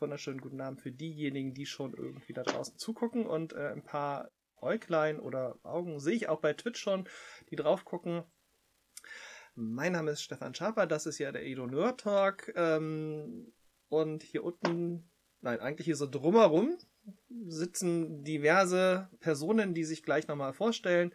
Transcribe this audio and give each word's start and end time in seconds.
Wunderschönen 0.00 0.40
guten 0.40 0.60
Abend 0.60 0.80
für 0.80 0.92
diejenigen, 0.92 1.54
die 1.54 1.66
schon 1.66 1.94
irgendwie 1.94 2.32
da 2.32 2.42
draußen 2.42 2.78
zugucken 2.78 3.26
und 3.26 3.52
äh, 3.52 3.68
ein 3.68 3.82
paar 3.82 4.30
Äuglein 4.60 5.20
oder 5.20 5.58
Augen 5.62 6.00
sehe 6.00 6.14
ich 6.14 6.28
auch 6.28 6.40
bei 6.40 6.52
Twitch 6.52 6.80
schon, 6.80 7.08
die 7.50 7.56
drauf 7.56 7.84
gucken. 7.84 8.24
Mein 9.54 9.92
Name 9.92 10.12
ist 10.12 10.22
Stefan 10.22 10.54
Schaper, 10.54 10.86
das 10.86 11.06
ist 11.06 11.18
ja 11.18 11.32
der 11.32 11.44
Edo 11.44 11.66
Nerd 11.66 12.00
Talk. 12.00 12.52
Ähm, 12.54 13.52
und 13.88 14.22
hier 14.22 14.44
unten, 14.44 15.10
nein, 15.40 15.60
eigentlich 15.60 15.86
hier 15.86 15.96
so 15.96 16.06
drumherum 16.06 16.76
sitzen 17.48 18.22
diverse 18.22 19.08
Personen, 19.20 19.74
die 19.74 19.84
sich 19.84 20.02
gleich 20.02 20.28
nochmal 20.28 20.52
vorstellen. 20.52 21.14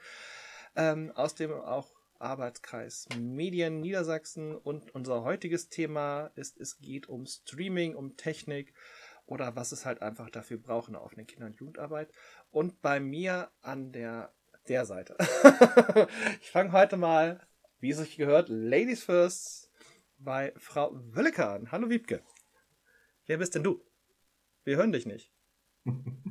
Ähm, 0.76 1.12
aus 1.16 1.36
dem 1.36 1.52
auch 1.52 1.93
Arbeitskreis 2.24 3.08
Medien 3.20 3.82
Niedersachsen 3.82 4.56
und 4.56 4.96
unser 4.96 5.24
heutiges 5.24 5.70
Thema 5.70 6.32
ist, 6.36 6.60
es 6.60 6.80
geht 6.80 7.08
um 7.08 7.26
Streaming, 7.26 7.96
um 7.96 8.18
Technik 8.18 8.74
oder 9.26 9.56
was 9.56 9.72
es 9.72 9.86
halt 9.86 10.02
einfach 10.02 10.30
dafür 10.30 10.58
braucht 10.58 10.88
in 10.88 10.94
der 10.94 11.04
offenen 11.04 11.28
Kinder- 11.28 11.46
und 11.46 11.58
Jugendarbeit. 11.58 12.12
Und 12.50 12.82
bei 12.82 13.00
mir 13.00 13.52
an 13.62 13.92
der, 13.92 14.34
der 14.68 14.86
Seite. 14.86 15.18
ich 16.42 16.52
fange 16.52 16.72
heute 16.72 16.98
mal, 16.98 17.46
wie 17.80 17.92
es 17.92 17.98
sich 17.98 18.18
gehört, 18.18 18.50
Ladies 18.50 19.04
First 19.04 19.72
bei 20.18 20.54
Frau 20.58 20.92
Wöllecker 20.94 21.52
an. 21.52 21.72
Hallo 21.72 21.90
Wiebke. 21.90 22.24
Wer 23.26 23.38
bist 23.38 23.56
denn 23.56 23.64
du? 23.64 23.84
Wir 24.64 24.78
hören 24.78 24.92
dich 24.92 25.06
nicht. 25.06 25.34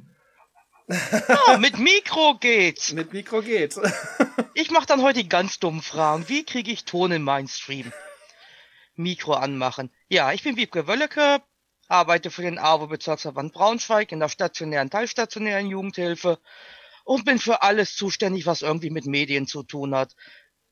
Oh, 1.49 1.59
mit 1.59 1.79
Mikro 1.79 2.37
geht's. 2.39 2.93
Mit 2.93 3.13
Mikro 3.13 3.43
geht's. 3.43 3.81
ich 4.55 4.71
mach 4.71 4.87
dann 4.87 5.03
heute 5.03 5.23
die 5.23 5.29
ganz 5.29 5.59
dummen 5.59 5.83
Fragen. 5.83 6.29
Wie 6.29 6.45
kriege 6.45 6.71
ich 6.71 6.85
Ton 6.85 7.13
in 7.13 7.23
meinen 7.23 7.49
Stream? 7.49 7.93
Mikro 8.95 9.35
anmachen. 9.35 9.91
Ja, 10.09 10.33
ich 10.33 10.43
bin 10.43 10.57
Wiebke 10.57 10.87
Wöllecke, 10.87 11.43
arbeite 11.89 12.31
für 12.31 12.43
den 12.43 12.59
AWO-Bezirksverband 12.59 13.53
Braunschweig 13.53 14.13
in 14.13 14.21
der 14.21 14.29
stationären, 14.29 14.91
teilstationären 14.91 15.67
Jugendhilfe 15.67 16.39
und 17.05 17.25
bin 17.25 17.39
für 17.39 17.63
alles 17.63 17.97
zuständig, 17.97 18.47
was 18.47 18.63
irgendwie 18.63 18.91
mit 18.91 19.07
Medien 19.07 19.47
zu 19.47 19.63
tun 19.63 19.95
hat. 19.95 20.15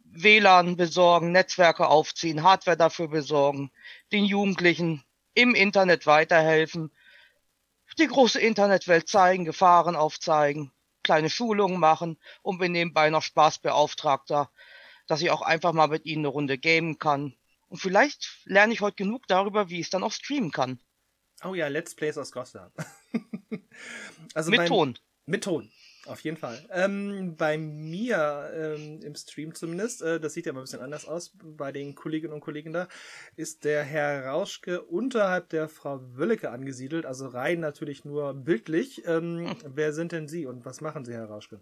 WLAN 0.05 0.77
besorgen, 0.77 1.33
Netzwerke 1.33 1.89
aufziehen, 1.89 2.43
Hardware 2.43 2.77
dafür 2.77 3.09
besorgen, 3.09 3.71
den 4.13 4.25
Jugendlichen 4.25 5.05
im 5.35 5.55
Internet 5.55 6.07
weiterhelfen, 6.07 6.91
die 8.01 8.09
große 8.09 8.41
Internetwelt 8.41 9.09
zeigen, 9.09 9.45
Gefahren 9.45 9.97
aufzeigen, 9.97 10.73
kleine 11.03 11.31
Schulungen 11.31 11.79
machen 11.79 12.19
und 12.43 12.59
bin 12.59 12.73
nebenbei 12.73 13.11
noch 13.11 13.23
Spaßbeauftragter, 13.23 14.51
dass 15.07 15.23
ich 15.23 15.31
auch 15.31 15.43
einfach 15.43 15.73
mal 15.73 15.89
mit 15.89 16.07
ihnen 16.07 16.23
eine 16.23 16.29
Runde 16.29 16.59
gamen 16.59 16.99
kann. 16.99 17.35
Und 17.69 17.79
vielleicht 17.79 18.41
lerne 18.45 18.73
ich 18.73 18.81
heute 18.81 18.97
genug 18.97 19.27
darüber, 19.29 19.71
wie 19.71 19.81
ich 19.81 19.87
es 19.87 19.91
dann 19.91 20.03
auch 20.03 20.13
streamen 20.13 20.51
kann. 20.51 20.81
Oh 21.45 21.55
ja, 21.55 21.69
Let's 21.69 21.95
Plays 21.95 22.19
aus 22.19 22.33
Goslar. 22.33 22.73
also 24.35 24.51
mit 24.51 24.59
mein, 24.59 24.69
Ton. 24.69 24.99
Mit 25.27 25.45
Ton. 25.45 25.71
Auf 26.07 26.21
jeden 26.21 26.39
Fall. 26.39 26.59
Ähm, 26.73 27.37
bei 27.37 27.59
mir 27.59 28.51
ähm, 28.55 29.01
im 29.03 29.15
Stream 29.15 29.55
zumindest, 29.55 30.03
äh, 30.03 30.19
das 30.19 30.33
sieht 30.33 30.47
ja 30.47 30.53
mal 30.53 30.61
ein 30.61 30.65
bisschen 30.65 30.81
anders 30.81 31.07
aus, 31.07 31.37
bei 31.43 31.73
den 31.73 31.95
Kolleginnen 31.95 32.33
und 32.33 32.41
Kollegen 32.41 32.73
da, 32.73 32.89
ist 33.37 33.65
der 33.65 33.83
Herr 33.83 34.27
Rauschke 34.27 34.81
unterhalb 34.81 35.51
der 35.51 35.69
Frau 35.69 36.01
Wöllecke 36.17 36.51
angesiedelt, 36.51 37.05
also 37.05 37.29
rein 37.29 37.61
natürlich 37.61 38.05
nur 38.05 38.33
bildlich. 38.33 39.07
Ähm, 39.07 39.47
hm. 39.51 39.57
Wer 39.75 39.93
sind 39.93 40.13
denn 40.13 40.27
Sie 40.27 40.47
und 40.47 40.65
was 40.65 40.81
machen 40.81 41.05
Sie, 41.05 41.13
Herr 41.13 41.27
Rauschke? 41.27 41.61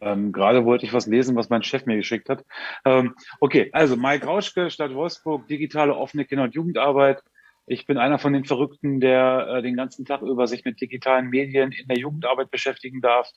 Ähm, 0.00 0.30
gerade 0.30 0.64
wollte 0.64 0.86
ich 0.86 0.92
was 0.92 1.06
lesen, 1.06 1.34
was 1.34 1.50
mein 1.50 1.64
Chef 1.64 1.84
mir 1.84 1.96
geschickt 1.96 2.28
hat. 2.28 2.44
Ähm, 2.84 3.16
okay, 3.40 3.70
also 3.72 3.96
Mike 3.96 4.24
Rauschke, 4.24 4.70
Stadt 4.70 4.94
Wolfsburg, 4.94 5.48
digitale 5.48 5.96
offene 5.96 6.24
Kinder- 6.24 6.44
und 6.44 6.54
Jugendarbeit. 6.54 7.22
Ich 7.68 7.86
bin 7.86 7.98
einer 7.98 8.18
von 8.18 8.32
den 8.32 8.44
Verrückten, 8.44 9.00
der 9.00 9.46
äh, 9.48 9.62
den 9.62 9.76
ganzen 9.76 10.04
Tag 10.04 10.22
über 10.22 10.46
sich 10.46 10.64
mit 10.64 10.80
digitalen 10.80 11.28
Medien 11.28 11.72
in 11.72 11.86
der 11.86 11.98
Jugendarbeit 11.98 12.50
beschäftigen 12.50 13.00
darf. 13.00 13.30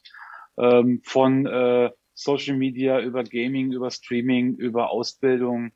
Ähm, 0.57 1.01
von 1.03 1.45
äh, 1.45 1.91
Social 2.13 2.55
Media 2.55 2.99
über 2.99 3.23
Gaming, 3.23 3.71
über 3.71 3.91
Streaming, 3.91 4.55
über 4.55 4.89
Ausbildung, 4.89 5.71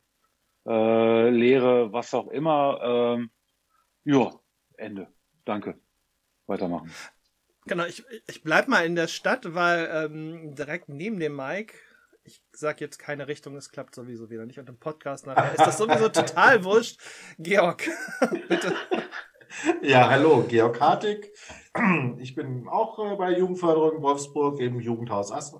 äh, 0.68 1.30
Lehre, 1.30 1.92
was 1.92 2.14
auch 2.14 2.28
immer. 2.30 3.18
Ähm, 3.18 3.32
ja, 4.04 4.32
Ende. 4.78 5.08
Danke. 5.44 5.80
Weitermachen. 6.48 6.92
Genau, 7.68 7.86
ich, 7.86 8.04
ich 8.28 8.44
bleib 8.44 8.68
mal 8.68 8.86
in 8.86 8.96
der 8.96 9.08
Stadt, 9.08 9.56
weil 9.56 9.90
ähm, 9.92 10.56
direkt 10.56 10.88
neben 10.88 11.20
dem 11.20 11.36
Mike 11.36 11.74
ich 12.26 12.42
sag 12.52 12.82
jetzt 12.82 12.98
keine 12.98 13.28
Richtung, 13.28 13.56
es 13.56 13.70
klappt 13.70 13.96
sowieso 13.96 14.30
wieder 14.30 14.46
nicht. 14.46 14.60
Und 14.60 14.68
im 14.68 14.78
Podcast 14.78 15.28
nachher 15.28 15.52
ist 15.52 15.66
das 15.66 15.78
sowieso 15.78 16.10
total 16.10 16.64
wurscht. 16.64 17.00
Georg, 17.38 17.88
bitte. 18.50 18.76
Ja, 19.82 20.10
hallo, 20.10 20.44
Georg 20.48 20.82
Hartig. 20.82 21.32
Ich 22.18 22.36
bin 22.36 22.68
auch 22.68 23.00
äh, 23.00 23.16
bei 23.16 23.38
Jugendförderung 23.38 24.02
Wolfsburg 24.02 24.60
im 24.60 24.80
Jugendhaus 24.82 25.32
Assen. 25.32 25.60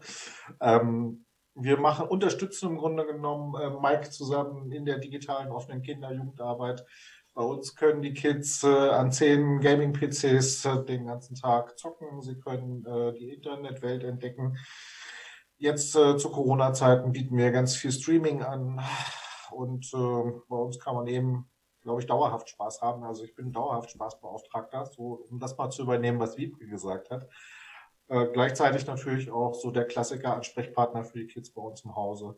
Ähm, 0.60 1.26
wir 1.54 1.80
machen, 1.80 2.08
unterstützen 2.08 2.72
im 2.72 2.78
Grunde 2.78 3.06
genommen 3.06 3.56
äh, 3.56 3.70
Mike 3.80 4.10
zusammen 4.10 4.72
in 4.72 4.86
der 4.86 4.98
digitalen 4.98 5.52
offenen 5.52 5.84
Kinder-Jugendarbeit. 5.84 6.84
Bei 7.36 7.44
uns 7.44 7.76
können 7.76 8.02
die 8.02 8.14
Kids 8.14 8.64
äh, 8.64 8.68
an 8.68 9.12
zehn 9.12 9.60
Gaming-PCs 9.60 10.66
äh, 10.66 10.84
den 10.86 11.06
ganzen 11.06 11.36
Tag 11.36 11.78
zocken. 11.78 12.22
Sie 12.22 12.40
können 12.40 12.86
äh, 12.86 13.14
die 13.14 13.30
Internetwelt 13.34 14.04
entdecken. 14.04 14.58
Jetzt 15.58 15.96
äh, 15.96 16.18
zu 16.18 16.30
Corona-Zeiten 16.32 17.14
bieten 17.14 17.38
wir 17.38 17.52
ganz 17.52 17.76
viel 17.76 17.92
Streaming 17.92 18.44
an 18.44 18.82
und 19.52 19.86
äh, 19.94 20.32
bei 20.50 20.58
uns 20.58 20.80
kann 20.80 20.96
man 20.96 21.08
eben, 21.08 21.50
glaube 21.82 22.02
ich, 22.02 22.08
dauerhaft 22.08 22.50
Spaß 22.50 22.82
haben. 22.82 23.04
Also 23.04 23.24
ich 23.24 23.36
bin 23.36 23.54
dauerhaft 23.54 23.92
Spaßbeauftragter, 23.92 24.86
so 24.86 25.26
um 25.30 25.40
das 25.40 25.58
mal 25.58 25.70
zu 25.70 25.84
übernehmen, 25.84 26.20
was 26.20 26.38
Wiebke 26.38 26.68
gesagt 26.68 27.10
hat. 27.10 27.30
Äh, 28.08 28.28
gleichzeitig 28.34 28.86
natürlich 28.86 29.32
auch 29.32 29.54
so 29.54 29.72
der 29.72 29.86
Klassiker 29.86 30.36
Ansprechpartner 30.36 31.06
für 31.06 31.20
die 31.20 31.28
Kids 31.28 31.52
bei 31.52 31.62
uns 31.62 31.86
im 31.86 31.96
Hause. 31.96 32.38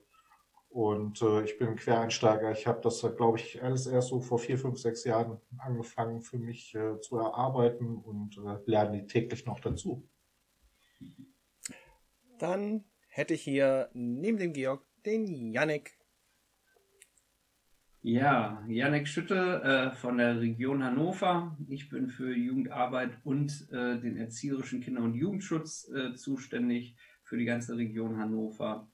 Und 0.70 1.22
äh, 1.24 1.44
ich 1.44 1.58
bin 1.58 1.76
Quereinsteiger. 1.76 2.52
Ich 2.52 2.68
habe 2.68 2.82
das, 2.82 3.02
glaube 3.16 3.40
ich, 3.40 3.64
alles 3.64 3.88
erst 3.88 4.10
so 4.10 4.22
vor 4.22 4.38
vier, 4.38 4.60
fünf, 4.60 4.78
sechs 4.78 5.04
Jahren 5.06 5.42
angefangen 5.58 6.22
für 6.22 6.38
mich 6.38 6.76
äh, 6.76 7.00
zu 7.00 7.18
erarbeiten 7.18 7.98
und 7.98 8.38
äh, 8.38 8.60
lerne 8.66 9.08
täglich 9.08 9.46
noch 9.46 9.60
dazu. 9.60 10.08
Dann 12.38 12.86
hätte 13.18 13.34
ich 13.34 13.42
hier 13.42 13.90
neben 13.94 14.38
dem 14.38 14.54
Georg 14.54 14.86
den 15.04 15.52
Yannick. 15.52 15.98
Ja, 18.04 18.64
Yannick 18.68 19.08
Schütte 19.08 19.64
äh, 19.64 19.96
von 19.96 20.20
der 20.20 20.40
Region 20.40 20.84
Hannover. 20.84 21.58
Ich 21.68 21.90
bin 21.90 22.10
für 22.10 22.32
Jugendarbeit 22.32 23.18
und 23.24 23.68
äh, 23.72 24.00
den 24.00 24.18
erzieherischen 24.18 24.82
Kinder- 24.82 25.02
und 25.02 25.16
Jugendschutz 25.16 25.90
äh, 25.90 26.14
zuständig 26.14 26.96
für 27.24 27.38
die 27.38 27.46
ganze 27.46 27.76
Region 27.76 28.20
Hannover 28.20 28.88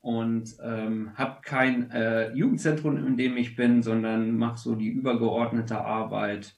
und 0.00 0.56
ähm, 0.62 1.12
habe 1.16 1.40
kein 1.42 1.90
äh, 1.90 2.32
Jugendzentrum, 2.32 2.96
in 3.06 3.18
dem 3.18 3.36
ich 3.36 3.54
bin, 3.54 3.82
sondern 3.82 4.34
mache 4.36 4.58
so 4.58 4.76
die 4.76 4.88
übergeordnete 4.88 5.78
Arbeit 5.78 6.56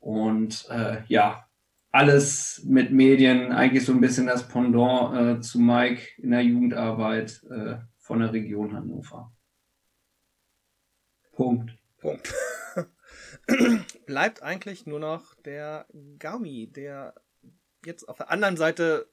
und 0.00 0.66
äh, 0.70 1.02
ja, 1.06 1.47
alles 1.90 2.62
mit 2.64 2.92
Medien, 2.92 3.52
eigentlich 3.52 3.84
so 3.84 3.92
ein 3.92 4.00
bisschen 4.00 4.26
das 4.26 4.46
Pendant 4.48 5.38
äh, 5.38 5.40
zu 5.40 5.58
Mike 5.58 6.02
in 6.18 6.30
der 6.30 6.42
Jugendarbeit 6.42 7.42
äh, 7.50 7.76
von 7.96 8.20
der 8.20 8.32
Region 8.32 8.74
Hannover. 8.74 9.32
Punkt. 11.32 11.78
Punkt. 11.98 12.34
Bleibt 14.06 14.42
eigentlich 14.42 14.86
nur 14.86 15.00
noch 15.00 15.34
der 15.36 15.86
Gaumi, 16.18 16.70
der 16.70 17.14
jetzt 17.84 18.08
auf 18.08 18.18
der 18.18 18.30
anderen 18.30 18.56
Seite 18.56 19.08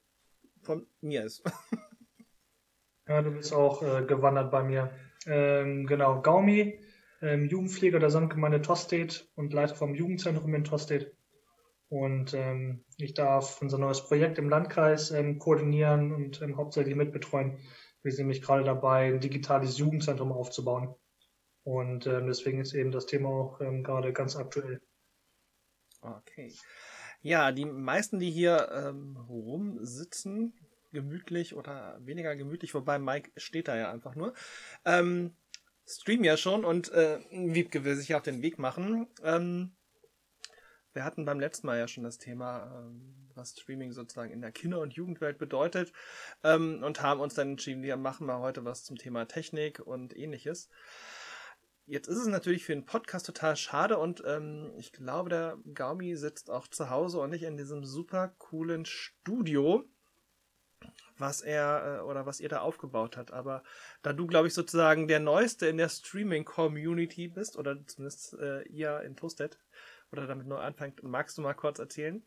von 0.62 0.86
mir 1.00 1.24
ist. 1.24 1.42
ja, 3.08 3.22
du 3.22 3.30
bist 3.30 3.52
auch 3.52 3.82
äh, 3.82 4.04
gewandert 4.04 4.50
bei 4.50 4.62
mir. 4.62 4.90
Ähm, 5.26 5.86
genau, 5.86 6.20
Gaumi, 6.20 6.80
ähm, 7.22 7.48
Jugendpfleger 7.48 7.98
der 7.98 8.10
Samtgemeinde 8.10 8.62
Tostedt 8.62 9.30
und 9.34 9.52
Leiter 9.52 9.74
vom 9.74 9.94
Jugendzentrum 9.94 10.54
in 10.54 10.64
Tostedt. 10.64 11.16
Und 11.88 12.34
ähm, 12.34 12.84
ich 12.96 13.14
darf 13.14 13.62
unser 13.62 13.78
neues 13.78 14.04
Projekt 14.06 14.38
im 14.38 14.48
Landkreis 14.48 15.10
ähm, 15.12 15.38
koordinieren 15.38 16.12
und 16.12 16.42
ähm, 16.42 16.56
hauptsächlich 16.56 16.96
mitbetreuen. 16.96 17.58
Wir 18.02 18.12
sind 18.12 18.26
nämlich 18.26 18.42
gerade 18.42 18.64
dabei, 18.64 19.06
ein 19.06 19.20
digitales 19.20 19.78
Jugendzentrum 19.78 20.32
aufzubauen. 20.32 20.94
Und 21.62 22.06
ähm, 22.06 22.26
deswegen 22.26 22.60
ist 22.60 22.74
eben 22.74 22.92
das 22.92 23.06
Thema 23.06 23.28
auch 23.28 23.60
ähm, 23.60 23.82
gerade 23.82 24.12
ganz 24.12 24.36
aktuell. 24.36 24.80
Okay. 26.00 26.52
Ja, 27.22 27.50
die 27.50 27.64
meisten, 27.64 28.18
die 28.18 28.30
hier 28.30 28.68
ähm, 28.72 29.16
rumsitzen, 29.16 30.54
gemütlich 30.92 31.56
oder 31.56 31.98
weniger 32.00 32.36
gemütlich, 32.36 32.74
wobei 32.74 32.98
Mike 32.98 33.32
steht 33.36 33.68
da 33.68 33.76
ja 33.76 33.90
einfach 33.90 34.14
nur, 34.14 34.34
ähm, 34.84 35.34
streamen 35.86 36.24
ja 36.24 36.36
schon 36.36 36.64
und 36.64 36.92
äh, 36.92 37.18
Wiebke 37.30 37.84
will 37.84 37.96
sich 37.96 38.14
auf 38.14 38.22
den 38.22 38.42
Weg 38.42 38.58
machen. 38.58 39.08
Ähm, 39.22 39.76
wir 40.96 41.04
hatten 41.04 41.26
beim 41.26 41.38
letzten 41.38 41.66
Mal 41.68 41.78
ja 41.78 41.86
schon 41.86 42.04
das 42.04 42.18
Thema, 42.18 42.72
ähm, 42.74 43.28
was 43.34 43.50
Streaming 43.50 43.92
sozusagen 43.92 44.32
in 44.32 44.40
der 44.40 44.50
Kinder- 44.50 44.80
und 44.80 44.94
Jugendwelt 44.94 45.38
bedeutet 45.38 45.92
ähm, 46.42 46.82
und 46.82 47.02
haben 47.02 47.20
uns 47.20 47.34
dann 47.34 47.50
entschieden, 47.50 47.82
wir 47.82 47.98
machen 47.98 48.26
mal 48.26 48.40
heute 48.40 48.64
was 48.64 48.82
zum 48.82 48.96
Thema 48.96 49.26
Technik 49.26 49.78
und 49.78 50.16
ähnliches. 50.16 50.70
Jetzt 51.84 52.08
ist 52.08 52.16
es 52.16 52.26
natürlich 52.26 52.64
für 52.64 52.72
einen 52.72 52.86
Podcast 52.86 53.26
total 53.26 53.56
schade 53.56 53.98
und 53.98 54.22
ähm, 54.26 54.72
ich 54.78 54.90
glaube, 54.90 55.28
der 55.28 55.58
Gaumi 55.72 56.16
sitzt 56.16 56.50
auch 56.50 56.66
zu 56.66 56.90
Hause 56.90 57.20
und 57.20 57.30
nicht 57.30 57.44
in 57.44 57.58
diesem 57.58 57.84
super 57.84 58.34
coolen 58.38 58.86
Studio, 58.86 59.84
was 61.18 61.42
er 61.42 61.98
äh, 61.98 62.02
oder 62.04 62.26
was 62.26 62.40
ihr 62.40 62.48
da 62.48 62.60
aufgebaut 62.60 63.16
hat. 63.16 63.32
Aber 63.32 63.62
da 64.02 64.12
du, 64.12 64.26
glaube 64.26 64.48
ich, 64.48 64.54
sozusagen 64.54 65.08
der 65.08 65.20
Neueste 65.20 65.66
in 65.66 65.76
der 65.76 65.88
Streaming-Community 65.90 67.28
bist, 67.28 67.56
oder 67.56 67.86
zumindest 67.86 68.34
äh, 68.40 68.62
ihr 68.62 69.02
in 69.02 69.14
Toasted, 69.14 69.58
oder 70.12 70.26
damit 70.26 70.46
neu 70.46 70.58
anfängt, 70.58 71.02
magst 71.02 71.36
du 71.38 71.42
mal 71.42 71.54
kurz 71.54 71.78
erzählen? 71.78 72.22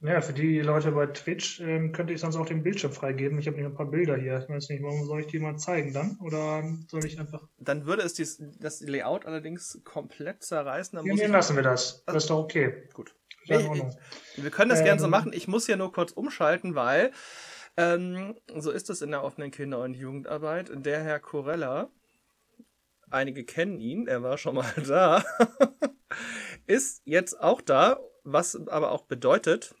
Ja, 0.00 0.20
für 0.20 0.34
die 0.34 0.60
Leute 0.60 0.92
bei 0.92 1.06
Twitch 1.06 1.60
ähm, 1.60 1.92
könnte 1.92 2.12
ich 2.12 2.20
sonst 2.20 2.36
auch 2.36 2.44
den 2.44 2.62
Bildschirm 2.62 2.92
freigeben. 2.92 3.38
Ich 3.38 3.46
habe 3.46 3.56
nämlich 3.56 3.72
ein 3.72 3.76
paar 3.76 3.90
Bilder 3.90 4.16
hier. 4.18 4.38
Ich 4.38 4.48
weiß 4.48 4.68
nicht, 4.68 4.82
warum 4.82 5.06
soll 5.06 5.20
ich 5.20 5.28
die 5.28 5.38
mal 5.38 5.56
zeigen 5.56 5.94
dann? 5.94 6.18
Oder 6.20 6.62
soll 6.88 7.04
ich 7.06 7.18
einfach. 7.18 7.48
Dann 7.58 7.86
würde 7.86 8.02
es 8.02 8.12
dies, 8.12 8.42
das 8.60 8.80
Layout 8.82 9.24
allerdings 9.24 9.80
komplett 9.84 10.42
zerreißen. 10.42 10.96
Dann 10.96 11.06
Ja, 11.06 11.14
nee, 11.14 11.22
ich 11.24 11.28
lassen 11.30 11.56
wir 11.56 11.62
das. 11.62 12.04
Das 12.04 12.16
ist 12.16 12.28
doch 12.30 12.40
okay. 12.40 12.86
Gut. 12.92 13.14
Ich- 13.44 13.50
Ordnung. 13.52 13.96
Wir 14.36 14.50
können 14.50 14.68
das 14.70 14.82
gerne 14.82 14.98
so 15.00 15.06
Ähm. 15.06 15.10
machen. 15.10 15.32
Ich 15.32 15.48
muss 15.48 15.66
ja 15.68 15.76
nur 15.76 15.92
kurz 15.92 16.12
umschalten, 16.12 16.74
weil 16.74 17.10
ähm, 17.78 18.36
so 18.56 18.70
ist 18.72 18.90
es 18.90 19.00
in 19.00 19.10
der 19.10 19.22
offenen 19.24 19.50
Kinder- 19.52 19.80
und 19.82 19.94
Jugendarbeit. 19.94 20.70
Der 20.74 21.02
Herr 21.02 21.18
Corella, 21.20 21.88
einige 23.10 23.44
kennen 23.44 23.80
ihn, 23.80 24.06
er 24.06 24.22
war 24.22 24.36
schon 24.38 24.56
mal 24.56 24.66
da, 24.86 25.24
ist 26.66 27.02
jetzt 27.04 27.40
auch 27.40 27.60
da, 27.60 28.00
was 28.24 28.56
aber 28.68 28.92
auch 28.92 29.02
bedeutet, 29.02 29.74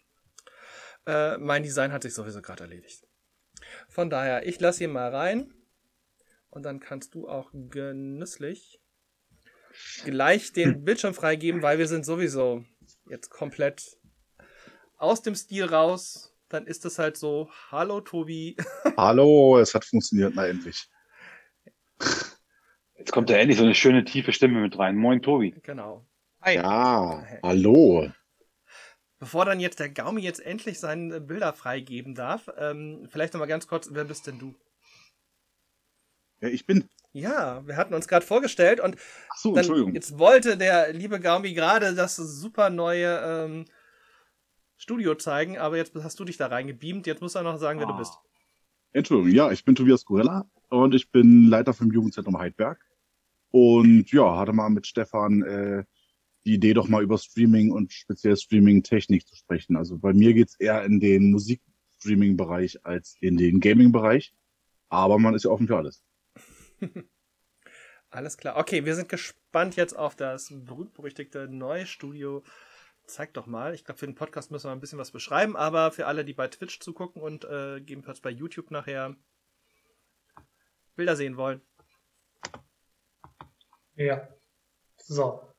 äh, 1.06 1.36
mein 1.38 1.62
Design 1.62 1.92
hat 1.92 2.02
sich 2.02 2.14
sowieso 2.14 2.42
gerade 2.42 2.64
erledigt. 2.64 3.06
Von 3.88 4.10
daher, 4.10 4.46
ich 4.46 4.60
lasse 4.60 4.84
ihn 4.84 4.92
mal 4.92 5.14
rein 5.14 5.52
und 6.50 6.64
dann 6.64 6.80
kannst 6.80 7.14
du 7.14 7.28
auch 7.28 7.50
genüsslich 7.52 8.80
gleich 10.04 10.52
den 10.52 10.84
Bildschirm 10.84 11.14
freigeben, 11.14 11.62
weil 11.62 11.78
wir 11.78 11.88
sind 11.88 12.06
sowieso 12.06 12.64
jetzt 13.08 13.30
komplett 13.30 13.98
aus 14.96 15.22
dem 15.22 15.34
Stil 15.34 15.64
raus. 15.64 16.32
Dann 16.48 16.66
ist 16.66 16.84
es 16.84 16.98
halt 16.98 17.16
so, 17.16 17.50
hallo 17.70 18.00
Tobi. 18.00 18.56
Hallo, 18.96 19.58
es 19.58 19.74
hat 19.74 19.84
funktioniert, 19.84 20.34
na 20.36 20.46
endlich. 20.46 20.88
Jetzt 22.96 23.10
kommt 23.10 23.28
da 23.28 23.34
endlich 23.34 23.58
so 23.58 23.64
eine 23.64 23.74
schöne 23.74 24.04
tiefe 24.04 24.32
Stimme 24.32 24.60
mit 24.60 24.78
rein. 24.78 24.94
Moin, 24.94 25.20
Tobi. 25.20 25.52
genau. 25.62 26.06
Hi. 26.44 26.56
Ja, 26.56 27.24
hallo. 27.42 28.10
Bevor 29.18 29.46
dann 29.46 29.60
jetzt 29.60 29.80
der 29.80 29.88
Gaumi 29.88 30.20
jetzt 30.20 30.44
endlich 30.44 30.78
seine 30.78 31.18
Bilder 31.18 31.54
freigeben 31.54 32.14
darf, 32.14 32.50
ähm, 32.58 33.08
vielleicht 33.10 33.32
nochmal 33.32 33.48
ganz 33.48 33.66
kurz, 33.66 33.88
wer 33.92 34.04
bist 34.04 34.26
denn 34.26 34.38
du? 34.38 34.54
Ja, 36.42 36.48
ich 36.48 36.66
bin. 36.66 36.86
Ja, 37.14 37.66
wir 37.66 37.78
hatten 37.78 37.94
uns 37.94 38.08
gerade 38.08 38.26
vorgestellt 38.26 38.78
und 38.78 38.96
Ach 39.30 39.36
so, 39.38 39.56
Entschuldigung. 39.56 39.94
jetzt 39.94 40.18
wollte 40.18 40.58
der 40.58 40.92
liebe 40.92 41.18
Gaumi 41.18 41.54
gerade 41.54 41.94
das 41.94 42.16
super 42.16 42.68
neue 42.68 43.22
ähm, 43.24 43.64
Studio 44.76 45.14
zeigen, 45.14 45.56
aber 45.56 45.78
jetzt 45.78 45.94
hast 45.94 46.20
du 46.20 46.26
dich 46.26 46.36
da 46.36 46.48
reingebeamt. 46.48 47.06
Jetzt 47.06 47.22
muss 47.22 47.36
er 47.36 47.42
noch 47.42 47.56
sagen, 47.56 47.80
wer 47.80 47.86
du 47.86 47.96
bist. 47.96 48.12
Entschuldigung, 48.92 49.34
ja, 49.34 49.50
ich 49.50 49.64
bin 49.64 49.76
Tobias 49.76 50.04
Gorilla 50.04 50.44
und 50.68 50.94
ich 50.94 51.10
bin 51.10 51.46
Leiter 51.46 51.72
vom 51.72 51.90
Jugendzentrum 51.90 52.38
Heidberg. 52.38 52.84
Und 53.50 54.12
ja, 54.12 54.36
hatte 54.36 54.52
mal 54.52 54.68
mit 54.68 54.86
Stefan 54.86 55.42
äh, 55.42 55.84
die 56.44 56.54
Idee, 56.54 56.74
doch 56.74 56.88
mal 56.88 57.02
über 57.02 57.18
Streaming 57.18 57.70
und 57.70 57.92
speziell 57.92 58.36
Streaming-Technik 58.36 59.26
zu 59.26 59.36
sprechen. 59.36 59.76
Also 59.76 59.98
bei 59.98 60.12
mir 60.12 60.34
geht's 60.34 60.56
eher 60.56 60.84
in 60.84 61.00
den 61.00 61.30
Musikstreaming-Bereich 61.30 62.84
als 62.84 63.16
in 63.20 63.36
den 63.36 63.60
Gaming-Bereich. 63.60 64.34
Aber 64.88 65.18
man 65.18 65.34
ist 65.34 65.44
ja 65.44 65.50
offen 65.50 65.66
für 65.66 65.76
alles. 65.76 66.02
Alles 68.10 68.36
klar. 68.36 68.56
Okay, 68.56 68.84
wir 68.84 68.94
sind 68.94 69.08
gespannt 69.08 69.74
jetzt 69.74 69.94
auf 69.94 70.14
das 70.14 70.48
berühmt-berüchtigte 70.52 71.48
neue 71.48 71.84
Studio. 71.84 72.44
Zeig 73.06 73.34
doch 73.34 73.46
mal. 73.46 73.74
Ich 73.74 73.84
glaube, 73.84 73.98
für 73.98 74.06
den 74.06 74.14
Podcast 74.14 74.52
müssen 74.52 74.68
wir 74.68 74.72
ein 74.72 74.78
bisschen 74.80 75.00
was 75.00 75.10
beschreiben, 75.10 75.56
aber 75.56 75.90
für 75.90 76.06
alle, 76.06 76.24
die 76.24 76.32
bei 76.32 76.46
Twitch 76.46 76.78
zugucken 76.78 77.20
und 77.20 77.44
äh, 77.44 77.80
gegebenenfalls 77.80 78.20
bei 78.20 78.30
YouTube 78.30 78.70
nachher 78.70 79.16
Bilder 80.94 81.16
sehen 81.16 81.36
wollen. 81.36 81.60
Ja. 83.96 84.28
So. 84.96 85.53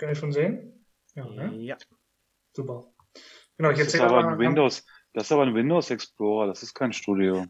Kann 0.00 0.08
ich 0.12 0.18
schon 0.18 0.32
sehen? 0.32 0.86
Ja, 1.14 1.26
ne? 1.28 1.54
Ja. 1.56 1.76
Super. 2.56 2.90
Genau, 3.58 3.70
ich 3.70 3.76
Das 3.76 3.88
ist 3.88 3.94
erzähle 3.96 4.04
aber 4.18 4.28
ein 4.30 4.38
Windows, 4.38 4.86
das 5.12 5.24
ist 5.24 5.32
aber 5.32 5.42
ein 5.42 5.54
Windows 5.54 5.90
Explorer, 5.90 6.46
das 6.46 6.62
ist 6.62 6.72
kein 6.72 6.94
Studio. 6.94 7.44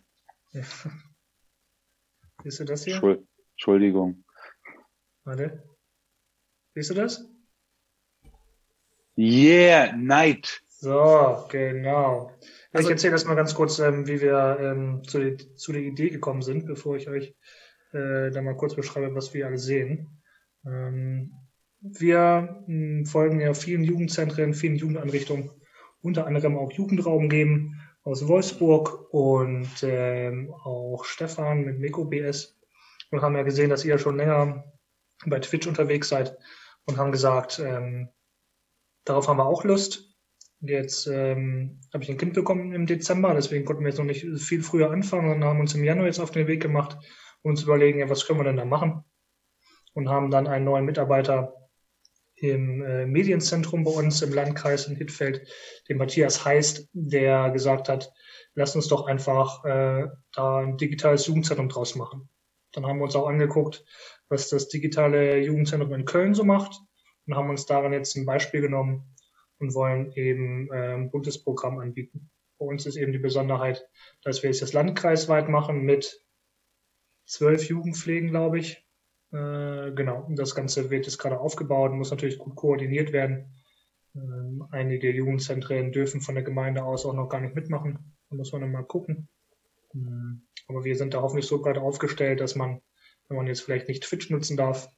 Siehst 2.42 2.58
du 2.58 2.64
das 2.64 2.84
hier? 2.84 2.96
Entschuld- 2.96 3.24
Entschuldigung. 3.52 4.24
Warte. 5.22 5.62
Siehst 6.74 6.90
du 6.90 6.94
das? 6.94 7.24
Yeah, 9.16 9.92
Night. 9.96 10.60
So, 10.66 11.46
genau. 11.50 12.30
Ja, 12.30 12.36
Also- 12.72 12.88
ich 12.88 12.92
erzähle 12.94 13.12
erst 13.12 13.28
mal 13.28 13.34
ganz 13.36 13.54
kurz, 13.54 13.78
ähm, 13.78 14.08
wie 14.08 14.20
wir 14.20 14.56
ähm, 14.58 15.04
zu, 15.06 15.20
der- 15.20 15.36
zu 15.54 15.70
der 15.72 15.82
Idee 15.82 16.10
gekommen 16.10 16.42
sind, 16.42 16.66
bevor 16.66 16.96
ich 16.96 17.08
euch 17.08 17.36
äh, 17.92 18.30
dann 18.32 18.44
mal 18.44 18.56
kurz 18.56 18.74
beschreibe, 18.74 19.14
was 19.14 19.34
wir 19.34 19.46
alle 19.46 19.58
sehen. 19.58 20.22
Ähm, 20.66 21.34
wir 21.80 22.62
mh, 22.66 23.08
folgen 23.08 23.40
ja 23.40 23.54
vielen 23.54 23.84
Jugendzentren, 23.84 24.54
vielen 24.54 24.76
Jugendeinrichtungen, 24.76 25.50
unter 26.02 26.26
anderem 26.26 26.56
auch 26.56 26.72
Jugendraum 26.72 27.28
geben 27.28 27.80
aus 28.02 28.26
Wolfsburg 28.26 29.12
und 29.12 29.70
ähm, 29.82 30.52
auch 30.64 31.04
Stefan 31.04 31.64
mit 31.64 31.78
Meko 31.78 32.04
BS 32.04 32.58
und 33.10 33.22
haben 33.22 33.36
ja 33.36 33.42
gesehen, 33.42 33.70
dass 33.70 33.84
ihr 33.84 33.98
schon 33.98 34.16
länger 34.16 34.64
bei 35.26 35.38
Twitch 35.40 35.66
unterwegs 35.66 36.08
seid 36.08 36.36
und 36.86 36.96
haben 36.96 37.12
gesagt, 37.12 37.58
ähm, 37.58 38.08
darauf 39.04 39.28
haben 39.28 39.36
wir 39.36 39.46
auch 39.46 39.64
Lust. 39.64 40.06
Jetzt 40.60 41.06
ähm, 41.06 41.80
habe 41.92 42.04
ich 42.04 42.10
ein 42.10 42.18
Kind 42.18 42.34
bekommen 42.34 42.72
im 42.72 42.86
Dezember, 42.86 43.34
deswegen 43.34 43.64
konnten 43.64 43.82
wir 43.82 43.88
jetzt 43.88 43.98
noch 43.98 44.04
nicht 44.04 44.26
viel 44.40 44.62
früher 44.62 44.90
anfangen 44.90 45.32
und 45.32 45.44
haben 45.44 45.60
uns 45.60 45.74
im 45.74 45.84
Januar 45.84 46.06
jetzt 46.06 46.20
auf 46.20 46.30
den 46.30 46.46
Weg 46.46 46.60
gemacht 46.60 46.98
und 47.42 47.52
uns 47.52 47.62
überlegen, 47.62 47.98
ja, 48.00 48.10
was 48.10 48.26
können 48.26 48.40
wir 48.40 48.44
denn 48.44 48.56
da 48.56 48.66
machen? 48.66 49.04
Und 49.94 50.08
haben 50.08 50.30
dann 50.30 50.46
einen 50.46 50.66
neuen 50.66 50.84
Mitarbeiter 50.84 51.59
im 52.40 52.82
äh, 52.82 53.06
Medienzentrum 53.06 53.84
bei 53.84 53.90
uns 53.90 54.22
im 54.22 54.32
Landkreis 54.32 54.86
in 54.86 54.96
Hittfeld, 54.96 55.46
den 55.88 55.98
Matthias 55.98 56.44
heißt, 56.44 56.88
der 56.92 57.50
gesagt 57.50 57.88
hat, 57.88 58.12
lasst 58.54 58.76
uns 58.76 58.88
doch 58.88 59.06
einfach 59.06 59.64
äh, 59.64 60.08
da 60.32 60.58
ein 60.58 60.76
digitales 60.76 61.26
Jugendzentrum 61.26 61.68
draus 61.68 61.94
machen. 61.94 62.28
Dann 62.72 62.86
haben 62.86 62.98
wir 62.98 63.04
uns 63.04 63.16
auch 63.16 63.28
angeguckt, 63.28 63.84
was 64.28 64.48
das 64.48 64.68
digitale 64.68 65.38
Jugendzentrum 65.38 65.92
in 65.92 66.04
Köln 66.04 66.34
so 66.34 66.44
macht 66.44 66.80
und 67.26 67.34
haben 67.34 67.50
uns 67.50 67.66
daran 67.66 67.92
jetzt 67.92 68.16
ein 68.16 68.26
Beispiel 68.26 68.60
genommen 68.60 69.14
und 69.58 69.74
wollen 69.74 70.12
eben 70.12 70.70
äh, 70.72 70.94
ein 70.94 71.10
buntes 71.10 71.42
Programm 71.42 71.78
anbieten. 71.78 72.30
Bei 72.58 72.66
uns 72.66 72.86
ist 72.86 72.96
eben 72.96 73.12
die 73.12 73.18
Besonderheit, 73.18 73.88
dass 74.22 74.42
wir 74.42 74.50
jetzt 74.50 74.62
das 74.62 74.72
landkreisweit 74.72 75.48
machen 75.48 75.82
mit 75.82 76.24
zwölf 77.24 77.68
Jugendpflegen, 77.68 78.30
glaube 78.30 78.58
ich. 78.58 78.84
Äh, 79.32 79.92
genau, 79.92 80.24
und 80.26 80.36
das 80.36 80.54
Ganze 80.54 80.90
wird 80.90 81.06
jetzt 81.06 81.18
gerade 81.18 81.38
aufgebaut, 81.38 81.92
muss 81.92 82.10
natürlich 82.10 82.38
gut 82.38 82.56
koordiniert 82.56 83.12
werden. 83.12 83.54
Ähm, 84.14 84.66
einige 84.70 85.10
Jugendzentren 85.10 85.92
dürfen 85.92 86.20
von 86.20 86.34
der 86.34 86.44
Gemeinde 86.44 86.84
aus 86.84 87.06
auch 87.06 87.14
noch 87.14 87.28
gar 87.28 87.40
nicht 87.40 87.54
mitmachen. 87.54 88.16
Da 88.28 88.36
muss 88.36 88.52
man 88.52 88.62
dann 88.62 88.72
mal 88.72 88.84
gucken. 88.84 89.28
Ähm, 89.94 90.46
aber 90.68 90.84
wir 90.84 90.96
sind 90.96 91.14
da 91.14 91.22
hoffentlich 91.22 91.46
so 91.46 91.60
gerade 91.60 91.80
aufgestellt, 91.80 92.40
dass 92.40 92.56
man, 92.56 92.80
wenn 93.28 93.36
man 93.36 93.46
jetzt 93.46 93.62
vielleicht 93.62 93.88
nicht 93.88 94.02
Twitch 94.02 94.30
nutzen 94.30 94.56
darf, 94.56 94.88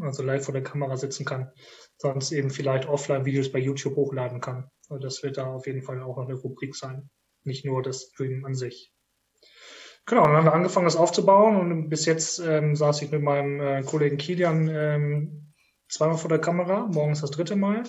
also 0.00 0.22
live 0.22 0.44
vor 0.44 0.54
der 0.54 0.62
Kamera 0.62 0.96
sitzen 0.96 1.24
kann, 1.24 1.50
sonst 1.98 2.32
eben 2.32 2.50
vielleicht 2.50 2.88
Offline-Videos 2.88 3.52
bei 3.52 3.58
YouTube 3.58 3.96
hochladen 3.96 4.40
kann. 4.40 4.70
Also 4.88 5.02
das 5.02 5.22
wird 5.22 5.36
da 5.36 5.52
auf 5.52 5.66
jeden 5.66 5.82
Fall 5.82 6.02
auch 6.02 6.18
eine 6.18 6.34
Rubrik 6.34 6.74
sein. 6.74 7.10
Nicht 7.44 7.64
nur 7.64 7.82
das 7.82 8.10
Streamen 8.12 8.46
an 8.46 8.54
sich. 8.54 8.92
Genau, 10.06 10.24
dann 10.24 10.36
haben 10.36 10.44
wir 10.46 10.52
angefangen, 10.52 10.86
das 10.86 10.96
aufzubauen 10.96 11.56
und 11.56 11.88
bis 11.88 12.06
jetzt 12.06 12.40
ähm, 12.40 12.74
saß 12.74 13.02
ich 13.02 13.10
mit 13.12 13.22
meinem 13.22 13.60
äh, 13.60 13.82
Kollegen 13.82 14.16
Kilian 14.16 14.68
ähm, 14.68 15.54
zweimal 15.88 16.18
vor 16.18 16.28
der 16.28 16.40
Kamera, 16.40 16.86
morgens 16.86 17.20
das 17.20 17.30
dritte 17.30 17.54
Mal 17.54 17.84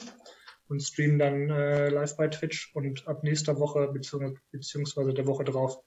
und 0.67 0.79
streamen 0.79 1.17
dann 1.17 1.49
äh, 1.49 1.89
live 1.89 2.15
bei 2.15 2.27
Twitch 2.27 2.73
und 2.75 3.07
ab 3.07 3.23
nächster 3.23 3.59
Woche 3.59 3.87
beziehungs 3.87 4.39
beziehungsweise 4.51 5.13
der 5.13 5.25
Woche 5.25 5.43
drauf 5.43 5.79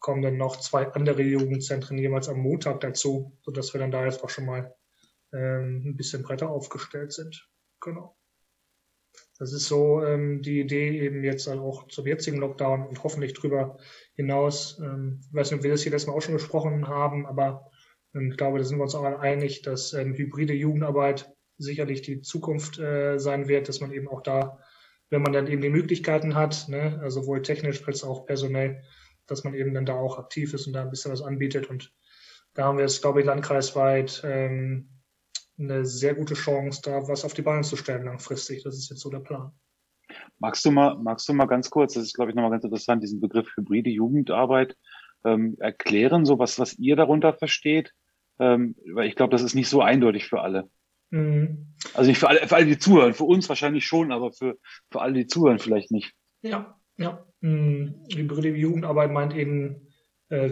kommen 0.00 0.22
dann 0.22 0.36
noch 0.36 0.56
zwei 0.56 0.86
andere 0.92 1.22
Jugendzentren 1.22 1.98
jeweils 1.98 2.28
am 2.28 2.38
Montag 2.38 2.80
dazu, 2.80 3.36
sodass 3.42 3.72
wir 3.72 3.80
dann 3.80 3.90
da 3.90 4.04
jetzt 4.04 4.22
auch 4.22 4.30
schon 4.30 4.46
mal 4.46 4.74
ähm, 5.32 5.82
ein 5.84 5.96
bisschen 5.96 6.22
breiter 6.22 6.50
aufgestellt 6.50 7.12
sind. 7.12 7.48
Genau. 7.80 8.16
Das 9.38 9.52
ist 9.52 9.66
so 9.66 10.02
ähm, 10.02 10.42
die 10.42 10.60
Idee 10.60 11.00
eben 11.00 11.22
jetzt 11.22 11.46
dann 11.46 11.60
auch 11.60 11.86
zum 11.88 12.06
jetzigen 12.06 12.38
Lockdown 12.38 12.86
und 12.86 13.02
hoffentlich 13.04 13.34
drüber 13.34 13.78
hinaus. 14.14 14.80
Ähm, 14.82 15.20
ich 15.28 15.34
weiß 15.34 15.50
nicht, 15.50 15.58
ob 15.58 15.64
wir 15.64 15.70
das 15.70 15.82
hier 15.82 15.92
letztes 15.92 16.08
Mal 16.08 16.14
auch 16.14 16.22
schon 16.22 16.34
besprochen 16.34 16.88
haben, 16.88 17.24
aber 17.24 17.70
ähm, 18.14 18.32
ich 18.32 18.36
glaube, 18.36 18.58
da 18.58 18.64
sind 18.64 18.78
wir 18.78 18.82
uns 18.82 18.96
auch 18.96 19.04
einig, 19.04 19.62
dass 19.62 19.92
ähm, 19.92 20.14
hybride 20.14 20.54
Jugendarbeit 20.54 21.32
sicherlich 21.56 22.02
die 22.02 22.20
Zukunft 22.20 22.78
äh, 22.78 23.18
sein 23.18 23.48
wird, 23.48 23.68
dass 23.68 23.80
man 23.80 23.92
eben 23.92 24.08
auch 24.08 24.22
da, 24.22 24.58
wenn 25.10 25.22
man 25.22 25.32
dann 25.32 25.46
eben 25.46 25.62
die 25.62 25.70
Möglichkeiten 25.70 26.34
hat, 26.34 26.68
ne, 26.68 26.98
also 27.02 27.22
sowohl 27.22 27.42
technisch 27.42 27.86
als 27.86 28.04
auch 28.04 28.26
personell, 28.26 28.82
dass 29.26 29.44
man 29.44 29.54
eben 29.54 29.74
dann 29.74 29.86
da 29.86 29.94
auch 29.94 30.18
aktiv 30.18 30.52
ist 30.54 30.66
und 30.66 30.72
da 30.72 30.82
ein 30.82 30.90
bisschen 30.90 31.12
was 31.12 31.22
anbietet. 31.22 31.70
Und 31.70 31.92
da 32.54 32.64
haben 32.64 32.78
wir 32.78 32.84
jetzt, 32.84 33.02
glaube 33.02 33.20
ich, 33.20 33.26
landkreisweit 33.26 34.22
ähm, 34.24 34.88
eine 35.58 35.84
sehr 35.84 36.14
gute 36.14 36.34
Chance, 36.34 36.80
da 36.84 37.08
was 37.08 37.24
auf 37.24 37.34
die 37.34 37.42
Beine 37.42 37.62
zu 37.62 37.76
stellen 37.76 38.04
langfristig. 38.04 38.62
Das 38.62 38.76
ist 38.76 38.90
jetzt 38.90 39.00
so 39.00 39.10
der 39.10 39.20
Plan. 39.20 39.52
Magst 40.38 40.64
du 40.64 40.70
mal, 40.70 40.96
magst 40.96 41.28
du 41.28 41.34
mal 41.34 41.46
ganz 41.46 41.68
kurz, 41.68 41.94
das 41.94 42.04
ist, 42.04 42.14
glaube 42.14 42.30
ich, 42.30 42.34
nochmal 42.34 42.50
ganz 42.50 42.64
interessant, 42.64 43.02
diesen 43.02 43.20
Begriff 43.20 43.54
hybride 43.56 43.90
Jugendarbeit 43.90 44.76
ähm, 45.24 45.56
erklären, 45.58 46.24
so 46.24 46.38
was, 46.38 46.58
was 46.58 46.78
ihr 46.78 46.96
darunter 46.96 47.34
versteht? 47.34 47.92
Ähm, 48.38 48.76
weil 48.92 49.08
ich 49.08 49.16
glaube, 49.16 49.32
das 49.32 49.42
ist 49.42 49.54
nicht 49.54 49.68
so 49.68 49.82
eindeutig 49.82 50.26
für 50.26 50.40
alle. 50.40 50.70
Mhm. 51.10 51.74
Also 51.94 52.08
nicht 52.08 52.18
für 52.18 52.28
alle, 52.28 52.46
für 52.46 52.56
alle, 52.56 52.66
die 52.66 52.78
zuhören, 52.78 53.14
für 53.14 53.24
uns 53.24 53.48
wahrscheinlich 53.48 53.84
schon, 53.84 54.12
aber 54.12 54.32
für, 54.32 54.58
für 54.90 55.00
alle, 55.00 55.14
die 55.14 55.26
zuhören, 55.26 55.58
vielleicht 55.58 55.90
nicht. 55.90 56.12
Ja, 56.42 56.78
ja. 56.96 57.26
Mhm. 57.40 58.04
Hybride 58.14 58.50
Jugendarbeit 58.50 59.10
meint 59.10 59.34
eben 59.34 59.87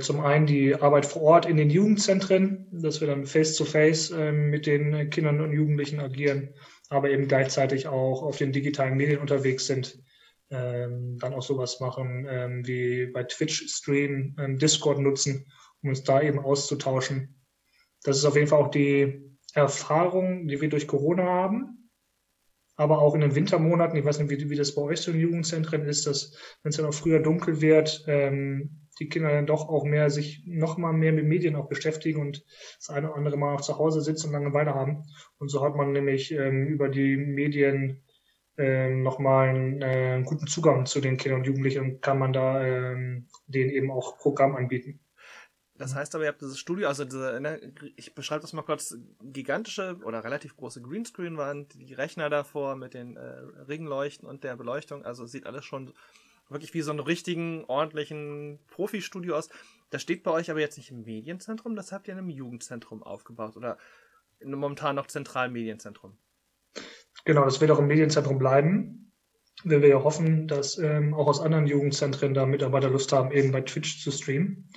zum 0.00 0.20
einen 0.20 0.46
die 0.46 0.74
Arbeit 0.74 1.04
vor 1.04 1.22
Ort 1.22 1.46
in 1.46 1.58
den 1.58 1.68
Jugendzentren, 1.68 2.66
dass 2.72 3.00
wir 3.00 3.08
dann 3.08 3.26
face-to-face 3.26 4.10
-face, 4.10 4.18
äh, 4.18 4.32
mit 4.32 4.66
den 4.66 5.10
Kindern 5.10 5.42
und 5.42 5.52
Jugendlichen 5.52 6.00
agieren, 6.00 6.54
aber 6.88 7.10
eben 7.10 7.28
gleichzeitig 7.28 7.86
auch 7.86 8.22
auf 8.22 8.38
den 8.38 8.52
digitalen 8.52 8.96
Medien 8.96 9.20
unterwegs 9.20 9.66
sind. 9.66 10.02
Ähm, 10.48 11.18
dann 11.18 11.34
auch 11.34 11.42
sowas 11.42 11.80
machen 11.80 12.26
ähm, 12.30 12.66
wie 12.66 13.06
bei 13.06 13.24
Twitch 13.24 13.66
streamen, 13.68 14.36
ähm, 14.38 14.58
Discord 14.58 15.00
nutzen, 15.00 15.50
um 15.82 15.88
uns 15.88 16.04
da 16.04 16.22
eben 16.22 16.38
auszutauschen. 16.38 17.42
Das 18.04 18.16
ist 18.16 18.24
auf 18.24 18.36
jeden 18.36 18.46
Fall 18.46 18.62
auch 18.62 18.70
die 18.70 19.26
Erfahrung, 19.54 20.46
die 20.46 20.60
wir 20.60 20.68
durch 20.68 20.86
Corona 20.86 21.24
haben. 21.24 21.90
Aber 22.76 23.00
auch 23.00 23.14
in 23.14 23.22
den 23.22 23.34
Wintermonaten, 23.34 23.98
ich 23.98 24.04
weiß 24.04 24.20
nicht, 24.20 24.30
wie, 24.30 24.48
wie 24.48 24.56
das 24.56 24.74
bei 24.74 24.82
euch 24.82 25.00
so 25.00 25.10
in 25.10 25.18
Jugendzentren 25.18 25.84
ist, 25.84 26.06
dass 26.06 26.36
wenn 26.62 26.70
es 26.70 26.76
dann 26.76 26.86
auch 26.86 26.94
früher 26.94 27.20
dunkel 27.20 27.60
wird, 27.60 28.04
ähm, 28.06 28.85
die 28.98 29.08
Kinder 29.08 29.30
dann 29.30 29.46
doch 29.46 29.68
auch 29.68 29.84
mehr 29.84 30.10
sich 30.10 30.42
noch 30.46 30.78
mal 30.78 30.92
mehr 30.92 31.12
mit 31.12 31.26
Medien 31.26 31.56
auch 31.56 31.68
beschäftigen 31.68 32.20
und 32.20 32.44
das 32.78 32.90
eine 32.90 33.08
oder 33.08 33.16
andere 33.16 33.36
Mal 33.36 33.54
auch 33.54 33.60
zu 33.60 33.78
Hause 33.78 34.00
sitzen 34.00 34.28
und 34.28 34.32
Langeweile 34.32 34.74
haben. 34.74 35.04
Und 35.38 35.48
so 35.48 35.62
hat 35.62 35.76
man 35.76 35.92
nämlich 35.92 36.32
ähm, 36.32 36.66
über 36.66 36.88
die 36.88 37.16
Medien 37.16 38.02
äh, 38.56 38.88
nochmal 38.88 39.50
einen, 39.50 39.82
äh, 39.82 40.14
einen 40.14 40.24
guten 40.24 40.46
Zugang 40.46 40.86
zu 40.86 41.00
den 41.00 41.16
Kindern 41.16 41.40
und 41.40 41.46
Jugendlichen 41.46 41.82
und 41.82 42.02
kann 42.02 42.18
man 42.18 42.32
da 42.32 42.64
ähm, 42.64 43.28
denen 43.46 43.70
eben 43.70 43.90
auch 43.90 44.18
Programm 44.18 44.56
anbieten. 44.56 45.00
Das 45.78 45.94
heißt 45.94 46.14
aber, 46.14 46.24
ihr 46.24 46.28
habt 46.28 46.40
dieses 46.40 46.58
Studio, 46.58 46.88
also 46.88 47.04
diese, 47.04 47.38
ne, 47.38 47.60
ich 47.96 48.14
beschreibe 48.14 48.40
das 48.40 48.54
mal 48.54 48.62
kurz, 48.62 48.96
gigantische 49.20 49.98
oder 50.04 50.24
relativ 50.24 50.56
große 50.56 50.80
Greenscreen-Wand, 50.80 51.74
die 51.74 51.92
Rechner 51.92 52.30
davor 52.30 52.76
mit 52.76 52.94
den 52.94 53.18
äh, 53.18 53.40
Ringleuchten 53.68 54.26
und 54.26 54.42
der 54.42 54.56
Beleuchtung, 54.56 55.04
also 55.04 55.26
sieht 55.26 55.46
alles 55.46 55.66
schon 55.66 55.92
wirklich 56.48 56.74
wie 56.74 56.82
so 56.82 56.90
einen 56.90 57.00
richtigen, 57.00 57.64
ordentlichen 57.64 58.58
Profi-Studio 58.68 59.36
aus. 59.36 59.48
Das 59.90 60.02
steht 60.02 60.22
bei 60.22 60.30
euch 60.30 60.50
aber 60.50 60.60
jetzt 60.60 60.76
nicht 60.76 60.90
im 60.90 61.02
Medienzentrum, 61.02 61.76
das 61.76 61.92
habt 61.92 62.08
ihr 62.08 62.12
in 62.12 62.18
einem 62.18 62.30
Jugendzentrum 62.30 63.02
aufgebaut 63.02 63.56
oder 63.56 63.78
momentan 64.44 64.96
noch 64.96 65.06
Zentralmedienzentrum. 65.06 66.16
Genau, 67.24 67.44
das 67.44 67.60
wird 67.60 67.70
auch 67.70 67.78
im 67.78 67.86
Medienzentrum 67.86 68.38
bleiben, 68.38 69.12
weil 69.64 69.82
wir 69.82 69.88
ja 69.88 70.02
hoffen, 70.02 70.46
dass 70.46 70.78
ähm, 70.78 71.14
auch 71.14 71.26
aus 71.26 71.40
anderen 71.40 71.66
Jugendzentren 71.66 72.34
da 72.34 72.46
Mitarbeiter 72.46 72.90
Lust 72.90 73.12
haben, 73.12 73.32
eben 73.32 73.52
bei 73.52 73.62
Twitch 73.62 74.02
zu 74.02 74.10
streamen. 74.10 74.70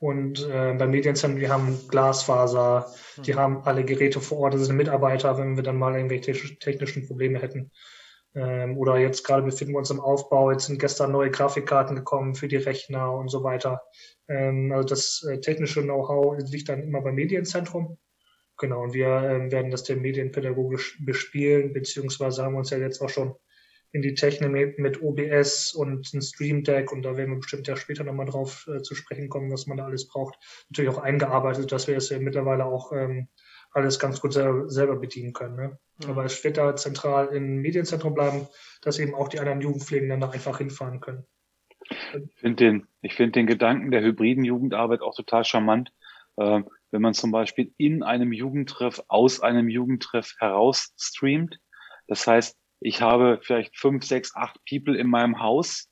Und 0.00 0.44
äh, 0.48 0.74
beim 0.74 0.90
Medienzentrum, 0.90 1.38
die 1.38 1.48
haben 1.48 1.78
Glasfaser, 1.86 2.92
die 3.24 3.34
hm. 3.34 3.38
haben 3.38 3.62
alle 3.64 3.84
Geräte 3.84 4.20
vor 4.20 4.38
Ort, 4.38 4.54
das 4.54 4.66
sind 4.66 4.76
Mitarbeiter, 4.76 5.38
wenn 5.38 5.54
wir 5.54 5.62
dann 5.62 5.78
mal 5.78 5.94
irgendwelche 5.94 6.58
technischen 6.58 7.06
Probleme 7.06 7.38
hätten. 7.38 7.70
Ähm, 8.34 8.78
oder 8.78 8.98
jetzt 8.98 9.24
gerade 9.24 9.42
befinden 9.42 9.74
wir 9.74 9.78
uns 9.78 9.90
im 9.90 10.00
Aufbau, 10.00 10.50
jetzt 10.50 10.66
sind 10.66 10.78
gestern 10.78 11.12
neue 11.12 11.30
Grafikkarten 11.30 11.96
gekommen 11.96 12.34
für 12.34 12.48
die 12.48 12.56
Rechner 12.56 13.12
und 13.12 13.28
so 13.28 13.44
weiter. 13.44 13.82
Ähm, 14.28 14.72
also 14.72 14.88
das 14.88 15.26
äh, 15.30 15.40
technische 15.40 15.82
Know-how 15.82 16.38
liegt 16.50 16.68
dann 16.68 16.82
immer 16.82 17.02
beim 17.02 17.14
Medienzentrum. 17.14 17.98
Genau, 18.58 18.82
und 18.82 18.94
wir 18.94 19.08
ähm, 19.08 19.50
werden 19.50 19.70
das 19.70 19.84
dann 19.84 20.00
medienpädagogisch 20.00 20.98
bespielen, 21.04 21.72
beziehungsweise 21.72 22.44
haben 22.44 22.54
uns 22.54 22.70
ja 22.70 22.78
jetzt 22.78 23.00
auch 23.02 23.08
schon 23.08 23.34
in 23.92 24.00
die 24.00 24.14
Technik 24.14 24.78
mit 24.78 25.02
OBS 25.02 25.74
und 25.74 26.12
ein 26.14 26.22
Stream 26.22 26.64
Deck 26.64 26.92
und 26.92 27.02
da 27.02 27.16
werden 27.16 27.32
wir 27.32 27.40
bestimmt 27.40 27.68
ja 27.68 27.76
später 27.76 28.04
nochmal 28.04 28.26
drauf 28.26 28.66
äh, 28.66 28.80
zu 28.80 28.94
sprechen 28.94 29.28
kommen, 29.28 29.52
was 29.52 29.66
man 29.66 29.76
da 29.76 29.84
alles 29.84 30.08
braucht. 30.08 30.38
Natürlich 30.70 30.90
auch 30.90 31.02
eingearbeitet, 31.02 31.70
dass 31.72 31.88
wir 31.88 31.96
es 31.98 32.08
ja 32.08 32.18
mittlerweile 32.18 32.64
auch 32.64 32.92
ähm, 32.92 33.28
alles 33.72 33.98
ganz 33.98 34.20
gut 34.20 34.32
selber, 34.32 34.68
selber 34.68 34.96
bedienen 34.96 35.32
können. 35.32 35.56
Ne? 35.56 35.78
Mhm. 36.02 36.10
Aber 36.10 36.24
es 36.24 36.42
wird 36.44 36.56
da 36.56 36.74
zentral 36.76 37.28
im 37.28 37.58
Medienzentrum 37.58 38.14
bleiben, 38.14 38.46
dass 38.82 38.98
eben 38.98 39.14
auch 39.14 39.28
die 39.28 39.40
anderen 39.40 39.60
Jugendpflegen 39.60 40.08
dann 40.08 40.20
da 40.20 40.30
einfach 40.30 40.58
hinfahren 40.58 41.00
können. 41.00 41.26
Ich 41.90 42.34
finde 42.36 42.64
den, 42.64 42.86
ich 43.02 43.14
finde 43.14 43.32
den 43.32 43.46
Gedanken 43.46 43.90
der 43.90 44.02
hybriden 44.02 44.44
Jugendarbeit 44.44 45.00
auch 45.02 45.14
total 45.14 45.44
charmant. 45.44 45.92
Äh, 46.36 46.62
wenn 46.92 47.02
man 47.02 47.14
zum 47.14 47.32
Beispiel 47.32 47.72
in 47.78 48.02
einem 48.02 48.32
Jugendtreff 48.32 49.02
aus 49.08 49.40
einem 49.40 49.68
Jugendtreff 49.68 50.34
heraus 50.38 50.92
streamt. 50.98 51.58
Das 52.06 52.26
heißt, 52.26 52.56
ich 52.80 53.00
habe 53.00 53.40
vielleicht 53.42 53.76
fünf, 53.78 54.04
sechs, 54.04 54.36
acht 54.36 54.58
People 54.68 54.96
in 54.96 55.08
meinem 55.08 55.40
Haus 55.40 55.88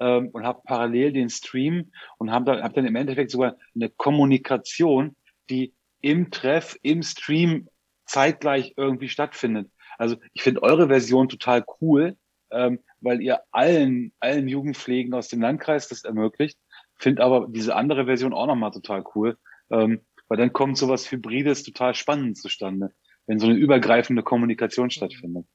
ähm, 0.00 0.30
und 0.32 0.44
habe 0.44 0.62
parallel 0.64 1.12
den 1.12 1.28
Stream 1.28 1.92
und 2.16 2.30
habe 2.30 2.46
dann, 2.46 2.62
hab 2.62 2.74
dann 2.74 2.86
im 2.86 2.96
Endeffekt 2.96 3.30
sogar 3.30 3.56
eine 3.74 3.90
Kommunikation, 3.90 5.16
die 5.50 5.74
im 6.00 6.30
Treff, 6.30 6.76
im 6.82 7.02
Stream 7.02 7.68
zeitgleich 8.06 8.74
irgendwie 8.76 9.08
stattfindet. 9.08 9.70
Also 9.98 10.16
ich 10.32 10.42
finde 10.42 10.62
eure 10.62 10.88
Version 10.88 11.28
total 11.28 11.64
cool, 11.80 12.16
ähm, 12.50 12.80
weil 13.00 13.20
ihr 13.20 13.40
allen, 13.50 14.12
allen 14.20 14.48
Jugendpflegen 14.48 15.12
aus 15.14 15.28
dem 15.28 15.40
Landkreis 15.40 15.88
das 15.88 16.04
ermöglicht. 16.04 16.58
Finde 16.96 17.22
aber 17.22 17.46
diese 17.48 17.76
andere 17.76 18.06
Version 18.06 18.32
auch 18.32 18.46
nochmal 18.46 18.70
total 18.70 19.04
cool, 19.14 19.36
ähm, 19.70 20.00
weil 20.28 20.38
dann 20.38 20.52
kommt 20.52 20.78
sowas 20.78 21.10
Hybrides 21.10 21.62
total 21.62 21.94
spannend 21.94 22.38
zustande, 22.38 22.92
wenn 23.26 23.38
so 23.38 23.46
eine 23.46 23.56
übergreifende 23.56 24.22
Kommunikation 24.22 24.90
stattfindet. 24.90 25.46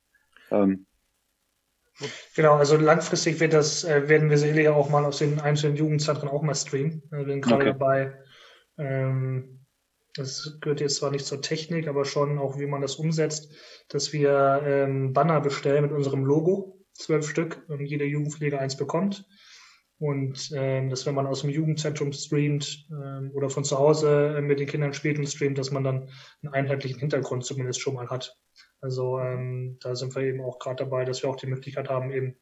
Ähm, 0.52 0.86
Genau, 2.36 2.56
also 2.56 2.76
langfristig 2.76 3.40
wird 3.40 3.54
das, 3.54 3.84
äh, 3.84 4.10
werden 4.10 4.30
wir 4.30 4.38
sicherlich 4.38 4.68
auch 4.70 4.90
mal 4.90 5.06
aus 5.06 5.20
den 5.20 5.40
einzelnen 5.40 5.76
Jugendzentren 5.76 6.28
auch 6.28 6.42
mal 6.42 6.56
streamen. 6.56 7.04
Wir 7.12 7.26
sind 7.26 7.42
gerade 7.42 7.56
okay. 7.56 7.66
dabei, 7.66 8.14
ähm, 8.78 9.63
das 10.16 10.58
gehört 10.62 10.82
jetzt 10.82 10.98
zwar 10.98 11.12
nicht 11.12 11.26
zur 11.26 11.42
Technik, 11.42 11.88
aber 11.88 12.06
schon 12.06 12.38
auch, 12.38 12.60
wie 12.60 12.68
man 12.68 12.82
das 12.82 12.96
umsetzt, 12.96 13.52
dass 13.88 14.14
wir 14.14 14.62
ähm, 14.66 15.14
Banner 15.14 15.42
bestellen 15.42 15.84
mit 15.84 15.92
unserem 15.92 16.24
Logo, 16.24 16.86
zwölf 16.94 17.28
Stück, 17.28 17.64
und 17.68 17.86
jeder 17.86 18.06
Jugendpfleger 18.06 18.60
eins 18.60 18.78
bekommt. 18.78 19.26
Und 20.00 20.52
ähm, 20.54 20.90
dass 20.90 21.06
wenn 21.06 21.16
man 21.16 21.28
aus 21.28 21.42
dem 21.42 21.50
Jugendzentrum 21.50 22.12
streamt 22.12 22.88
ähm, 22.92 23.32
oder 23.34 23.50
von 23.50 23.64
zu 23.64 23.78
Hause 23.78 24.36
äh, 24.38 24.42
mit 24.42 24.60
den 24.60 24.68
Kindern 24.68 24.94
spielt 24.94 25.18
und 25.18 25.28
streamt, 25.28 25.58
dass 25.58 25.72
man 25.72 25.84
dann 25.84 26.10
einen 26.42 26.54
einheitlichen 26.54 27.00
Hintergrund 27.00 27.46
zumindest 27.46 27.80
schon 27.80 27.94
mal 27.94 28.10
hat. 28.10 28.38
Also 28.82 29.20
ähm, 29.20 29.78
da 29.80 29.96
sind 29.96 30.14
wir 30.14 30.24
eben 30.24 30.42
auch 30.42 30.60
gerade 30.60 30.84
dabei, 30.84 31.06
dass 31.06 31.24
wir 31.24 31.30
auch 31.30 31.38
die 31.38 31.48
Möglichkeit 31.48 31.90
haben, 31.90 32.12
eben 32.12 32.36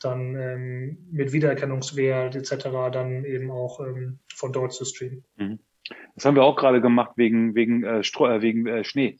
dann 0.00 0.36
ähm, 0.36 1.08
mit 1.10 1.32
Wiedererkennungswert 1.32 2.36
etc. 2.36 2.64
dann 2.92 3.24
eben 3.24 3.50
auch 3.50 3.80
ähm, 3.80 4.18
von 4.34 4.52
dort 4.52 4.74
zu 4.74 4.84
streamen. 4.84 5.24
Mhm. 5.36 5.58
Das 6.14 6.24
haben 6.24 6.34
wir 6.34 6.44
auch 6.44 6.56
gerade 6.56 6.80
gemacht 6.80 7.12
wegen, 7.16 7.54
wegen, 7.54 7.84
äh, 7.84 8.02
Stro 8.02 8.28
äh, 8.28 8.42
wegen 8.42 8.66
äh, 8.66 8.84
Schnee, 8.84 9.18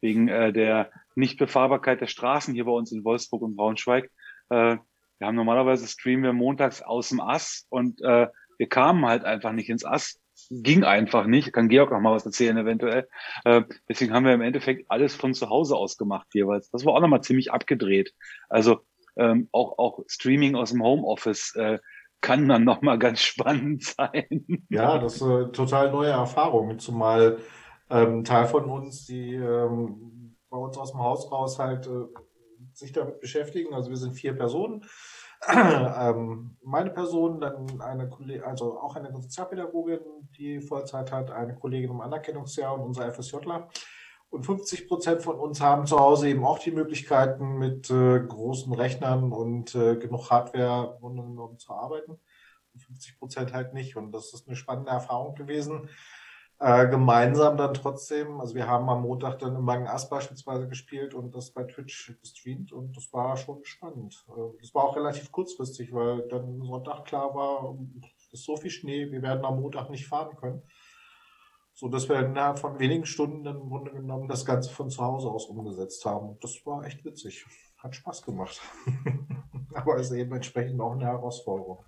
wegen 0.00 0.28
äh, 0.28 0.52
der 0.52 0.90
Nichtbefahrbarkeit 1.14 2.00
der 2.00 2.06
Straßen 2.06 2.54
hier 2.54 2.64
bei 2.64 2.72
uns 2.72 2.92
in 2.92 3.04
Wolfsburg 3.04 3.42
und 3.42 3.56
Braunschweig. 3.56 4.10
Äh, 4.50 4.76
wir 5.18 5.26
haben 5.26 5.34
normalerweise 5.34 5.86
streamen 5.86 6.24
wir 6.24 6.32
montags 6.32 6.80
aus 6.80 7.08
dem 7.08 7.20
Ass 7.20 7.66
und 7.70 8.00
äh, 8.02 8.28
wir 8.58 8.68
kamen 8.68 9.04
halt 9.06 9.24
einfach 9.24 9.52
nicht 9.52 9.68
ins 9.68 9.84
Ass. 9.84 10.20
Ging 10.50 10.84
einfach 10.84 11.26
nicht. 11.26 11.52
Kann 11.52 11.68
Georg 11.68 11.90
noch 11.90 12.00
mal 12.00 12.14
was 12.14 12.24
erzählen 12.24 12.56
eventuell. 12.56 13.08
Äh, 13.44 13.62
deswegen 13.88 14.12
haben 14.12 14.24
wir 14.24 14.34
im 14.34 14.40
Endeffekt 14.40 14.88
alles 14.88 15.16
von 15.16 15.34
zu 15.34 15.48
Hause 15.48 15.76
aus 15.76 15.96
gemacht 15.96 16.28
jeweils. 16.32 16.70
Das 16.70 16.84
war 16.84 16.94
auch 16.94 17.00
nochmal 17.00 17.22
ziemlich 17.22 17.52
abgedreht. 17.52 18.14
Also 18.48 18.82
ähm, 19.16 19.48
auch, 19.50 19.78
auch 19.78 20.04
Streaming 20.06 20.54
aus 20.54 20.70
dem 20.70 20.82
Homeoffice 20.82 21.54
äh, 21.56 21.78
kann 22.20 22.48
dann 22.48 22.64
nochmal 22.64 22.98
ganz 22.98 23.20
spannend 23.22 23.84
sein. 23.84 24.66
Ja, 24.68 24.98
das 24.98 25.16
ist 25.16 25.22
eine 25.22 25.52
total 25.52 25.90
neue 25.90 26.10
Erfahrung, 26.10 26.78
zumal 26.78 27.38
ähm, 27.90 28.24
Teil 28.24 28.46
von 28.46 28.64
uns, 28.64 29.06
die 29.06 29.34
ähm, 29.34 30.36
bei 30.50 30.58
uns 30.58 30.76
aus 30.76 30.92
dem 30.92 31.00
Haus 31.00 31.30
raus 31.30 31.58
halt 31.58 31.86
äh, 31.86 32.06
sich 32.72 32.92
damit 32.92 33.20
beschäftigen. 33.20 33.74
Also 33.74 33.90
wir 33.90 33.96
sind 33.96 34.12
vier 34.12 34.34
Personen. 34.34 34.84
ähm, 35.48 36.56
meine 36.62 36.90
Person, 36.90 37.40
dann 37.40 37.80
eine 37.80 38.08
Kollegin, 38.08 38.42
also 38.42 38.80
auch 38.80 38.96
eine 38.96 39.12
Sozialpädagogin, 39.12 40.00
die 40.36 40.60
Vollzeit 40.60 41.12
hat, 41.12 41.30
eine 41.30 41.54
Kollegin 41.54 41.90
im 41.90 42.00
Anerkennungsjahr 42.00 42.74
und 42.74 42.80
unser 42.80 43.12
FSJler. 43.12 43.68
Und 44.30 44.44
50 44.44 44.88
Prozent 44.88 45.22
von 45.22 45.36
uns 45.36 45.60
haben 45.60 45.86
zu 45.86 45.98
Hause 45.98 46.28
eben 46.28 46.44
auch 46.44 46.58
die 46.58 46.70
Möglichkeiten, 46.70 47.58
mit 47.58 47.90
äh, 47.90 48.20
großen 48.20 48.72
Rechnern 48.74 49.32
und 49.32 49.74
äh, 49.74 49.96
genug 49.96 50.30
Hardware 50.30 50.98
genommen 51.00 51.58
zu 51.58 51.72
arbeiten. 51.72 52.18
Und 52.74 52.82
50 52.82 53.18
Prozent 53.18 53.52
halt 53.54 53.72
nicht. 53.72 53.96
Und 53.96 54.12
das 54.12 54.34
ist 54.34 54.46
eine 54.46 54.56
spannende 54.56 54.90
Erfahrung 54.90 55.34
gewesen. 55.34 55.88
Äh, 56.60 56.88
gemeinsam 56.88 57.56
dann 57.56 57.72
trotzdem, 57.72 58.40
also 58.40 58.56
wir 58.56 58.66
haben 58.66 58.88
am 58.90 59.02
Montag 59.02 59.38
dann 59.38 59.54
im 59.54 59.62
Magen 59.62 59.86
Ass 59.86 60.08
beispielsweise 60.08 60.68
gespielt 60.68 61.14
und 61.14 61.32
das 61.32 61.52
bei 61.52 61.62
Twitch 61.62 62.12
gestreamt 62.20 62.72
und 62.72 62.96
das 62.96 63.12
war 63.12 63.36
schon 63.36 63.64
spannend. 63.64 64.26
Äh, 64.28 64.58
das 64.60 64.74
war 64.74 64.82
auch 64.82 64.96
relativ 64.96 65.30
kurzfristig, 65.30 65.92
weil 65.92 66.26
dann 66.26 66.60
Sonntag 66.62 67.04
klar 67.04 67.32
war, 67.32 67.78
es 68.18 68.32
ist 68.32 68.44
so 68.44 68.56
viel 68.56 68.72
Schnee, 68.72 69.08
wir 69.08 69.22
werden 69.22 69.44
am 69.44 69.60
Montag 69.60 69.88
nicht 69.88 70.08
fahren 70.08 70.36
können. 70.36 70.62
So 71.78 71.88
dass 71.88 72.08
wir 72.08 72.18
innerhalb 72.18 72.58
von 72.58 72.80
wenigen 72.80 73.06
Stunden 73.06 73.44
dann 73.44 73.60
im 73.60 73.68
Grunde 73.68 73.92
genommen 73.92 74.26
das 74.26 74.44
Ganze 74.44 74.68
von 74.68 74.90
zu 74.90 75.00
Hause 75.00 75.28
aus 75.28 75.46
umgesetzt 75.46 76.04
haben. 76.04 76.36
Das 76.40 76.66
war 76.66 76.84
echt 76.84 77.04
witzig. 77.04 77.46
Hat 77.76 77.94
Spaß 77.94 78.22
gemacht. 78.22 78.60
Aber 79.74 79.96
ist 79.96 80.10
eben 80.10 80.34
entsprechend 80.34 80.80
auch 80.80 80.90
eine 80.90 81.04
Herausforderung. 81.04 81.84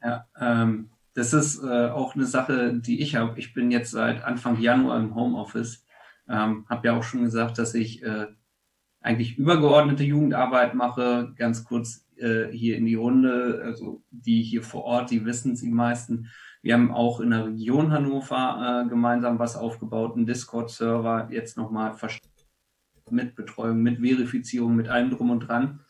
Ja, 0.00 0.28
ähm, 0.40 0.90
das 1.14 1.32
ist 1.32 1.60
äh, 1.60 1.88
auch 1.88 2.14
eine 2.14 2.24
Sache, 2.24 2.74
die 2.74 3.00
ich 3.00 3.16
habe. 3.16 3.36
Ich 3.36 3.52
bin 3.52 3.72
jetzt 3.72 3.90
seit 3.90 4.22
Anfang 4.22 4.60
Januar 4.60 5.00
im 5.00 5.16
Homeoffice. 5.16 5.84
Ähm, 6.28 6.64
habe 6.68 6.86
ja 6.86 6.96
auch 6.96 7.02
schon 7.02 7.24
gesagt, 7.24 7.58
dass 7.58 7.74
ich 7.74 8.04
äh, 8.04 8.28
eigentlich 9.00 9.38
übergeordnete 9.38 10.04
Jugendarbeit 10.04 10.74
mache. 10.74 11.32
Ganz 11.36 11.64
kurz 11.64 12.06
äh, 12.14 12.46
hier 12.52 12.76
in 12.76 12.86
die 12.86 12.94
Runde, 12.94 13.60
also 13.64 14.04
die 14.10 14.44
hier 14.44 14.62
vor 14.62 14.84
Ort, 14.84 15.10
die 15.10 15.24
wissen 15.24 15.54
es 15.54 15.62
die 15.62 15.68
meisten. 15.68 16.30
Wir 16.66 16.74
haben 16.74 16.90
auch 16.90 17.20
in 17.20 17.30
der 17.30 17.46
Region 17.46 17.92
Hannover 17.92 18.82
äh, 18.84 18.88
gemeinsam 18.88 19.38
was 19.38 19.54
aufgebaut, 19.54 20.16
einen 20.16 20.26
Discord-Server, 20.26 21.28
jetzt 21.30 21.56
nochmal 21.56 21.96
mit 23.08 23.36
Betreuung, 23.36 23.84
mit 23.84 24.00
Verifizierung, 24.00 24.74
mit 24.74 24.88
allem 24.88 25.10
drum 25.10 25.30
und 25.30 25.46
dran. 25.46 25.84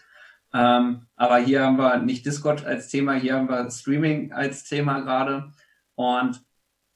Ähm, 0.53 1.07
aber 1.17 1.39
hier 1.39 1.65
haben 1.65 1.79
wir 1.79 1.97
nicht 2.01 2.27
Discord 2.27 2.67
als 2.67 2.89
Thema, 2.89 3.15
hier 3.15 3.37
haben 3.37 3.49
wir 3.49 3.71
Streaming 3.71 4.35
als 4.35 4.65
Thema 4.65 5.01
gerade. 5.01 5.51
Und 5.95 6.45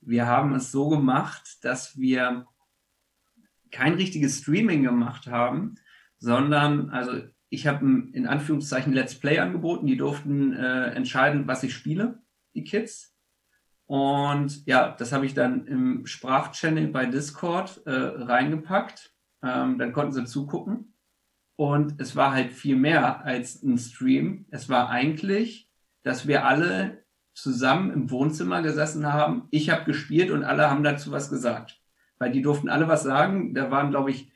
wir 0.03 0.27
haben 0.27 0.55
es 0.55 0.71
so 0.71 0.91
gemacht, 0.91 1.65
dass 1.65 1.99
wir 1.99 2.47
kein 3.71 3.95
richtiges 3.95 4.41
Streaming 4.41 4.83
gemacht 4.83 5.27
haben, 5.27 5.77
sondern, 6.19 6.91
also 6.91 7.13
ich 7.49 7.67
habe 7.67 7.87
in 8.13 8.27
Anführungszeichen 8.27 8.93
Let's 8.93 9.15
Play 9.15 9.39
angeboten, 9.39 9.87
die 9.87 9.97
durften 9.97 10.53
äh, 10.53 10.91
entscheiden, 10.91 11.47
was 11.47 11.63
ich 11.63 11.73
spiele, 11.73 12.21
die 12.53 12.65
Kids. 12.65 13.10
Und 13.91 14.65
ja, 14.67 14.95
das 14.97 15.11
habe 15.11 15.27
ich 15.27 15.35
dann 15.35 15.67
im 15.67 16.07
Sprachchannel 16.07 16.87
bei 16.87 17.07
Discord 17.07 17.85
äh, 17.87 17.91
reingepackt. 17.91 19.13
Ähm, 19.43 19.79
dann 19.79 19.93
konnten 19.93 20.13
sie 20.13 20.25
zugucken. 20.27 20.95
Und 21.57 22.01
es 22.01 22.15
war 22.15 22.31
halt 22.31 22.53
viel 22.53 22.77
mehr 22.77 23.25
als 23.25 23.61
ein 23.65 23.79
Stream. 23.79 24.47
Es 24.53 24.69
war 24.69 24.91
eigentlich, 24.91 25.69
dass 26.05 26.29
wir 26.29 26.47
alle 26.47 27.05
zusammen 27.35 27.91
im 27.91 28.13
Wohnzimmer 28.13 28.63
gesessen 28.63 29.13
haben. 29.13 29.49
Ich 29.51 29.71
habe 29.71 29.87
gespielt 29.87 30.31
und 30.31 30.45
alle 30.45 30.71
haben 30.71 30.85
dazu 30.85 31.11
was 31.11 31.29
gesagt. 31.29 31.81
Weil 32.21 32.31
die 32.31 32.43
durften 32.43 32.69
alle 32.69 32.87
was 32.87 33.03
sagen. 33.03 33.55
Da 33.55 33.73
waren, 33.73 33.91
glaube 33.91 34.13
ich, 34.13 34.31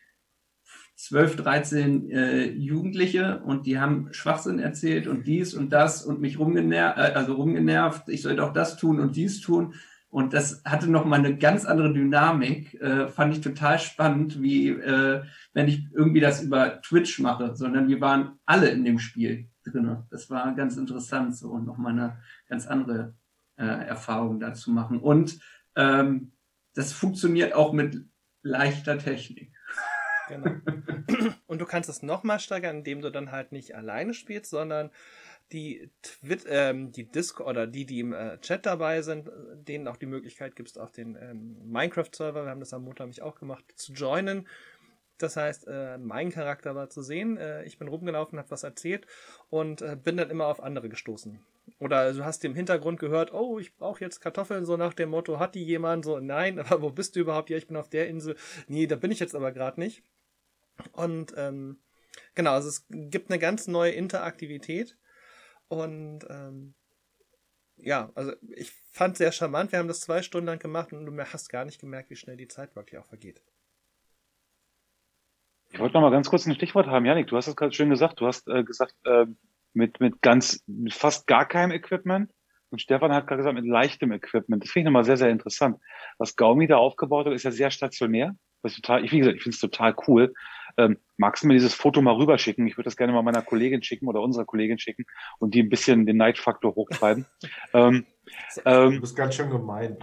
12, 0.96 1.36
13 1.36 2.10
äh, 2.10 2.44
Jugendliche 2.52 3.40
und 3.44 3.66
die 3.66 3.78
haben 3.78 4.08
Schwachsinn 4.12 4.58
erzählt 4.58 5.06
und 5.06 5.26
dies 5.26 5.54
und 5.54 5.72
das 5.72 6.04
und 6.04 6.20
mich 6.20 6.38
rumgenervt, 6.38 6.98
äh, 6.98 7.12
also 7.14 7.34
rumgenervt, 7.34 8.08
ich 8.08 8.22
soll 8.22 8.36
doch 8.36 8.52
das 8.52 8.76
tun 8.76 9.00
und 9.00 9.16
dies 9.16 9.40
tun. 9.40 9.74
Und 10.08 10.32
das 10.32 10.62
hatte 10.64 10.88
nochmal 10.88 11.18
eine 11.18 11.36
ganz 11.36 11.64
andere 11.64 11.92
Dynamik, 11.92 12.80
äh, 12.80 13.08
fand 13.08 13.34
ich 13.34 13.40
total 13.40 13.80
spannend, 13.80 14.40
wie 14.40 14.68
äh, 14.68 15.24
wenn 15.52 15.66
ich 15.66 15.88
irgendwie 15.92 16.20
das 16.20 16.40
über 16.40 16.80
Twitch 16.82 17.18
mache, 17.18 17.56
sondern 17.56 17.88
wir 17.88 18.00
waren 18.00 18.38
alle 18.46 18.68
in 18.68 18.84
dem 18.84 19.00
Spiel 19.00 19.48
drin. 19.64 20.04
Das 20.10 20.30
war 20.30 20.54
ganz 20.54 20.76
interessant 20.76 21.36
so 21.36 21.50
und 21.50 21.66
nochmal 21.66 21.92
eine 21.92 22.18
ganz 22.48 22.68
andere 22.68 23.16
äh, 23.56 23.64
Erfahrung 23.64 24.38
dazu 24.38 24.70
machen. 24.70 25.00
Und 25.00 25.40
ähm, 25.74 26.32
das 26.74 26.92
funktioniert 26.92 27.52
auch 27.52 27.72
mit 27.72 28.04
leichter 28.42 28.98
Technik. 28.98 29.53
Genau. 30.34 31.34
Und 31.46 31.60
du 31.60 31.66
kannst 31.66 31.88
es 31.88 32.02
nochmal 32.02 32.40
steigern, 32.40 32.78
indem 32.78 33.00
du 33.00 33.10
dann 33.10 33.30
halt 33.30 33.52
nicht 33.52 33.74
alleine 33.74 34.14
spielst, 34.14 34.50
sondern 34.50 34.90
die 35.52 35.90
Twit 36.02 36.46
ähm, 36.48 36.90
die 36.90 37.04
Discord 37.04 37.48
oder 37.48 37.66
die, 37.66 37.84
die 37.84 38.00
im 38.00 38.12
äh, 38.12 38.38
Chat 38.40 38.66
dabei 38.66 39.02
sind, 39.02 39.30
denen 39.54 39.86
auch 39.88 39.96
die 39.96 40.06
Möglichkeit 40.06 40.56
gibst, 40.56 40.78
auf 40.78 40.90
den 40.90 41.16
ähm, 41.16 41.58
Minecraft-Server, 41.64 42.44
wir 42.44 42.50
haben 42.50 42.60
das 42.60 42.72
am 42.72 42.84
Montag 42.84 43.06
mich 43.06 43.22
auch 43.22 43.36
gemacht, 43.36 43.64
zu 43.76 43.92
joinen. 43.92 44.48
Das 45.18 45.36
heißt, 45.36 45.68
äh, 45.68 45.96
mein 45.98 46.30
Charakter 46.30 46.74
war 46.74 46.90
zu 46.90 47.02
sehen. 47.02 47.36
Äh, 47.36 47.64
ich 47.64 47.78
bin 47.78 47.88
rumgelaufen, 47.88 48.38
habe 48.38 48.50
was 48.50 48.64
erzählt 48.64 49.06
und 49.48 49.80
äh, 49.82 49.96
bin 50.02 50.16
dann 50.16 50.30
immer 50.30 50.46
auf 50.46 50.62
andere 50.62 50.88
gestoßen. 50.88 51.38
Oder 51.78 52.12
du 52.12 52.24
hast 52.24 52.44
im 52.44 52.54
Hintergrund 52.54 52.98
gehört, 52.98 53.32
oh, 53.32 53.58
ich 53.58 53.76
brauche 53.76 54.00
jetzt 54.00 54.20
Kartoffeln, 54.20 54.64
so 54.64 54.76
nach 54.76 54.94
dem 54.94 55.10
Motto, 55.10 55.38
hat 55.38 55.54
die 55.54 55.64
jemand? 55.64 56.04
So, 56.04 56.18
nein, 56.18 56.58
aber 56.58 56.82
wo 56.82 56.90
bist 56.90 57.14
du 57.14 57.20
überhaupt? 57.20 57.50
Ja, 57.50 57.56
ich 57.56 57.68
bin 57.68 57.76
auf 57.76 57.88
der 57.88 58.08
Insel. 58.08 58.36
Nee, 58.66 58.86
da 58.86 58.96
bin 58.96 59.12
ich 59.12 59.20
jetzt 59.20 59.36
aber 59.36 59.52
gerade 59.52 59.78
nicht. 59.78 60.02
Und 60.92 61.34
ähm, 61.36 61.78
genau, 62.34 62.52
also 62.52 62.68
es 62.68 62.86
gibt 62.90 63.30
eine 63.30 63.38
ganz 63.38 63.66
neue 63.66 63.92
Interaktivität. 63.92 64.96
Und 65.68 66.26
ähm, 66.28 66.74
ja, 67.76 68.10
also 68.14 68.32
ich 68.54 68.70
fand 68.92 69.16
sehr 69.16 69.32
charmant. 69.32 69.72
Wir 69.72 69.78
haben 69.78 69.88
das 69.88 70.00
zwei 70.00 70.22
Stunden 70.22 70.46
lang 70.46 70.58
gemacht 70.58 70.92
und 70.92 71.06
du 71.06 71.18
hast 71.18 71.48
gar 71.48 71.64
nicht 71.64 71.80
gemerkt, 71.80 72.10
wie 72.10 72.16
schnell 72.16 72.36
die 72.36 72.48
Zeit 72.48 72.76
wirklich 72.76 73.00
auch 73.00 73.06
vergeht. 73.06 73.42
Ich 75.72 75.80
wollte 75.80 75.94
noch 75.94 76.02
mal 76.02 76.10
ganz 76.10 76.30
kurz 76.30 76.46
ein 76.46 76.54
Stichwort 76.54 76.86
haben. 76.86 77.04
Janik, 77.04 77.26
du 77.26 77.36
hast 77.36 77.48
es 77.48 77.56
gerade 77.56 77.72
schön 77.72 77.90
gesagt. 77.90 78.20
Du 78.20 78.26
hast 78.26 78.46
äh, 78.48 78.62
gesagt, 78.62 78.94
äh, 79.04 79.26
mit, 79.72 79.98
mit 79.98 80.22
ganz, 80.22 80.62
mit 80.66 80.94
fast 80.94 81.26
gar 81.26 81.46
keinem 81.48 81.72
Equipment. 81.72 82.30
Und 82.70 82.80
Stefan 82.80 83.12
hat 83.12 83.26
gerade 83.26 83.38
gesagt, 83.38 83.56
mit 83.56 83.66
leichtem 83.66 84.12
Equipment. 84.12 84.62
Das 84.62 84.70
finde 84.70 84.84
ich 84.84 84.92
nochmal 84.92 85.04
sehr, 85.04 85.16
sehr 85.16 85.30
interessant. 85.30 85.78
Was 86.18 86.36
Gaumi 86.36 86.68
da 86.68 86.76
aufgebaut 86.76 87.26
hat, 87.26 87.32
ist 87.32 87.42
ja 87.42 87.50
sehr 87.50 87.70
stationär. 87.70 88.36
Ist 88.62 88.76
total, 88.76 89.04
ich, 89.04 89.12
wie 89.12 89.18
gesagt, 89.18 89.36
ich 89.36 89.42
finde 89.42 89.54
es 89.54 89.60
total 89.60 89.94
cool. 90.06 90.32
Ähm, 90.76 90.98
magst 91.16 91.42
du 91.42 91.48
mir 91.48 91.54
dieses 91.54 91.74
Foto 91.74 92.02
mal 92.02 92.14
rüberschicken? 92.14 92.66
Ich 92.66 92.76
würde 92.76 92.86
das 92.86 92.96
gerne 92.96 93.12
mal 93.12 93.22
meiner 93.22 93.42
Kollegin 93.42 93.82
schicken 93.82 94.08
oder 94.08 94.20
unserer 94.20 94.44
Kollegin 94.44 94.78
schicken 94.78 95.04
und 95.38 95.54
die 95.54 95.62
ein 95.62 95.68
bisschen 95.68 96.06
den 96.06 96.16
Neidfaktor 96.16 96.74
hochtreiben. 96.74 97.26
ähm, 97.74 98.06
ähm, 98.64 98.92
du 98.94 99.00
bist 99.00 99.16
ganz 99.16 99.34
schön 99.34 99.50
gemein. 99.50 99.98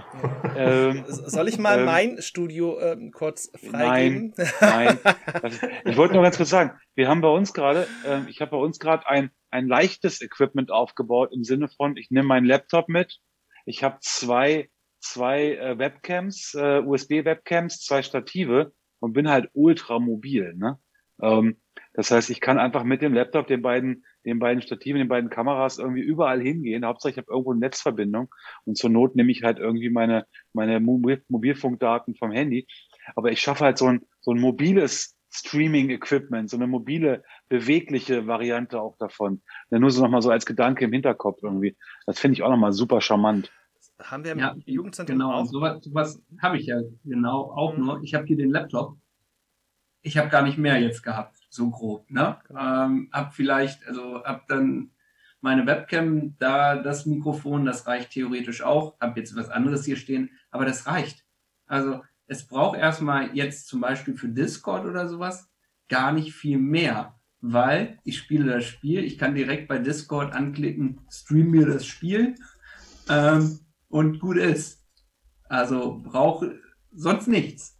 Ähm, 0.55 1.05
Soll 1.07 1.47
ich 1.47 1.57
mal 1.57 1.79
ähm, 1.79 1.86
mein 1.86 2.21
Studio 2.21 2.79
ähm, 2.79 3.12
kurz 3.12 3.51
freigeben? 3.55 4.34
Nein, 4.60 4.99
nein. 5.03 5.43
Ist, 5.43 5.67
ich 5.86 5.97
wollte 5.97 6.13
nur 6.13 6.23
ganz 6.23 6.38
kurz 6.38 6.49
sagen, 6.49 6.79
wir 6.95 7.07
haben 7.07 7.21
bei 7.21 7.29
uns 7.29 7.53
gerade, 7.53 7.88
äh, 8.05 8.21
ich 8.29 8.41
habe 8.41 8.51
bei 8.51 8.57
uns 8.57 8.79
gerade 8.79 9.07
ein, 9.07 9.31
ein 9.49 9.67
leichtes 9.67 10.21
Equipment 10.21 10.71
aufgebaut 10.71 11.31
im 11.34 11.43
Sinne 11.43 11.67
von, 11.67 11.97
ich 11.97 12.12
nehme 12.12 12.27
meinen 12.27 12.45
Laptop 12.45 12.89
mit, 12.89 13.19
ich 13.65 13.84
habe 13.84 13.97
zwei, 14.01 14.69
zwei 14.99 15.55
äh, 15.55 15.77
Webcams, 15.77 16.53
äh, 16.53 16.79
USB-Webcams, 16.79 17.79
zwei 17.79 18.01
Stative 18.03 18.71
und 19.01 19.13
bin 19.13 19.29
halt 19.29 19.49
ultra 19.53 19.99
mobil. 19.99 20.53
Ne? 20.55 20.79
Ähm, 21.21 21.57
das 21.93 22.11
heißt, 22.11 22.29
ich 22.29 22.39
kann 22.39 22.57
einfach 22.57 22.83
mit 22.83 23.01
dem 23.01 23.13
Laptop, 23.13 23.47
den 23.47 23.61
beiden, 23.61 24.05
den 24.25 24.39
beiden 24.39 24.61
Stativen, 24.61 24.99
den 24.99 25.09
beiden 25.09 25.29
Kameras 25.29 25.77
irgendwie 25.77 26.01
überall 26.01 26.41
hingehen. 26.41 26.85
Hauptsache, 26.85 27.11
ich 27.11 27.17
habe 27.17 27.27
irgendwo 27.29 27.51
eine 27.51 27.59
Netzverbindung 27.59 28.33
und 28.65 28.77
zur 28.77 28.89
Not 28.89 29.15
nehme 29.15 29.31
ich 29.31 29.43
halt 29.43 29.59
irgendwie 29.59 29.89
meine, 29.89 30.25
meine 30.53 30.79
Mobil 30.79 31.21
Mobilfunkdaten 31.27 32.15
vom 32.15 32.31
Handy. 32.31 32.67
Aber 33.15 33.31
ich 33.31 33.41
schaffe 33.41 33.65
halt 33.65 33.77
so 33.77 33.87
ein, 33.87 34.01
so 34.21 34.31
ein 34.31 34.39
mobiles 34.39 35.17
Streaming-Equipment, 35.33 36.49
so 36.49 36.57
eine 36.57 36.67
mobile, 36.67 37.23
bewegliche 37.49 38.27
Variante 38.27 38.81
auch 38.81 38.97
davon. 38.97 39.41
Nur 39.69 39.89
so 39.89 40.03
nochmal 40.03 40.21
so 40.21 40.29
als 40.29 40.45
Gedanke 40.45 40.85
im 40.85 40.93
Hinterkopf 40.93 41.39
irgendwie. 41.41 41.77
Das 42.05 42.19
finde 42.19 42.33
ich 42.33 42.43
auch 42.43 42.49
nochmal 42.49 42.73
super 42.73 43.01
charmant. 43.01 43.51
Haben 44.03 44.23
wir 44.23 44.31
im 44.31 44.39
ja, 44.39 44.55
Jugendzentrum 44.65 45.17
genau, 45.17 45.33
auch? 45.33 45.45
Sowas, 45.45 45.83
sowas 45.83 46.21
habe 46.41 46.57
ich 46.57 46.65
ja 46.65 46.81
genau 47.03 47.51
auch 47.51 47.75
mhm. 47.75 47.85
nur. 47.85 48.03
Ich 48.03 48.13
habe 48.13 48.25
hier 48.25 48.37
den 48.37 48.49
Laptop. 48.49 48.97
Ich 50.01 50.17
habe 50.17 50.29
gar 50.29 50.41
nicht 50.41 50.57
mehr 50.57 50.79
jetzt 50.79 51.03
gehabt, 51.03 51.37
so 51.49 51.69
grob. 51.69 52.09
Ne? 52.09 52.37
Genau. 52.47 52.85
Ähm, 52.85 53.09
hab 53.11 53.33
vielleicht, 53.33 53.85
also 53.87 54.23
hab 54.23 54.47
dann 54.47 54.91
meine 55.41 55.65
Webcam, 55.65 56.35
da 56.39 56.75
das 56.75 57.05
Mikrofon, 57.05 57.65
das 57.65 57.87
reicht 57.87 58.11
theoretisch 58.11 58.61
auch. 58.61 58.99
Hab 58.99 59.17
jetzt 59.17 59.35
was 59.35 59.49
anderes 59.49 59.85
hier 59.85 59.97
stehen, 59.97 60.31
aber 60.49 60.65
das 60.65 60.87
reicht. 60.87 61.25
Also 61.67 62.01
es 62.27 62.47
braucht 62.47 62.77
erstmal 62.77 63.35
jetzt 63.35 63.67
zum 63.67 63.81
Beispiel 63.81 64.15
für 64.15 64.29
Discord 64.29 64.85
oder 64.85 65.07
sowas 65.07 65.49
gar 65.89 66.13
nicht 66.13 66.33
viel 66.33 66.57
mehr, 66.57 67.19
weil 67.41 67.99
ich 68.03 68.17
spiele 68.17 68.53
das 68.53 68.65
Spiel, 68.65 69.03
ich 69.03 69.17
kann 69.17 69.35
direkt 69.35 69.67
bei 69.67 69.79
Discord 69.79 70.33
anklicken, 70.33 71.01
stream 71.09 71.51
mir 71.51 71.65
das 71.65 71.85
Spiel. 71.85 72.35
Ähm, 73.09 73.59
und 73.91 74.19
gut 74.19 74.38
ist. 74.38 74.84
Also 75.47 76.01
brauche 76.04 76.60
sonst 76.91 77.27
nichts. 77.27 77.77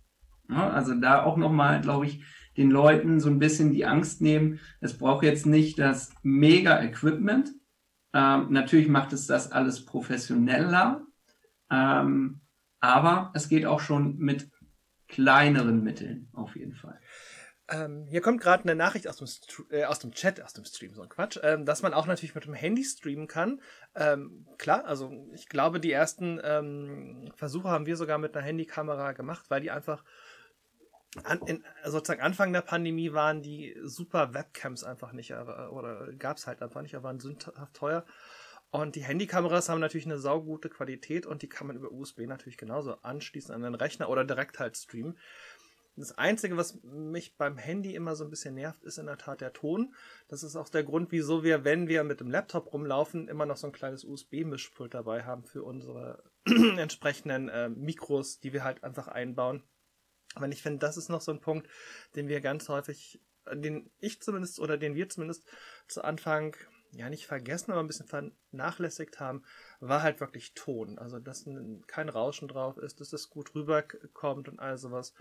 Ja, 0.50 0.70
also 0.70 0.94
da 0.94 1.24
auch 1.24 1.38
nochmal, 1.38 1.82
glaube 1.82 2.06
ich, 2.06 2.24
den 2.58 2.70
Leuten 2.70 3.20
so 3.20 3.30
ein 3.30 3.40
bisschen 3.40 3.72
die 3.72 3.86
Angst 3.86 4.22
nehmen. 4.22 4.60
Es 4.82 4.98
braucht 4.98 5.24
jetzt 5.24 5.46
nicht 5.46 5.80
das 5.80 6.14
Mega-Equipment. 6.24 7.52
Ähm, 8.14 8.48
natürlich 8.50 8.90
macht 8.90 9.14
es 9.14 9.26
das 9.26 9.52
alles 9.52 9.86
professioneller. 9.86 11.02
Ähm, 11.72 12.42
aber 12.82 13.32
es 13.34 13.48
geht 13.48 13.66
auch 13.66 13.80
schon 13.80 14.18
mit 14.18 14.52
kleineren 15.08 15.84
Mitteln 15.84 16.30
auf 16.34 16.56
jeden 16.56 16.74
Fall. 16.74 17.00
Ähm, 17.72 18.06
hier 18.10 18.22
kommt 18.22 18.42
gerade 18.42 18.64
eine 18.64 18.76
Nachricht 18.76 19.08
aus 19.08 19.18
dem, 19.18 19.28
äh, 19.70 19.86
aus 19.86 20.00
dem 20.00 20.12
Chat, 20.12 20.42
aus 20.42 20.52
dem 20.52 20.66
Stream, 20.66 20.94
so 20.94 21.02
ein 21.02 21.10
Quatsch, 21.10 21.40
ähm, 21.42 21.66
dass 21.66 21.82
man 21.82 21.94
auch 21.94 22.06
natürlich 22.06 22.36
mit 22.36 22.44
dem 22.44 22.54
Handy 22.54 22.84
streamen 22.84 23.28
kann. 23.28 23.62
Ähm, 23.96 24.46
klar, 24.58 24.84
also 24.86 25.12
ich 25.34 25.48
glaube, 25.48 25.80
die 25.80 25.92
ersten 25.92 26.40
ähm, 26.44 27.32
Versuche 27.36 27.70
haben 27.70 27.86
wir 27.86 27.96
sogar 27.96 28.18
mit 28.18 28.36
einer 28.36 28.46
Handykamera 28.46 29.14
gemacht, 29.14 29.46
weil 29.50 29.62
die 29.62 29.72
einfach 29.72 30.04
an, 31.24 31.40
in, 31.46 31.64
sozusagen 31.86 32.22
Anfang 32.22 32.52
der 32.52 32.62
Pandemie 32.62 33.14
waren 33.14 33.42
die 33.42 33.78
super 33.84 34.34
Webcams 34.34 34.84
einfach 34.84 35.14
nicht, 35.14 35.32
äh, 35.32 35.36
oder 35.36 36.12
gab 36.14 36.38
es 36.38 36.48
halt 36.48 36.62
einfach 36.62 36.82
nicht, 36.82 36.96
aber 36.96 37.06
waren 37.06 37.20
sündhaft 37.22 37.74
teuer. 37.74 38.06
Und 38.74 38.96
die 38.96 39.04
Handykameras 39.04 39.68
haben 39.68 39.82
natürlich 39.82 40.06
eine 40.06 40.18
saugute 40.18 40.70
Qualität 40.70 41.26
und 41.26 41.42
die 41.42 41.50
kann 41.50 41.68
man 41.68 41.76
über 41.76 41.92
USB 41.92 42.22
natürlich 42.22 42.58
genauso 42.58 42.94
anschließen 43.02 43.54
an 43.54 43.64
den 43.64 43.76
Rechner 43.76 44.08
oder 44.08 44.24
direkt 44.24 44.60
halt 44.60 44.78
streamen. 44.78 45.18
Das 46.02 46.18
Einzige, 46.18 46.58
was 46.58 46.82
mich 46.84 47.38
beim 47.38 47.58
Handy 47.58 47.94
immer 47.94 48.16
so 48.16 48.24
ein 48.24 48.30
bisschen 48.32 48.56
nervt, 48.56 48.84
ist 48.84 48.98
in 48.98 49.06
der 49.06 49.18
Tat 49.18 49.40
der 49.40 49.54
Ton. 49.54 49.94
Das 50.28 50.42
ist 50.42 50.56
auch 50.56 50.68
der 50.68 50.84
Grund, 50.84 51.12
wieso 51.12 51.44
wir, 51.44 51.64
wenn 51.64 51.88
wir 51.88 52.04
mit 52.04 52.20
dem 52.20 52.32
Laptop 52.32 52.74
rumlaufen, 52.74 53.28
immer 53.28 53.46
noch 53.46 53.58
so 53.58 53.68
ein 53.68 53.74
kleines 53.74 54.04
USB-Mischpult 54.04 54.96
dabei 54.96 55.24
haben 55.24 55.44
für 55.44 55.64
unsere 55.64 56.24
entsprechenden 56.46 57.50
äh, 57.50 57.70
Mikros, 57.70 58.40
die 58.40 58.52
wir 58.52 58.64
halt 58.64 58.84
einfach 58.84 59.08
einbauen. 59.08 59.64
Aber 60.34 60.48
ich 60.48 60.64
finde, 60.64 60.80
das 60.80 60.98
ist 60.98 61.10
noch 61.10 61.22
so 61.22 61.32
ein 61.32 61.42
Punkt, 61.42 61.70
den 62.16 62.28
wir 62.28 62.42
ganz 62.42 62.68
häufig, 62.68 63.22
den 63.54 63.92
ich 64.00 64.22
zumindest 64.22 64.60
oder 64.60 64.78
den 64.78 64.96
wir 64.96 65.08
zumindest 65.08 65.46
zu 65.88 66.04
Anfang 66.04 66.56
ja 66.94 67.10
nicht 67.10 67.26
vergessen, 67.26 67.72
aber 67.72 67.82
ein 67.82 67.88
bisschen 67.88 68.08
vernachlässigt 68.08 69.20
haben, 69.20 69.44
war 69.80 70.02
halt 70.02 70.20
wirklich 70.20 70.54
Ton. 70.54 70.98
Also, 70.98 71.20
dass 71.20 71.46
kein 71.88 72.10
Rauschen 72.10 72.48
drauf 72.48 72.78
ist, 72.78 73.00
dass 73.00 73.14
es 73.14 73.30
gut 73.30 73.56
rüberkommt 73.56 74.50
und 74.50 74.60
all 74.60 74.78
sowas. 74.78 75.14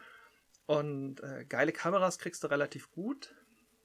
Und 0.70 1.20
äh, 1.24 1.44
geile 1.48 1.72
Kameras 1.72 2.20
kriegst 2.20 2.44
du 2.44 2.46
relativ 2.46 2.92
gut. 2.92 3.34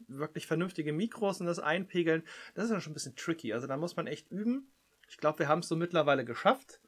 Wirklich 0.07 0.45
vernünftige 0.45 0.93
Mikros 0.93 1.41
und 1.41 1.47
das 1.47 1.57
Einpegeln, 1.57 2.21
das 2.53 2.65
ist 2.65 2.69
ja 2.69 2.79
schon 2.79 2.91
ein 2.91 2.93
bisschen 2.93 3.15
tricky. 3.15 3.53
Also 3.53 3.65
da 3.65 3.75
muss 3.75 3.95
man 3.95 4.05
echt 4.05 4.29
üben. 4.29 4.71
Ich 5.09 5.17
glaube, 5.17 5.39
wir 5.39 5.47
haben 5.47 5.61
es 5.61 5.67
so 5.67 5.75
mittlerweile 5.75 6.25
geschafft. 6.25 6.79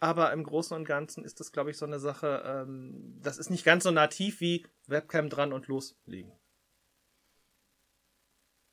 Aber 0.00 0.32
im 0.32 0.42
Großen 0.42 0.76
und 0.76 0.84
Ganzen 0.84 1.24
ist 1.24 1.38
das, 1.38 1.52
glaube 1.52 1.70
ich, 1.70 1.78
so 1.78 1.86
eine 1.86 2.00
Sache, 2.00 2.42
ähm, 2.44 3.20
das 3.22 3.38
ist 3.38 3.50
nicht 3.50 3.64
ganz 3.64 3.84
so 3.84 3.92
nativ 3.92 4.40
wie 4.40 4.66
Webcam 4.88 5.28
dran 5.28 5.52
und 5.52 5.68
loslegen. 5.68 6.32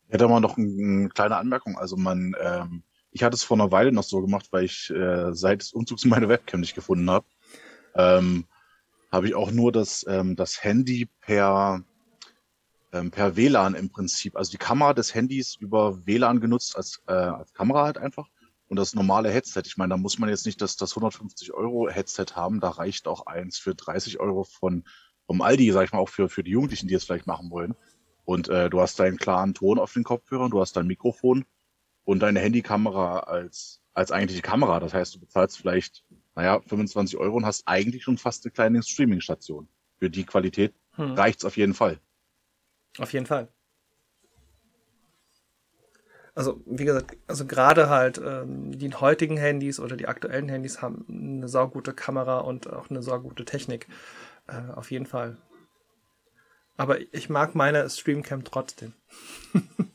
Ich 0.07 0.13
hätte 0.15 0.27
mal 0.27 0.39
noch 0.39 0.57
eine, 0.57 0.69
eine 0.69 1.09
kleine 1.09 1.35
Anmerkung. 1.35 1.77
Also 1.77 1.97
man, 1.97 2.35
ähm, 2.41 2.81
ich 3.11 3.21
hatte 3.21 3.35
es 3.35 3.43
vor 3.43 3.57
einer 3.57 3.71
Weile 3.71 3.91
noch 3.91 4.01
so 4.01 4.21
gemacht, 4.21 4.47
weil 4.49 4.63
ich 4.63 4.89
äh, 4.89 5.35
seit 5.35 5.61
des 5.61 5.71
Umzugs 5.71 6.03
meine 6.05 6.29
Webcam 6.29 6.61
nicht 6.61 6.73
gefunden 6.73 7.11
habe. 7.11 7.27
Ähm, 7.93 8.47
habe 9.13 9.27
ich 9.27 9.35
auch 9.35 9.51
nur 9.51 9.71
das, 9.71 10.05
ähm, 10.09 10.35
das 10.35 10.63
Handy 10.63 11.07
per, 11.21 11.83
ähm, 12.91 13.11
per 13.11 13.35
WLAN 13.35 13.75
im 13.75 13.91
Prinzip, 13.91 14.35
also 14.35 14.51
die 14.51 14.57
Kamera 14.57 14.93
des 14.93 15.13
Handys 15.13 15.55
über 15.55 16.05
WLAN 16.05 16.41
genutzt 16.41 16.75
als, 16.75 17.01
äh, 17.07 17.13
als 17.13 17.53
Kamera 17.53 17.83
halt 17.83 17.97
einfach. 17.97 18.27
Und 18.67 18.77
das 18.77 18.95
normale 18.95 19.29
Headset, 19.29 19.61
ich 19.65 19.77
meine, 19.77 19.91
da 19.91 19.97
muss 19.97 20.17
man 20.17 20.29
jetzt 20.29 20.47
nicht 20.47 20.59
das, 20.61 20.77
das 20.77 20.93
150 20.93 21.53
Euro 21.53 21.89
Headset 21.89 22.25
haben, 22.33 22.59
da 22.59 22.69
reicht 22.69 23.07
auch 23.07 23.27
eins 23.27 23.59
für 23.59 23.75
30 23.75 24.19
Euro 24.19 24.43
von 24.45 24.83
vom 25.25 25.41
Aldi, 25.41 25.71
sag 25.71 25.85
ich 25.85 25.93
mal, 25.93 25.99
auch 25.99 26.09
für, 26.09 26.27
für 26.27 26.43
die 26.43 26.51
Jugendlichen, 26.51 26.87
die 26.87 26.95
es 26.95 27.05
vielleicht 27.05 27.27
machen 27.27 27.49
wollen. 27.49 27.75
Und 28.25 28.49
äh, 28.49 28.69
du 28.69 28.81
hast 28.81 28.99
deinen 28.99 29.17
klaren 29.17 29.53
Ton 29.53 29.79
auf 29.79 29.93
den 29.93 30.03
Kopfhörern, 30.03 30.51
du 30.51 30.59
hast 30.59 30.75
dein 30.75 30.87
Mikrofon 30.87 31.45
und 32.03 32.19
deine 32.19 32.39
Handykamera 32.39 33.19
als, 33.19 33.81
als 33.93 34.11
eigentliche 34.11 34.41
Kamera. 34.41 34.79
Das 34.79 34.93
heißt, 34.93 35.15
du 35.15 35.19
bezahlst 35.19 35.57
vielleicht 35.57 36.03
naja, 36.35 36.61
25 36.61 37.17
Euro 37.17 37.37
und 37.37 37.45
hast 37.45 37.67
eigentlich 37.67 38.03
schon 38.03 38.17
fast 38.17 38.45
eine 38.45 38.51
kleine 38.51 38.83
Streaming-Station. 38.83 39.67
Für 39.99 40.09
die 40.09 40.25
Qualität 40.25 40.73
hm. 40.93 41.13
reicht's 41.13 41.45
auf 41.45 41.57
jeden 41.57 41.73
Fall. 41.73 41.99
Auf 42.97 43.13
jeden 43.13 43.25
Fall. 43.25 43.47
Also, 46.35 46.61
wie 46.65 46.85
gesagt, 46.85 47.15
also 47.27 47.45
gerade 47.45 47.89
halt 47.89 48.19
ähm, 48.23 48.77
die 48.77 48.91
heutigen 48.93 49.37
Handys 49.37 49.79
oder 49.79 49.95
die 49.95 50.07
aktuellen 50.07 50.49
Handys 50.49 50.81
haben 50.81 51.05
eine 51.07 51.47
saugute 51.47 51.93
Kamera 51.93 52.39
und 52.39 52.71
auch 52.71 52.89
eine 52.89 53.03
saugute 53.03 53.45
Technik. 53.45 53.87
Äh, 54.47 54.73
auf 54.73 54.89
jeden 54.89 55.05
Fall. 55.05 55.37
Aber 56.75 56.99
ich 57.13 57.29
mag 57.29 57.53
meine 57.53 57.87
Streamcam 57.87 58.43
trotzdem. 58.43 58.93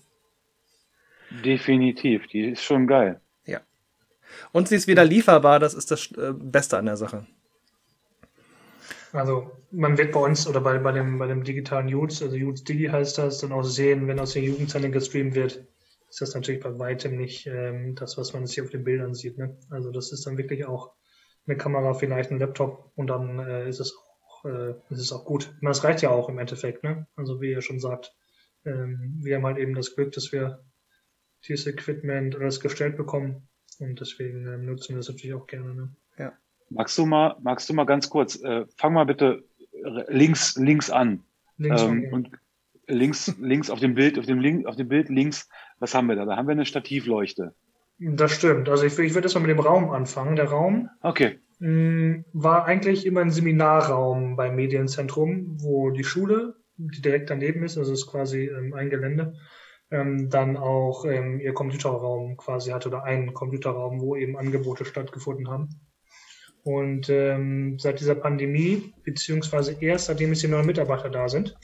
Definitiv, 1.44 2.26
die 2.28 2.50
ist 2.50 2.62
schon 2.62 2.86
geil. 2.86 3.20
Und 4.52 4.68
sie 4.68 4.76
ist 4.76 4.86
wieder 4.86 5.04
lieferbar, 5.04 5.58
das 5.58 5.74
ist 5.74 5.90
das 5.90 6.10
äh, 6.12 6.32
Beste 6.32 6.78
an 6.78 6.86
der 6.86 6.96
Sache. 6.96 7.26
Also 9.12 9.50
man 9.70 9.96
wird 9.96 10.12
bei 10.12 10.20
uns 10.20 10.46
oder 10.46 10.60
bei, 10.60 10.78
bei, 10.78 10.92
dem, 10.92 11.18
bei 11.18 11.26
dem 11.26 11.42
digitalen 11.42 11.88
Youths, 11.88 12.22
also 12.22 12.36
Youths 12.36 12.64
Digi 12.64 12.86
heißt 12.86 13.18
das, 13.18 13.38
dann 13.38 13.52
auch 13.52 13.62
sehen, 13.62 14.06
wenn 14.06 14.20
aus 14.20 14.32
den 14.32 14.44
Jugendzentren 14.44 14.92
gestreamt 14.92 15.34
wird, 15.34 15.64
ist 16.10 16.20
das 16.20 16.34
natürlich 16.34 16.62
bei 16.62 16.78
weitem 16.78 17.16
nicht 17.16 17.46
ähm, 17.46 17.94
das, 17.94 18.18
was 18.18 18.32
man 18.32 18.42
jetzt 18.42 18.52
hier 18.52 18.64
auf 18.64 18.70
den 18.70 18.84
Bildern 18.84 19.14
sieht. 19.14 19.38
Ne? 19.38 19.56
Also 19.70 19.90
das 19.90 20.12
ist 20.12 20.26
dann 20.26 20.38
wirklich 20.38 20.66
auch 20.66 20.92
eine 21.46 21.56
Kamera, 21.56 21.94
vielleicht 21.94 22.30
ein 22.30 22.38
Laptop 22.38 22.92
und 22.96 23.08
dann 23.08 23.38
äh, 23.38 23.68
ist 23.68 23.80
es 23.80 23.96
auch, 23.96 24.44
äh, 24.44 24.70
ist 24.90 25.00
es 25.00 25.12
auch 25.12 25.24
gut. 25.24 25.50
Und 25.60 25.66
das 25.66 25.84
reicht 25.84 26.02
ja 26.02 26.10
auch 26.10 26.28
im 26.28 26.38
Endeffekt, 26.38 26.84
ne? 26.84 27.06
Also 27.16 27.40
wie 27.40 27.50
ihr 27.50 27.62
schon 27.62 27.80
sagt, 27.80 28.14
ähm, 28.66 29.18
wir 29.22 29.36
haben 29.36 29.46
halt 29.46 29.58
eben 29.58 29.74
das 29.74 29.94
Glück, 29.94 30.12
dass 30.12 30.30
wir 30.32 30.62
dieses 31.46 31.66
Equipment 31.66 32.36
alles 32.36 32.60
gestellt 32.60 32.96
bekommen 32.96 33.48
und 33.78 34.00
deswegen 34.00 34.46
ähm, 34.46 34.66
nutzen 34.66 34.90
wir 34.90 34.96
das 34.98 35.08
natürlich 35.08 35.34
auch 35.34 35.46
gerne. 35.46 35.74
Ne? 35.74 35.88
Ja. 36.18 36.32
Magst 36.70 36.98
du 36.98 37.06
mal, 37.06 37.36
magst 37.40 37.68
du 37.68 37.74
mal 37.74 37.84
ganz 37.84 38.10
kurz, 38.10 38.42
äh, 38.42 38.64
fang 38.76 38.92
mal 38.92 39.04
bitte 39.04 39.44
links, 40.08 40.56
links 40.56 40.90
an. 40.90 41.24
Links 41.56 41.82
ähm. 41.82 42.12
Und 42.12 42.30
links, 42.86 43.34
links 43.40 43.70
auf 43.70 43.80
dem 43.80 43.94
Bild, 43.94 44.18
auf 44.18 44.26
dem 44.26 44.40
Link, 44.40 44.66
auf 44.66 44.76
dem 44.76 44.88
Bild 44.88 45.08
links, 45.08 45.48
was 45.78 45.94
haben 45.94 46.08
wir 46.08 46.16
da? 46.16 46.24
Da 46.24 46.36
haben 46.36 46.48
wir 46.48 46.52
eine 46.52 46.66
Stativleuchte. 46.66 47.54
Das 47.98 48.32
stimmt. 48.32 48.68
Also 48.68 48.84
ich, 48.84 48.98
ich 48.98 49.14
würde 49.14 49.26
erstmal 49.26 49.46
mit 49.46 49.50
dem 49.50 49.60
Raum 49.60 49.90
anfangen. 49.90 50.36
Der 50.36 50.46
Raum 50.46 50.88
okay. 51.02 51.38
mh, 51.58 51.68
mm, 51.68 52.24
war 52.32 52.64
eigentlich 52.64 53.06
immer 53.06 53.20
ein 53.20 53.30
Seminarraum 53.30 54.36
beim 54.36 54.54
Medienzentrum, 54.54 55.60
wo 55.60 55.90
die 55.90 56.04
Schule, 56.04 56.56
die 56.76 57.02
direkt 57.02 57.30
daneben 57.30 57.64
ist, 57.64 57.76
also 57.76 57.92
ist 57.92 58.06
quasi 58.06 58.46
ähm, 58.46 58.72
ein 58.74 58.88
Gelände, 58.88 59.34
ähm, 59.90 60.28
dann 60.28 60.56
auch 60.56 61.04
ähm, 61.04 61.40
ihr 61.40 61.54
Computerraum 61.54 62.36
quasi 62.36 62.70
hatte 62.70 62.88
oder 62.88 63.04
einen 63.04 63.32
Computerraum, 63.34 64.00
wo 64.00 64.16
eben 64.16 64.36
Angebote 64.36 64.84
stattgefunden 64.84 65.48
haben. 65.48 65.68
Und 66.64 67.08
ähm, 67.08 67.78
seit 67.78 68.00
dieser 68.00 68.14
Pandemie, 68.14 68.92
beziehungsweise 69.04 69.76
erst 69.80 70.06
seitdem 70.06 70.30
jetzt 70.30 70.42
die 70.42 70.48
neuen 70.48 70.66
Mitarbeiter 70.66 71.08
da 71.08 71.28
sind, 71.28 71.56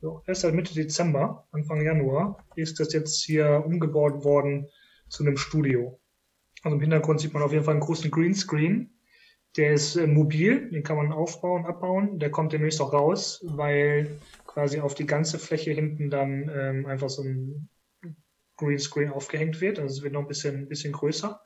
so, 0.00 0.22
erst 0.26 0.42
seit 0.42 0.54
Mitte 0.54 0.74
Dezember, 0.74 1.46
Anfang 1.52 1.82
Januar, 1.82 2.44
ist 2.54 2.78
das 2.80 2.92
jetzt 2.92 3.24
hier 3.24 3.62
umgebaut 3.64 4.24
worden 4.24 4.66
zu 5.08 5.24
einem 5.24 5.36
Studio. 5.36 5.98
Also 6.62 6.74
im 6.76 6.80
Hintergrund 6.80 7.20
sieht 7.20 7.32
man 7.32 7.42
auf 7.42 7.52
jeden 7.52 7.64
Fall 7.64 7.74
einen 7.74 7.82
großen 7.82 8.10
Greenscreen. 8.10 8.90
Der 9.56 9.72
ist 9.72 9.96
äh, 9.96 10.06
mobil, 10.06 10.70
den 10.70 10.82
kann 10.82 10.96
man 10.96 11.12
aufbauen, 11.12 11.66
abbauen. 11.66 12.18
Der 12.18 12.30
kommt 12.30 12.52
demnächst 12.52 12.80
auch 12.80 12.92
raus, 12.92 13.42
weil 13.46 14.18
quasi 14.56 14.80
auf 14.80 14.94
die 14.94 15.04
ganze 15.04 15.38
Fläche 15.38 15.72
hinten 15.72 16.08
dann 16.08 16.50
ähm, 16.50 16.86
einfach 16.86 17.10
so 17.10 17.22
ein 17.22 17.68
Greenscreen 18.56 19.10
aufgehängt 19.10 19.60
wird. 19.60 19.78
Also 19.78 19.96
es 19.96 20.02
wird 20.02 20.14
noch 20.14 20.22
ein 20.22 20.28
bisschen, 20.28 20.66
bisschen 20.66 20.94
größer, 20.94 21.42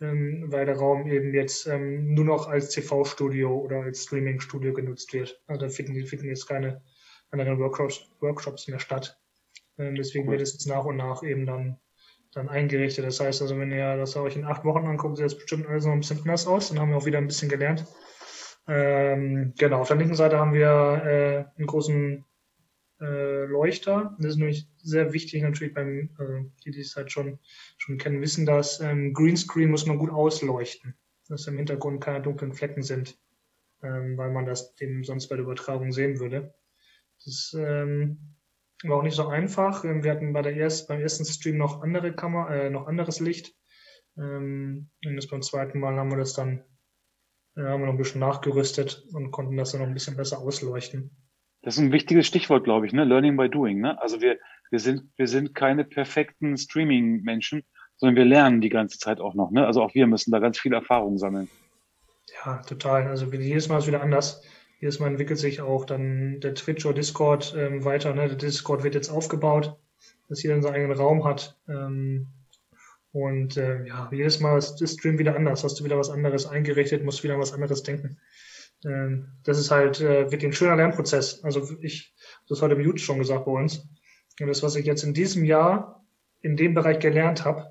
ähm, 0.00 0.46
weil 0.46 0.64
der 0.64 0.76
Raum 0.76 1.06
eben 1.06 1.34
jetzt 1.34 1.66
ähm, 1.66 2.14
nur 2.14 2.24
noch 2.24 2.48
als 2.48 2.70
TV-Studio 2.70 3.54
oder 3.54 3.82
als 3.82 4.04
Streaming-Studio 4.04 4.72
genutzt 4.72 5.12
wird. 5.12 5.42
Also 5.46 5.60
da 5.60 5.68
finden, 5.68 6.06
finden 6.06 6.28
jetzt 6.28 6.48
keine 6.48 6.80
anderen 7.30 7.58
Workshops, 7.58 8.10
Workshops 8.20 8.66
mehr 8.66 8.80
statt. 8.80 9.20
Ähm, 9.76 9.94
deswegen 9.94 10.30
wird 10.30 10.40
es 10.40 10.54
jetzt 10.54 10.66
nach 10.66 10.86
und 10.86 10.96
nach 10.96 11.22
eben 11.22 11.44
dann, 11.44 11.76
dann 12.32 12.48
eingerichtet. 12.48 13.04
Das 13.04 13.20
heißt 13.20 13.42
also, 13.42 13.58
wenn 13.58 13.72
ihr 13.72 13.98
das 13.98 14.16
euch 14.16 14.36
in 14.36 14.46
acht 14.46 14.64
Wochen 14.64 14.86
anguckt, 14.86 15.18
sieht 15.18 15.26
das 15.26 15.36
bestimmt 15.36 15.66
alles 15.66 15.84
noch 15.84 15.92
ein 15.92 16.00
bisschen 16.00 16.20
anders 16.20 16.46
aus. 16.46 16.70
Dann 16.70 16.80
haben 16.80 16.92
wir 16.92 16.96
auch 16.96 17.04
wieder 17.04 17.18
ein 17.18 17.26
bisschen 17.26 17.50
gelernt. 17.50 17.84
Ähm, 18.66 19.52
genau, 19.58 19.82
auf 19.82 19.88
der 19.88 19.98
linken 19.98 20.14
Seite 20.14 20.38
haben 20.38 20.54
wir 20.54 21.02
äh, 21.04 21.58
einen 21.58 21.66
großen 21.66 22.24
äh, 23.00 23.44
Leuchter. 23.44 24.16
Das 24.18 24.32
ist 24.32 24.36
nämlich 24.36 24.68
sehr 24.78 25.12
wichtig 25.12 25.42
natürlich 25.42 25.74
beim, 25.74 26.10
äh, 26.18 26.44
die, 26.64 26.70
die 26.70 26.80
es 26.80 26.96
halt 26.96 27.10
schon, 27.12 27.38
schon 27.78 27.98
kennen, 27.98 28.20
wissen 28.20 28.46
das. 28.46 28.80
Ähm, 28.80 29.12
Greenscreen 29.12 29.70
muss 29.70 29.86
man 29.86 29.98
gut 29.98 30.10
ausleuchten, 30.10 30.94
dass 31.28 31.46
im 31.46 31.56
Hintergrund 31.56 32.02
keine 32.02 32.22
dunklen 32.22 32.52
Flecken 32.52 32.82
sind, 32.82 33.18
ähm, 33.82 34.16
weil 34.16 34.30
man 34.30 34.46
das 34.46 34.74
dem 34.76 35.04
sonst 35.04 35.28
bei 35.28 35.36
der 35.36 35.44
Übertragung 35.44 35.92
sehen 35.92 36.20
würde. 36.20 36.54
Das 37.24 37.54
ähm, 37.58 38.36
war 38.82 38.98
auch 38.98 39.02
nicht 39.02 39.16
so 39.16 39.28
einfach. 39.28 39.84
Ähm, 39.84 40.04
wir 40.04 40.12
hatten 40.12 40.32
bei 40.32 40.42
der 40.42 40.54
erst, 40.54 40.88
beim 40.88 41.00
ersten 41.00 41.24
Stream 41.24 41.56
noch 41.56 41.82
andere 41.82 42.14
Kamera, 42.14 42.54
äh, 42.54 42.70
noch 42.70 42.86
anderes 42.86 43.20
Licht. 43.20 43.54
Ähm, 44.16 44.90
und 45.04 45.16
das 45.16 45.26
beim 45.26 45.42
zweiten 45.42 45.80
Mal 45.80 45.96
haben 45.96 46.10
wir 46.10 46.18
das 46.18 46.34
dann, 46.34 46.64
äh, 47.56 47.62
haben 47.62 47.80
wir 47.80 47.86
noch 47.86 47.94
ein 47.94 47.98
bisschen 47.98 48.20
nachgerüstet 48.20 49.04
und 49.12 49.30
konnten 49.30 49.56
das 49.56 49.72
dann 49.72 49.80
noch 49.80 49.88
ein 49.88 49.94
bisschen 49.94 50.16
besser 50.16 50.38
ausleuchten. 50.38 51.23
Das 51.64 51.76
ist 51.76 51.80
ein 51.80 51.92
wichtiges 51.92 52.26
Stichwort, 52.26 52.64
glaube 52.64 52.86
ich, 52.86 52.92
ne? 52.92 53.04
Learning 53.04 53.36
by 53.38 53.48
doing. 53.48 53.80
Ne? 53.80 54.00
Also 54.00 54.20
wir, 54.20 54.38
wir 54.70 54.78
sind, 54.78 55.10
wir 55.16 55.26
sind 55.26 55.54
keine 55.54 55.84
perfekten 55.84 56.58
Streaming-Menschen, 56.58 57.62
sondern 57.96 58.16
wir 58.16 58.26
lernen 58.26 58.60
die 58.60 58.68
ganze 58.68 58.98
Zeit 58.98 59.18
auch 59.18 59.34
noch. 59.34 59.50
Ne? 59.50 59.66
Also 59.66 59.82
auch 59.82 59.94
wir 59.94 60.06
müssen 60.06 60.30
da 60.30 60.40
ganz 60.40 60.58
viel 60.58 60.74
Erfahrung 60.74 61.16
sammeln. 61.16 61.48
Ja, 62.44 62.58
total. 62.58 63.06
Also 63.06 63.32
jedes 63.32 63.68
Mal 63.68 63.78
ist 63.78 63.86
wieder 63.86 64.02
anders. 64.02 64.42
Jedes 64.78 65.00
Mal 65.00 65.06
entwickelt 65.06 65.38
sich 65.38 65.62
auch 65.62 65.86
dann 65.86 66.40
der 66.40 66.54
Twitch 66.54 66.84
oder 66.84 66.96
Discord 66.96 67.54
ähm, 67.56 67.82
weiter. 67.84 68.14
Ne? 68.14 68.28
Der 68.28 68.36
Discord 68.36 68.84
wird 68.84 68.94
jetzt 68.94 69.08
aufgebaut, 69.08 69.74
dass 70.28 70.42
jeder 70.42 70.60
seinen 70.60 70.74
eigenen 70.74 70.98
Raum 70.98 71.24
hat. 71.24 71.56
Ähm, 71.66 72.26
und 73.12 73.56
äh, 73.56 73.86
ja, 73.86 74.10
jedes 74.12 74.40
Mal 74.40 74.58
ist 74.58 74.76
der 74.76 74.86
Stream 74.88 75.18
wieder 75.18 75.34
anders. 75.34 75.64
Hast 75.64 75.80
du 75.80 75.84
wieder 75.84 75.96
was 75.96 76.10
anderes 76.10 76.46
eingerichtet, 76.46 77.04
musst 77.04 77.24
wieder 77.24 77.38
was 77.38 77.54
anderes 77.54 77.82
denken. 77.82 78.18
Ähm, 78.84 79.28
das 79.44 79.58
ist 79.58 79.70
halt 79.70 80.00
äh, 80.00 80.30
wirklich 80.30 80.44
ein 80.44 80.52
schöner 80.52 80.76
Lernprozess. 80.76 81.42
Also 81.44 81.76
ich, 81.80 82.14
das 82.48 82.62
hat 82.62 82.72
im 82.72 82.80
Jut 82.80 83.00
schon 83.00 83.18
gesagt 83.18 83.44
bei 83.44 83.52
uns. 83.52 83.88
Und 84.40 84.48
das, 84.48 84.62
was 84.62 84.76
ich 84.76 84.86
jetzt 84.86 85.04
in 85.04 85.14
diesem 85.14 85.44
Jahr 85.44 86.04
in 86.40 86.56
dem 86.56 86.74
Bereich 86.74 86.98
gelernt 86.98 87.44
habe, 87.44 87.70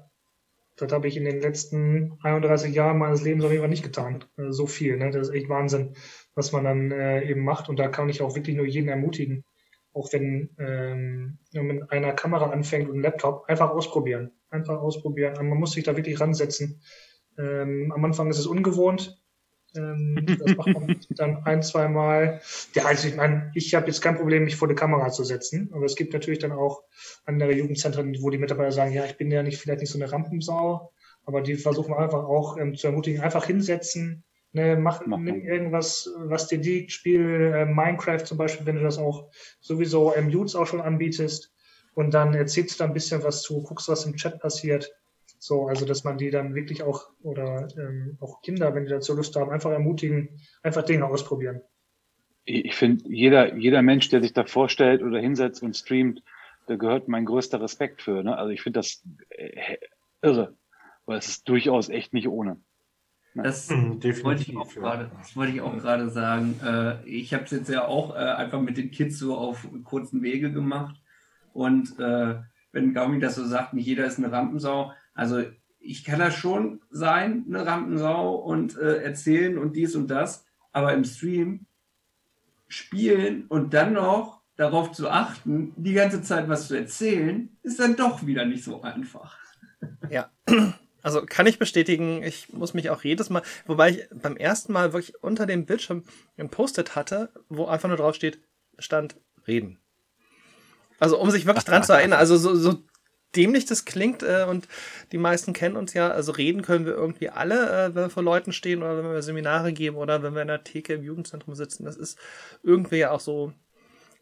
Das 0.76 0.92
habe 0.92 1.08
ich 1.08 1.18
in 1.18 1.26
den 1.26 1.40
letzten 1.42 2.18
31 2.24 2.74
Jahren 2.74 2.98
meines 2.98 3.22
Lebens 3.24 3.46
auf 3.46 3.52
jeden 3.52 3.62
Fall 3.62 3.70
nicht 3.70 3.84
getan. 3.84 4.26
Äh, 4.38 4.52
so 4.52 4.66
viel, 4.68 4.98
ne? 4.98 5.12
Das 5.12 5.30
ist 5.30 5.36
echt 5.36 5.50
Wahnsinn, 5.50 5.96
was 6.36 6.52
man 6.52 6.64
dann 6.64 6.92
äh, 6.92 7.24
eben 7.30 7.44
macht. 7.44 7.70
Und 7.70 7.78
da 7.78 7.88
kann 7.90 8.10
ich 8.10 8.22
auch 8.22 8.36
wirklich 8.36 8.56
nur 8.56 8.66
jeden 8.66 8.90
ermutigen, 8.90 9.46
auch 9.94 10.12
wenn 10.14 10.50
ähm, 10.58 11.38
man 11.54 11.68
mit 11.68 11.92
einer 11.92 12.14
Kamera 12.14 12.50
anfängt 12.50 12.88
und 12.88 12.96
einem 12.96 13.04
Laptop, 13.04 13.46
einfach 13.48 13.70
ausprobieren. 13.70 14.32
Einfach 14.50 14.80
ausprobieren. 14.82 15.34
Man 15.48 15.60
muss 15.60 15.74
sich 15.74 15.84
da 15.84 15.96
wirklich 15.96 16.20
ransetzen. 16.20 16.82
Ähm, 17.38 17.92
am 17.96 18.04
Anfang 18.06 18.30
ist 18.30 18.40
es 18.40 18.48
ungewohnt. 18.48 19.23
Ähm, 19.76 20.26
das 20.40 20.56
macht 20.56 20.68
man 20.68 21.00
dann 21.10 21.44
ein, 21.46 21.62
zwei 21.64 21.88
Mal. 21.88 22.42
Ja, 22.74 22.86
also 22.86 23.08
ich 23.08 23.16
meine, 23.16 23.52
ich 23.56 23.74
habe 23.74 23.88
jetzt 23.88 24.02
kein 24.02 24.16
Problem, 24.16 24.44
mich 24.44 24.56
vor 24.56 24.68
die 24.68 24.76
Kamera 24.76 25.10
zu 25.12 25.24
setzen. 25.24 25.70
Aber 25.74 25.86
es 25.86 25.96
gibt 25.96 26.14
natürlich 26.14 26.40
dann 26.40 26.52
auch 26.52 26.84
andere 27.26 27.54
Jugendzentren, 27.54 28.16
wo 28.22 28.30
die 28.30 28.38
Mitarbeiter 28.38 28.72
sagen, 28.72 28.94
ja, 28.94 29.06
ich 29.06 29.18
bin 29.18 29.32
ja 29.32 29.44
nicht 29.44 29.58
vielleicht 29.58 29.82
nicht 29.82 29.92
so 29.92 29.98
eine 29.98 30.12
Rampensau, 30.12 30.92
aber 31.26 31.42
die 31.42 31.56
versuchen 31.56 31.94
einfach 31.94 32.24
auch 32.24 32.58
ähm, 32.58 32.76
zu 32.76 32.88
ermutigen, 32.88 33.22
einfach 33.22 33.46
hinsetzen, 33.46 34.24
ne, 34.52 34.76
mach, 34.78 35.06
Machen. 35.06 35.24
nimm 35.24 35.42
irgendwas, 35.46 36.10
was 36.18 36.48
dir 36.48 36.60
liegt, 36.60 36.92
spiel 36.92 37.54
äh, 37.56 37.66
Minecraft 37.66 38.24
zum 38.24 38.38
Beispiel, 38.38 38.66
wenn 38.66 38.76
du 38.76 38.84
das 38.84 38.98
auch 38.98 39.30
sowieso 39.60 40.14
im 40.14 40.30
Mutes 40.30 40.56
auch 40.56 40.68
schon 40.68 40.82
anbietest 40.82 41.54
und 41.94 42.14
dann 42.14 42.34
erzählst 42.34 42.76
du 42.76 42.84
da 42.84 42.86
ein 42.86 42.94
bisschen 42.94 43.24
was 43.24 43.42
zu, 43.42 43.62
guckst, 43.64 43.88
was 43.88 44.06
im 44.06 44.16
Chat 44.16 44.40
passiert. 44.40 44.92
So, 45.46 45.68
also 45.68 45.86
dass 45.86 46.06
man 46.06 46.18
die 46.18 46.30
dann 46.30 46.56
wirklich 46.56 46.84
auch, 46.84 47.10
oder 47.22 47.68
ähm, 47.78 48.18
auch 48.22 48.42
Kinder, 48.42 48.74
wenn 48.74 48.86
die 48.86 48.92
dazu 48.92 49.14
Lust 49.14 49.36
haben, 49.36 49.52
einfach 49.52 49.72
ermutigen, 49.72 50.40
einfach 50.62 50.84
Dinge 50.84 51.06
ausprobieren. 51.06 51.62
Ich 52.46 52.76
finde, 52.76 53.10
jeder, 53.10 53.58
jeder 53.58 53.82
Mensch, 53.82 54.08
der 54.08 54.22
sich 54.22 54.32
da 54.32 54.46
vorstellt 54.46 55.04
oder 55.04 55.20
hinsetzt 55.20 55.62
und 55.62 55.76
streamt, 55.76 56.24
da 56.68 56.78
gehört 56.78 57.10
mein 57.10 57.26
größter 57.26 57.60
Respekt 57.60 58.02
für. 58.02 58.24
Ne? 58.24 58.38
Also 58.38 58.52
ich 58.52 58.62
finde 58.62 58.80
das 58.80 59.04
äh, 59.32 59.78
irre, 60.22 60.56
weil 61.06 61.18
es 61.18 61.28
ist 61.28 61.50
durchaus 61.50 61.90
echt 61.90 62.14
nicht 62.14 62.30
ohne. 62.30 62.62
Das 63.36 63.70
Mhm, 63.70 64.02
wollte 64.24 64.44
ich 64.44 64.54
definitiv, 64.54 64.56
auch 64.56 64.76
ja. 64.76 64.82
gerade, 64.82 65.12
das 65.18 65.36
wollte 65.36 65.52
ich 65.52 65.62
auch 65.62 65.78
gerade 65.78 66.10
sagen. 66.10 66.58
Äh, 66.64 67.06
ich 67.06 67.34
habe 67.34 67.44
es 67.44 67.52
jetzt 67.52 67.70
ja 67.70 67.86
auch 67.86 68.16
äh, 68.16 68.20
einfach 68.20 68.62
mit 68.62 68.78
den 68.78 68.92
Kids 68.92 69.20
so 69.20 69.36
auf 69.36 69.68
kurzen 69.84 70.22
Wege 70.22 70.54
gemacht. 70.54 70.96
Und 71.52 72.00
äh, 72.00 72.36
wenn 72.72 72.94
Gaumi 72.94 73.20
das 73.20 73.36
so 73.36 73.46
sagt, 73.46 73.74
nicht 73.74 73.86
jeder 73.86 74.06
ist 74.06 74.20
eine 74.20 74.32
Rampensau. 74.32 74.94
Also 75.14 75.44
ich 75.80 76.04
kann 76.04 76.20
das 76.20 76.36
schon 76.36 76.82
sein, 76.90 77.46
eine 77.48 77.66
Rampensau 77.66 78.36
und 78.36 78.78
äh, 78.78 79.04
erzählen 79.04 79.58
und 79.58 79.76
dies 79.76 79.96
und 79.96 80.08
das. 80.08 80.46
Aber 80.72 80.94
im 80.94 81.04
Stream 81.04 81.66
spielen 82.68 83.46
und 83.48 83.74
dann 83.74 83.94
noch 83.94 84.42
darauf 84.56 84.92
zu 84.92 85.10
achten, 85.10 85.74
die 85.76 85.94
ganze 85.94 86.22
Zeit 86.22 86.48
was 86.48 86.68
zu 86.68 86.76
erzählen, 86.76 87.50
ist 87.64 87.80
dann 87.80 87.96
doch 87.96 88.26
wieder 88.26 88.46
nicht 88.46 88.64
so 88.64 88.82
einfach. 88.82 89.38
Ja. 90.10 90.32
Also 91.06 91.22
kann 91.26 91.48
ich 91.48 91.60
bestätigen, 91.60 92.24
ich 92.24 92.54
muss 92.54 92.74
mich 92.74 92.90
auch 92.90 93.04
jedes 93.04 93.30
Mal, 93.30 93.42
wobei 93.66 93.90
ich 93.90 94.08
beim 94.10 94.38
ersten 94.38 94.72
Mal 94.72 94.94
wirklich 94.94 95.22
unter 95.22 95.46
dem 95.46 95.66
Bildschirm 95.66 96.06
ein 96.38 96.48
Post-it 96.48 96.96
hatte, 96.96 97.30
wo 97.50 97.66
einfach 97.66 97.90
nur 97.90 97.98
drauf 97.98 98.16
steht, 98.16 98.40
stand 98.80 99.18
reden. 99.46 99.80
Also 101.00 101.20
um 101.20 101.30
sich 101.30 101.46
wirklich 101.46 101.66
dran 101.66 101.84
zu 101.84 101.92
erinnern, 101.92 102.20
also 102.20 102.38
so, 102.38 102.56
so 102.56 102.82
dämlich 103.36 103.66
das 103.66 103.86
klingt 103.86 104.24
äh, 104.24 104.46
und 104.48 104.68
die 105.12 105.18
meisten 105.18 105.54
kennen 105.54 105.76
uns 105.76 105.94
ja, 105.94 106.10
also 106.10 106.32
reden 106.32 106.62
können 106.62 106.86
wir 106.86 106.94
irgendwie 106.94 107.30
alle, 107.30 107.86
äh, 107.86 107.96
wenn 107.96 108.04
wir 108.04 108.10
vor 108.10 108.24
Leuten 108.24 108.54
stehen 108.54 108.84
oder 108.84 108.98
wenn 108.98 109.12
wir 109.12 109.22
Seminare 109.22 109.74
geben 109.74 109.98
oder 109.98 110.24
wenn 110.24 110.34
wir 110.34 110.42
in 110.42 110.48
der 110.48 110.64
Theke 110.64 110.94
im 110.94 111.04
Jugendzentrum 111.04 111.56
sitzen. 111.56 111.86
Das 111.86 111.98
ist 111.98 112.18
irgendwie 112.62 112.98
ja 112.98 113.12
auch 113.12 113.20
so 113.20 113.54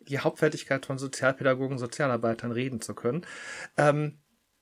die 0.07 0.19
Hauptfertigkeit 0.19 0.85
von 0.85 0.97
Sozialpädagogen, 0.97 1.77
Sozialarbeitern, 1.77 2.51
reden 2.51 2.81
zu 2.81 2.95
können. 2.95 3.25
Ähm, 3.77 4.19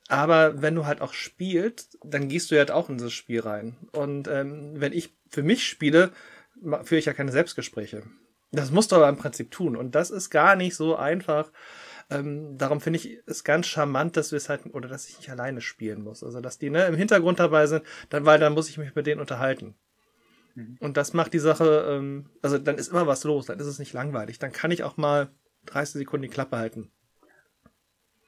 aber 0.09 0.61
wenn 0.61 0.75
du 0.75 0.85
halt 0.85 1.01
auch 1.01 1.13
spielst, 1.13 1.97
dann 2.03 2.29
gehst 2.29 2.49
du 2.49 2.55
ja 2.55 2.59
halt 2.59 2.71
auch 2.71 2.89
in 2.89 2.97
dieses 2.97 3.13
Spiel 3.13 3.41
rein. 3.41 3.77
Und 3.91 4.27
ähm, 4.27 4.73
wenn 4.75 4.91
ich 4.91 5.15
für 5.29 5.43
mich 5.43 5.67
spiele, 5.67 6.11
führe 6.83 6.99
ich 6.99 7.05
ja 7.05 7.13
keine 7.13 7.31
Selbstgespräche. 7.31 8.03
Das 8.51 8.71
musst 8.71 8.91
du 8.91 8.95
aber 8.95 9.07
im 9.07 9.17
Prinzip 9.17 9.51
tun. 9.51 9.75
Und 9.75 9.93
das 9.93 10.09
ist 10.09 10.31
gar 10.31 10.55
nicht 10.55 10.75
so 10.75 10.95
einfach. 10.95 11.51
Ähm, 12.09 12.57
darum 12.57 12.81
finde 12.81 12.97
ich 12.97 13.19
es 13.27 13.43
ganz 13.43 13.67
charmant, 13.67 14.17
dass 14.17 14.31
wir 14.31 14.37
es 14.37 14.49
halt, 14.49 14.61
oder 14.73 14.89
dass 14.89 15.07
ich 15.07 15.17
nicht 15.17 15.29
alleine 15.29 15.61
spielen 15.61 16.03
muss. 16.03 16.23
Also, 16.23 16.41
dass 16.41 16.57
die 16.57 16.69
ne, 16.69 16.85
im 16.85 16.95
Hintergrund 16.95 17.39
dabei 17.39 17.67
sind, 17.67 17.83
dann, 18.09 18.25
weil 18.25 18.39
dann 18.39 18.53
muss 18.53 18.69
ich 18.69 18.77
mich 18.77 18.95
mit 18.95 19.05
denen 19.05 19.21
unterhalten. 19.21 19.75
Und 20.79 20.97
das 20.97 21.13
macht 21.13 21.33
die 21.33 21.39
Sache, 21.39 21.85
ähm, 21.89 22.25
also 22.41 22.57
dann 22.57 22.77
ist 22.77 22.89
immer 22.89 23.07
was 23.07 23.23
los, 23.23 23.45
dann 23.45 23.59
ist 23.59 23.67
es 23.67 23.79
nicht 23.79 23.93
langweilig. 23.93 24.39
Dann 24.39 24.51
kann 24.51 24.71
ich 24.71 24.83
auch 24.83 24.97
mal 24.97 25.29
30 25.67 25.99
Sekunden 25.99 26.23
die 26.23 26.29
Klappe 26.29 26.57
halten. 26.57 26.91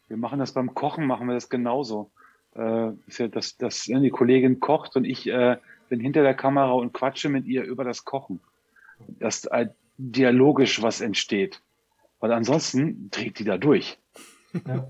Wir 0.07 0.17
machen 0.17 0.39
das 0.39 0.53
beim 0.53 0.73
Kochen, 0.73 1.05
machen 1.05 1.27
wir 1.27 1.33
das 1.33 1.49
genauso. 1.49 2.11
Äh, 2.55 2.91
ist 3.07 3.19
ja 3.19 3.27
das, 3.27 3.57
das, 3.57 3.87
ne, 3.87 4.01
die 4.01 4.09
Kollegin 4.09 4.59
kocht 4.59 4.95
und 4.95 5.05
ich 5.05 5.27
äh, 5.27 5.57
bin 5.89 5.99
hinter 5.99 6.21
der 6.23 6.33
Kamera 6.33 6.71
und 6.71 6.93
quatsche 6.93 7.29
mit 7.29 7.45
ihr 7.45 7.63
über 7.63 7.83
das 7.83 8.05
Kochen. 8.05 8.39
Dass 9.19 9.45
äh, 9.45 9.69
dialogisch 9.97 10.81
was 10.81 11.01
entsteht. 11.01 11.61
Weil 12.21 12.31
ansonsten 12.31 13.09
dreht 13.11 13.39
die 13.39 13.43
da 13.43 13.57
durch. 13.57 13.99
Ja. 14.65 14.89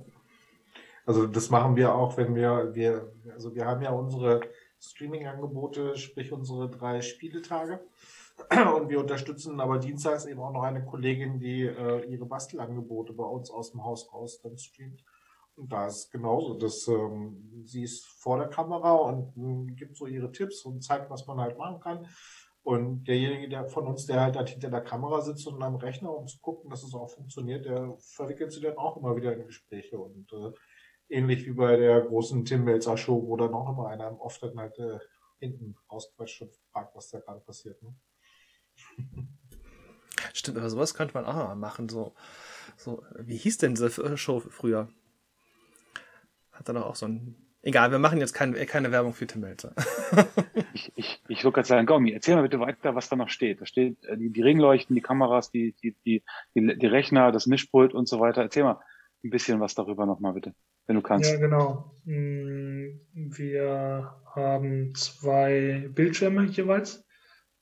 Also 1.04 1.26
das 1.26 1.50
machen 1.50 1.76
wir 1.76 1.96
auch, 1.96 2.16
wenn 2.16 2.36
wir, 2.36 2.76
wir, 2.76 3.12
also 3.34 3.56
wir 3.56 3.66
haben 3.66 3.82
ja 3.82 3.92
unsere 3.92 4.42
Streaming-Angebote, 4.80 5.98
sprich 5.98 6.32
unsere 6.32 6.70
drei 6.70 7.02
Spieletage. 7.02 7.80
Und 8.76 8.90
wir 8.90 9.00
unterstützen 9.00 9.60
aber 9.60 9.80
dienstags 9.80 10.26
eben 10.26 10.40
auch 10.40 10.54
noch 10.54 10.64
eine 10.64 10.86
Kollegin, 10.86 11.40
die 11.40 11.64
äh, 11.64 12.06
ihre 12.06 12.26
Bastelangebote 12.26 13.14
bei 13.14 13.24
uns 13.24 13.50
aus 13.50 13.72
dem 13.72 13.84
Haus 13.84 14.14
raus 14.14 14.42
dann 14.42 14.58
streamt. 14.58 15.04
Und 15.56 15.72
da 15.72 15.88
ist 15.88 16.12
genauso, 16.12 16.54
dass 16.56 16.88
ähm, 16.88 17.64
sie 17.66 17.84
ist 17.84 18.06
vor 18.06 18.38
der 18.38 18.48
Kamera 18.48 18.94
und 18.94 19.36
ähm, 19.38 19.76
gibt 19.76 19.96
so 19.96 20.08
ihre 20.08 20.32
Tipps 20.32 20.64
und 20.64 20.84
zeigt, 20.84 21.10
was 21.10 21.28
man 21.28 21.40
halt 21.40 21.58
machen 21.58 21.80
kann. 21.80 22.08
Und 22.64 23.06
derjenige, 23.06 23.50
der 23.50 23.66
von 23.68 23.88
uns, 23.88 24.06
der 24.06 24.22
halt, 24.22 24.38
halt 24.38 24.50
hinter 24.50 24.70
der 24.70 24.82
Kamera 24.82 25.22
sitzt 25.22 25.48
und 25.48 25.62
am 25.64 25.76
Rechner, 25.76 26.16
um 26.16 26.28
zu 26.28 26.40
gucken, 26.40 26.70
dass 26.70 26.84
es 26.84 26.94
auch 26.94 27.10
funktioniert, 27.10 27.66
der 27.66 27.96
verwickelt 27.98 28.52
sie 28.52 28.62
dann 28.62 28.78
auch 28.78 28.98
immer 28.98 29.16
wieder 29.16 29.34
in 29.34 29.48
Gespräche. 29.48 29.98
Und 29.98 30.32
äh, 30.32 30.52
ähnlich 31.10 31.46
wie 31.46 31.54
bei 31.54 31.76
der 31.76 32.02
großen 32.02 32.46
Tim 32.46 32.64
Melzer 32.64 32.98
Show, 32.98 33.28
wo 33.28 33.36
dann 33.36 33.54
auch 33.54 33.70
immer 33.70 33.88
einer 33.88 34.20
oft 34.22 34.44
dann 34.44 34.60
halt 34.60 34.78
äh, 34.78 35.00
hinten 35.40 35.76
rausquatscht 35.92 36.44
und 36.44 36.56
fragt, 36.72 36.96
was 36.96 37.10
da 37.10 37.20
gerade 37.20 37.42
passiert. 37.42 37.82
Ne? 37.82 37.96
Stimmt, 40.34 40.58
aber 40.58 40.70
sowas 40.70 40.94
könnte 40.94 41.16
man 41.16 41.26
auch 41.26 41.34
mal 41.34 41.56
machen. 41.56 41.90
So, 41.90 42.14
so 42.78 43.04
wie 43.18 43.38
hieß 43.38 43.58
denn 43.58 43.74
diese 43.74 44.18
Show 44.18 44.40
früher? 44.40 44.88
Hat 46.52 46.68
er 46.70 46.74
doch 46.76 46.86
auch 46.86 46.96
so 46.96 47.08
ein. 47.08 47.36
Egal, 47.64 47.92
wir 47.92 48.00
machen 48.00 48.20
jetzt 48.20 48.34
kein, 48.34 48.54
keine 48.54 48.92
Werbung 48.92 49.14
für 49.14 49.28
Tim 49.28 49.42
Melzer. 49.42 49.74
Ich, 50.74 50.90
ich, 50.96 51.22
ich 51.28 51.44
würde 51.44 51.56
gerade 51.56 51.68
sagen, 51.68 51.86
Gaumi, 51.86 52.14
erzähl 52.14 52.36
mal 52.36 52.44
bitte 52.44 52.62
weiter, 52.62 52.96
was 52.96 53.10
da 53.10 53.18
noch 53.18 53.28
steht. 53.28 53.60
Da 53.60 53.66
steht 53.66 54.04
äh, 54.06 54.16
die, 54.16 54.30
die 54.30 54.42
Ringleuchten, 54.42 54.96
die 54.96 55.02
Kameras, 55.02 55.52
die, 55.52 55.76
die, 55.84 55.98
die, 56.06 56.24
die, 56.56 56.78
die 56.78 56.88
Rechner, 56.88 57.34
das 57.34 57.46
Mischpult 57.46 57.94
und 57.94 58.08
so 58.08 58.22
weiter. 58.22 58.42
Erzähl 58.42 58.64
mal 58.64 58.80
ein 59.24 59.30
bisschen 59.30 59.60
was 59.60 59.76
darüber 59.76 60.06
nochmal 60.06 60.32
bitte, 60.32 60.56
wenn 60.88 60.96
du 60.96 61.02
kannst. 61.02 61.30
Ja, 61.30 61.40
genau. 61.40 61.94
Mm, 62.06 63.02
Wir 63.14 64.16
haben 64.34 64.96
zwei 64.96 65.90
Bildschirme 65.94 66.46
jeweils. 66.46 67.06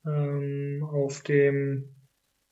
Ähm, 0.05 0.87
auf 0.87 1.23
dem 1.23 1.95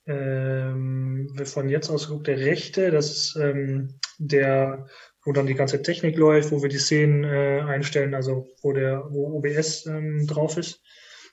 ähm, 0.08 1.30
von 1.44 1.70
jetzt 1.70 1.90
aus 1.90 2.08
geguckt, 2.08 2.28
der 2.28 2.40
rechte, 2.40 2.92
das 2.92 3.12
ist 3.12 3.36
ähm, 3.36 4.00
der, 4.18 4.88
wo 5.28 5.34
dann 5.34 5.46
die 5.46 5.56
ganze 5.56 5.82
Technik 5.82 6.16
läuft, 6.16 6.54
wo 6.54 6.62
wir 6.62 6.70
die 6.70 6.78
Szenen 6.78 7.26
äh, 7.26 7.60
einstellen, 7.60 8.16
also 8.16 8.48
wo 8.62 8.72
der, 8.72 9.04
wo 9.10 9.38
OBS 9.38 9.86
ähm, 9.86 10.26
drauf 10.26 10.56
ist. 10.56 10.82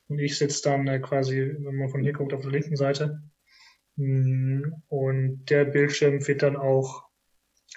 Und 0.09 0.18
ich 0.18 0.37
sitze 0.37 0.62
dann 0.64 0.88
äh, 0.88 0.98
quasi, 0.98 1.54
wenn 1.61 1.76
man 1.76 1.88
von 1.88 2.02
hier 2.02 2.12
guckt, 2.12 2.35
auf 2.35 2.40
der 2.40 2.50
linken 2.50 2.74
Seite. 2.74 3.22
Mm, 3.94 4.64
Und 4.88 5.44
der 5.48 5.66
Bildschirm 5.66 6.26
wird 6.26 6.42
dann 6.42 6.57
auch 6.57 7.04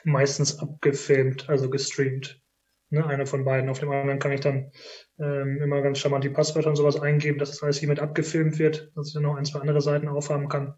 meistens 0.06 0.58
abgefilmt, 0.58 1.48
also 1.50 1.70
gestreamt. 1.70 2.42
Ne, 2.90 3.06
einer 3.06 3.28
von 3.28 3.46
beiden. 3.46 3.70
Auf 3.70 3.80
dem 3.80 3.92
anderen 3.92 4.18
kann 4.18 4.32
ich 4.32 4.40
dann 4.40 4.72
ähm, 5.20 5.62
immer 5.62 5.84
ganz 5.84 6.00
charmant 6.00 6.24
die 6.24 6.30
Passwörter 6.30 6.70
und 6.70 6.78
sowas 6.78 7.00
eingeben, 7.00 7.38
dass 7.38 7.52
das 7.52 7.62
alles 7.62 7.78
hiermit 7.78 8.00
abgefilmt 8.00 8.58
wird, 8.58 8.92
dass 8.96 9.10
ich 9.10 9.14
dann 9.14 9.24
noch 9.24 9.36
ein, 9.36 9.46
zwei 9.46 9.60
andere 9.60 9.82
Seiten 9.82 10.08
aufhaben 10.08 10.50
kann. 10.50 10.74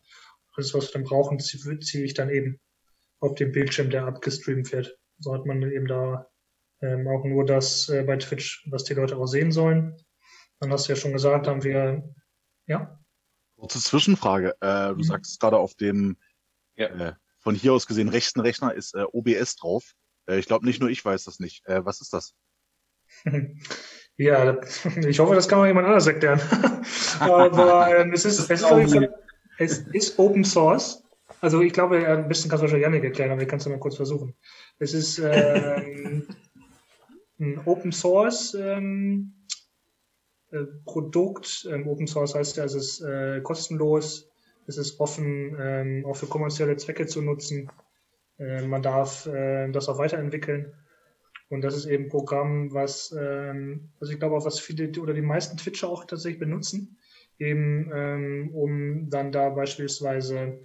Alles, 0.55 0.73
was 0.73 0.89
wir 0.89 0.93
dann 0.93 1.03
brauchen, 1.03 1.39
ziehe 1.39 1.79
zieh 1.79 2.03
ich 2.03 2.13
dann 2.13 2.29
eben 2.29 2.59
auf 3.21 3.35
dem 3.35 3.53
Bildschirm, 3.53 3.89
der 3.89 4.05
abgestreamt 4.05 4.73
wird. 4.73 4.98
So 5.19 5.33
hat 5.33 5.45
man 5.45 5.61
eben 5.61 5.87
da 5.87 6.27
ähm, 6.81 7.07
auch 7.07 7.23
nur 7.25 7.45
das 7.45 7.89
äh, 7.89 8.03
bei 8.03 8.17
Twitch, 8.17 8.65
was 8.71 8.83
die 8.85 8.93
Leute 8.93 9.17
auch 9.17 9.25
sehen 9.27 9.51
sollen. 9.51 9.97
Dann 10.59 10.71
hast 10.71 10.87
du 10.87 10.93
ja 10.93 10.95
schon 10.95 11.13
gesagt, 11.13 11.47
haben 11.47 11.63
wir, 11.63 12.03
ja, 12.67 12.99
Kurze 13.57 13.79
Zwischenfrage. 13.79 14.55
Äh, 14.61 14.89
du 14.89 14.95
Mhm. 14.95 15.03
sagst 15.03 15.39
gerade 15.39 15.57
auf 15.57 15.75
dem 15.75 16.17
Ja. 16.75 16.87
äh, 16.87 17.13
von 17.39 17.55
hier 17.55 17.73
aus 17.73 17.87
gesehen 17.87 18.07
rechten 18.09 18.39
Rechner 18.39 18.73
ist 18.73 18.95
äh, 18.95 19.03
OBS 19.11 19.57
drauf. 19.57 19.91
Äh, 20.27 20.39
ich 20.39 20.45
glaube, 20.45 20.65
nicht 20.65 20.79
nur 20.79 20.89
ich 20.89 21.03
weiß 21.03 21.25
das 21.25 21.39
nicht. 21.39 21.65
Äh, 21.67 21.83
was 21.85 22.01
ist 22.01 22.13
das? 22.13 22.33
Ja, 24.17 24.59
ich 25.07 25.17
hoffe, 25.19 25.33
das 25.33 25.47
kann 25.47 25.59
mal 25.59 25.67
jemand 25.67 25.87
anders 25.87 26.05
erklären. 26.05 26.41
Aber 27.21 27.87
ähm, 27.89 28.11
es 28.11 28.25
ist, 28.25 28.49
es 28.49 28.61
ist, 28.61 28.97
es 29.59 29.77
ist 29.93 30.19
Open 30.19 30.43
Source. 30.43 31.01
Also 31.41 31.61
ich 31.61 31.73
glaube, 31.73 32.05
ein 32.07 32.27
bisschen 32.27 32.49
kannst 32.49 32.61
du 32.61 32.63
wahrscheinlich 32.63 32.85
Janik 32.85 33.03
erklären, 33.03 33.31
aber 33.31 33.41
ich 33.41 33.47
kann 33.47 33.59
es 33.59 33.67
mal 33.67 33.79
kurz 33.79 33.95
versuchen. 33.95 34.35
Es 34.79 34.93
ist, 34.93 35.19
ähm, 35.19 36.27
ein 37.39 37.61
Open 37.65 37.91
Source 37.91 38.53
ähm, 38.53 39.33
äh, 40.51 40.65
Produkt. 40.85 41.67
Ähm, 41.71 41.87
Open 41.87 42.07
Source 42.07 42.35
heißt 42.35 42.57
ja, 42.57 42.65
es 42.65 42.73
ist 42.73 43.01
äh, 43.01 43.41
kostenlos, 43.41 44.29
es 44.67 44.77
ist 44.77 44.99
offen, 44.99 45.55
ähm, 45.59 46.05
auch 46.05 46.15
für 46.15 46.27
kommerzielle 46.27 46.75
Zwecke 46.77 47.07
zu 47.07 47.21
nutzen. 47.21 47.71
Äh, 48.37 48.63
man 48.63 48.81
darf 48.81 49.25
äh, 49.25 49.71
das 49.71 49.89
auch 49.89 49.97
weiterentwickeln. 49.97 50.73
Und 51.49 51.61
das 51.61 51.75
ist 51.75 51.85
eben 51.85 52.05
ein 52.05 52.09
Programm, 52.09 52.73
was, 52.73 53.15
ähm, 53.17 53.89
also 53.99 54.13
ich 54.13 54.19
glaube 54.19 54.37
auch, 54.37 54.45
was 54.45 54.59
viele 54.59 54.91
oder 55.01 55.13
die 55.13 55.21
meisten 55.21 55.57
Twitcher 55.57 55.89
auch 55.89 56.05
tatsächlich 56.05 56.39
benutzen, 56.39 56.97
eben 57.39 57.89
ähm, 57.93 58.51
um 58.53 59.09
dann 59.09 59.31
da 59.31 59.49
beispielsweise 59.49 60.59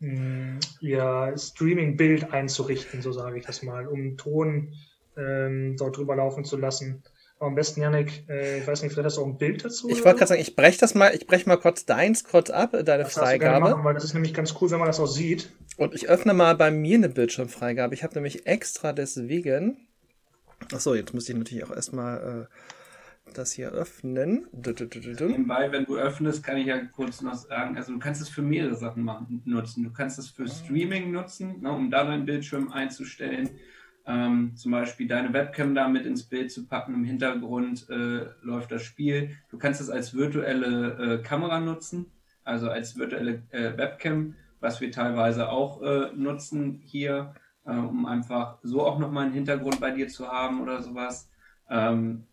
ihr 0.00 1.34
Streaming-Bild 1.36 2.32
einzurichten, 2.32 3.02
so 3.02 3.12
sage 3.12 3.38
ich 3.38 3.46
das 3.46 3.62
mal, 3.62 3.86
um 3.86 4.16
Ton 4.16 4.72
ähm, 5.16 5.76
dort 5.78 5.96
drüber 5.96 6.16
laufen 6.16 6.44
zu 6.44 6.56
lassen. 6.56 7.02
Aber 7.38 7.48
am 7.48 7.54
besten, 7.54 7.80
Janik, 7.80 8.28
äh, 8.28 8.58
ich 8.58 8.66
weiß 8.66 8.82
nicht, 8.82 8.92
vielleicht 8.92 9.06
hast 9.06 9.16
du 9.16 9.22
auch 9.22 9.26
ein 9.26 9.38
Bild 9.38 9.64
dazu? 9.64 9.88
Ich 9.88 10.04
wollte 10.04 10.18
gerade 10.18 10.28
sagen, 10.28 10.40
ich 10.42 10.56
breche 10.56 10.78
das 10.78 10.94
mal, 10.94 11.14
ich 11.14 11.26
breche 11.26 11.48
mal 11.48 11.56
kurz 11.56 11.86
deins 11.86 12.24
kurz 12.24 12.50
ab, 12.50 12.72
deine 12.72 13.04
das 13.04 13.14
Freigabe. 13.14 13.70
Machen, 13.70 13.84
weil 13.84 13.94
das 13.94 14.04
ist 14.04 14.12
nämlich 14.14 14.34
ganz 14.34 14.54
cool, 14.60 14.70
wenn 14.70 14.78
man 14.78 14.86
das 14.86 15.00
auch 15.00 15.06
sieht. 15.06 15.50
Und 15.78 15.94
ich 15.94 16.08
öffne 16.08 16.34
mal 16.34 16.54
bei 16.54 16.70
mir 16.70 16.96
eine 16.96 17.08
Bildschirmfreigabe. 17.08 17.94
Ich 17.94 18.02
habe 18.02 18.14
nämlich 18.14 18.46
extra 18.46 18.92
deswegen. 18.92 19.88
Achso, 20.72 20.94
jetzt 20.94 21.14
muss 21.14 21.28
ich 21.28 21.34
natürlich 21.34 21.64
auch 21.64 21.74
erstmal 21.74 22.46
äh, 22.50 22.54
das 23.38 23.52
hier 23.52 23.70
öffnen. 23.70 24.46
Nebenbei, 24.52 25.72
wenn 25.72 25.84
du 25.84 25.96
öffnest, 25.96 26.44
kann 26.44 26.56
ich 26.56 26.66
ja 26.66 26.78
kurz 26.84 27.22
noch 27.22 27.34
sagen, 27.34 27.76
also 27.76 27.92
du 27.92 27.98
kannst 27.98 28.20
es 28.20 28.28
für 28.28 28.42
mehrere 28.42 28.74
Sachen 28.74 29.02
machen, 29.02 29.42
nutzen. 29.44 29.84
Du 29.84 29.92
kannst 29.92 30.18
es 30.18 30.28
für 30.28 30.48
Streaming 30.48 31.10
nutzen, 31.10 31.60
ne, 31.60 31.72
um 31.72 31.90
da 31.90 32.04
deinen 32.04 32.26
Bildschirm 32.26 32.72
einzustellen. 32.72 33.50
Ähm, 34.06 34.56
zum 34.56 34.72
Beispiel 34.72 35.06
deine 35.06 35.32
Webcam 35.32 35.74
da 35.74 35.88
mit 35.88 36.06
ins 36.06 36.24
Bild 36.24 36.50
zu 36.50 36.66
packen. 36.66 36.94
Im 36.94 37.04
Hintergrund 37.04 37.88
äh, 37.90 38.26
läuft 38.42 38.72
das 38.72 38.82
Spiel. 38.82 39.36
Du 39.50 39.58
kannst 39.58 39.80
es 39.80 39.90
als 39.90 40.14
virtuelle 40.14 41.18
äh, 41.18 41.22
Kamera 41.22 41.60
nutzen, 41.60 42.06
also 42.44 42.70
als 42.70 42.96
virtuelle 42.98 43.42
äh, 43.50 43.76
Webcam, 43.76 44.34
was 44.60 44.80
wir 44.80 44.90
teilweise 44.90 45.50
auch 45.50 45.82
äh, 45.82 46.12
nutzen 46.14 46.80
hier, 46.84 47.34
äh, 47.64 47.72
um 47.72 48.06
einfach 48.06 48.58
so 48.62 48.84
auch 48.84 48.98
nochmal 48.98 49.26
einen 49.26 49.34
Hintergrund 49.34 49.80
bei 49.80 49.90
dir 49.90 50.08
zu 50.08 50.26
haben 50.26 50.60
oder 50.60 50.82
sowas. 50.82 51.30
Ähm, 51.68 52.26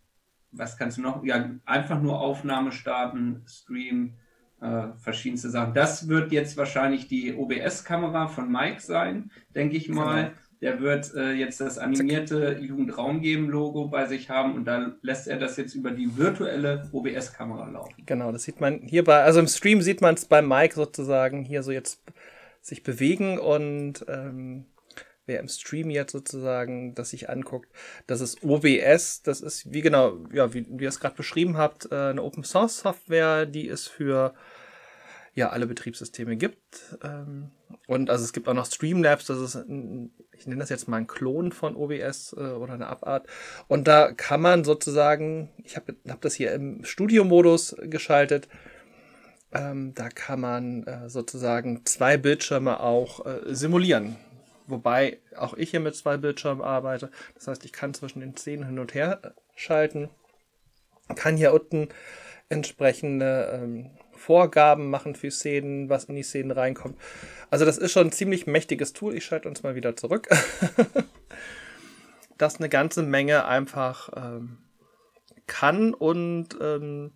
was 0.58 0.78
kannst 0.78 0.98
du 0.98 1.02
noch? 1.02 1.24
Ja, 1.24 1.50
einfach 1.66 2.02
nur 2.02 2.20
Aufnahme 2.20 2.72
starten, 2.72 3.44
Stream, 3.48 4.14
äh, 4.62 4.88
verschiedenste 4.98 5.50
Sachen. 5.50 5.74
Das 5.74 6.08
wird 6.08 6.32
jetzt 6.32 6.58
wahrscheinlich 6.58 7.08
die 7.08 7.36
OBS-Kamera 7.36 8.28
von 8.28 8.52
Mike 8.52 8.82
sein, 8.82 9.32
denke 9.56 9.78
ich 9.78 9.90
mal. 9.90 10.24
Genau. 10.24 10.36
Der 10.60 10.80
wird 10.80 11.14
äh, 11.14 11.34
jetzt 11.34 11.62
das 11.62 11.78
animierte 11.78 12.58
Jugendraum 12.60 13.22
geben 13.22 13.48
Logo 13.48 13.90
bei 13.90 14.08
sich 14.08 14.32
haben 14.32 14.56
und 14.56 14.66
dann 14.66 14.96
lässt 15.04 15.28
er 15.28 15.38
das 15.38 15.56
jetzt 15.58 15.76
über 15.76 15.92
die 15.92 16.18
virtuelle 16.18 16.90
OBS-Kamera 16.92 17.70
laufen. 17.70 17.94
Genau, 18.08 18.32
das 18.32 18.42
sieht 18.42 18.60
man 18.60 18.82
hier 18.82 19.04
bei, 19.04 19.22
also 19.22 19.40
im 19.40 19.48
Stream 19.48 19.84
sieht 19.84 20.02
man 20.02 20.16
es 20.16 20.26
bei 20.26 20.42
Mike 20.42 20.74
sozusagen 20.74 21.44
hier 21.44 21.62
so 21.62 21.72
jetzt 21.72 22.02
sich 22.62 22.82
bewegen 22.82 23.38
und 23.38 24.04
ähm, 24.08 24.66
wer 25.28 25.40
im 25.40 25.48
Stream 25.48 25.90
jetzt 25.90 26.12
sozusagen 26.12 26.96
das 26.96 27.12
sich 27.12 27.30
anguckt, 27.30 27.70
das 28.08 28.22
ist 28.22 28.44
OBS, 28.44 29.22
das 29.22 29.42
ist 29.42 29.72
wie 29.72 29.82
genau, 29.82 30.18
ja, 30.34 30.54
wie, 30.54 30.66
wie 30.70 30.84
ihr 30.84 30.90
es 30.90 31.00
gerade 31.00 31.16
beschrieben 31.16 31.58
habt, 31.58 31.92
äh, 31.92 31.96
eine 31.96 32.24
Open 32.24 32.44
Source 32.44 32.80
Software, 32.80 33.46
die 33.46 33.68
es 33.70 33.88
für 33.88 34.34
ja 35.38 35.50
alle 35.50 35.68
Betriebssysteme 35.68 36.36
gibt. 36.36 36.98
Ähm, 37.04 37.52
und 37.86 38.10
also 38.10 38.24
es 38.24 38.34
gibt 38.34 38.48
auch 38.48 38.56
noch 38.56 38.66
Streamlabs, 38.66 39.28
das 39.28 39.40
ist, 39.40 39.56
ein, 39.56 40.12
ich 40.36 40.48
nenne 40.48 40.60
das 40.60 40.70
jetzt 40.70 40.88
mal 40.88 40.98
ein 40.98 41.08
Klon 41.08 41.52
von 41.52 41.76
OBS 41.76 42.34
äh, 42.34 42.40
oder 42.40 42.74
eine 42.74 42.88
Abart. 42.88 43.28
Und 43.68 43.88
da 43.88 44.12
kann 44.12 44.42
man 44.42 44.64
sozusagen, 44.64 45.52
ich 45.64 45.76
habe 45.76 45.96
hab 46.08 46.22
das 46.22 46.34
hier 46.34 46.54
im 46.54 46.84
Studio-Modus 46.84 47.76
geschaltet, 47.84 48.48
ähm, 49.54 49.94
da 49.94 50.10
kann 50.10 50.42
man 50.42 50.84
äh, 50.84 51.10
sozusagen 51.10 51.86
zwei 51.86 52.18
Bildschirme 52.18 52.80
auch 52.80 53.26
äh, 53.26 53.54
simulieren. 53.54 54.18
Wobei 54.68 55.20
auch 55.36 55.54
ich 55.54 55.72
hier 55.72 55.80
mit 55.80 55.96
zwei 55.96 56.18
Bildschirmen 56.18 56.62
arbeite. 56.62 57.10
Das 57.36 57.48
heißt, 57.48 57.66
ich 57.66 57.72
kann 57.72 57.94
zwischen 57.94 58.20
den 58.20 58.36
Szenen 58.36 58.66
hin 58.66 58.80
und 58.80 58.94
her 58.94 59.34
schalten, 59.56 60.10
kann 61.16 61.38
hier 61.38 61.54
unten 61.54 61.90
entsprechende 62.50 63.60
ähm, 63.62 63.92
Vorgaben 64.14 64.90
machen 64.90 65.16
für 65.16 65.32
Szenen, 65.32 65.90
was 65.90 66.06
in 66.06 66.16
die 66.16 66.24
Szenen 66.24 66.52
reinkommt. 66.52 66.98
Also 67.50 67.66
das 67.66 67.78
ist 67.78 67.92
schon 67.92 68.08
ein 68.08 68.12
ziemlich 68.12 68.48
mächtiges 68.48 68.94
Tool. 68.94 69.16
Ich 69.16 69.26
schalte 69.26 69.48
uns 69.48 69.64
mal 69.64 69.76
wieder 69.76 69.96
zurück. 69.96 70.28
das 72.38 72.58
eine 72.58 72.70
ganze 72.70 73.04
Menge 73.04 73.46
einfach 73.46 74.10
ähm, 74.16 74.58
kann 75.46 75.94
und 75.94 76.58
ähm, 76.62 77.12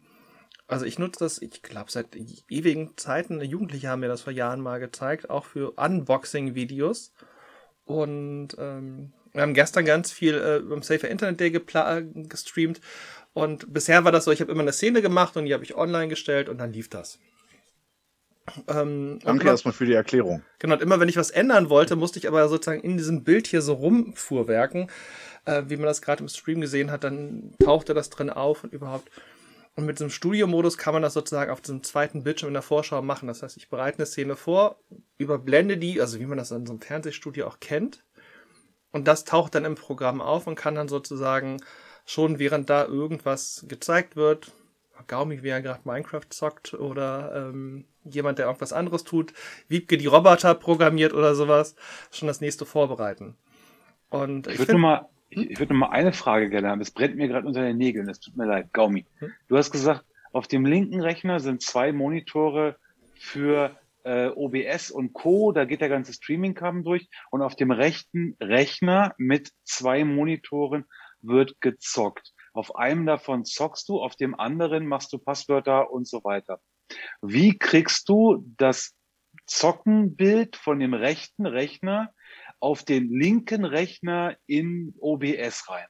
also 0.68 0.86
ich 0.86 0.98
nutze 0.98 1.26
das, 1.26 1.42
ich 1.42 1.64
glaube, 1.64 1.92
seit 1.92 2.16
ewigen 2.16 2.96
Zeiten. 2.96 3.42
Jugendliche 3.42 3.90
haben 3.90 4.00
mir 4.00 4.08
das 4.08 4.22
vor 4.22 4.32
Jahren 4.32 4.62
mal 4.62 4.80
gezeigt, 4.80 5.30
auch 5.30 5.44
für 5.44 5.72
Unboxing-Videos. 5.72 7.12
Und 7.86 8.50
ähm, 8.58 9.14
wir 9.34 9.42
haben 9.42 9.54
gestern 9.54 9.86
ganz 9.86 10.12
viel 10.12 10.36
äh, 10.36 10.60
beim 10.60 10.82
Safer 10.82 11.10
Internet 11.10 11.40
Day 11.40 11.52
gestreamt. 11.52 12.82
Und 13.34 13.74
bisher 13.74 14.04
war 14.04 14.12
das 14.12 14.26
so, 14.26 14.32
ich 14.32 14.42
habe 14.42 14.52
immer 14.52 14.62
eine 14.62 14.74
Szene 14.74 15.02
gemacht 15.02 15.38
und 15.38 15.46
die 15.46 15.54
habe 15.54 15.64
ich 15.64 15.76
online 15.76 16.10
gestellt 16.10 16.50
und 16.50 16.58
dann 16.58 16.74
lief 16.74 16.90
das. 16.90 17.18
Ähm, 18.68 19.20
Danke 19.24 19.44
immer, 19.44 19.52
erstmal 19.52 19.74
für 19.74 19.86
die 19.86 19.94
Erklärung. 19.94 20.44
Genau, 20.60 20.76
und 20.76 20.82
immer 20.82 21.00
wenn 21.00 21.08
ich 21.08 21.16
was 21.16 21.30
ändern 21.30 21.70
wollte, 21.70 21.96
musste 21.96 22.20
ich 22.20 22.28
aber 22.28 22.48
sozusagen 22.50 22.82
in 22.82 22.98
diesem 22.98 23.24
Bild 23.24 23.48
hier 23.48 23.62
so 23.62 23.74
rumfuhrwerken. 23.74 24.90
Äh, 25.46 25.64
wie 25.68 25.78
man 25.78 25.86
das 25.86 26.02
gerade 26.02 26.22
im 26.22 26.30
Stream 26.30 26.62
gesehen 26.62 26.92
hat, 26.92 27.04
dann 27.04 27.54
tauchte 27.64 27.94
das 27.94 28.10
drin 28.10 28.30
auf 28.30 28.64
und 28.64 28.74
überhaupt. 28.74 29.10
Und 29.76 29.86
mit 29.86 30.00
diesem 30.00 30.10
Studio-Modus 30.10 30.78
kann 30.78 30.94
man 30.94 31.02
das 31.02 31.14
sozusagen 31.14 31.52
auf 31.52 31.62
diesem 31.62 31.82
zweiten 31.84 32.24
Bildschirm 32.24 32.50
in 32.50 32.56
der 32.56 32.62
Vorschau 32.62 33.02
machen. 33.02 33.28
Das 33.28 33.42
heißt, 33.42 33.56
ich 33.58 33.70
bereite 33.70 34.00
eine 34.00 34.06
Szene 34.06 34.36
vor, 34.36 34.80
überblende 35.18 35.78
die, 35.78 36.02
also 36.02 36.20
wie 36.20 36.26
man 36.26 36.38
das 36.38 36.52
in 36.52 36.66
so 36.66 36.74
einem 36.74 36.82
Fernsehstudio 36.82 37.48
auch 37.48 37.60
kennt. 37.60 38.04
Und 38.92 39.08
das 39.08 39.24
taucht 39.24 39.56
dann 39.56 39.64
im 39.64 39.76
Programm 39.76 40.20
auf 40.20 40.48
und 40.48 40.56
kann 40.56 40.76
dann 40.76 40.90
sozusagen 40.90 41.62
schon 42.06 42.40
während 42.40 42.70
da 42.70 42.86
irgendwas 42.86 43.66
gezeigt 43.70 44.18
wird, 44.18 44.52
Gaumi, 45.08 45.44
wie 45.44 45.50
er 45.50 45.62
gerade 45.62 45.82
Minecraft 45.86 46.30
zockt 46.30 46.74
oder 46.74 47.50
ähm, 47.50 47.86
jemand, 48.04 48.40
der 48.40 48.46
irgendwas 48.48 48.74
anderes 48.74 49.04
tut, 49.04 49.34
Wiebke 49.68 49.98
die 49.98 50.06
Roboter 50.06 50.54
programmiert 50.56 51.14
oder 51.14 51.36
sowas, 51.36 51.76
schon 52.12 52.28
das 52.28 52.42
nächste 52.42 52.66
vorbereiten. 52.66 53.36
Und 54.10 54.48
ich, 54.48 54.54
ich 54.54 54.60
würde 54.60 54.78
mal, 54.78 55.10
ich, 55.32 55.52
ich 55.52 55.60
würde 55.60 55.74
nur 55.74 55.88
mal 55.88 55.90
eine 55.90 56.14
Frage 56.14 56.50
gerne 56.50 56.70
haben. 56.70 56.82
Es 56.82 56.92
brennt 56.92 57.16
mir 57.16 57.28
gerade 57.28 57.48
unter 57.48 57.64
den 57.64 57.78
Nägeln. 57.78 58.08
Es 58.10 58.20
tut 58.20 58.36
mir 58.36 58.46
leid, 58.46 58.74
Gaumi. 58.74 59.06
Hm? 59.20 59.32
Du 59.48 59.58
hast 59.58 59.72
gesagt, 59.72 60.06
auf 60.34 60.48
dem 60.48 60.66
linken 60.66 61.02
Rechner 61.02 61.40
sind 61.40 61.62
zwei 61.62 61.92
Monitore 61.92 62.78
für 63.16 63.76
äh, 64.04 64.28
OBS 64.28 64.92
und 64.92 65.14
Co. 65.14 65.52
Da 65.52 65.66
geht 65.66 65.82
der 65.82 65.90
ganze 65.90 66.14
Streaming-Kabel 66.14 66.84
durch. 66.84 67.10
Und 67.32 67.42
auf 67.42 67.56
dem 67.56 67.72
rechten 67.72 68.36
Rechner 68.40 69.16
mit 69.18 69.52
zwei 69.64 70.04
Monitoren 70.04 70.86
wird 71.22 71.62
gezockt. 71.62 72.34
Auf 72.54 72.76
einem 72.76 73.06
davon 73.06 73.46
zockst 73.46 73.88
du, 73.88 74.02
auf 74.02 74.16
dem 74.16 74.38
anderen 74.38 74.86
machst 74.86 75.14
du 75.14 75.18
Passwörter 75.18 75.92
und 75.92 76.08
so 76.08 76.24
weiter. 76.24 76.60
Wie 77.22 77.58
kriegst 77.58 78.10
du 78.10 78.44
das 78.58 78.94
Zockenbild 79.46 80.58
von 80.58 80.80
dem 80.80 80.94
rechten 80.94 81.46
Rechner 81.46 82.14
auf 82.62 82.84
den 82.84 83.10
linken 83.10 83.66
Rechner 83.66 84.38
in 84.46 84.94
OBS 85.00 85.68
rein? 85.68 85.88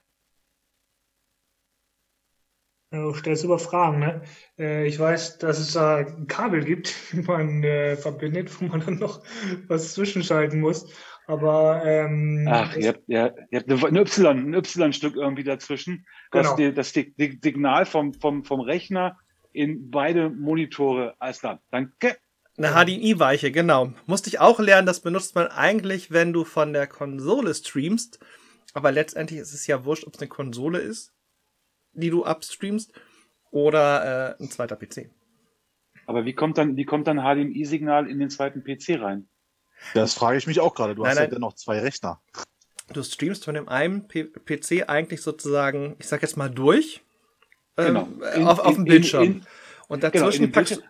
Du 2.94 3.14
stellst 3.14 3.46
über 3.46 3.58
Fragen, 3.58 4.00
ne? 4.00 4.22
Äh, 4.60 4.86
ich 4.86 5.00
weiß, 5.00 5.38
dass 5.38 5.60
es 5.60 5.74
da 5.74 5.98
ein 5.98 6.28
Kabel 6.28 6.66
gibt, 6.66 6.94
die 7.14 7.22
man 7.22 7.64
äh, 7.64 7.96
verbindet, 7.96 8.60
wo 8.60 8.66
man 8.66 8.82
dann 8.82 9.00
noch 9.00 9.24
was 9.68 9.94
zwischenschalten 9.94 10.60
muss. 10.60 10.92
Aber 11.26 11.84
ähm, 11.86 12.46
Ach, 12.50 12.76
ihr 12.76 12.90
habt, 12.90 13.04
ja, 13.08 13.32
ihr 13.50 13.60
habt 13.60 13.72
eine, 13.72 13.88
eine 13.88 14.02
Y, 14.02 14.26
ein 14.28 14.54
Y-Stück 14.54 15.16
irgendwie 15.16 15.46
dazwischen, 15.46 16.06
genau. 16.32 16.56
die, 16.58 16.74
das 16.74 16.90
Signal 16.90 17.86
vom, 17.86 18.14
vom, 18.14 18.44
vom 18.44 18.60
Rechner 18.60 19.18
in 19.54 19.90
beide 19.90 20.30
Monitore. 20.30 21.16
Alles 21.20 21.40
klar, 21.40 21.62
danke. 21.72 22.18
Eine 22.58 22.74
HDMI-Weiche, 22.74 23.52
genau. 23.52 23.94
Musste 24.06 24.30
ich 24.30 24.40
auch 24.40 24.60
lernen, 24.60 24.86
das 24.86 25.00
benutzt 25.00 25.36
man 25.36 25.48
eigentlich, 25.48 26.12
wenn 26.12 26.34
du 26.34 26.44
von 26.44 26.74
der 26.74 26.88
Konsole 26.88 27.54
streamst. 27.54 28.20
Aber 28.74 28.92
letztendlich 28.92 29.40
ist 29.40 29.54
es 29.54 29.68
ja 29.68 29.86
wurscht, 29.86 30.06
ob 30.06 30.16
es 30.16 30.20
eine 30.20 30.30
Konsole 30.30 30.80
ist, 30.80 31.14
die 31.94 32.10
du 32.10 32.26
upstreamst, 32.26 32.94
oder 33.52 34.38
äh, 34.40 34.44
ein 34.44 34.50
zweiter 34.50 34.76
PC. 34.76 35.10
Aber 36.06 36.26
wie 36.26 36.34
kommt 36.34 36.58
dann, 36.58 36.78
wie 36.78 36.86
kommt 36.86 37.08
dann 37.08 37.20
HDMI-Signal 37.20 38.10
in 38.10 38.20
den 38.20 38.30
zweiten 38.30 38.64
PC 38.64 39.02
rein? 39.02 39.28
Das 39.94 40.14
frage 40.14 40.38
ich 40.38 40.48
mich 40.48 40.60
auch 40.60 40.74
gerade. 40.74 40.96
Du 40.96 41.04
nein, 41.04 41.12
hast 41.12 41.18
nein. 41.18 41.26
ja 41.26 41.32
dennoch 41.32 41.54
zwei 41.54 41.80
Rechner. 41.80 42.22
Du 42.94 43.04
streamst 43.04 43.46
von 43.46 43.56
dem 43.56 43.70
einen 43.70 44.08
P 44.08 44.26
PC 44.26 44.90
eigentlich 44.90 45.22
sozusagen, 45.22 45.96
ich 46.00 46.08
sag 46.08 46.22
jetzt 46.22 46.38
mal 46.38 46.50
durch, 46.50 47.02
ähm, 47.78 47.86
genau. 47.86 48.08
in, 48.36 48.48
auf, 48.48 48.60
auf 48.60 48.76
dem 48.76 48.86
Bildschirm. 48.86 49.24
In, 49.24 49.32
in, 49.34 49.46
und 49.88 50.04
dazwischen 50.04 50.46
genau, 50.46 50.54
packst 50.54 50.78
du. 50.78 50.82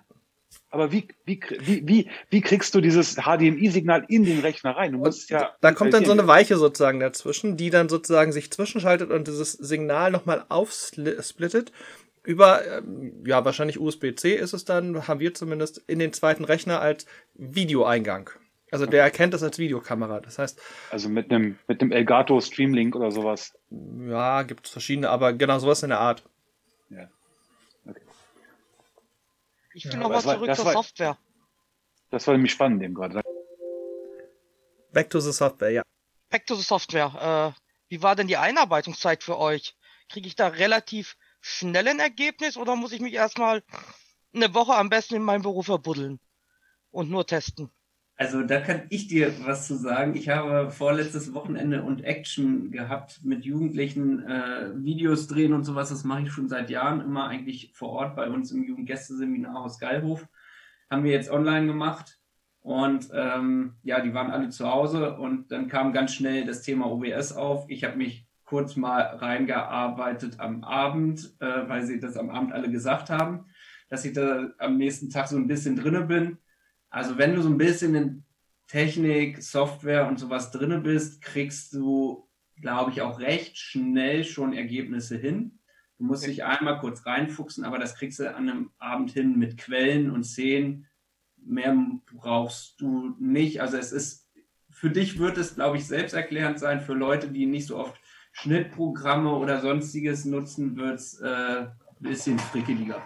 Aber 0.72 0.94
wie, 0.94 1.10
wie, 1.26 1.42
wie, 1.60 1.86
wie, 1.86 2.10
wie 2.30 2.42
kriegst 2.42 2.74
du 2.74 2.80
dieses 2.80 3.16
HDMI-Signal 3.16 4.06
in 4.08 4.24
den 4.24 4.40
Rechner 4.40 4.78
rein? 4.78 4.94
Du 4.94 5.00
musst 5.00 5.30
ja. 5.30 5.52
Da 5.60 5.74
kommt 5.74 5.94
dann 5.94 6.06
so 6.06 6.14
eine 6.14 6.28
Weiche 6.28 6.56
sozusagen 6.56 7.02
dazwischen, 7.02 7.58
die 7.58 7.70
dann 7.70 7.90
sozusagen 7.90 8.32
sich 8.32 8.52
zwischenschaltet 8.52 9.12
und 9.12 9.28
dieses 9.28 9.52
Signal 9.52 10.12
nochmal 10.12 10.46
aufsplittet. 10.48 11.74
Über, 12.24 12.66
ähm, 12.66 13.24
ja, 13.26 13.44
wahrscheinlich 13.44 13.80
USB-C 13.80 14.34
ist 14.34 14.54
es 14.54 14.64
dann, 14.64 15.08
haben 15.08 15.20
wir 15.20 15.34
zumindest 15.34 15.84
in 15.88 16.00
den 16.00 16.14
zweiten 16.14 16.46
Rechner 16.46 16.80
als 16.80 17.06
Videoeingang. 17.34 18.30
Also 18.72 18.86
der 18.86 19.04
erkennt 19.04 19.34
das 19.34 19.44
als 19.44 19.60
Videokamera. 19.60 20.22
Das 20.22 20.40
heißt. 20.40 20.62
Also 20.90 21.10
mit 21.10 21.30
einem 21.30 21.58
mit 21.68 21.82
einem 21.82 21.92
Elgato 21.92 22.40
Streamlink 22.40 22.96
oder 22.96 23.12
sowas. 23.12 23.54
Ja, 23.70 24.44
gibt 24.44 24.68
es 24.68 24.72
verschiedene, 24.72 25.10
aber 25.10 25.34
genau 25.34 25.60
sowas 25.60 25.84
in 25.84 25.90
der 25.90 26.00
Art. 26.00 26.24
Ja. 26.90 27.10
Ich 29.74 29.86
will 29.86 29.94
ja, 29.94 30.00
noch 30.00 30.10
was 30.10 30.24
zurück 30.24 30.48
war, 30.48 30.56
zur 30.56 30.66
war, 30.66 30.74
Software. 30.74 31.18
Das 32.10 32.28
war 32.28 32.34
nämlich 32.34 32.52
spannend 32.52 32.84
eben 32.84 32.94
gerade. 32.94 33.22
Back 34.92 35.10
to 35.10 35.20
the 35.20 35.32
Software, 35.32 35.70
ja. 35.72 35.84
Back 36.30 36.46
to 36.46 36.56
the 36.56 36.64
Software. 36.64 37.56
Äh, 37.56 37.62
wie 37.88 38.02
war 38.02 38.16
denn 38.16 38.28
die 38.28 38.38
Einarbeitungszeit 38.38 39.24
für 39.24 39.38
euch? 39.38 39.76
Kriege 40.10 40.28
ich 40.28 40.36
da 40.36 40.48
relativ 40.48 41.18
schnell 41.40 41.88
ein 41.88 42.00
Ergebnis 42.00 42.58
oder 42.58 42.76
muss 42.76 42.92
ich 42.92 43.02
mich 43.02 43.14
erstmal 43.14 43.64
eine 44.34 44.54
Woche 44.54 44.76
am 44.76 44.90
besten 44.90 45.16
in 45.16 45.24
meinem 45.24 45.42
Büro 45.42 45.62
verbuddeln 45.62 46.20
und 46.92 47.10
nur 47.10 47.26
testen? 47.26 47.72
Also 48.22 48.44
da 48.44 48.60
kann 48.60 48.84
ich 48.90 49.08
dir 49.08 49.34
was 49.48 49.66
zu 49.66 49.74
sagen. 49.74 50.14
Ich 50.14 50.30
habe 50.30 50.70
vorletztes 50.70 51.34
Wochenende 51.34 51.82
und 51.82 52.04
Action 52.04 52.70
gehabt 52.70 53.22
mit 53.24 53.46
Jugendlichen, 53.46 54.24
äh, 54.28 54.70
Videos 54.76 55.26
drehen 55.26 55.54
und 55.54 55.64
sowas. 55.64 55.90
Das 55.90 56.04
mache 56.04 56.22
ich 56.22 56.32
schon 56.32 56.48
seit 56.48 56.70
Jahren 56.70 57.02
immer 57.02 57.30
eigentlich 57.30 57.72
vor 57.74 57.90
Ort 57.90 58.16
bei 58.16 58.30
uns 58.30 58.52
im 58.52 58.64
Jugendgästeseminar 58.64 59.64
aus 59.66 59.80
Geilhof. 59.80 60.28
Haben 60.88 61.04
wir 61.04 61.14
jetzt 61.14 61.32
online 61.32 61.66
gemacht. 61.66 62.20
Und 62.60 63.10
ähm, 63.12 63.78
ja, 63.82 64.02
die 64.02 64.14
waren 64.14 64.30
alle 64.30 64.50
zu 64.50 64.70
Hause 64.70 65.18
und 65.18 65.52
dann 65.52 65.68
kam 65.68 65.92
ganz 65.92 66.14
schnell 66.14 66.46
das 66.46 66.62
Thema 66.62 66.92
OBS 66.92 67.34
auf. 67.34 67.66
Ich 67.70 67.84
habe 67.84 67.98
mich 67.98 68.28
kurz 68.46 68.76
mal 68.76 69.02
reingearbeitet 69.02 70.40
am 70.40 70.64
Abend, 70.64 71.34
äh, 71.40 71.68
weil 71.68 71.88
sie 71.88 72.00
das 72.00 72.18
am 72.18 72.30
Abend 72.30 72.54
alle 72.54 72.70
gesagt 72.70 73.10
haben, 73.10 73.46
dass 73.90 74.06
ich 74.06 74.14
da 74.14 74.52
am 74.60 74.78
nächsten 74.78 75.10
Tag 75.10 75.28
so 75.28 75.38
ein 75.38 75.48
bisschen 75.48 75.76
drinne 75.76 76.02
bin 76.02 76.38
also 76.92 77.18
wenn 77.18 77.34
du 77.34 77.42
so 77.42 77.50
ein 77.50 77.58
bisschen 77.58 77.96
in 77.96 78.24
Technik, 78.68 79.42
Software 79.42 80.08
und 80.08 80.20
sowas 80.20 80.52
drinne 80.52 80.80
bist, 80.80 81.22
kriegst 81.22 81.74
du, 81.74 82.30
glaube 82.58 82.92
ich, 82.92 83.02
auch 83.02 83.20
recht 83.20 83.58
schnell 83.58 84.24
schon 84.24 84.54
Ergebnisse 84.54 85.18
hin. 85.18 85.60
Du 85.98 86.06
musst 86.06 86.28
dich 86.28 86.44
einmal 86.44 86.80
kurz 86.80 87.06
reinfuchsen, 87.06 87.64
aber 87.64 87.80
das 87.80 87.96
kriegst 87.96 88.20
du 88.20 88.30
an 88.30 88.50
einem 88.50 88.72
Abend 88.78 89.12
hin 89.12 89.38
mit 89.38 89.58
Quellen 89.58 90.12
und 90.12 90.26
Szenen. 90.26 90.88
Mehr 91.38 91.76
brauchst 92.14 92.80
du 92.82 93.16
nicht. 93.20 93.62
Also 93.62 93.78
es 93.78 93.92
ist, 93.92 94.30
für 94.70 94.90
dich 94.90 95.18
wird 95.18 95.38
es, 95.38 95.56
glaube 95.56 95.78
ich, 95.78 95.88
selbsterklärend 95.88 96.60
sein. 96.60 96.82
Für 96.82 96.94
Leute, 96.94 97.30
die 97.30 97.46
nicht 97.46 97.68
so 97.68 97.78
oft 97.78 98.00
Schnittprogramme 98.34 99.32
oder 99.32 99.62
sonstiges 99.62 100.26
nutzen, 100.26 100.76
wird 100.76 101.00
es 101.00 101.20
äh, 101.20 101.68
ein 101.68 101.72
bisschen 102.00 102.38
frickeliger. 102.40 103.02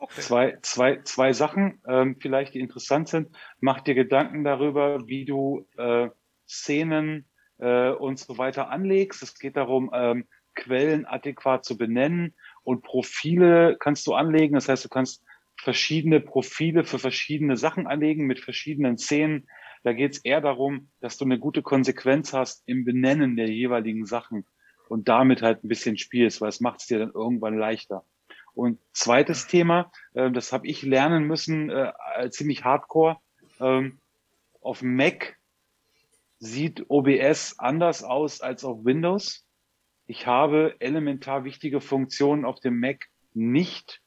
Okay. 0.00 0.22
Zwei, 0.22 0.58
zwei, 0.62 1.02
zwei 1.02 1.34
Sachen, 1.34 1.82
ähm, 1.86 2.16
vielleicht, 2.18 2.54
die 2.54 2.60
interessant 2.60 3.08
sind. 3.08 3.36
Mach 3.60 3.82
dir 3.82 3.94
Gedanken 3.94 4.44
darüber, 4.44 5.06
wie 5.06 5.26
du 5.26 5.68
äh, 5.76 6.08
Szenen 6.48 7.28
äh, 7.58 7.90
und 7.90 8.18
so 8.18 8.38
weiter 8.38 8.70
anlegst. 8.70 9.22
Es 9.22 9.38
geht 9.38 9.58
darum, 9.58 9.90
ähm, 9.92 10.26
Quellen 10.54 11.04
adäquat 11.04 11.66
zu 11.66 11.76
benennen 11.76 12.34
und 12.62 12.82
Profile 12.82 13.76
kannst 13.78 14.06
du 14.06 14.14
anlegen. 14.14 14.54
Das 14.54 14.70
heißt, 14.70 14.86
du 14.86 14.88
kannst 14.88 15.22
verschiedene 15.58 16.20
Profile 16.20 16.84
für 16.84 16.98
verschiedene 16.98 17.58
Sachen 17.58 17.86
anlegen 17.86 18.26
mit 18.26 18.40
verschiedenen 18.40 18.96
Szenen. 18.96 19.48
Da 19.82 19.92
geht 19.92 20.12
es 20.12 20.24
eher 20.24 20.40
darum, 20.40 20.90
dass 21.00 21.18
du 21.18 21.26
eine 21.26 21.38
gute 21.38 21.60
Konsequenz 21.60 22.32
hast 22.32 22.62
im 22.66 22.86
Benennen 22.86 23.36
der 23.36 23.50
jeweiligen 23.50 24.06
Sachen 24.06 24.46
und 24.88 25.08
damit 25.08 25.42
halt 25.42 25.62
ein 25.62 25.68
bisschen 25.68 25.98
spielst, 25.98 26.40
weil 26.40 26.48
es 26.48 26.60
macht 26.60 26.80
es 26.80 26.86
dir 26.86 26.98
dann 26.98 27.12
irgendwann 27.12 27.58
leichter. 27.58 28.04
Und 28.60 28.78
zweites 28.92 29.46
Thema, 29.46 29.90
äh, 30.12 30.30
das 30.30 30.52
habe 30.52 30.66
ich 30.66 30.82
lernen 30.82 31.24
müssen, 31.24 31.70
äh, 31.70 31.94
ziemlich 32.28 32.62
hardcore. 32.62 33.16
Ähm, 33.58 34.00
auf 34.60 34.82
Mac 34.82 35.38
sieht 36.40 36.84
OBS 36.90 37.58
anders 37.58 38.04
aus 38.04 38.42
als 38.42 38.62
auf 38.62 38.84
Windows. 38.84 39.46
Ich 40.06 40.26
habe 40.26 40.76
elementar 40.78 41.44
wichtige 41.44 41.80
Funktionen 41.80 42.44
auf 42.44 42.60
dem 42.60 42.78
Mac 42.78 43.06
nicht. 43.32 44.02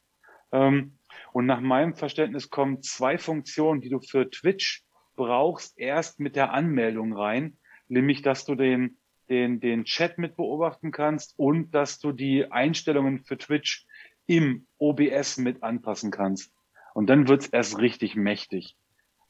Ähm, 0.51 0.99
und 1.31 1.47
nach 1.47 1.59
meinem 1.59 1.95
Verständnis 1.95 2.51
kommen 2.51 2.83
zwei 2.83 3.17
Funktionen, 3.17 3.81
die 3.81 3.89
du 3.89 4.01
für 4.01 4.29
Twitch 4.29 4.83
brauchst, 5.15 5.79
erst 5.79 6.19
mit 6.19 6.35
der 6.35 6.53
Anmeldung 6.53 7.13
rein, 7.13 7.57
nämlich 7.87 8.21
dass 8.21 8.45
du 8.45 8.53
den, 8.53 8.99
den, 9.29 9.59
den 9.59 9.85
Chat 9.85 10.19
mit 10.19 10.35
beobachten 10.35 10.91
kannst 10.91 11.33
und 11.39 11.71
dass 11.71 11.97
du 11.97 12.11
die 12.11 12.51
Einstellungen 12.51 13.25
für 13.25 13.39
Twitch 13.39 13.87
im 14.25 14.67
OBS 14.77 15.37
mit 15.37 15.63
anpassen 15.63 16.11
kannst. 16.11 16.51
Und 16.93 17.07
dann 17.09 17.27
wird's 17.27 17.47
erst 17.47 17.77
richtig 17.79 18.15
mächtig. 18.15 18.75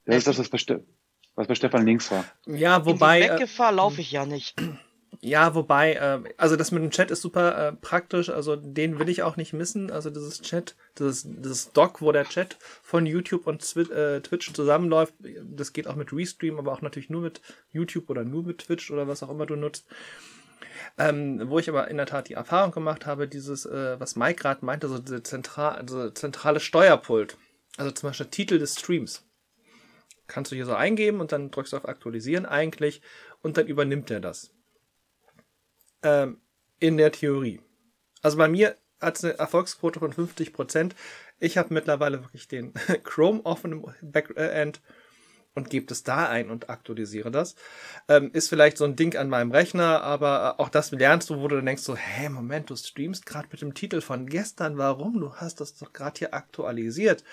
Das 0.06 0.18
ist 0.18 0.28
das, 0.28 0.40
was 0.40 0.50
bei, 0.50 0.58
Ste 0.58 0.86
was 1.36 1.48
bei 1.48 1.56
Stefan 1.56 1.86
links 1.86 2.12
war. 2.12 2.26
Ja, 2.46 2.86
wobei. 2.86 3.22
In 3.22 3.24
die 3.24 3.30
Weggefahr 3.34 3.72
äh, 3.72 3.76
laufe 3.76 4.02
ich 4.02 4.12
ja 4.12 4.26
nicht. 4.26 4.56
Ja, 5.22 5.56
wobei, 5.56 5.94
äh, 5.94 6.22
also 6.38 6.58
das 6.58 6.72
mit 6.72 6.84
dem 6.84 6.92
Chat 6.92 7.10
ist 7.10 7.22
super 7.22 7.70
äh, 7.70 7.72
praktisch, 7.74 8.30
also 8.30 8.58
den 8.58 9.00
will 9.00 9.08
ich 9.08 9.24
auch 9.24 9.38
nicht 9.38 9.54
missen. 9.54 9.90
Also 9.90 10.10
dieses 10.10 10.42
Chat, 10.42 10.76
dieses, 11.00 11.24
dieses 11.24 11.72
Doc, 11.72 12.02
wo 12.02 12.12
der 12.12 12.26
Chat 12.26 12.58
von 12.82 13.06
YouTube 13.06 13.48
und 13.48 13.62
Zwi 13.62 13.84
äh, 13.84 14.20
Twitch 14.20 14.52
zusammenläuft, 14.52 15.14
das 15.44 15.72
geht 15.72 15.88
auch 15.88 15.96
mit 15.96 16.12
Restream, 16.12 16.58
aber 16.58 16.74
auch 16.74 16.82
natürlich 16.82 17.10
nur 17.10 17.22
mit 17.22 17.42
YouTube 17.72 18.10
oder 18.10 18.26
nur 18.26 18.44
mit 18.44 18.60
Twitch 18.60 18.92
oder 18.92 19.08
was 19.08 19.24
auch 19.24 19.30
immer 19.30 19.46
du 19.46 19.56
nutzt. 19.56 19.88
Ähm, 20.98 21.50
wo 21.50 21.60
ich 21.60 21.70
aber 21.70 21.88
in 21.90 21.98
der 21.98 22.06
Tat 22.06 22.30
die 22.30 22.34
Erfahrung 22.34 22.72
gemacht 22.72 23.06
habe, 23.06 23.28
dieses, 23.28 23.66
äh, 23.66 24.00
was 24.00 24.16
Mike 24.16 24.42
gerade 24.42 24.66
meinte, 24.66 24.88
so 24.88 25.00
diese 25.00 25.24
zentral, 25.24 25.76
also 25.76 26.10
zentrale 26.10 26.60
Steuerpult. 26.60 27.38
Also 27.78 27.92
zum 27.92 28.10
Beispiel 28.10 28.28
Titel 28.28 28.60
des 28.60 28.80
Streams. 28.80 29.26
Kannst 30.28 30.52
du 30.52 30.56
hier 30.56 30.66
so 30.66 30.76
eingeben 30.76 31.20
und 31.20 31.32
dann 31.32 31.52
drückst 31.52 31.74
du 31.74 31.78
auf 31.78 31.88
Aktualisieren 31.88 32.46
eigentlich 32.46 33.02
und 33.42 33.58
dann 33.58 33.68
übernimmt 33.68 34.10
er 34.12 34.20
das. 34.20 34.52
Ähm, 36.02 36.42
in 36.80 36.98
der 36.98 37.12
Theorie. 37.12 37.62
Also 38.22 38.38
bei 38.38 38.48
mir 38.48 38.76
hat 39.00 39.18
es 39.18 39.24
eine 39.24 39.38
Erfolgsquote 39.38 40.00
von 40.00 40.14
50%. 40.14 40.94
Ich 41.40 41.58
habe 41.58 41.74
mittlerweile 41.74 42.22
wirklich 42.24 42.48
den 42.48 42.74
Chrome 43.04 43.42
offen 43.46 43.72
im 43.74 44.12
Backend 44.12 44.82
und 45.56 45.70
gebe 45.70 45.92
es 45.92 46.04
da 46.04 46.28
ein 46.28 46.50
und 46.50 46.70
aktualisiere 46.70 47.32
das. 47.32 47.56
Ähm, 48.08 48.32
ist 48.34 48.50
vielleicht 48.50 48.78
so 48.78 48.86
ein 48.86 48.96
Ding 48.96 49.16
an 49.16 49.30
meinem 49.30 49.52
Rechner, 49.52 50.02
aber 50.02 50.56
äh, 50.58 50.62
auch 50.62 50.70
das 50.70 50.92
lernst 50.92 51.30
du, 51.30 51.40
wo 51.40 51.48
du 51.48 51.58
dann 51.58 51.66
denkst 51.66 51.84
so, 51.84 51.96
hä, 51.96 52.30
Moment, 52.30 52.70
du 52.70 52.76
streamst 52.76 53.26
gerade 53.26 53.48
mit 53.52 53.62
dem 53.62 53.74
Titel 53.74 54.02
von 54.02 54.28
gestern, 54.28 54.78
warum? 54.78 55.20
Du 55.20 55.36
hast 55.36 55.62
das 55.62 55.78
doch 55.78 55.94
gerade 55.94 56.20
hier 56.20 56.34
aktualisiert. 56.34 57.24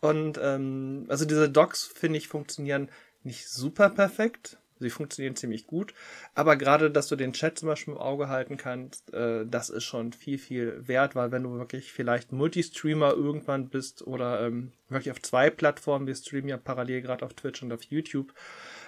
Und 0.00 0.38
ähm, 0.42 1.06
also 1.08 1.24
diese 1.24 1.50
Docs, 1.50 1.84
finde 1.84 2.18
ich, 2.18 2.28
funktionieren 2.28 2.90
nicht 3.22 3.48
super 3.48 3.90
perfekt. 3.90 4.58
Sie 4.78 4.90
funktionieren 4.90 5.36
ziemlich 5.36 5.66
gut. 5.66 5.94
Aber 6.34 6.56
gerade, 6.56 6.90
dass 6.90 7.08
du 7.08 7.16
den 7.16 7.32
Chat 7.32 7.58
zum 7.58 7.68
Beispiel 7.68 7.94
im 7.94 8.00
Auge 8.00 8.28
halten 8.28 8.56
kannst, 8.56 9.12
äh, 9.14 9.46
das 9.46 9.70
ist 9.70 9.84
schon 9.84 10.12
viel, 10.12 10.38
viel 10.38 10.86
wert, 10.86 11.14
weil 11.14 11.32
wenn 11.32 11.42
du 11.42 11.58
wirklich 11.58 11.92
vielleicht 11.92 12.32
Multistreamer 12.32 13.12
irgendwann 13.14 13.68
bist 13.68 14.06
oder 14.06 14.46
ähm, 14.46 14.72
wirklich 14.88 15.10
auf 15.10 15.22
zwei 15.22 15.50
Plattformen, 15.50 16.06
wir 16.06 16.14
streamen 16.14 16.48
ja 16.48 16.56
parallel 16.56 17.02
gerade 17.02 17.24
auf 17.24 17.34
Twitch 17.34 17.62
und 17.62 17.72
auf 17.72 17.82
YouTube, 17.84 18.34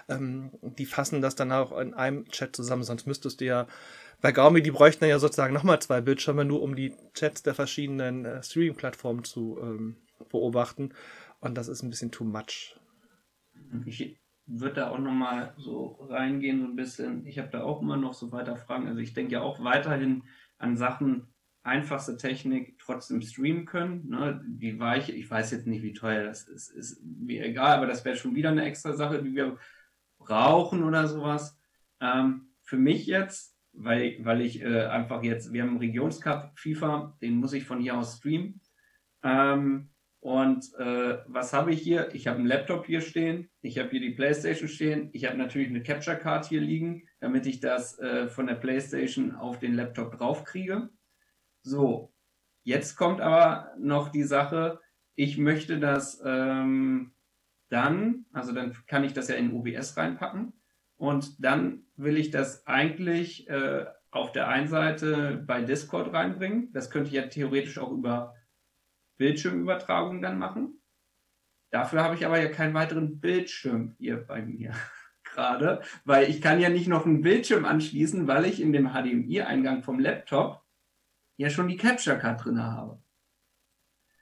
ähm, 0.09 0.51
die 0.63 0.87
fassen 0.87 1.23
das 1.23 1.37
dann 1.37 1.53
auch 1.53 1.79
in 1.79 1.95
einem 1.95 2.29
Chat 2.29 2.55
zusammen, 2.55 2.83
sonst 2.83 3.07
müsstest 3.07 3.41
du 3.41 3.47
ja 3.47 3.67
bei 4.21 4.33
Gaumi, 4.33 4.63
die 4.63 4.73
bräuchten 4.73 5.05
ja 5.05 5.19
sozusagen 5.19 5.55
nochmal 5.55 5.81
zwei 5.81 6.01
Bildschirme, 6.01 6.45
nur 6.45 6.61
um 6.63 6.75
die 6.75 6.95
Chats 7.15 7.43
der 7.43 7.55
verschiedenen 7.55 8.25
äh, 8.25 8.43
Streaming-Plattformen 8.43 9.25
zu 9.25 9.59
ähm, 9.63 9.97
beobachten. 10.29 10.93
Und 11.41 11.55
das 11.55 11.69
ist 11.69 11.83
ein 11.83 11.91
bisschen 11.91 12.11
too 12.11 12.25
much. 12.25 12.77
Ich, 13.87 14.19
würde 14.49 14.77
da 14.77 14.91
auch 14.91 14.99
nochmal 14.99 15.55
so 15.59 15.99
reingehen, 16.09 16.61
so 16.61 16.67
ein 16.67 16.77
bisschen. 16.77 17.27
Ich 17.27 17.39
habe 17.39 17.51
da 17.51 17.63
auch 17.63 17.83
immer 17.83 17.97
noch 17.97 18.15
so 18.15 18.33
weiter 18.33 18.57
Fragen. 18.57 18.89
Also 18.89 19.01
ich 19.01 19.13
denke 19.13 19.35
ja 19.35 19.43
auch 19.43 19.63
weiterhin 19.63 20.25
an 20.59 20.77
Sachen, 20.77 21.29
einfachste 21.63 22.17
Technik 22.17 22.79
trotzdem 22.79 23.21
streamen 23.21 23.67
können. 23.67 24.09
Ne? 24.09 24.43
Die 24.47 24.81
Weiche, 24.81 25.13
ich 25.13 25.31
weiß 25.31 25.51
jetzt 25.51 25.67
nicht, 25.67 25.83
wie 25.83 25.93
teuer 25.93 26.25
das 26.25 26.49
ist, 26.49 26.71
ist 26.71 27.03
mir 27.05 27.45
egal, 27.45 27.77
aber 27.77 27.87
das 27.87 28.05
wäre 28.05 28.17
schon 28.17 28.35
wieder 28.35 28.51
eine 28.51 28.65
extra 28.65 28.95
Sache, 28.95 29.23
die 29.23 29.35
wir 29.35 29.59
brauchen 30.19 30.83
oder 30.83 31.07
sowas. 31.07 31.59
Ähm, 32.01 32.49
für 32.63 32.79
mich 32.79 33.07
jetzt, 33.07 33.57
weil, 33.73 34.19
weil 34.23 34.41
ich 34.41 34.63
äh, 34.63 34.87
einfach 34.87 35.23
jetzt, 35.23 35.53
wir 35.53 35.63
haben 35.63 35.71
einen 35.71 35.79
Regionscup 35.79 36.53
FIFA, 36.59 37.17
den 37.21 37.37
muss 37.37 37.53
ich 37.53 37.65
von 37.65 37.81
hier 37.81 37.97
aus 37.97 38.17
streamen. 38.17 38.61
Ähm, 39.23 39.91
und 40.21 40.65
äh, 40.79 41.19
was 41.27 41.53
habe 41.53 41.73
ich 41.73 41.81
hier? 41.81 42.13
Ich 42.13 42.27
habe 42.27 42.39
einen 42.39 42.47
Laptop 42.47 42.87
hier 42.87 43.01
stehen, 43.01 43.51
ich 43.61 43.79
habe 43.79 43.91
hier 43.91 44.01
die 44.01 44.15
PlayStation 44.15 44.69
stehen, 44.69 45.11
ich 45.13 45.27
habe 45.27 45.37
natürlich 45.37 45.69
eine 45.69 45.83
Capture 45.83 46.19
Card 46.19 46.47
hier 46.47 46.61
liegen, 46.61 47.09
damit 47.21 47.47
ich 47.47 47.61
das 47.61 47.99
äh, 48.01 48.29
von 48.29 48.47
der 48.47 48.57
PlayStation 48.57 49.35
auf 49.37 49.59
den 49.59 49.75
Laptop 49.75 50.17
draufkriege. 50.19 50.91
So, 51.63 52.13
jetzt 52.65 52.97
kommt 52.97 53.21
aber 53.21 53.73
noch 53.79 54.09
die 54.09 54.25
Sache, 54.25 54.81
ich 55.15 55.39
möchte 55.39 55.79
das 55.79 56.21
ähm, 56.25 57.13
dann, 57.69 58.27
also 58.33 58.53
dann 58.53 58.75
kann 58.87 59.05
ich 59.05 59.13
das 59.13 59.29
ja 59.29 59.37
in 59.37 59.53
OBS 59.53 59.97
reinpacken 59.97 60.53
und 60.97 61.45
dann 61.45 61.85
will 61.97 62.17
ich 62.17 62.31
das 62.31 62.67
eigentlich 62.67 63.49
äh, 63.49 63.87
auf 64.11 64.33
der 64.33 64.49
einen 64.49 64.69
Seite 64.69 65.45
bei 65.47 65.63
Discord 65.63 66.13
reinbringen. 66.13 66.73
Das 66.73 66.91
könnte 66.91 67.09
ich 67.09 67.15
ja 67.15 67.27
theoretisch 67.27 67.79
auch 67.79 67.93
über 67.93 68.35
Bildschirmübertragung 69.19 70.23
dann 70.23 70.39
machen. 70.39 70.81
Dafür 71.71 72.03
habe 72.03 72.15
ich 72.15 72.25
aber 72.25 72.41
ja 72.41 72.49
keinen 72.49 72.75
weiteren 72.75 73.21
Bildschirm 73.21 73.95
hier 73.99 74.17
bei 74.17 74.41
mir 74.41 74.73
gerade, 75.25 75.83
weil 76.05 76.31
ich 76.31 76.41
kann 76.41 76.61
ja 76.61 76.71
nicht 76.71 76.89
noch 76.89 77.05
einen 77.05 77.21
Bildschirm 77.21 77.67
anschließen, 77.67 78.27
weil 78.27 78.47
ich 78.47 78.63
in 78.63 78.73
dem 78.73 78.93
HDMI-Eingang 78.93 79.83
vom 79.83 79.99
Laptop 79.99 80.65
ja 81.37 81.51
schon 81.51 81.69
die 81.69 81.77
Capture 81.77 82.19
Card 82.19 82.45
drin 82.45 82.63
habe. 82.63 83.03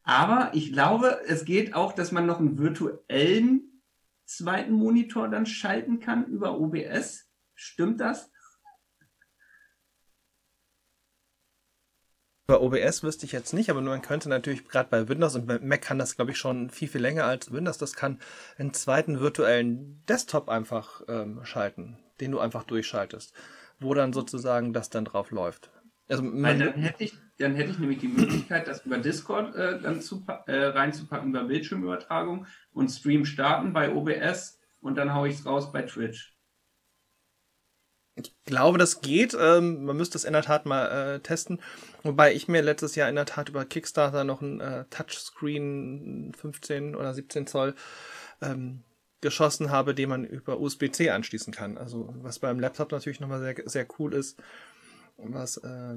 Aber 0.02 0.50
ich 0.54 0.72
glaube, 0.72 1.20
es 1.26 1.44
geht 1.44 1.74
auch, 1.74 1.92
dass 1.92 2.12
man 2.12 2.26
noch 2.26 2.38
einen 2.38 2.58
virtuellen 2.58 3.82
zweiten 4.24 4.72
Monitor 4.72 5.28
dann 5.28 5.46
schalten 5.46 6.00
kann 6.00 6.26
über 6.26 6.60
OBS. 6.60 7.28
Stimmt 7.54 8.00
das? 8.00 8.30
Bei 12.48 12.60
OBS 12.60 13.02
wüsste 13.02 13.26
ich 13.26 13.32
jetzt 13.32 13.54
nicht, 13.54 13.70
aber 13.70 13.80
man 13.80 14.02
könnte 14.02 14.28
natürlich 14.28 14.68
gerade 14.68 14.88
bei 14.88 15.08
Windows 15.08 15.34
und 15.34 15.46
bei 15.46 15.58
Mac 15.58 15.82
kann 15.82 15.98
das, 15.98 16.14
glaube 16.14 16.30
ich, 16.30 16.38
schon 16.38 16.70
viel, 16.70 16.86
viel 16.86 17.00
länger 17.00 17.24
als 17.24 17.52
Windows. 17.52 17.76
Das 17.76 17.94
kann 17.94 18.20
einen 18.56 18.72
zweiten 18.72 19.18
virtuellen 19.18 20.04
Desktop 20.08 20.48
einfach 20.48 21.02
ähm, 21.08 21.40
schalten, 21.44 21.98
den 22.20 22.30
du 22.30 22.38
einfach 22.38 22.62
durchschaltest, 22.62 23.34
wo 23.80 23.94
dann 23.94 24.12
sozusagen 24.12 24.72
das 24.72 24.90
dann 24.90 25.04
drauf 25.04 25.32
läuft. 25.32 25.72
Also 26.08 26.22
Weil 26.22 26.56
dann 26.56 26.74
hätte 26.74 27.02
ich, 27.02 27.18
dann 27.38 27.56
hätte 27.56 27.72
ich 27.72 27.80
nämlich 27.80 27.98
die 27.98 28.06
Möglichkeit, 28.06 28.68
das 28.68 28.86
über 28.86 28.98
Discord 28.98 29.56
äh, 29.56 29.80
dann 29.80 30.00
zu, 30.00 30.24
äh, 30.46 30.66
reinzupacken, 30.66 31.30
über 31.30 31.42
Bildschirmübertragung 31.44 32.46
und 32.72 32.90
Stream 32.90 33.24
starten 33.24 33.72
bei 33.72 33.92
OBS 33.92 34.60
und 34.80 34.96
dann 34.96 35.14
haue 35.14 35.28
ich 35.28 35.34
es 35.34 35.46
raus 35.46 35.72
bei 35.72 35.82
Twitch. 35.82 36.35
Ich 38.18 38.34
glaube, 38.46 38.78
das 38.78 39.02
geht. 39.02 39.36
Ähm, 39.38 39.84
man 39.84 39.96
müsste 39.96 40.16
es 40.16 40.24
in 40.24 40.32
der 40.32 40.42
Tat 40.42 40.64
mal 40.64 40.86
äh, 40.86 41.20
testen. 41.20 41.60
Wobei 42.02 42.32
ich 42.32 42.48
mir 42.48 42.62
letztes 42.62 42.94
Jahr 42.94 43.10
in 43.10 43.14
der 43.14 43.26
Tat 43.26 43.50
über 43.50 43.66
Kickstarter 43.66 44.24
noch 44.24 44.40
ein 44.40 44.60
äh, 44.60 44.86
Touchscreen 44.88 46.32
15 46.34 46.96
oder 46.96 47.12
17 47.12 47.46
Zoll 47.46 47.74
ähm, 48.40 48.82
geschossen 49.20 49.70
habe, 49.70 49.94
den 49.94 50.08
man 50.08 50.24
über 50.24 50.58
USB-C 50.58 51.10
anschließen 51.10 51.52
kann. 51.52 51.76
Also 51.76 52.14
was 52.22 52.38
beim 52.38 52.58
Laptop 52.58 52.90
natürlich 52.90 53.20
nochmal 53.20 53.40
sehr, 53.40 53.54
sehr 53.66 53.86
cool 53.98 54.14
ist. 54.14 54.38
Was, 55.18 55.58
äh, 55.58 55.96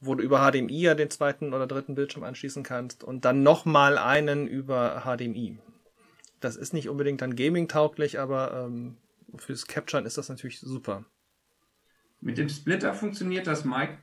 wo 0.00 0.16
du 0.16 0.24
über 0.24 0.40
HDMI 0.40 0.80
ja 0.80 0.94
den 0.94 1.10
zweiten 1.10 1.54
oder 1.54 1.68
dritten 1.68 1.94
Bildschirm 1.94 2.24
anschließen 2.24 2.64
kannst 2.64 3.04
und 3.04 3.24
dann 3.24 3.44
nochmal 3.44 3.96
einen 3.96 4.48
über 4.48 5.02
HDMI. 5.04 5.58
Das 6.40 6.56
ist 6.56 6.74
nicht 6.74 6.88
unbedingt 6.88 7.22
dann 7.22 7.36
Gaming-tauglich, 7.36 8.18
aber 8.18 8.66
ähm, 8.66 8.96
fürs 9.36 9.66
Capturen 9.66 10.04
ist 10.04 10.18
das 10.18 10.28
natürlich 10.28 10.60
super. 10.60 11.04
Mit 12.24 12.38
dem 12.38 12.48
Splitter 12.48 12.94
funktioniert 12.94 13.46
das, 13.46 13.66
Mike. 13.66 13.98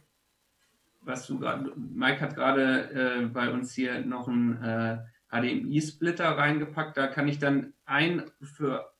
Was 1.02 1.26
du 1.26 1.40
gerade, 1.40 1.74
Mike 1.76 2.22
hat 2.22 2.36
gerade 2.36 3.24
äh, 3.24 3.26
bei 3.26 3.52
uns 3.52 3.74
hier 3.74 4.02
noch 4.02 4.28
einen 4.28 4.62
äh, 4.62 5.00
HDMI-Splitter 5.32 6.38
reingepackt. 6.38 6.96
Da 6.98 7.08
kann 7.08 7.28
ich 7.28 7.40
dann 7.40 7.74
ein 7.84 8.30
für 8.44 8.94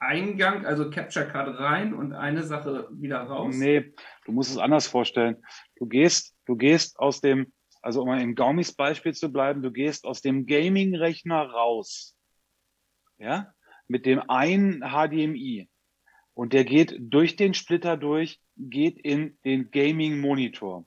Eingang, 0.00 0.66
also 0.66 0.90
Capture 0.90 1.28
Card 1.28 1.60
rein 1.60 1.94
und 1.94 2.12
eine 2.12 2.42
Sache 2.42 2.88
wieder 2.90 3.18
raus. 3.20 3.54
Nee, 3.56 3.94
du 4.24 4.32
musst 4.32 4.50
es 4.50 4.58
anders 4.58 4.88
vorstellen. 4.88 5.36
Du 5.76 5.86
gehst, 5.86 6.34
du 6.46 6.56
gehst 6.56 6.98
aus 6.98 7.20
dem, 7.20 7.52
also 7.82 8.02
um 8.02 8.12
im 8.14 8.34
Gaumis 8.34 8.74
Beispiel 8.74 9.14
zu 9.14 9.30
bleiben, 9.30 9.62
du 9.62 9.70
gehst 9.70 10.04
aus 10.04 10.22
dem 10.22 10.46
Gaming-Rechner 10.46 11.50
raus. 11.50 12.16
Ja? 13.18 13.54
Mit 13.86 14.06
dem 14.06 14.28
einen 14.28 14.80
HDMI. 14.80 15.69
Und 16.40 16.54
der 16.54 16.64
geht 16.64 16.96
durch 16.98 17.36
den 17.36 17.52
Splitter 17.52 17.98
durch, 17.98 18.40
geht 18.56 18.98
in 18.98 19.38
den 19.44 19.70
Gaming 19.70 20.22
Monitor. 20.22 20.86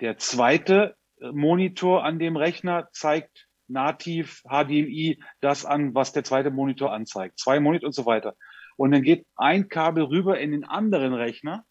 Der 0.00 0.16
zweite 0.16 0.96
äh, 1.20 1.32
Monitor 1.32 2.04
an 2.04 2.20
dem 2.20 2.36
Rechner 2.36 2.88
zeigt 2.92 3.48
nativ 3.66 4.44
HDMI 4.44 5.20
das 5.40 5.64
an, 5.64 5.92
was 5.96 6.12
der 6.12 6.22
zweite 6.22 6.52
Monitor 6.52 6.92
anzeigt. 6.92 7.40
Zwei 7.40 7.58
Monitor 7.58 7.88
und 7.88 7.94
so 7.94 8.06
weiter. 8.06 8.36
Und 8.76 8.92
dann 8.92 9.02
geht 9.02 9.26
ein 9.34 9.68
Kabel 9.68 10.04
rüber 10.04 10.38
in 10.38 10.52
den 10.52 10.62
anderen 10.62 11.14
Rechner 11.14 11.66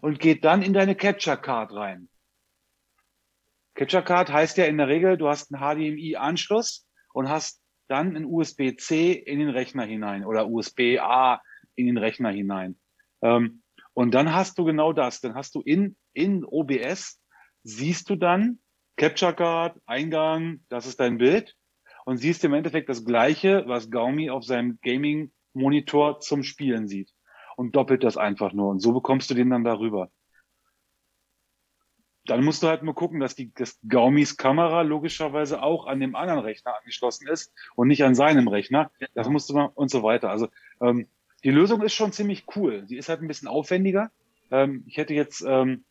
und 0.00 0.20
geht 0.20 0.44
dann 0.44 0.62
in 0.62 0.74
deine 0.74 0.94
Capture 0.94 1.36
Card 1.36 1.72
rein. 1.72 2.08
Capture 3.74 4.04
Card 4.04 4.30
heißt 4.30 4.56
ja 4.56 4.66
in 4.66 4.78
der 4.78 4.86
Regel, 4.86 5.16
du 5.16 5.26
hast 5.26 5.52
einen 5.52 5.60
HDMI-Anschluss 5.60 6.86
und 7.12 7.28
hast 7.28 7.60
dann 7.88 8.14
einen 8.14 8.24
USB-C 8.24 9.14
in 9.14 9.40
den 9.40 9.50
Rechner 9.50 9.82
hinein 9.82 10.24
oder 10.24 10.46
USB-A 10.46 11.40
in 11.78 11.86
den 11.86 11.98
Rechner 11.98 12.30
hinein. 12.30 12.78
Ähm, 13.22 13.62
und 13.94 14.14
dann 14.14 14.32
hast 14.32 14.58
du 14.58 14.64
genau 14.64 14.92
das. 14.92 15.20
Dann 15.20 15.34
hast 15.34 15.54
du 15.54 15.60
in, 15.60 15.96
in 16.12 16.44
OBS, 16.44 17.20
siehst 17.62 18.10
du 18.10 18.16
dann 18.16 18.58
Capture 18.96 19.34
Card, 19.34 19.80
Eingang, 19.86 20.60
das 20.68 20.86
ist 20.86 21.00
dein 21.00 21.18
Bild. 21.18 21.54
Und 22.04 22.18
siehst 22.18 22.44
im 22.44 22.54
Endeffekt 22.54 22.88
das 22.88 23.04
Gleiche, 23.04 23.64
was 23.66 23.90
Gaumi 23.90 24.30
auf 24.30 24.44
seinem 24.44 24.78
Gaming-Monitor 24.82 26.20
zum 26.20 26.42
Spielen 26.42 26.88
sieht. 26.88 27.12
Und 27.56 27.76
doppelt 27.76 28.02
das 28.02 28.16
einfach 28.16 28.52
nur. 28.52 28.70
Und 28.70 28.80
so 28.80 28.92
bekommst 28.92 29.30
du 29.30 29.34
den 29.34 29.50
dann 29.50 29.64
darüber. 29.64 30.10
Dann 32.24 32.44
musst 32.44 32.62
du 32.62 32.68
halt 32.68 32.82
nur 32.82 32.94
gucken, 32.94 33.20
dass 33.20 33.34
die 33.34 33.52
dass 33.54 33.80
Gaumis 33.88 34.36
Kamera 34.36 34.82
logischerweise 34.82 35.62
auch 35.62 35.86
an 35.86 35.98
dem 35.98 36.14
anderen 36.14 36.40
Rechner 36.40 36.76
angeschlossen 36.78 37.26
ist 37.26 37.52
und 37.74 37.88
nicht 37.88 38.04
an 38.04 38.14
seinem 38.14 38.48
Rechner. 38.48 38.90
Das 39.14 39.28
musst 39.28 39.48
du 39.48 39.54
mal 39.54 39.70
und 39.74 39.90
so 39.90 40.02
weiter. 40.02 40.30
Also 40.30 40.48
ähm, 40.80 41.08
die 41.44 41.50
Lösung 41.50 41.82
ist 41.82 41.94
schon 41.94 42.12
ziemlich 42.12 42.44
cool. 42.56 42.84
Sie 42.86 42.96
ist 42.96 43.08
halt 43.08 43.20
ein 43.20 43.28
bisschen 43.28 43.48
aufwendiger. 43.48 44.10
Ähm, 44.50 44.84
ich 44.86 44.96
hätte 44.96 45.14
jetzt, 45.14 45.44
ähm, 45.46 45.84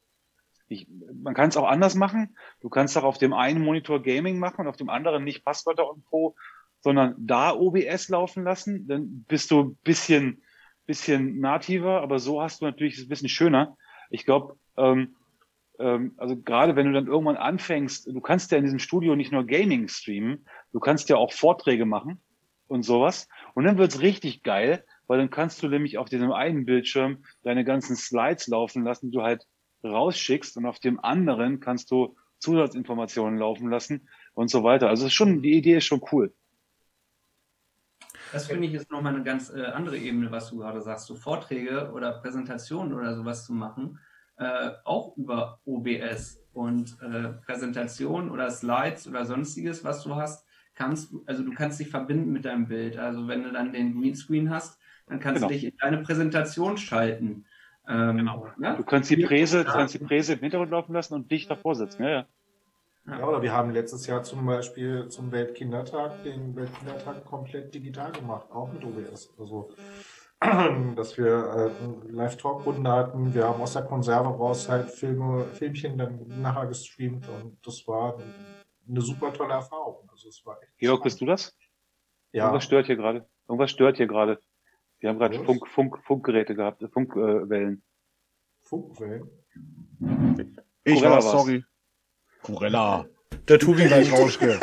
ich, 0.68 0.88
man 1.14 1.34
kann 1.34 1.50
es 1.50 1.58
auch 1.58 1.68
anders 1.68 1.96
machen. 1.96 2.36
Du 2.62 2.70
kannst 2.70 2.98
auch 2.98 3.04
auf 3.04 3.18
dem 3.18 3.34
einen 3.34 3.64
Monitor 3.64 4.02
Gaming 4.02 4.40
machen 4.40 4.62
und 4.62 4.68
auf 4.68 4.78
dem 4.78 4.90
anderen 4.90 5.24
nicht 5.24 5.46
Passwörter 5.46 5.90
und 5.90 6.06
Pro, 6.06 6.36
sondern 6.82 7.16
da 7.18 7.54
OBS 7.54 8.10
laufen 8.10 8.44
lassen. 8.44 8.88
Dann 8.88 9.26
bist 9.28 9.52
du 9.52 9.62
ein 9.62 9.76
bisschen, 9.84 10.42
bisschen 10.86 11.40
nativer, 11.40 12.02
aber 12.02 12.20
so 12.20 12.42
hast 12.42 12.62
du 12.62 12.66
natürlich 12.66 13.00
ein 13.00 13.10
bisschen 13.10 13.30
schöner. 13.30 13.78
Ich 14.10 14.26
glaube, 14.26 14.58
ähm, 14.78 15.16
ähm, 15.80 16.14
also 16.18 16.36
gerade 16.38 16.76
wenn 16.76 16.88
du 16.88 16.94
dann 16.94 17.08
irgendwann 17.08 17.38
anfängst, 17.38 18.08
du 18.08 18.22
kannst 18.22 18.52
ja 18.52 18.58
in 18.58 18.64
diesem 18.64 18.80
Studio 18.80 19.16
nicht 19.16 19.32
nur 19.32 19.46
Gaming 19.46 19.88
streamen, 19.88 20.46
du 20.74 20.80
kannst 20.80 21.10
ja 21.10 21.18
auch 21.18 21.32
Vorträge 21.32 21.86
machen 21.86 22.20
und 22.68 22.84
sowas. 22.84 23.28
Und 23.54 23.64
dann 23.64 23.78
wird's 23.78 24.02
richtig 24.02 24.44
geil, 24.44 24.84
weil 25.08 25.18
dann 25.20 25.30
kannst 25.30 25.64
du 25.64 25.68
nämlich 25.68 25.98
auf 25.98 26.10
diesem 26.10 26.32
einen 26.32 26.66
Bildschirm 26.66 27.24
deine 27.44 27.64
ganzen 27.66 27.96
Slides 27.96 28.48
laufen 28.48 28.84
lassen, 28.84 29.10
die 29.10 29.18
du 29.18 29.24
halt 29.24 29.48
rausschickst 29.84 30.58
und 30.58 30.66
auf 30.66 30.80
dem 30.80 31.00
anderen 31.00 31.60
kannst 31.60 31.92
du 31.92 32.16
Zusatzinformationen 32.40 33.40
laufen 33.40 33.70
lassen 33.70 34.08
und 34.34 34.50
so 34.50 34.64
weiter. 34.64 34.90
Also 34.90 35.10
schon, 35.10 35.42
die 35.42 35.54
Idee 35.54 35.78
ist 35.78 35.86
schon 35.86 36.02
cool. 36.12 36.34
Das 38.32 38.48
finde 38.48 38.68
ich 38.68 38.74
ist 38.74 38.92
nochmal 38.92 39.16
eine 39.16 39.24
ganz 39.24 39.50
äh, 39.50 39.64
andere 39.64 39.98
Ebene, 39.98 40.30
was 40.32 40.50
du 40.50 40.58
gerade 40.58 40.82
sagst, 40.82 41.08
so 41.08 41.16
Vorträge 41.16 41.92
oder 41.94 42.12
Präsentationen 42.12 42.94
oder 42.94 43.16
sowas 43.16 43.46
zu 43.46 43.54
machen, 43.54 44.00
äh, 44.38 44.72
auch 44.84 45.16
über 45.16 45.62
OBS 45.66 46.44
und 46.54 46.98
äh, 47.02 47.30
Präsentationen 47.46 48.30
oder 48.30 48.52
Slides 48.52 49.08
oder 49.08 49.26
sonstiges, 49.26 49.84
was 49.84 50.04
du 50.04 50.16
hast, 50.16 50.46
kannst 50.76 51.12
du, 51.12 51.24
also 51.26 51.44
du 51.44 51.54
kannst 51.54 51.80
dich 51.80 51.90
verbinden 51.90 52.32
mit 52.32 52.46
deinem 52.46 52.68
Bild. 52.68 52.98
Also 52.98 53.28
wenn 53.28 53.44
du 53.44 53.52
dann 53.52 53.72
den 53.72 54.00
Greenscreen 54.00 54.50
hast, 54.50 54.80
dann 55.08 55.20
kannst 55.20 55.42
genau. 55.42 55.48
du 55.48 55.54
dich 55.54 55.64
in 55.66 55.78
deine 55.80 55.98
Präsentation 56.00 56.78
schalten. 56.78 57.46
Ähm, 57.88 58.18
genau. 58.18 58.48
Ja? 58.62 58.76
Du 58.76 58.84
kannst 58.84 59.10
die 59.10 59.18
Präse, 59.18 59.64
du 59.64 59.72
kannst 59.72 59.94
die 59.94 60.00
Präse 60.00 60.34
im 60.34 60.40
Hintergrund 60.40 60.72
laufen 60.72 60.94
lassen 60.94 61.14
und 61.14 61.32
dich 61.32 61.48
davor 61.48 61.76
sitzen. 61.76 62.04
Ja, 62.04 62.10
ja. 62.10 62.26
Ja, 63.08 63.26
oder 63.26 63.42
wir 63.42 63.54
haben 63.54 63.72
letztes 63.72 64.06
Jahr 64.06 64.22
zum 64.24 64.46
Beispiel 64.46 65.08
zum 65.08 65.32
Weltkindertag 65.32 66.24
den 66.24 66.54
Weltkindertag 66.58 67.24
komplett 67.24 67.74
digital 67.74 68.12
gemacht, 68.12 68.52
auch 68.52 68.72
mit 68.74 68.84
OBS. 68.84 69.34
Also, 69.40 69.72
dass 70.96 71.18
wir 71.18 71.72
äh, 71.72 72.12
Live-Talk-Runden 72.12 72.86
hatten. 72.86 73.34
Wir 73.34 73.48
haben 73.48 73.62
aus 73.62 73.74
der 73.74 73.84
Konserve 73.84 74.28
raus 74.28 74.68
halt 74.68 74.90
Filme, 74.90 75.46
Filmchen 75.54 75.98
dann 75.98 76.42
nachher 76.42 76.68
gestreamt 76.68 77.30
und 77.30 77.66
das 77.66 77.88
war 77.88 78.18
eine 78.90 79.02
super 79.02 79.32
tolle 79.32 79.54
Erfahrung. 79.54 80.10
Also, 80.12 80.28
es 80.28 80.46
war 80.46 80.62
echt 80.62 80.78
Georg, 80.78 81.02
bist 81.04 81.22
du 81.22 81.26
das? 81.26 81.56
Ja. 82.34 82.44
Irgendwas 82.44 82.66
stört 82.66 82.88
hier 82.88 82.98
gerade. 82.98 83.26
Irgendwas 83.48 83.72
stört 83.72 83.96
hier 83.96 84.08
gerade. 84.08 84.38
Wir 85.00 85.10
haben 85.10 85.20
gerade 85.20 85.44
Funk, 85.44 85.68
Funk, 85.68 85.98
Funkgeräte 86.04 86.56
gehabt, 86.56 86.84
Funkwellen. 86.92 87.84
Funkwellen? 88.64 89.30
Ich 90.84 91.02
war 91.04 91.22
sorry. 91.22 91.64
Kurella. 92.42 93.06
Der 93.48 93.60
Tubi 93.60 93.86
gleich 93.86 94.12
Rauschke. 94.12 94.60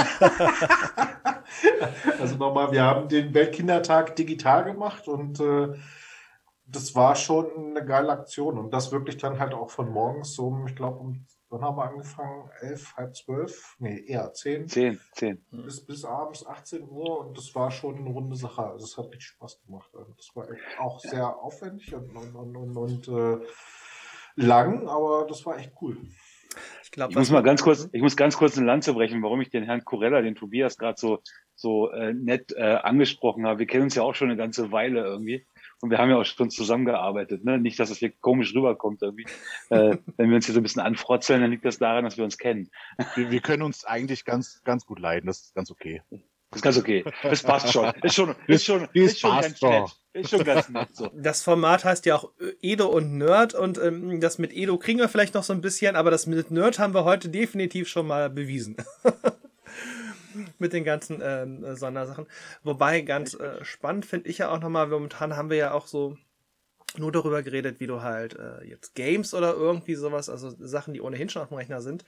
also 2.21 2.37
nochmal, 2.37 2.73
wir 2.73 2.83
haben 2.83 3.09
den 3.09 3.33
Weltkindertag 3.33 4.17
digital 4.17 4.65
gemacht 4.65 5.09
und 5.09 5.41
äh, 5.41 5.75
das 6.67 6.95
war 6.95 7.15
schon 7.15 7.71
eine 7.71 7.85
geile 7.85 8.11
Aktion. 8.11 8.59
Und 8.59 8.73
das 8.73 8.93
wirklich 8.93 9.17
dann 9.19 9.39
halt 9.39 9.55
auch 9.55 9.71
von 9.71 9.91
morgens 9.91 10.39
um, 10.39 10.67
ich 10.67 10.75
glaube, 10.75 10.99
um 10.99 11.27
Wann 11.55 11.63
haben 11.63 11.77
wir 11.77 11.85
angefangen? 11.85 12.51
Elf, 12.63 12.97
halb 12.97 13.15
zwölf? 13.15 13.77
Nee, 13.79 14.05
eher 14.09 14.33
zehn. 14.33 14.67
Zehn, 14.67 14.99
zehn. 15.13 15.41
Bis, 15.53 15.87
bis 15.87 16.05
abends 16.05 16.45
18 16.45 16.83
Uhr 16.83 17.21
und 17.21 17.39
das 17.39 17.55
war 17.55 17.71
schon 17.71 17.97
eine 17.97 18.09
runde 18.09 18.35
Sache. 18.35 18.65
Also 18.65 18.85
es 18.85 18.99
hat 18.99 19.05
richtig 19.05 19.27
Spaß 19.27 19.63
gemacht. 19.65 19.89
Also 19.95 20.13
das 20.15 20.35
war 20.35 20.51
echt 20.51 20.81
auch 20.81 20.99
sehr 20.99 21.37
aufwendig 21.37 21.95
und, 21.95 22.11
und, 22.17 22.35
und, 22.35 22.57
und, 22.57 22.77
und 22.77 23.09
äh, 23.09 23.47
lang, 24.35 24.89
aber 24.89 25.27
das 25.29 25.47
war 25.47 25.57
echt 25.57 25.71
cool. 25.81 25.97
Ich, 26.83 26.91
glaub, 26.91 27.11
Ich 27.11 27.17
muss 27.17 27.31
mal 27.31 27.45
ganz 27.45 27.63
kurz, 27.63 27.89
ich 27.93 28.03
muss 28.03 28.17
ganz 28.17 28.37
kurz 28.37 28.59
eine 28.59 28.67
Lanze 28.67 28.93
brechen, 28.93 29.23
warum 29.23 29.41
ich 29.41 29.51
den 29.51 29.63
Herrn 29.63 29.85
Corella, 29.85 30.23
den 30.23 30.35
Tobias 30.35 30.77
gerade 30.77 30.99
so 30.99 31.21
so 31.55 31.89
äh, 31.93 32.13
nett 32.15 32.53
äh, 32.57 32.63
angesprochen 32.63 33.47
habe. 33.47 33.61
Wir 33.61 33.67
kennen 33.67 33.85
uns 33.85 33.95
ja 33.95 34.03
auch 34.03 34.17
schon 34.17 34.29
eine 34.29 34.37
ganze 34.37 34.73
Weile 34.73 35.05
irgendwie 35.05 35.47
und 35.85 35.91
wir 35.91 35.99
haben 35.99 36.09
ja 36.09 36.17
auch 36.17 36.25
schon 36.25 36.49
zusammengearbeitet. 36.49 37.45
Ne? 37.45 37.59
Nicht, 37.59 37.79
dass 37.79 37.91
es 37.91 37.99
hier 37.99 38.11
komisch 38.11 38.55
rüberkommt 38.55 39.03
irgendwie. 39.03 39.27
äh, 39.69 39.99
wenn 40.17 40.31
wir 40.31 40.37
uns 40.37 40.47
hier 40.47 40.55
so 40.55 40.61
ein 40.61 40.63
bisschen 40.63 40.81
anfrotzeln, 40.81 41.43
dann 41.43 41.51
liegt 41.51 41.67
das 41.67 41.79
daran, 41.79 42.05
dass 42.05 42.17
wir 42.17 42.25
uns 42.25 42.39
kennen. 42.39 42.71
Wir, 43.17 43.31
wir 43.31 43.41
können 43.41 43.63
uns 43.63 43.85
eigentlich 43.85 44.25
ganz, 44.25 44.63
ganz 44.65 44.87
gut 44.87 44.99
leiden. 44.99 45.27
Das 45.27 45.43
ist 45.43 45.55
ganz 45.55 45.71
okay. 45.71 46.01
Das 46.51 46.57
ist 46.57 46.63
ganz 46.63 46.79
okay. 46.79 47.05
Das 47.23 47.43
passt 47.43 47.71
schon. 47.71 47.93
Ist 48.03 48.15
schon, 48.15 48.35
ist 48.47 48.65
schon, 48.65 48.81
Das 48.81 48.89
ist 48.95 49.21
schon 49.21 49.31
passt 49.31 49.49
ganz 49.49 49.61
doch. 49.61 49.71
nett. 49.71 49.97
Ist 50.15 50.31
schon 50.31 50.45
ganz 50.45 50.69
nett 50.71 50.89
so. 50.97 51.11
Das 51.13 51.43
Format 51.43 51.85
heißt 51.85 52.07
ja 52.07 52.17
auch 52.17 52.31
Edo 52.63 52.87
und 52.87 53.19
Nerd 53.19 53.53
und 53.53 53.77
ähm, 53.77 54.21
das 54.21 54.39
mit 54.39 54.55
Edo 54.55 54.79
kriegen 54.79 55.01
wir 55.01 55.11
vielleicht 55.11 55.35
noch 55.35 55.43
so 55.43 55.53
ein 55.53 55.61
bisschen, 55.61 55.97
aber 55.97 56.11
das 56.11 56.27
mit 56.27 56.51
Nerd 56.51 56.79
haben 56.79 56.95
wir 56.95 57.05
heute 57.05 57.29
definitiv 57.29 57.89
schon 57.89 58.07
mal 58.07 58.31
bewiesen. 58.31 58.77
mit 60.59 60.73
den 60.73 60.85
ganzen 60.85 61.21
ähm, 61.23 61.65
äh, 61.65 61.77
Sondersachen. 61.77 62.27
Wobei 62.63 63.01
ganz 63.03 63.35
äh, 63.35 63.65
spannend 63.65 64.07
finde 64.07 64.29
ich 64.29 64.39
ja 64.39 64.51
auch 64.51 64.61
nochmal, 64.61 64.87
momentan 64.89 65.37
haben 65.37 65.51
wir 65.51 65.57
ja 65.57 65.73
auch 65.73 65.87
so 65.87 66.17
nur 66.97 67.13
darüber 67.13 67.43
geredet, 67.43 67.81
wie 67.81 67.87
du 67.87 68.03
halt 68.03 68.39
äh, 68.39 68.65
jetzt 68.65 68.95
Games 68.95 69.35
oder 69.35 69.55
irgendwie 69.55 69.95
sowas, 69.95 70.29
also 70.29 70.55
Sachen, 70.59 70.95
die 70.95 71.01
ohnehin 71.01 71.29
schon 71.29 71.43
auf 71.43 71.49
dem 71.49 71.57
Rechner 71.57 71.81
sind. 71.81 72.05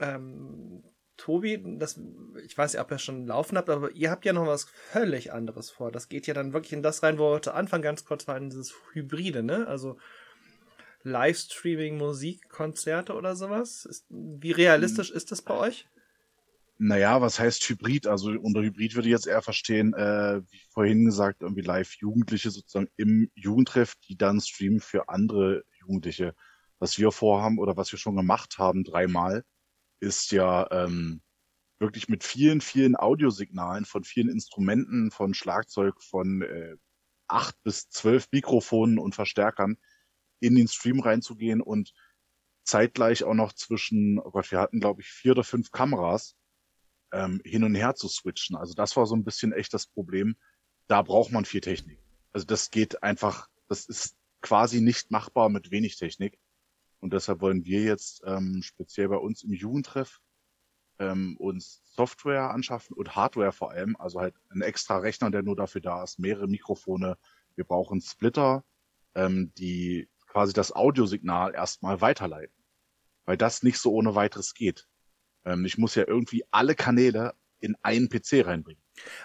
Ähm, 0.00 0.82
Tobi, 1.16 1.62
das, 1.78 1.98
ich 2.44 2.56
weiß 2.56 2.74
ja, 2.74 2.82
ob 2.82 2.90
ihr 2.90 2.98
schon 2.98 3.26
laufen 3.26 3.56
habt, 3.56 3.70
aber 3.70 3.90
ihr 3.92 4.10
habt 4.10 4.24
ja 4.24 4.32
noch 4.32 4.46
was 4.46 4.64
völlig 4.64 5.32
anderes 5.32 5.70
vor. 5.70 5.90
Das 5.90 6.08
geht 6.08 6.26
ja 6.26 6.34
dann 6.34 6.52
wirklich 6.52 6.74
in 6.74 6.82
das 6.82 7.02
rein, 7.02 7.18
wo 7.18 7.32
wir 7.32 7.42
zu 7.42 7.52
Anfang 7.52 7.80
ganz 7.80 8.04
kurz 8.04 8.28
waren, 8.28 8.50
dieses 8.50 8.74
Hybride, 8.92 9.42
ne? 9.42 9.66
Also 9.66 9.96
Livestreaming, 11.02 11.96
Musik, 11.96 12.48
Konzerte 12.48 13.14
oder 13.14 13.34
sowas. 13.34 13.86
Ist, 13.86 14.06
wie 14.10 14.52
realistisch 14.52 15.10
ist 15.10 15.32
das 15.32 15.40
bei 15.40 15.54
euch? 15.54 15.88
Naja, 16.78 17.22
was 17.22 17.38
heißt 17.38 17.62
Hybrid? 17.68 18.06
Also 18.06 18.30
unter 18.30 18.60
Hybrid 18.60 18.94
würde 18.94 19.08
ich 19.08 19.12
jetzt 19.12 19.26
eher 19.26 19.40
verstehen, 19.40 19.94
äh, 19.94 20.42
wie 20.50 20.60
vorhin 20.70 21.06
gesagt, 21.06 21.40
irgendwie 21.40 21.62
Live-Jugendliche 21.62 22.50
sozusagen 22.50 22.88
im 22.96 23.30
Jugendtreff, 23.34 23.94
die 24.08 24.16
dann 24.16 24.40
streamen 24.40 24.80
für 24.80 25.08
andere 25.08 25.64
Jugendliche. 25.80 26.34
Was 26.78 26.98
wir 26.98 27.12
vorhaben 27.12 27.58
oder 27.58 27.78
was 27.78 27.92
wir 27.92 27.98
schon 27.98 28.16
gemacht 28.16 28.58
haben 28.58 28.84
dreimal, 28.84 29.42
ist 30.00 30.32
ja 30.32 30.70
ähm, 30.70 31.22
wirklich 31.78 32.08
mit 32.08 32.24
vielen, 32.24 32.60
vielen 32.60 32.94
Audiosignalen 32.94 33.86
von 33.86 34.04
vielen 34.04 34.28
Instrumenten, 34.28 35.10
von 35.10 35.32
Schlagzeug, 35.32 36.02
von 36.02 36.42
äh, 36.42 36.76
acht 37.28 37.56
bis 37.62 37.88
zwölf 37.88 38.28
Mikrofonen 38.32 38.98
und 38.98 39.14
Verstärkern 39.14 39.78
in 40.40 40.54
den 40.54 40.68
Stream 40.68 41.00
reinzugehen 41.00 41.62
und 41.62 41.94
zeitgleich 42.64 43.24
auch 43.24 43.34
noch 43.34 43.54
zwischen, 43.54 44.18
oh 44.18 44.30
Gott, 44.30 44.50
wir 44.50 44.60
hatten 44.60 44.80
glaube 44.80 45.00
ich 45.00 45.08
vier 45.08 45.32
oder 45.32 45.44
fünf 45.44 45.70
Kameras 45.70 46.36
ähm, 47.16 47.40
hin 47.44 47.64
und 47.64 47.74
her 47.74 47.94
zu 47.94 48.08
switchen. 48.08 48.56
Also 48.56 48.74
das 48.74 48.96
war 48.96 49.06
so 49.06 49.16
ein 49.16 49.24
bisschen 49.24 49.52
echt 49.52 49.72
das 49.72 49.86
Problem. 49.86 50.36
Da 50.86 51.02
braucht 51.02 51.32
man 51.32 51.44
viel 51.44 51.62
Technik. 51.62 51.98
Also 52.32 52.46
das 52.46 52.70
geht 52.70 53.02
einfach, 53.02 53.48
das 53.68 53.86
ist 53.86 54.16
quasi 54.42 54.80
nicht 54.80 55.10
machbar 55.10 55.48
mit 55.48 55.70
wenig 55.70 55.96
Technik. 55.96 56.38
Und 57.00 57.12
deshalb 57.12 57.40
wollen 57.40 57.64
wir 57.64 57.82
jetzt 57.82 58.22
ähm, 58.26 58.60
speziell 58.62 59.08
bei 59.08 59.16
uns 59.16 59.42
im 59.42 59.52
Jugendtreff 59.52 60.20
ähm, 60.98 61.36
uns 61.38 61.82
Software 61.84 62.50
anschaffen 62.50 62.96
und 62.96 63.16
Hardware 63.16 63.52
vor 63.52 63.70
allem. 63.70 63.96
Also 63.96 64.20
halt 64.20 64.34
ein 64.50 64.60
extra 64.60 64.98
Rechner, 64.98 65.30
der 65.30 65.42
nur 65.42 65.56
dafür 65.56 65.80
da 65.80 66.02
ist, 66.02 66.18
mehrere 66.18 66.48
Mikrofone. 66.48 67.16
Wir 67.54 67.64
brauchen 67.64 68.00
Splitter, 68.02 68.64
ähm, 69.14 69.52
die 69.56 70.08
quasi 70.26 70.52
das 70.52 70.74
Audiosignal 70.74 71.54
erstmal 71.54 72.00
weiterleiten. 72.02 72.54
Weil 73.24 73.38
das 73.38 73.62
nicht 73.62 73.78
so 73.78 73.92
ohne 73.92 74.14
weiteres 74.14 74.54
geht. 74.54 74.86
Ähm, 75.46 75.64
ich 75.64 75.78
muss 75.78 75.94
ja 75.94 76.04
irgendwie 76.06 76.44
alle 76.50 76.74
Kanäle 76.74 77.32
in 77.60 77.74
einen 77.82 78.10
PC 78.10 78.44
reinbringen. 78.44 78.82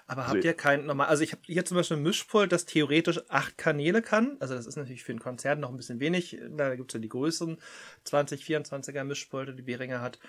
Aber 0.07 0.24
Also- 0.24 0.36
habt 0.36 0.45
ihr 0.45 0.53
kein 0.53 0.86
normal, 0.86 1.07
also 1.07 1.24
ich 1.24 1.32
habe 1.34 1.41
hier 1.45 1.65
zum 1.65 1.76
Beispiel 1.78 1.97
ein 1.97 2.03
Mischpult, 2.03 2.51
das 2.51 2.65
theoretisch 2.65 3.19
acht 3.30 3.57
Kanäle 3.57 4.01
kann. 4.01 4.38
Also 4.39 4.53
das 4.53 4.65
ist 4.67 4.76
natürlich 4.78 5.03
für 5.03 5.11
ein 5.11 5.19
Konzert 5.19 5.59
noch 5.59 5.69
ein 5.69 5.78
bisschen 5.78 5.99
wenig. 5.99 6.39
Da 6.55 6.76
gibt's 6.76 6.93
ja 6.93 6.99
die 6.99 7.09
größeren 7.09 7.57
20, 8.05 8.43
24er 8.45 9.03
Mischpulte, 9.03 9.53
die 9.53 9.61
Behringer 9.63 10.01
hat. 10.01 10.19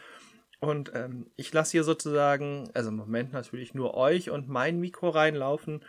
Und 0.60 0.92
ähm, 0.94 1.26
ich 1.36 1.52
lasse 1.52 1.72
hier 1.72 1.84
sozusagen, 1.84 2.70
also 2.74 2.90
im 2.90 2.96
Moment 2.96 3.32
natürlich 3.32 3.74
nur 3.74 3.94
euch 3.94 4.30
und 4.30 4.48
mein 4.48 4.78
Mikro 4.78 5.08
reinlaufen. 5.10 5.84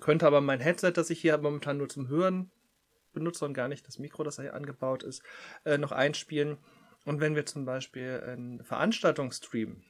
Könnte 0.00 0.26
aber 0.26 0.40
mein 0.42 0.60
Headset, 0.60 0.92
das 0.92 1.08
ich 1.10 1.20
hier 1.20 1.38
momentan 1.38 1.78
nur 1.78 1.88
zum 1.88 2.08
Hören 2.08 2.50
benutze 3.14 3.44
und 3.44 3.54
gar 3.54 3.68
nicht 3.68 3.86
das 3.86 3.98
Mikro, 3.98 4.24
das 4.24 4.36
hier 4.36 4.54
angebaut 4.54 5.02
ist, 5.04 5.22
äh, 5.64 5.78
noch 5.78 5.92
einspielen. 5.92 6.58
Und 7.04 7.20
wenn 7.20 7.34
wir 7.34 7.46
zum 7.46 7.64
Beispiel 7.64 8.22
eine 8.26 8.64
Veranstaltung 8.64 9.30
streamen, 9.30 9.84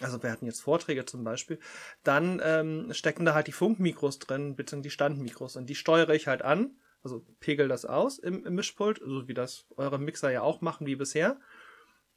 also 0.00 0.22
wir 0.22 0.32
hatten 0.32 0.46
jetzt 0.46 0.60
Vorträge 0.60 1.04
zum 1.04 1.22
Beispiel, 1.24 1.58
dann 2.02 2.40
ähm, 2.42 2.92
stecken 2.92 3.24
da 3.24 3.34
halt 3.34 3.46
die 3.46 3.52
Funkmikros 3.52 4.18
drin, 4.18 4.56
beziehungsweise 4.56 4.88
die 4.88 4.90
Standmikros 4.90 5.56
und 5.56 5.66
die 5.66 5.74
steuere 5.74 6.10
ich 6.10 6.26
halt 6.26 6.42
an, 6.42 6.78
also 7.02 7.24
pegel 7.38 7.68
das 7.68 7.84
aus 7.84 8.18
im, 8.18 8.44
im 8.44 8.54
Mischpult, 8.54 9.00
so 9.04 9.28
wie 9.28 9.34
das 9.34 9.66
eure 9.76 9.98
Mixer 9.98 10.30
ja 10.30 10.42
auch 10.42 10.60
machen 10.60 10.86
wie 10.86 10.96
bisher. 10.96 11.38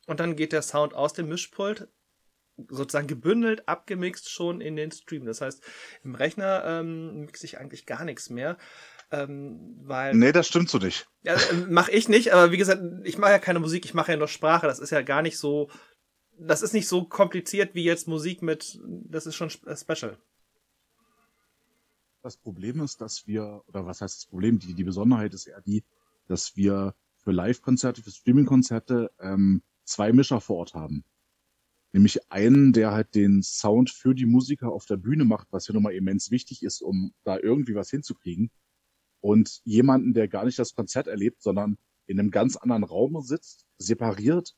Und 0.08 0.20
dann 0.20 0.36
geht 0.36 0.54
der 0.54 0.64
Sound 0.64 0.96
aus 0.96 1.14
dem 1.14 1.30
Mischpult 1.30 1.88
sozusagen 2.68 3.08
gebündelt, 3.08 3.68
abgemixt 3.68 4.30
schon 4.30 4.62
in 4.62 4.76
den 4.76 4.92
Stream. 4.92 5.26
Das 5.26 5.42
heißt, 5.42 5.64
im 6.04 6.16
Rechner 6.16 6.64
ähm, 6.66 7.22
mixe 7.22 7.46
ich 7.46 7.58
eigentlich 7.58 7.86
gar 7.86 8.04
nichts 8.04 8.30
mehr, 8.30 8.58
ähm, 9.12 9.78
weil 9.84 10.14
Nee, 10.16 10.32
das 10.32 10.48
stimmt 10.48 10.70
so 10.70 10.78
nicht. 10.78 11.08
ja, 11.24 11.36
mache 11.68 11.92
ich 11.92 12.10
nicht, 12.10 12.34
aber 12.34 12.52
wie 12.52 12.58
gesagt, 12.58 12.82
ich 13.04 13.18
mache 13.18 13.32
ja 13.32 13.40
keine 13.40 13.60
Musik, 13.60 13.86
ich 13.86 13.94
mache 13.94 14.12
ja 14.12 14.18
nur 14.18 14.28
Sprache. 14.28 14.68
Das 14.68 14.80
ist 14.80 14.90
ja 14.92 15.02
gar 15.02 15.22
nicht 15.22 15.38
so, 15.38 15.70
das 16.38 16.62
ist 16.62 16.74
nicht 16.74 16.88
so 16.88 17.04
kompliziert 17.06 17.76
wie 17.76 17.84
jetzt 17.84 18.08
Musik 18.08 18.42
mit, 18.42 18.80
das 18.86 19.26
ist 19.26 19.36
schon 19.36 19.50
sp- 19.50 19.66
special. 19.76 20.18
Das 22.22 22.38
Problem 22.38 22.82
ist, 22.82 23.00
dass 23.02 23.28
wir, 23.28 23.64
oder 23.68 23.86
was 23.86 24.02
heißt 24.02 24.18
das 24.18 24.26
Problem? 24.26 24.60
Die, 24.60 24.74
die 24.74 24.84
Besonderheit 24.84 25.34
ist 25.34 25.48
eher 25.48 25.62
die, 25.62 25.84
dass 26.28 26.56
wir 26.56 26.94
für 27.18 27.32
Live-Konzerte, 27.32 28.02
für 28.04 28.12
Streaming-Konzerte 28.12 29.12
ähm, 29.20 29.64
zwei 29.86 30.12
Mischer 30.14 30.42
vor 30.42 30.58
Ort 30.58 30.74
haben. 30.74 31.04
Nämlich 31.92 32.32
einen, 32.32 32.72
der 32.74 32.92
halt 32.92 33.16
den 33.16 33.42
Sound 33.42 33.90
für 33.90 34.14
die 34.14 34.26
Musiker 34.26 34.70
auf 34.72 34.86
der 34.86 34.98
Bühne 34.98 35.26
macht, 35.26 35.48
was 35.52 35.68
ja 35.68 35.74
nun 35.74 35.82
mal 35.84 35.94
immens 35.94 36.30
wichtig 36.30 36.62
ist, 36.62 36.82
um 36.82 37.14
da 37.24 37.40
irgendwie 37.40 37.74
was 37.74 37.90
hinzukriegen. 37.90 38.52
Und 39.22 39.62
jemanden, 39.66 40.14
der 40.14 40.28
gar 40.28 40.46
nicht 40.46 40.60
das 40.60 40.76
Konzert 40.76 41.08
erlebt, 41.08 41.42
sondern 41.42 41.78
in 42.06 42.20
einem 42.20 42.32
ganz 42.32 42.56
anderen 42.56 42.84
Raum 42.84 43.22
sitzt, 43.22 43.66
separiert, 43.78 44.56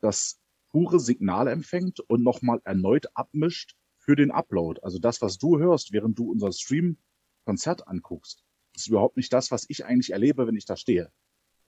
das 0.00 0.40
pure 0.70 1.00
Signal 1.00 1.48
empfängt 1.48 2.00
und 2.00 2.22
nochmal 2.22 2.60
erneut 2.64 3.06
abmischt 3.14 3.76
für 3.98 4.16
den 4.16 4.30
Upload. 4.30 4.80
Also 4.82 4.98
das, 4.98 5.20
was 5.22 5.38
du 5.38 5.58
hörst, 5.58 5.92
während 5.92 6.18
du 6.18 6.30
unser 6.30 6.52
Stream-Konzert 6.52 7.86
anguckst, 7.86 8.44
ist 8.74 8.88
überhaupt 8.88 9.16
nicht 9.16 9.32
das, 9.32 9.50
was 9.50 9.66
ich 9.68 9.84
eigentlich 9.84 10.10
erlebe, 10.10 10.46
wenn 10.46 10.56
ich 10.56 10.66
da 10.66 10.76
stehe. 10.76 11.12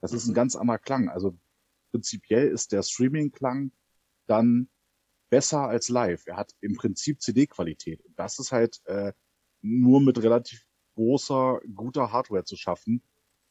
Das 0.01 0.13
ist 0.13 0.27
ein 0.27 0.33
ganz 0.33 0.55
anderer 0.55 0.79
Klang. 0.79 1.09
Also 1.09 1.37
prinzipiell 1.91 2.49
ist 2.49 2.71
der 2.71 2.83
Streaming-Klang 2.83 3.71
dann 4.27 4.69
besser 5.29 5.61
als 5.61 5.89
live. 5.89 6.25
Er 6.27 6.37
hat 6.37 6.53
im 6.61 6.75
Prinzip 6.75 7.21
CD-Qualität. 7.21 8.03
Das 8.15 8.39
ist 8.39 8.51
halt 8.51 8.81
äh, 8.85 9.13
nur 9.61 10.01
mit 10.01 10.21
relativ 10.21 10.65
großer, 10.95 11.59
guter 11.73 12.11
Hardware 12.11 12.43
zu 12.43 12.55
schaffen. 12.55 13.01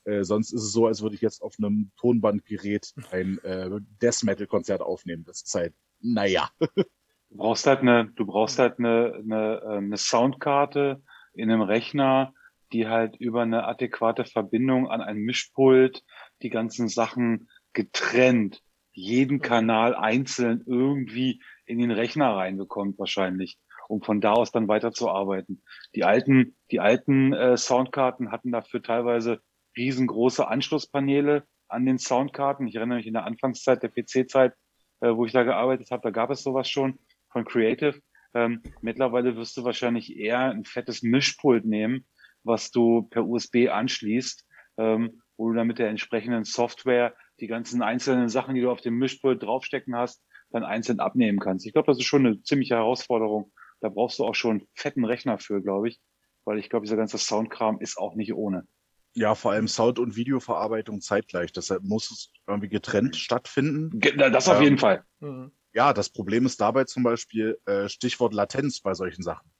Äh, 0.04 0.24
sonst 0.24 0.52
ist 0.52 0.62
es 0.62 0.72
so, 0.72 0.86
als 0.86 1.02
würde 1.02 1.14
ich 1.14 1.20
jetzt 1.20 1.42
auf 1.42 1.54
einem 1.58 1.92
Tonbandgerät 1.96 2.92
ein 3.10 3.38
äh, 3.44 3.70
Death 4.00 4.24
Metal-Konzert 4.24 4.80
aufnehmen. 4.80 5.24
Das 5.24 5.42
ist 5.42 5.54
halt, 5.54 5.74
naja. 6.00 6.50
Du 7.30 7.38
brauchst 7.38 7.66
halt 7.66 7.80
eine, 7.80 8.12
du 8.14 8.26
brauchst 8.26 8.58
halt 8.58 8.78
eine, 8.78 9.14
eine, 9.14 9.62
ähm, 9.64 9.84
eine 9.86 9.96
Soundkarte 9.96 11.02
in 11.32 11.50
einem 11.50 11.62
Rechner, 11.62 12.34
die 12.74 12.88
halt 12.88 13.16
über 13.16 13.40
eine 13.40 13.64
adäquate 13.64 14.26
Verbindung 14.26 14.90
an 14.90 15.00
ein 15.00 15.16
Mischpult 15.16 16.04
die 16.42 16.50
ganzen 16.50 16.88
Sachen 16.88 17.48
getrennt, 17.72 18.62
jeden 18.92 19.40
Kanal 19.40 19.94
einzeln 19.94 20.62
irgendwie 20.66 21.42
in 21.64 21.78
den 21.78 21.90
Rechner 21.90 22.36
reinbekommt 22.36 22.98
wahrscheinlich, 22.98 23.58
um 23.92 24.00
von 24.00 24.22
da 24.22 24.32
aus 24.32 24.50
dann 24.50 24.68
weiterzuarbeiten. 24.68 25.62
Die 25.94 26.04
alten, 26.04 26.56
die 26.70 26.80
alten 26.80 27.34
äh, 27.34 27.58
Soundkarten 27.58 28.32
hatten 28.32 28.50
dafür 28.50 28.82
teilweise 28.82 29.42
riesengroße 29.76 30.48
Anschlusspaneele 30.48 31.44
an 31.68 31.84
den 31.84 31.98
Soundkarten. 31.98 32.66
Ich 32.66 32.74
erinnere 32.74 32.98
mich 32.98 33.06
in 33.06 33.12
der 33.12 33.24
Anfangszeit 33.24 33.82
der 33.82 33.90
PC-Zeit, 33.90 34.54
äh, 35.00 35.14
wo 35.14 35.26
ich 35.26 35.32
da 35.32 35.42
gearbeitet 35.42 35.90
habe, 35.90 36.02
da 36.02 36.10
gab 36.10 36.30
es 36.30 36.42
sowas 36.42 36.70
schon 36.70 36.98
von 37.30 37.44
Creative. 37.44 38.00
Ähm, 38.34 38.62
mittlerweile 38.80 39.36
wirst 39.36 39.58
du 39.58 39.64
wahrscheinlich 39.64 40.16
eher 40.16 40.40
ein 40.40 40.64
fettes 40.64 41.02
Mischpult 41.02 41.66
nehmen, 41.66 42.06
was 42.44 42.70
du 42.70 43.02
per 43.02 43.26
USB 43.26 43.68
anschließt, 43.70 44.46
ähm, 44.78 45.20
wo 45.36 45.50
du 45.50 45.54
dann 45.54 45.66
mit 45.66 45.78
der 45.78 45.90
entsprechenden 45.90 46.44
Software 46.44 47.14
die 47.40 47.46
ganzen 47.46 47.82
einzelnen 47.82 48.30
Sachen, 48.30 48.54
die 48.54 48.62
du 48.62 48.70
auf 48.70 48.80
dem 48.80 48.96
Mischpult 48.96 49.42
draufstecken 49.42 49.94
hast, 49.94 50.24
dann 50.50 50.64
einzeln 50.64 51.00
abnehmen 51.00 51.40
kannst. 51.40 51.66
Ich 51.66 51.74
glaube, 51.74 51.86
das 51.86 51.98
ist 51.98 52.04
schon 52.04 52.24
eine 52.24 52.42
ziemliche 52.42 52.76
Herausforderung. 52.76 53.52
Da 53.82 53.88
brauchst 53.88 54.20
du 54.20 54.24
auch 54.24 54.34
schon 54.34 54.58
einen 54.58 54.68
fetten 54.74 55.04
Rechner 55.04 55.38
für, 55.38 55.60
glaube 55.60 55.88
ich, 55.88 56.00
weil 56.44 56.58
ich 56.58 56.70
glaube, 56.70 56.86
dieser 56.86 56.96
ganze 56.96 57.18
Soundkram 57.18 57.80
ist 57.80 57.98
auch 57.98 58.14
nicht 58.14 58.32
ohne. 58.32 58.66
Ja, 59.14 59.34
vor 59.34 59.52
allem 59.52 59.66
Sound- 59.66 59.98
und 59.98 60.16
Videoverarbeitung 60.16 61.00
zeitgleich. 61.00 61.52
Deshalb 61.52 61.82
muss 61.82 62.10
es 62.10 62.32
irgendwie 62.46 62.68
getrennt 62.68 63.16
stattfinden. 63.16 64.00
Das 64.16 64.48
auf 64.48 64.58
Ähm, 64.58 64.62
jeden 64.62 64.78
Fall. 64.78 65.04
Mhm. 65.18 65.50
Ja, 65.74 65.92
das 65.92 66.10
Problem 66.10 66.46
ist 66.46 66.60
dabei 66.60 66.84
zum 66.84 67.02
Beispiel 67.02 67.58
äh, 67.66 67.88
Stichwort 67.88 68.32
Latenz 68.32 68.80
bei 68.80 68.94
solchen 68.94 69.22
Sachen. 69.22 69.50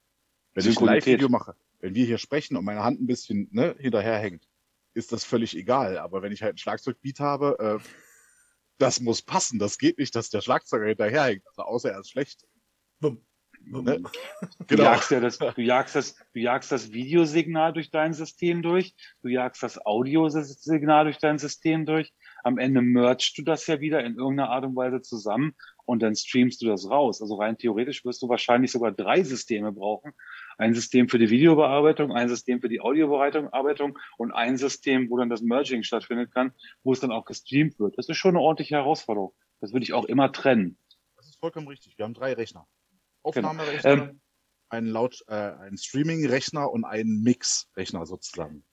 Wenn 0.55 0.67
ich 0.67 0.79
ein. 0.79 0.87
Live-Video 0.87 1.29
mache, 1.29 1.57
wenn 1.81 1.95
wir 1.95 2.07
hier 2.07 2.19
sprechen 2.19 2.57
und 2.57 2.65
meine 2.65 2.85
Hand 2.85 3.01
ein 3.01 3.07
bisschen 3.07 3.49
ne, 3.51 3.75
hinterherhängt, 3.79 4.49
ist 4.95 5.11
das 5.11 5.25
völlig 5.25 5.57
egal. 5.57 5.99
Aber 5.99 6.23
wenn 6.23 6.33
ich 6.33 6.43
halt 6.43 6.55
ein 6.55 6.59
Schlagzeugbeat 6.59 7.19
habe, 7.19 7.57
äh, 7.59 7.89
das 8.79 9.01
muss 9.01 9.21
passen. 9.21 9.59
Das 9.59 9.79
geht 9.79 9.99
nicht, 9.99 10.15
dass 10.15 10.31
der 10.31 10.43
Schlagzeuger 10.43 10.87
hinterherhängt. 10.87 11.47
Also 11.49 11.63
außer 11.63 11.91
er 11.91 12.01
ist 12.01 12.11
schlecht. 12.11 12.47
Bumm. 13.01 13.21
Ne? 13.67 14.03
Du 14.59 14.77
Genau. 14.77 14.85
jagst 14.85 15.11
ja 15.11 15.21
das, 15.21 15.39
du 15.39 15.61
jagst 15.61 15.95
das, 15.95 16.17
du 16.33 16.41
jagst 16.41 16.73
das 16.73 16.93
Videosignal 16.93 17.73
durch 17.73 17.91
dein 17.91 18.13
System 18.13 18.63
durch, 18.63 18.95
du 19.23 19.29
jagst 19.29 19.63
das 19.63 19.85
Audiosignal 19.85 21.05
durch 21.05 21.19
dein 21.19 21.39
System 21.39 21.87
durch. 21.87 22.13
Am 22.45 22.59
Ende 22.59 22.83
mergst 22.83 23.37
du 23.39 23.43
das 23.43 23.67
ja 23.67 23.81
wieder 23.81 24.05
in 24.05 24.17
irgendeiner 24.17 24.51
Art 24.51 24.65
und 24.65 24.75
Weise 24.75 25.01
zusammen 25.01 25.55
und 25.85 26.03
dann 26.03 26.15
streamst 26.17 26.61
du 26.63 26.67
das 26.67 26.89
raus. 26.91 27.23
Also 27.23 27.37
rein 27.37 27.57
theoretisch 27.57 28.05
wirst 28.05 28.23
du 28.23 28.29
wahrscheinlich 28.29 28.73
sogar 28.73 28.93
drei 28.93 29.23
Systeme 29.23 29.73
brauchen. 29.73 30.13
Ein 30.59 30.75
System 30.75 31.09
für 31.09 31.19
die 31.19 31.31
Videobearbeitung, 31.31 32.13
ein 32.13 32.29
System 32.29 32.61
für 32.61 32.69
die 32.69 32.81
Audiobearbeitung 32.81 33.99
und 34.17 34.33
ein 34.33 34.57
System, 34.57 35.09
wo 35.11 35.19
dann 35.19 35.31
das 35.31 35.43
Merging 35.43 35.83
stattfinden 35.83 36.31
kann, 36.31 36.53
wo 36.83 36.93
es 36.93 37.01
dann 37.01 37.13
auch 37.13 37.25
gestreamt 37.25 37.79
wird. 37.79 37.97
Das 37.99 38.09
ist 38.09 38.17
schon 38.17 38.33
eine 38.33 38.41
ordentliche 38.41 38.75
Herausforderung. 38.77 39.33
Das 39.61 39.73
würde 39.73 39.85
ich 39.85 39.93
auch 39.93 40.05
immer 40.07 40.33
trennen. 40.33 40.79
Das 41.17 41.27
ist 41.29 41.39
vollkommen 41.39 41.69
richtig. 41.69 41.97
Wir 41.97 42.05
haben 42.05 42.15
drei 42.15 42.33
Rechner. 42.33 42.67
Genau. 43.25 43.49
Aufnahmerechner, 43.49 43.91
Ähm, 43.91 44.21
einen, 44.69 44.87
Laut 44.89 45.23
äh, 45.29 45.35
einen 45.35 45.77
Streaming-Rechner 45.79 46.71
und 46.71 46.85
einen 46.85 47.23
Mix-Rechner 47.23 48.07
sozusagen. 48.07 48.65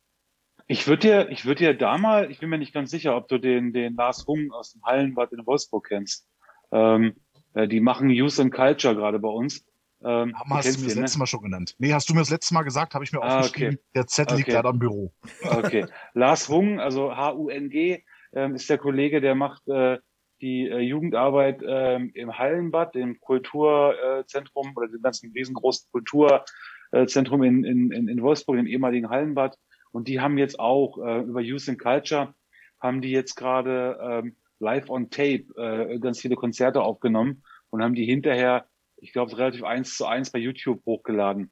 Ich 0.68 0.88
würde 0.88 1.02
dir, 1.02 1.30
ich 1.30 1.46
würde 1.46 1.66
dir 1.66 1.74
da 1.78 1.98
mal, 1.98 2.30
ich 2.32 2.40
bin 2.40 2.50
mir 2.50 2.58
nicht 2.60 2.74
ganz 2.74 2.92
sicher, 2.92 3.16
ob 3.16 3.28
du 3.28 3.38
den, 3.40 3.74
den 3.74 3.96
Lars 3.96 4.26
Hung 4.28 4.52
aus 4.52 4.74
dem 4.74 4.84
Hallenbad 4.84 5.32
in 5.34 5.46
Wolfsburg 5.46 5.88
kennst. 5.88 6.28
Ähm, 6.72 7.16
äh, 7.54 7.68
die 7.68 7.80
machen 7.80 8.10
Youth 8.10 8.40
and 8.40 8.54
Culture 8.54 8.96
gerade 8.96 9.20
bei 9.20 9.30
uns. 9.30 9.66
Ähm, 10.02 10.38
Haben, 10.38 10.54
hast 10.54 10.78
du 10.78 10.80
mir 10.82 10.86
das 10.86 10.94
den, 10.94 11.02
letzte 11.04 11.20
Mal 11.20 11.26
schon 11.26 11.42
genannt. 11.42 11.76
Nee, 11.80 11.94
hast 11.94 12.08
du 12.10 12.14
mir 12.14 12.22
das 12.22 12.30
letzte 12.30 12.54
Mal 12.54 12.62
gesagt, 12.64 12.94
habe 12.94 13.04
ich 13.04 13.12
mir 13.12 13.22
Ah, 13.22 13.40
aufgeschrieben. 13.40 13.80
Der 13.96 14.08
Zettel 14.08 14.38
liegt 14.38 14.48
Okay. 14.48 14.56
leider 14.58 14.70
im 14.70 14.80
Büro. 14.80 15.12
ne? 15.42 15.50
Okay. 15.58 15.86
Lars 16.14 16.48
Hung, 16.48 16.80
also 16.80 17.16
H-U-N-G, 17.16 18.04
ähm, 18.34 18.56
ist 18.56 18.70
der 18.70 18.78
Kollege, 18.78 19.20
der 19.22 19.36
macht 19.36 19.68
äh, 19.68 19.98
die 20.42 20.68
äh, 20.68 20.80
Jugendarbeit 20.80 21.62
ähm, 21.66 22.12
im 22.14 22.38
Hallenbad, 22.38 22.96
dem 22.96 23.20
Kulturzentrum 23.20 24.74
oder 24.76 24.88
dem 24.88 25.02
ganzen 25.02 25.32
riesengroßen 25.32 25.90
Kulturzentrum 25.92 27.44
in, 27.44 27.64
in, 27.64 27.92
in 27.92 28.08
in 28.08 28.22
Wolfsburg, 28.22 28.58
dem 28.58 28.68
ehemaligen 28.68 29.10
Hallenbad. 29.10 29.58
Und 29.92 30.08
die 30.08 30.20
haben 30.20 30.38
jetzt 30.38 30.60
auch 30.60 30.98
äh, 31.00 31.22
über 31.22 31.42
Youth 31.42 31.68
and 31.68 31.80
Culture 31.80 32.34
haben 32.80 33.02
die 33.02 33.12
jetzt 33.12 33.36
gerade 33.36 33.98
ähm, 34.02 34.36
live 34.60 34.90
on 34.90 35.10
tape 35.10 35.46
äh, 35.58 36.00
ganz 36.00 36.20
viele 36.22 36.36
Konzerte 36.36 36.82
aufgenommen 36.82 37.44
und 37.70 37.84
haben 37.84 37.96
die 37.96 38.06
hinterher, 38.06 38.68
ich 38.98 39.14
glaube, 39.14 39.38
relativ 39.38 39.64
eins 39.64 39.96
zu 39.96 40.06
eins 40.06 40.32
bei 40.32 40.40
YouTube 40.40 40.84
hochgeladen. 40.86 41.52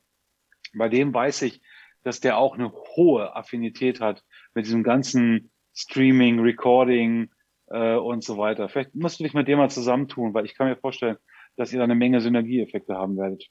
Bei 0.74 0.90
dem 0.90 1.14
weiß 1.14 1.44
ich, 1.44 1.62
dass 2.04 2.20
der 2.20 2.38
auch 2.38 2.56
eine 2.56 2.72
hohe 2.72 3.36
Affinität 3.36 4.00
hat 4.00 4.24
mit 4.54 4.66
diesem 4.66 4.84
ganzen 4.84 5.52
Streaming, 5.74 6.40
Recording 6.40 7.30
äh, 7.68 7.96
und 7.96 8.24
so 8.24 8.38
weiter. 8.38 8.70
Vielleicht 8.70 8.96
musst 8.96 9.20
du 9.20 9.24
dich 9.24 9.34
mit 9.34 9.48
dem 9.48 9.58
mal 9.58 9.70
zusammentun, 9.70 10.34
weil 10.34 10.46
ich 10.46 10.56
kann 10.56 10.68
mir 10.68 10.78
vorstellen, 10.78 11.18
dass 11.56 11.72
ihr 11.72 11.80
da 11.80 11.86
eine 11.86 11.96
Menge 11.96 12.22
Synergieeffekte 12.22 12.96
haben 12.96 13.18
werdet. 13.18 13.46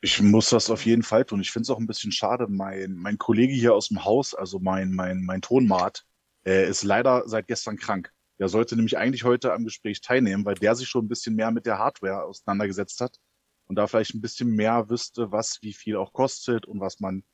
Ich 0.00 0.22
muss 0.22 0.50
das 0.50 0.70
auf 0.70 0.86
jeden 0.86 1.02
Fall 1.02 1.24
tun. 1.24 1.40
Ich 1.40 1.50
finde 1.50 1.62
es 1.62 1.70
auch 1.70 1.78
ein 1.78 1.88
bisschen 1.88 2.12
schade. 2.12 2.46
Mein, 2.48 2.92
mein 2.94 3.18
Kollege 3.18 3.52
hier 3.52 3.74
aus 3.74 3.88
dem 3.88 4.04
Haus, 4.04 4.34
also 4.34 4.60
mein, 4.60 4.92
mein, 4.92 5.24
mein 5.24 5.42
Tonmat, 5.42 6.04
äh, 6.46 6.68
ist 6.68 6.84
leider 6.84 7.28
seit 7.28 7.48
gestern 7.48 7.76
krank. 7.76 8.12
Der 8.38 8.48
sollte 8.48 8.76
nämlich 8.76 8.96
eigentlich 8.96 9.24
heute 9.24 9.52
am 9.52 9.64
Gespräch 9.64 10.00
teilnehmen, 10.00 10.44
weil 10.44 10.54
der 10.54 10.76
sich 10.76 10.88
schon 10.88 11.04
ein 11.04 11.08
bisschen 11.08 11.34
mehr 11.34 11.50
mit 11.50 11.66
der 11.66 11.78
Hardware 11.78 12.24
auseinandergesetzt 12.24 13.00
hat 13.00 13.16
und 13.66 13.74
da 13.74 13.88
vielleicht 13.88 14.14
ein 14.14 14.20
bisschen 14.20 14.50
mehr 14.50 14.88
wüsste, 14.88 15.32
was 15.32 15.58
wie 15.62 15.72
viel 15.72 15.96
auch 15.96 16.12
kostet 16.12 16.64
und 16.64 16.80
was 16.80 17.00
man 17.00 17.24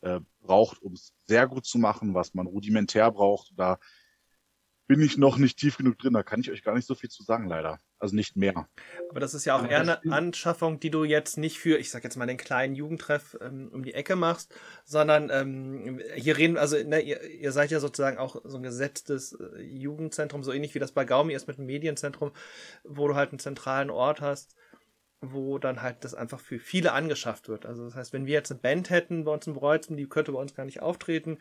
äh, 0.00 0.20
braucht, 0.40 0.80
um 0.80 0.94
es 0.94 1.12
sehr 1.26 1.46
gut 1.46 1.66
zu 1.66 1.78
machen, 1.78 2.14
was 2.14 2.32
man 2.32 2.46
rudimentär 2.46 3.10
braucht. 3.10 3.52
Da 3.56 3.78
bin 4.88 5.02
ich 5.02 5.18
noch 5.18 5.36
nicht 5.36 5.58
tief 5.58 5.76
genug 5.76 5.98
drin. 5.98 6.14
Da 6.14 6.22
kann 6.22 6.40
ich 6.40 6.50
euch 6.50 6.62
gar 6.62 6.74
nicht 6.74 6.86
so 6.86 6.94
viel 6.94 7.10
zu 7.10 7.22
sagen, 7.22 7.46
leider. 7.46 7.78
Also 7.98 8.16
nicht 8.16 8.36
mehr. 8.36 8.68
Aber 9.10 9.20
das 9.20 9.34
ist 9.34 9.44
ja 9.44 9.54
auch 9.54 9.60
Aber 9.60 9.70
eher 9.70 9.84
das 9.84 10.02
eine. 10.02 10.12
Anschaffung, 10.14 10.80
die 10.80 10.90
du 10.90 11.04
jetzt 11.04 11.36
nicht 11.36 11.58
für, 11.58 11.78
ich 11.78 11.90
sag 11.90 12.04
jetzt 12.04 12.16
mal, 12.16 12.26
den 12.26 12.38
kleinen 12.38 12.74
Jugendtreff 12.74 13.36
ähm, 13.42 13.68
um 13.72 13.84
die 13.84 13.92
Ecke 13.92 14.16
machst, 14.16 14.54
sondern 14.84 15.28
ähm, 15.30 16.00
hier 16.16 16.38
reden, 16.38 16.56
also 16.56 16.76
ne, 16.82 17.00
ihr, 17.00 17.22
ihr 17.22 17.52
seid 17.52 17.70
ja 17.70 17.80
sozusagen 17.80 18.16
auch 18.16 18.40
so 18.44 18.56
ein 18.56 18.62
gesetztes 18.62 19.32
äh, 19.34 19.60
Jugendzentrum, 19.60 20.42
so 20.42 20.52
ähnlich 20.52 20.74
wie 20.74 20.78
das 20.78 20.92
bei 20.92 21.04
Gaumi 21.04 21.34
ist 21.34 21.48
mit 21.48 21.58
dem 21.58 21.66
Medienzentrum, 21.66 22.32
wo 22.82 23.08
du 23.08 23.14
halt 23.14 23.30
einen 23.30 23.40
zentralen 23.40 23.90
Ort 23.90 24.22
hast, 24.22 24.56
wo 25.20 25.58
dann 25.58 25.82
halt 25.82 26.02
das 26.04 26.14
einfach 26.14 26.40
für 26.40 26.58
viele 26.58 26.92
angeschafft 26.92 27.48
wird. 27.48 27.66
Also 27.66 27.84
das 27.84 27.94
heißt, 27.94 28.14
wenn 28.14 28.24
wir 28.24 28.34
jetzt 28.34 28.50
eine 28.50 28.60
Band 28.60 28.88
hätten 28.88 29.24
bei 29.24 29.32
uns 29.32 29.46
in 29.46 29.54
Breuzen, 29.54 29.98
die 29.98 30.08
könnte 30.08 30.32
bei 30.32 30.40
uns 30.40 30.54
gar 30.54 30.64
nicht 30.64 30.80
auftreten, 30.80 31.38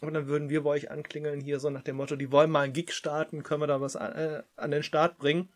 und 0.00 0.14
dann 0.14 0.26
würden 0.26 0.48
wir 0.48 0.62
bei 0.62 0.70
euch 0.70 0.90
anklingeln, 0.90 1.40
hier 1.40 1.60
so 1.60 1.70
nach 1.70 1.82
dem 1.82 1.96
Motto, 1.96 2.16
die 2.16 2.30
wollen 2.30 2.50
mal 2.50 2.62
einen 2.62 2.72
Gig 2.72 2.92
starten, 2.92 3.42
können 3.42 3.62
wir 3.62 3.66
da 3.66 3.80
was 3.80 3.96
an, 3.96 4.12
äh, 4.12 4.42
an 4.56 4.70
den 4.70 4.82
Start 4.82 5.18
bringen. 5.18 5.48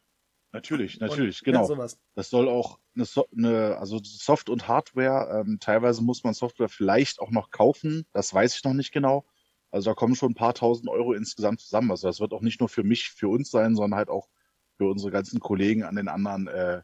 Natürlich, 0.53 1.01
natürlich, 1.01 1.40
und, 1.40 1.45
genau. 1.47 1.61
Ja, 1.61 1.66
sowas. 1.66 1.99
Das 2.14 2.28
soll 2.28 2.49
auch 2.49 2.78
eine, 2.95 3.07
so 3.07 3.26
eine 3.34 3.78
also 3.78 4.01
Soft- 4.03 4.51
und 4.51 4.68
Hardware, 4.68 5.40
ähm, 5.40 5.59
teilweise 5.61 6.03
muss 6.03 6.24
man 6.24 6.34
Software 6.34 6.68
vielleicht 6.68 7.20
auch 7.20 7.30
noch 7.30 7.51
kaufen, 7.51 8.05
das 8.12 8.34
weiß 8.34 8.57
ich 8.57 8.64
noch 8.64 8.74
nicht 8.74 8.93
genau. 8.93 9.24
Also 9.70 9.90
da 9.90 9.95
kommen 9.95 10.14
schon 10.14 10.32
ein 10.32 10.36
paar 10.36 10.53
tausend 10.53 10.90
Euro 10.90 11.14
insgesamt 11.14 11.61
zusammen. 11.61 11.90
Also 11.90 12.07
das 12.07 12.20
wird 12.20 12.34
auch 12.34 12.43
nicht 12.43 12.61
nur 12.61 12.68
für 12.68 12.84
mich, 12.84 13.09
für 13.09 13.28
uns 13.28 13.51
sein, 13.51 13.74
sondern 13.74 13.97
halt 13.97 14.11
auch 14.11 14.28
für 14.76 14.84
unsere 14.84 15.11
ganzen 15.11 15.40
Kollegen 15.40 15.82
an 15.82 15.97
den 15.97 16.09
anderen 16.09 16.47
äh, 16.47 16.82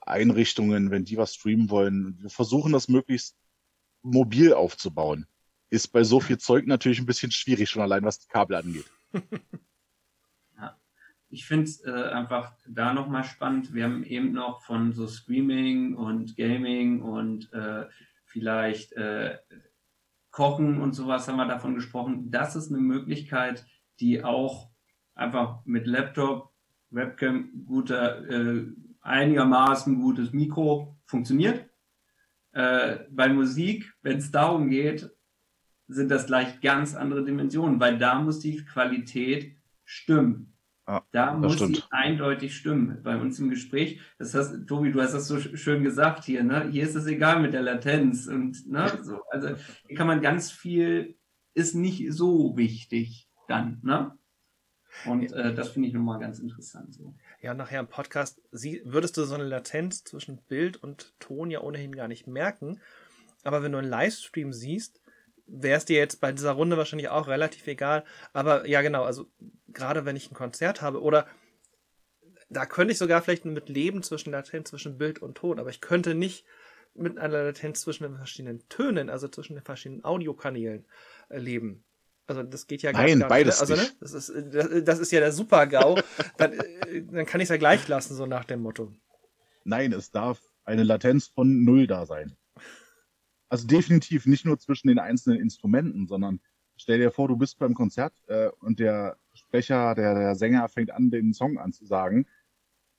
Einrichtungen, 0.00 0.92
wenn 0.92 1.04
die 1.04 1.16
was 1.16 1.34
streamen 1.34 1.70
wollen. 1.70 2.16
Wir 2.20 2.30
versuchen 2.30 2.72
das 2.72 2.86
möglichst 2.86 3.36
mobil 4.02 4.54
aufzubauen. 4.54 5.26
Ist 5.70 5.88
bei 5.88 6.02
so 6.02 6.20
viel 6.20 6.38
Zeug 6.38 6.66
natürlich 6.66 6.98
ein 6.98 7.06
bisschen 7.06 7.30
schwierig, 7.30 7.68
schon 7.68 7.82
allein 7.82 8.04
was 8.04 8.20
die 8.20 8.28
Kabel 8.28 8.56
angeht. 8.56 8.86
Ich 11.30 11.46
finde 11.46 11.64
es 11.64 11.84
äh, 11.84 11.90
einfach 11.90 12.54
da 12.66 12.94
nochmal 12.94 13.24
spannend. 13.24 13.74
Wir 13.74 13.84
haben 13.84 14.02
eben 14.02 14.32
noch 14.32 14.62
von 14.62 14.92
so 14.92 15.06
Streaming 15.06 15.94
und 15.94 16.36
Gaming 16.36 17.02
und 17.02 17.52
äh, 17.52 17.86
vielleicht 18.24 18.92
äh, 18.92 19.36
Kochen 20.30 20.80
und 20.80 20.94
sowas 20.94 21.28
haben 21.28 21.36
wir 21.36 21.46
davon 21.46 21.74
gesprochen. 21.74 22.30
Das 22.30 22.56
ist 22.56 22.70
eine 22.70 22.78
Möglichkeit, 22.78 23.66
die 24.00 24.24
auch 24.24 24.70
einfach 25.14 25.64
mit 25.66 25.86
Laptop, 25.86 26.52
Webcam, 26.90 27.50
guter, 27.66 28.26
äh, 28.30 28.66
einigermaßen 29.02 30.00
gutes 30.00 30.32
Mikro 30.32 30.96
funktioniert. 31.04 31.68
Äh, 32.52 33.00
bei 33.10 33.28
Musik, 33.28 33.92
wenn 34.00 34.18
es 34.18 34.30
darum 34.30 34.70
geht, 34.70 35.10
sind 35.88 36.10
das 36.10 36.26
gleich 36.26 36.60
ganz 36.60 36.94
andere 36.94 37.24
Dimensionen, 37.24 37.80
weil 37.80 37.98
da 37.98 38.20
muss 38.20 38.40
die 38.40 38.64
Qualität 38.64 39.56
stimmen. 39.84 40.54
Ja, 40.86 41.04
da 41.12 41.32
das 41.32 41.40
muss 41.40 41.52
sie 41.58 41.74
stimmt. 41.74 41.88
eindeutig 41.90 42.56
stimmen. 42.56 43.02
Bei 43.02 43.16
uns 43.16 43.38
im 43.38 43.50
Gespräch, 43.50 44.00
das 44.18 44.34
hast, 44.34 44.66
Tobi, 44.66 44.90
du 44.92 45.02
hast 45.02 45.12
das 45.12 45.28
so 45.28 45.36
sch- 45.36 45.56
schön 45.56 45.82
gesagt 45.84 46.24
hier, 46.24 46.42
ne? 46.44 46.68
Hier 46.70 46.84
ist 46.84 46.94
es 46.94 47.06
egal 47.06 47.40
mit 47.42 47.52
der 47.52 47.60
Latenz 47.62 48.26
und 48.26 48.66
ne, 48.70 48.98
so, 49.02 49.22
also 49.30 49.48
hier 49.86 49.96
kann 49.96 50.06
man 50.06 50.22
ganz 50.22 50.50
viel, 50.50 51.16
ist 51.54 51.74
nicht 51.74 52.10
so 52.12 52.56
wichtig 52.56 53.28
dann, 53.48 53.80
ne? 53.82 54.16
Und 55.04 55.30
äh, 55.32 55.54
das 55.54 55.68
finde 55.68 55.88
ich 55.88 55.94
nochmal 55.94 56.18
ganz 56.18 56.38
interessant. 56.38 56.94
So. 56.94 57.14
Ja, 57.42 57.50
und 57.52 57.58
nachher 57.58 57.80
im 57.80 57.86
Podcast 57.86 58.40
sie, 58.50 58.80
würdest 58.84 59.16
du 59.16 59.24
so 59.24 59.34
eine 59.34 59.44
Latenz 59.44 60.04
zwischen 60.04 60.38
Bild 60.48 60.78
und 60.78 61.14
Ton 61.20 61.50
ja 61.50 61.60
ohnehin 61.60 61.94
gar 61.94 62.08
nicht 62.08 62.26
merken. 62.26 62.80
Aber 63.44 63.62
wenn 63.62 63.72
du 63.72 63.78
einen 63.78 63.90
Livestream 63.90 64.52
siehst, 64.52 64.97
wäre 65.48 65.78
es 65.78 65.84
dir 65.84 65.98
jetzt 65.98 66.20
bei 66.20 66.30
dieser 66.32 66.52
Runde 66.52 66.76
wahrscheinlich 66.76 67.08
auch 67.08 67.26
relativ 67.26 67.66
egal. 67.66 68.04
Aber 68.32 68.66
ja, 68.66 68.82
genau, 68.82 69.04
also 69.04 69.26
gerade 69.68 70.04
wenn 70.04 70.16
ich 70.16 70.30
ein 70.30 70.34
Konzert 70.34 70.82
habe 70.82 71.02
oder 71.02 71.26
da 72.50 72.66
könnte 72.66 72.92
ich 72.92 72.98
sogar 72.98 73.22
vielleicht 73.22 73.44
mit 73.44 73.68
leben 73.68 74.02
zwischen 74.02 74.30
Latenz 74.30 74.70
zwischen 74.70 74.98
Bild 74.98 75.20
und 75.20 75.36
Ton, 75.36 75.58
aber 75.58 75.70
ich 75.70 75.80
könnte 75.80 76.14
nicht 76.14 76.44
mit 76.94 77.18
einer 77.18 77.44
Latenz 77.44 77.82
zwischen 77.82 78.04
den 78.04 78.16
verschiedenen 78.16 78.66
Tönen, 78.68 79.10
also 79.10 79.28
zwischen 79.28 79.54
den 79.54 79.62
verschiedenen 79.62 80.04
Audiokanälen 80.04 80.86
äh, 81.28 81.38
leben. 81.38 81.84
Also 82.26 82.42
das 82.42 82.66
geht 82.66 82.82
ja 82.82 82.92
Nein, 82.92 83.20
gar 83.20 83.28
beides 83.28 83.60
Also, 83.60 83.74
ne? 83.74 83.82
nicht. 83.82 83.96
das, 84.00 84.12
ist, 84.12 84.28
äh, 84.30 84.50
das, 84.50 84.84
das 84.84 84.98
ist 84.98 85.12
ja 85.12 85.20
der 85.20 85.32
Super-GAU. 85.32 85.98
dann, 86.36 86.52
äh, 86.52 87.02
dann 87.10 87.26
kann 87.26 87.40
ich 87.40 87.46
es 87.46 87.50
ja 87.50 87.56
gleich 87.56 87.86
lassen, 87.88 88.14
so 88.14 88.26
nach 88.26 88.44
dem 88.44 88.60
Motto. 88.60 88.92
Nein, 89.64 89.92
es 89.92 90.10
darf 90.10 90.40
eine 90.64 90.82
Latenz 90.82 91.28
von 91.28 91.64
null 91.64 91.86
da 91.86 92.06
sein. 92.06 92.36
Also 93.48 93.66
definitiv 93.66 94.26
nicht 94.26 94.44
nur 94.44 94.58
zwischen 94.58 94.88
den 94.88 94.98
einzelnen 94.98 95.40
Instrumenten, 95.40 96.06
sondern 96.06 96.40
stell 96.76 96.98
dir 96.98 97.10
vor, 97.10 97.28
du 97.28 97.36
bist 97.36 97.58
beim 97.58 97.74
Konzert 97.74 98.12
äh, 98.28 98.48
und 98.60 98.78
der 98.78 99.16
Sprecher, 99.32 99.94
der, 99.94 100.14
der 100.14 100.34
Sänger 100.34 100.68
fängt 100.68 100.90
an, 100.90 101.10
den 101.10 101.32
Song 101.32 101.58
anzusagen. 101.58 102.26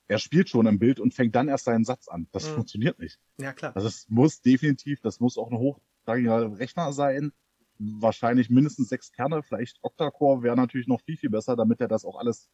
Er 0.08 0.18
spielt 0.18 0.48
schon 0.48 0.66
im 0.66 0.78
Bild 0.80 0.98
und 0.98 1.14
fängt 1.14 1.36
dann 1.36 1.48
erst 1.48 1.66
seinen 1.66 1.84
Satz 1.84 2.08
an. 2.08 2.26
Das 2.32 2.48
Mhm. 2.48 2.54
funktioniert 2.54 2.98
nicht. 2.98 3.20
Ja, 3.38 3.52
klar. 3.52 3.76
Also 3.76 3.86
es 3.86 4.08
muss 4.08 4.40
definitiv, 4.42 5.00
das 5.00 5.20
muss 5.20 5.38
auch 5.38 5.50
ein 5.50 5.58
hochrangiger 5.58 6.58
Rechner 6.58 6.92
sein. 6.92 7.32
Wahrscheinlich 7.78 8.50
mindestens 8.50 8.88
sechs 8.88 9.12
Kerne, 9.12 9.42
vielleicht 9.42 9.78
Octa-Core 9.82 10.42
wäre 10.42 10.56
natürlich 10.56 10.88
noch 10.88 11.00
viel, 11.00 11.16
viel 11.16 11.30
besser, 11.30 11.54
damit 11.56 11.80
er 11.80 11.88
das 11.88 12.04
auch 12.04 12.18
alles 12.18 12.50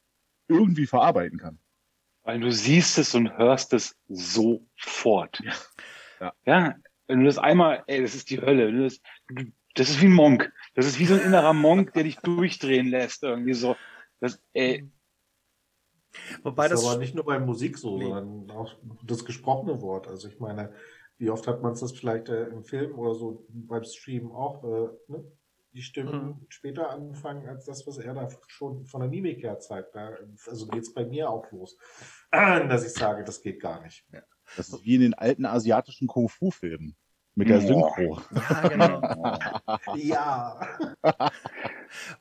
irgendwie 0.48 0.86
verarbeiten 0.86 1.38
kann. 1.38 1.58
Weil 2.22 2.40
du 2.40 2.52
siehst 2.52 2.98
es 2.98 3.14
und 3.14 3.36
hörst 3.38 3.72
es 3.72 3.96
sofort. 4.08 5.40
Ja. 5.42 5.52
Ja. 6.20 6.32
ja, 6.44 6.74
wenn 7.06 7.20
du 7.20 7.26
das 7.26 7.38
einmal, 7.38 7.84
ey, 7.86 8.02
das 8.02 8.14
ist 8.14 8.30
die 8.30 8.40
Hölle. 8.40 8.72
Du 8.72 8.82
Das, 8.84 9.00
du- 9.28 9.52
das 9.74 9.90
ist 9.90 10.00
wie 10.00 10.06
ein 10.06 10.12
Monk. 10.12 10.52
Das 10.74 10.86
ist 10.86 10.98
wie 10.98 11.04
so 11.06 11.14
ein 11.14 11.20
innerer 11.20 11.52
Monk, 11.52 11.92
der 11.92 12.04
dich 12.04 12.16
durchdrehen 12.16 12.88
lässt, 12.88 13.22
irgendwie 13.22 13.54
so. 13.54 13.76
Das, 14.20 14.42
ey, 14.54 14.90
Wobei 16.42 16.64
das 16.68 16.72
das, 16.72 16.80
ist 16.82 16.86
aber 16.88 16.98
nicht 16.98 17.14
nur 17.14 17.24
bei 17.24 17.38
Musik 17.38 17.76
so, 17.76 17.98
Nee. 17.98 18.04
sondern 18.08 18.50
auch 18.56 18.74
das 19.04 19.24
gesprochene 19.24 19.80
Wort. 19.82 20.08
Also 20.08 20.28
ich 20.28 20.40
meine, 20.40 20.72
wie 21.18 21.30
oft 21.30 21.46
hat 21.46 21.62
man 21.62 21.74
das 21.74 21.92
vielleicht 21.92 22.28
äh, 22.30 22.46
im 22.46 22.62
Film 22.64 22.98
oder 22.98 23.14
so 23.14 23.46
beim 23.48 23.84
Stream 23.84 24.32
auch, 24.32 24.64
äh, 24.64 25.12
ne? 25.12 25.24
die 25.72 25.82
Stimmen 25.82 26.24
Mhm. 26.26 26.46
später 26.48 26.88
anfangen 26.88 27.46
als 27.46 27.66
das, 27.66 27.86
was 27.86 27.98
er 27.98 28.14
da 28.14 28.28
schon 28.46 28.86
von 28.86 29.02
der 29.02 29.10
Mimik 29.10 29.42
her 29.42 29.58
zeigt. 29.58 29.94
Da, 29.94 30.16
also 30.46 30.66
geht's 30.68 30.94
bei 30.94 31.04
mir 31.04 31.28
auch 31.28 31.50
los, 31.52 31.76
dass 32.32 32.86
ich 32.86 32.94
sage, 32.94 33.24
das 33.24 33.42
geht 33.42 33.60
gar 33.60 33.82
nicht. 33.82 34.06
Das 34.56 34.68
ist 34.68 34.84
wie 34.84 34.96
in 34.96 35.00
den 35.00 35.14
alten 35.14 35.44
asiatischen 35.44 36.08
Kung-Fu-Filmen 36.08 36.96
mit 37.36 37.48
der. 37.50 37.60
Synchro. 37.60 38.20
ja, 38.34 38.68
genau. 38.68 39.00
Ja. 39.96 40.60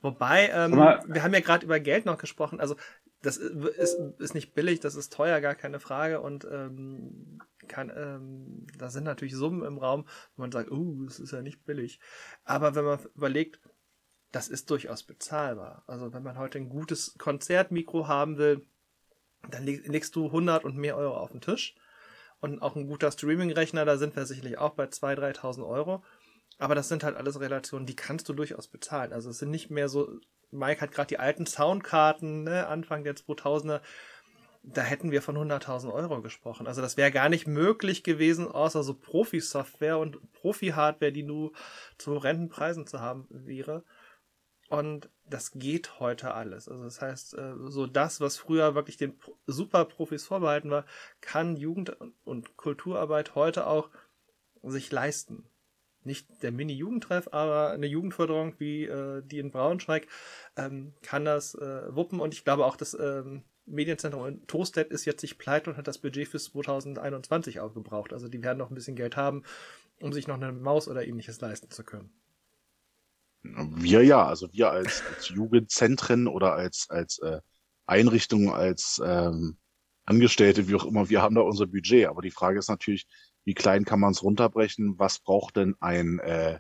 Wobei, 0.01 0.49
ähm, 0.49 0.73
wir 0.73 1.23
haben 1.23 1.34
ja 1.34 1.39
gerade 1.39 1.65
über 1.65 1.80
Geld 1.80 2.05
noch 2.05 2.17
gesprochen. 2.17 2.59
Also, 2.59 2.76
das 3.21 3.38
ist, 3.38 3.97
ist 4.19 4.36
nicht 4.36 4.53
billig, 4.53 4.82
das 4.82 4.95
ist 4.95 5.11
teuer, 5.13 5.41
gar 5.41 5.55
keine 5.55 5.80
Frage. 5.80 6.21
Und 6.21 6.45
ähm, 6.51 7.39
kann, 7.67 7.91
ähm, 7.95 8.67
da 8.78 8.89
sind 8.89 9.05
natürlich 9.05 9.36
Summen 9.36 9.63
im 9.63 9.78
Raum, 9.78 10.05
wo 10.36 10.41
man 10.41 10.51
sagt, 10.51 10.69
uh, 10.69 11.05
das 11.05 11.19
ist 11.19 11.32
ja 11.32 11.41
nicht 11.41 11.65
billig. 11.65 11.99
Aber 12.43 12.76
wenn 12.76 12.86
man 12.86 12.99
überlegt, 13.15 13.59
das 14.32 14.49
ist 14.49 14.69
durchaus 14.69 15.03
bezahlbar. 15.03 15.84
Also, 15.88 16.13
wenn 16.13 16.23
man 16.23 16.38
heute 16.38 16.57
ein 16.57 16.69
gutes 16.69 17.15
Konzertmikro 17.17 18.07
haben 18.07 18.38
will, 18.38 18.67
dann 19.49 19.63
leg, 19.63 19.88
legst 19.88 20.15
du 20.15 20.26
100 20.26 20.65
und 20.65 20.78
mehr 20.78 20.97
Euro 20.97 21.17
auf 21.17 21.32
den 21.32 21.41
Tisch. 21.41 21.76
Und 22.45 22.61
auch 22.61 22.75
ein 22.75 22.85
guter 22.85 23.11
Streaming-Rechner, 23.11 23.85
da 23.85 23.97
sind 23.97 24.15
wir 24.15 24.27
sicherlich 24.27 24.59
auch 24.59 24.75
bei 24.75 24.85
2.000, 24.85 25.39
3.000 25.39 25.67
Euro. 25.67 26.03
Aber 26.59 26.75
das 26.75 26.89
sind 26.89 27.03
halt 27.03 27.17
alles 27.17 27.39
Relationen, 27.39 27.87
die 27.87 27.95
kannst 27.95 28.29
du 28.29 28.33
durchaus 28.33 28.67
bezahlen. 28.67 29.13
Also 29.13 29.31
es 29.31 29.39
sind 29.39 29.49
nicht 29.49 29.71
mehr 29.71 29.89
so, 29.89 30.19
Mike 30.51 30.79
hat 30.79 30.91
gerade 30.91 31.07
die 31.07 31.17
alten 31.17 31.47
Soundkarten, 31.47 32.43
ne, 32.43 32.67
Anfang 32.67 33.03
der 33.03 33.15
2000er, 33.15 33.81
da 34.61 34.81
hätten 34.83 35.09
wir 35.09 35.23
von 35.23 35.35
100.000 35.35 35.91
Euro 35.91 36.21
gesprochen. 36.21 36.67
Also 36.67 36.83
das 36.83 36.97
wäre 36.97 37.09
gar 37.09 37.29
nicht 37.29 37.47
möglich 37.47 38.03
gewesen, 38.03 38.47
außer 38.47 38.83
so 38.83 38.93
Profi-Software 38.93 39.97
und 39.97 40.19
Profi-Hardware, 40.33 41.11
die 41.11 41.23
nur 41.23 41.51
zu 41.97 42.13
horrenden 42.13 42.49
Preisen 42.49 42.85
zu 42.85 42.99
haben 42.99 43.25
wäre. 43.31 43.83
Und 44.80 45.09
das 45.30 45.51
geht 45.51 45.99
heute 45.99 46.34
alles. 46.34 46.67
Also 46.67 46.84
das 46.84 47.01
heißt, 47.01 47.38
äh, 47.38 47.53
so 47.67 47.88
das, 47.88 48.21
was 48.21 48.38
früher 48.38 48.76
wirklich 48.76 48.97
den 48.97 49.17
Pro- 49.17 49.38
Superprofis 49.47 50.26
vorbehalten 50.26 50.69
war, 50.69 50.86
kann 51.21 51.55
Jugend- 51.55 51.95
und 52.23 52.57
Kulturarbeit 52.57 53.36
heute 53.36 53.67
auch 53.67 53.89
sich 54.63 54.91
leisten 54.91 55.49
nicht 56.05 56.43
der 56.43 56.51
Mini-Jugendtreff, 56.51 57.30
aber 57.32 57.71
eine 57.71 57.88
Jugendförderung 57.88 58.53
wie 58.59 58.86
äh, 58.86 59.23
die 59.26 59.39
in 59.39 59.51
Braunschweig 59.51 60.07
ähm, 60.55 60.93
kann 61.01 61.26
das 61.26 61.55
äh, 61.55 61.95
wuppen. 61.95 62.19
Und 62.19 62.34
ich 62.34 62.43
glaube 62.43 62.65
auch, 62.65 62.78
das 62.78 62.93
ähm, 62.93 63.43
Medienzentrum 63.65 64.26
in 64.28 64.47
Tostedt 64.47 64.91
ist 64.91 65.05
jetzt 65.05 65.23
nicht 65.23 65.38
pleite 65.38 65.69
und 65.69 65.78
hat 65.78 65.88
das 65.88 65.97
Budget 65.97 66.28
fürs 66.28 66.45
2021 66.45 67.59
aufgebraucht. 67.59 68.13
Also 68.13 68.28
die 68.28 68.43
werden 68.43 68.59
noch 68.59 68.69
ein 68.69 68.76
bisschen 68.76 68.95
Geld 68.95 69.17
haben, 69.17 69.43
um 69.99 70.13
sich 70.13 70.28
noch 70.28 70.36
eine 70.36 70.51
Maus 70.51 70.88
oder 70.88 71.05
ähnliches 71.05 71.41
leisten 71.41 71.71
zu 71.71 71.84
können. 71.84 72.11
Wir 73.75 74.03
ja, 74.03 74.25
also 74.25 74.51
wir 74.53 74.71
als, 74.71 75.03
als 75.13 75.29
Jugendzentren 75.29 76.27
oder 76.27 76.53
als, 76.53 76.87
als 76.89 77.19
äh, 77.19 77.41
Einrichtungen, 77.85 78.49
als 78.49 79.01
ähm, 79.05 79.57
Angestellte, 80.05 80.67
wie 80.67 80.75
auch 80.75 80.85
immer, 80.85 81.09
wir 81.09 81.21
haben 81.21 81.35
da 81.35 81.41
unser 81.41 81.67
Budget. 81.67 82.07
Aber 82.07 82.21
die 82.21 82.31
Frage 82.31 82.59
ist 82.59 82.69
natürlich, 82.69 83.07
wie 83.43 83.53
klein 83.53 83.85
kann 83.85 83.99
man 83.99 84.11
es 84.11 84.23
runterbrechen? 84.23 84.97
Was 84.97 85.19
braucht 85.19 85.55
denn 85.57 85.75
ein, 85.79 86.19
äh, 86.19 86.59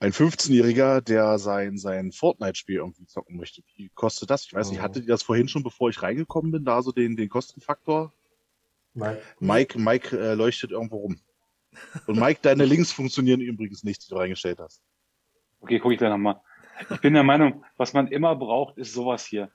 ein 0.00 0.12
15-Jähriger, 0.12 1.00
der 1.00 1.38
sein, 1.38 1.78
sein 1.78 2.12
Fortnite-Spiel 2.12 2.76
irgendwie 2.76 3.06
zocken 3.06 3.36
möchte? 3.36 3.62
Wie 3.76 3.90
kostet 3.94 4.30
das? 4.30 4.44
Ich 4.46 4.54
weiß 4.54 4.70
nicht, 4.70 4.80
Oh. 4.80 4.82
hattet 4.82 5.04
ihr 5.04 5.08
das 5.08 5.22
vorhin 5.22 5.48
schon, 5.48 5.62
bevor 5.62 5.90
ich 5.90 6.02
reingekommen 6.02 6.52
bin, 6.52 6.64
da 6.64 6.82
so 6.82 6.92
den, 6.92 7.16
den 7.16 7.28
Kostenfaktor? 7.28 8.12
Nein. 8.94 9.16
Mike, 9.40 9.78
Mike 9.78 10.18
äh, 10.18 10.34
leuchtet 10.34 10.70
irgendwo 10.70 10.98
rum. 10.98 11.20
Und 12.06 12.18
Mike, 12.18 12.40
deine 12.42 12.66
Links 12.66 12.92
funktionieren 12.92 13.40
übrigens 13.40 13.84
nicht, 13.84 14.04
die 14.04 14.08
du 14.10 14.16
reingestellt 14.16 14.58
hast. 14.58 14.82
Okay, 15.62 15.78
gucke 15.78 15.94
ich 15.94 15.98
gleich 15.98 16.10
nochmal. 16.10 16.40
Ich 16.90 17.00
bin 17.00 17.14
der 17.14 17.22
Meinung, 17.22 17.64
was 17.76 17.92
man 17.92 18.08
immer 18.08 18.36
braucht, 18.36 18.76
ist 18.76 18.92
sowas 18.92 19.24
hier. 19.24 19.50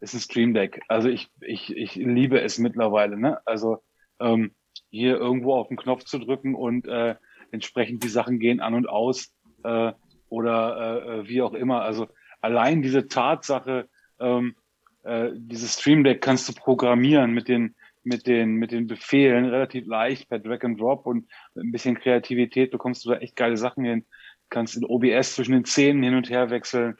Ist 0.00 0.14
ein 0.14 0.20
Stream 0.20 0.52
Deck. 0.52 0.82
Also 0.88 1.08
ich, 1.08 1.30
ich, 1.40 1.74
ich 1.74 1.94
liebe 1.94 2.40
es 2.40 2.58
mittlerweile, 2.58 3.18
ne? 3.18 3.40
Also 3.46 3.78
ähm, 4.20 4.54
hier 4.90 5.16
irgendwo 5.16 5.54
auf 5.54 5.68
den 5.68 5.78
Knopf 5.78 6.04
zu 6.04 6.18
drücken 6.18 6.54
und 6.54 6.86
äh, 6.86 7.16
entsprechend 7.50 8.04
die 8.04 8.08
Sachen 8.08 8.38
gehen 8.38 8.60
an 8.60 8.74
und 8.74 8.88
aus 8.88 9.32
äh, 9.64 9.92
oder 10.28 10.76
äh, 10.76 11.20
äh, 11.20 11.28
wie 11.28 11.40
auch 11.40 11.54
immer. 11.54 11.82
Also 11.82 12.08
allein 12.40 12.82
diese 12.82 13.08
Tatsache, 13.08 13.88
ähm, 14.20 14.56
äh, 15.04 15.30
dieses 15.34 15.80
Stream 15.80 16.04
Deck 16.04 16.20
kannst 16.20 16.48
du 16.48 16.52
programmieren 16.52 17.32
mit 17.32 17.48
den 17.48 17.74
mit 18.02 18.26
den 18.26 18.54
mit 18.54 18.70
den 18.70 18.86
Befehlen 18.86 19.46
relativ 19.46 19.86
leicht 19.86 20.28
per 20.28 20.38
Drag 20.38 20.62
and 20.62 20.80
Drop 20.80 21.06
und 21.06 21.28
ein 21.56 21.72
bisschen 21.72 21.98
Kreativität 21.98 22.70
bekommst 22.70 23.04
du 23.04 23.10
da 23.10 23.16
echt 23.16 23.34
geile 23.34 23.56
Sachen 23.56 23.84
hin. 23.84 24.06
Kannst 24.48 24.76
in 24.76 24.84
OBS 24.84 25.34
zwischen 25.34 25.52
den 25.52 25.64
Szenen 25.64 26.02
hin 26.02 26.14
und 26.14 26.30
her 26.30 26.50
wechseln. 26.50 26.96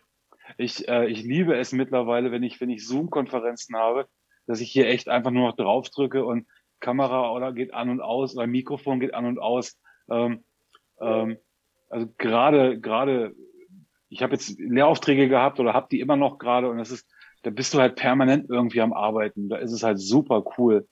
Ich 0.58 0.88
äh, 0.88 1.06
ich 1.06 1.22
liebe 1.22 1.56
es 1.56 1.72
mittlerweile, 1.72 2.30
wenn 2.30 2.42
ich 2.42 2.60
wenn 2.60 2.70
ich 2.70 2.86
Zoom-Konferenzen 2.86 3.76
habe, 3.76 4.06
dass 4.46 4.60
ich 4.60 4.70
hier 4.70 4.88
echt 4.88 5.08
einfach 5.08 5.30
nur 5.30 5.48
noch 5.48 5.56
drauf 5.56 5.90
drücke 5.90 6.24
und 6.24 6.46
Kamera 6.80 7.32
oder 7.32 7.52
geht 7.52 7.74
an 7.74 7.90
und 7.90 8.00
aus 8.00 8.36
oder 8.36 8.46
Mikrofon 8.46 9.00
geht 9.00 9.14
an 9.14 9.26
und 9.26 9.38
aus. 9.38 9.78
Ähm, 10.10 10.44
ähm, 11.00 11.38
also 11.88 12.08
gerade 12.18 12.80
gerade 12.80 13.34
ich 14.08 14.22
habe 14.22 14.34
jetzt 14.34 14.58
Lehraufträge 14.58 15.28
gehabt 15.28 15.58
oder 15.58 15.74
habe 15.74 15.88
die 15.90 16.00
immer 16.00 16.16
noch 16.16 16.38
gerade 16.38 16.68
und 16.68 16.78
das 16.78 16.90
ist 16.90 17.08
da 17.46 17.50
bist 17.50 17.74
du 17.74 17.78
halt 17.78 17.94
permanent 17.94 18.50
irgendwie 18.50 18.80
am 18.80 18.92
Arbeiten. 18.92 19.48
Da 19.48 19.58
ist 19.58 19.70
es 19.70 19.84
halt 19.84 20.00
super 20.00 20.44
cool. 20.58 20.88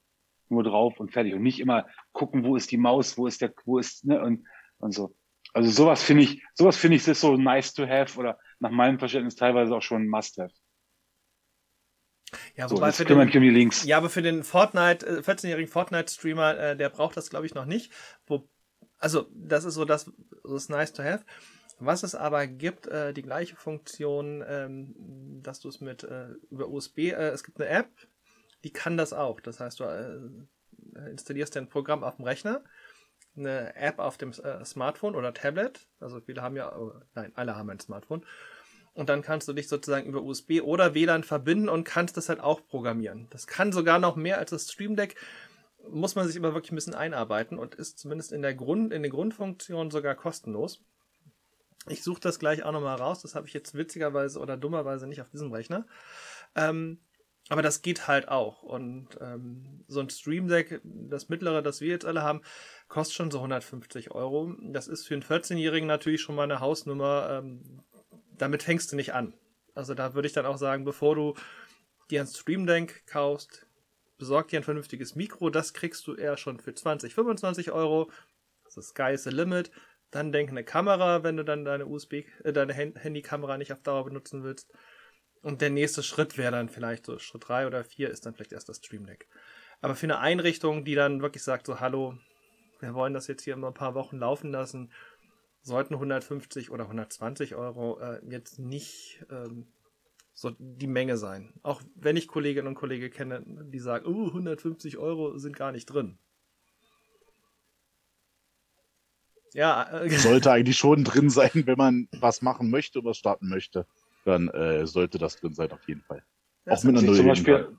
Nur 0.49 0.63
drauf 0.63 1.01
und 1.01 1.11
fertig. 1.11 1.35
Und 1.35 1.43
nicht 1.43 1.59
immer 1.59 1.85
gucken, 2.13 2.45
wo 2.45 2.55
ist 2.55 2.71
die 2.71 2.77
Maus, 2.77 3.19
wo 3.19 3.27
ist 3.27 3.41
der, 3.41 3.53
wo 3.65 3.79
ist, 3.79 4.05
ne, 4.05 4.23
und, 4.23 4.47
und 4.79 4.93
so. 4.93 5.17
Also 5.55 5.71
sowas 5.71 6.03
finde 6.03 6.25
ich, 6.25 6.43
sowas 6.55 6.77
finde 6.77 6.97
ich 6.97 7.07
ist 7.07 7.21
so 7.21 7.37
nice 7.37 7.73
to 7.73 7.87
have 7.87 8.19
oder 8.19 8.39
nach 8.59 8.71
meinem 8.71 8.99
Verständnis 8.99 9.37
teilweise 9.37 9.75
auch 9.75 9.83
schon 9.83 10.09
must 10.09 10.37
have. 10.39 10.53
Ja, 12.57 12.69
So, 12.69 12.77
wobei 12.77 12.89
jetzt 12.89 12.97
für 12.97 13.05
den, 13.05 13.31
die 13.31 13.51
Links. 13.51 13.85
Ja, 13.85 13.99
aber 13.99 14.11
für 14.11 14.23
den 14.23 14.43
Fortnite, 14.43 15.07
äh, 15.07 15.21
14-jährigen 15.21 15.71
Fortnite-Streamer, 15.71 16.59
äh, 16.59 16.77
der 16.77 16.89
braucht 16.91 17.17
das, 17.17 17.31
glaube 17.31 17.47
ich, 17.47 17.55
noch 17.55 17.67
nicht. 17.67 17.93
Wo, 18.27 18.49
also, 18.99 19.27
das 19.33 19.65
ist 19.65 19.75
so 19.75 19.85
das, 19.85 20.11
das 20.43 20.53
ist 20.53 20.71
nice 20.71 20.93
to 20.93 21.05
have. 21.05 21.25
Was 21.79 22.03
es 22.03 22.15
aber 22.15 22.47
gibt, 22.47 22.87
äh, 22.87 23.13
die 23.13 23.23
gleiche 23.23 23.57
Funktion, 23.57 24.45
ähm, 24.47 25.41
dass 25.43 25.61
du 25.61 25.69
es 25.69 25.81
mit 25.81 26.05
äh, 26.05 26.29
über 26.51 26.69
USB, 26.69 26.99
äh, 26.99 27.31
es 27.31 27.45
gibt 27.45 27.61
eine 27.61 27.69
App, 27.69 27.91
die 28.63 28.73
kann 28.73 28.97
das 28.97 29.13
auch. 29.13 29.41
Das 29.41 29.61
heißt, 29.61 29.81
du 29.81 29.85
äh, 29.85 31.11
installierst 31.11 31.55
dir 31.55 31.61
ein 31.61 31.69
Programm 31.69 32.05
auf 32.05 32.17
dem 32.17 32.25
Rechner, 32.25 32.63
eine 33.37 33.75
App 33.77 33.99
auf 33.99 34.19
dem 34.19 34.31
äh, 34.31 34.65
Smartphone 34.65 35.15
oder 35.15 35.35
Tablet. 35.35 35.87
Also 36.01 36.21
viele 36.21 36.43
haben 36.43 36.57
ja, 36.57 36.77
oh, 36.77 36.93
nein, 37.15 37.33
alle 37.35 37.57
haben 37.57 37.71
ein 37.71 37.81
Smartphone. 37.81 38.25
Und 38.95 39.09
dann 39.09 39.23
kannst 39.23 39.49
du 39.49 39.53
dich 39.53 39.69
sozusagen 39.69 40.07
über 40.07 40.23
USB 40.23 40.61
oder 40.63 40.95
WLAN 40.95 41.25
verbinden 41.25 41.69
und 41.69 41.85
kannst 41.85 42.17
das 42.17 42.29
halt 42.29 42.41
auch 42.41 42.65
programmieren. 42.67 43.27
Das 43.31 43.47
kann 43.47 43.73
sogar 43.73 43.99
noch 43.99 44.15
mehr 44.15 44.39
als 44.39 44.51
das 44.51 44.71
Stream 44.71 44.95
Deck. 44.95 45.17
Muss 45.91 46.15
man 46.15 46.27
sich 46.27 46.39
aber 46.39 46.55
wirklich 46.55 46.73
ein 46.73 46.77
bisschen 46.77 46.95
einarbeiten 46.95 47.59
und 47.59 47.75
ist 47.75 47.99
zumindest 47.99 48.33
in 48.33 48.41
der 48.41 48.55
Grund, 48.55 48.93
in 48.93 49.03
den 49.03 49.11
Grundfunktionen 49.11 49.91
sogar 49.91 50.15
kostenlos. 50.15 50.81
Ich 51.89 52.03
suche 52.03 52.21
das 52.21 52.39
gleich 52.39 52.63
auch 52.63 52.73
nochmal 52.73 52.97
raus. 52.97 53.21
Das 53.21 53.35
habe 53.35 53.47
ich 53.47 53.53
jetzt 53.53 53.75
witzigerweise 53.75 54.39
oder 54.39 54.57
dummerweise 54.57 55.07
nicht 55.07 55.21
auf 55.21 55.29
diesem 55.29 55.53
Rechner. 55.53 55.87
Ähm, 56.55 57.01
aber 57.49 57.63
das 57.63 57.83
geht 57.83 58.09
halt 58.09 58.29
auch. 58.29 58.63
Und 58.63 59.09
ähm, 59.21 59.85
so 59.87 60.01
ein 60.01 60.09
Stream 60.09 60.49
Deck, 60.49 60.81
das 60.83 61.29
mittlere, 61.29 61.63
das 61.63 61.81
wir 61.81 61.89
jetzt 61.89 62.07
alle 62.07 62.23
haben, 62.23 62.41
kostet 62.89 63.17
schon 63.17 63.31
so 63.31 63.39
150 63.39 64.13
Euro. 64.13 64.55
Das 64.63 64.89
ist 64.89 65.07
für 65.07 65.15
einen 65.15 65.23
14-Jährigen 65.23 65.87
natürlich 65.87 66.23
schon 66.23 66.37
mal 66.37 66.45
eine 66.45 66.61
Hausnummer. 66.61 67.29
Ähm, 67.31 67.83
damit 68.37 68.63
fängst 68.63 68.91
du 68.93 68.97
nicht 68.97 69.13
an. 69.13 69.35
Also 69.75 69.95
da 69.95 70.15
würde 70.15 70.27
ich 70.27 70.33
dann 70.33 70.47
auch 70.47 70.57
sagen, 70.57 70.85
bevor 70.85 71.15
du 71.15 71.35
dir 72.11 72.23
ein 72.23 72.27
Stream 72.27 72.67
Deck 72.67 73.07
kaufst, 73.07 73.67
besorg 74.17 74.49
dir 74.49 74.61
ein 74.61 74.65
vernünftiges 74.65 75.15
Mikro. 75.15 75.51
Das 75.51 75.75
kriegst 75.75 76.07
du 76.07 76.15
eher 76.15 76.37
schon 76.37 76.61
für 76.61 76.75
20, 76.75 77.15
25 77.15 77.73
Euro. 77.73 78.11
Das 78.65 78.77
ist 78.77 78.91
Sky 78.91 79.13
is 79.13 79.25
the 79.25 79.31
limit. 79.31 79.71
Dann 80.11 80.33
denk 80.33 80.49
eine 80.49 80.65
Kamera, 80.65 81.25
wenn 81.25 81.37
du 81.37 81.45
dann 81.45 81.65
deine 81.65 81.87
USB, 81.87 82.25
äh, 82.45 82.53
deine 82.53 82.73
Handykamera 82.73 83.59
nicht 83.59 83.73
auf 83.73 83.83
Dauer 83.83 84.05
benutzen 84.05 84.45
willst. 84.45 84.73
Und 85.45 85.61
der 85.61 85.69
nächste 85.69 86.03
Schritt 86.03 86.39
wäre 86.39 86.53
dann 86.53 86.71
vielleicht 86.71 87.05
so 87.05 87.19
Schritt 87.19 87.47
3 87.47 87.67
oder 87.67 87.85
4 87.85 88.09
ist 88.09 88.25
dann 88.25 88.33
vielleicht 88.35 88.53
erst 88.53 88.71
das 88.71 88.79
Stream 88.79 89.05
Deck. 89.05 89.29
Aber 89.83 89.95
für 89.95 90.07
eine 90.07 90.19
Einrichtung, 90.19 90.87
die 90.87 90.95
dann 90.95 91.21
wirklich 91.21 91.43
sagt, 91.43 91.67
so 91.67 91.81
hallo, 91.81 92.17
wir 92.81 92.95
wollen 92.95 93.13
das 93.13 93.27
jetzt 93.27 93.45
hier 93.45 93.53
immer 93.53 93.67
ein 93.67 93.75
paar 93.75 93.95
Wochen 93.95 94.17
laufen 94.17 94.51
lassen, 94.51 94.91
sollten 95.61 95.93
150 95.95 96.71
oder 96.71 96.85
120 96.85 97.57
Euro 97.57 98.01
äh, 98.01 98.21
jetzt 98.27 98.59
nicht 98.59 99.23
ähm, 99.31 99.67
so 100.33 100.51
die 100.59 100.87
Menge 100.87 101.19
sein. 101.19 101.53
Auch 101.63 101.83
wenn 101.95 102.17
ich 102.17 102.27
Kolleginnen 102.27 102.69
und 102.69 102.75
Kollegen 102.75 103.11
kenne, 103.11 103.43
die 103.47 103.81
sagen, 103.81 104.07
oh, 104.07 104.29
150 104.29 104.97
Euro 104.97 105.37
sind 105.37 105.57
gar 105.57 105.73
nicht 105.73 105.85
drin. 105.85 106.19
Ja, 109.53 110.01
äh, 110.01 110.09
sollte 110.19 110.51
eigentlich 110.51 110.79
schon 110.79 111.05
drin 111.05 111.29
sein, 111.29 111.51
wenn 111.53 111.77
man 111.77 112.09
was 112.13 112.41
machen 112.41 112.71
möchte 112.71 113.01
oder 113.01 113.13
starten 113.13 113.51
möchte. 113.51 113.87
Dann 114.25 114.49
äh, 114.49 114.87
sollte 114.87 115.19
das 115.19 115.37
drin 115.37 115.55
sein, 115.55 115.71
auf 115.73 115.87
jeden 115.87 116.03
Fall. 116.03 116.23
auch 116.69 116.83
mit 116.85 116.97
einer 116.97 117.13
zum 117.13 117.27
Beispiel, 117.27 117.77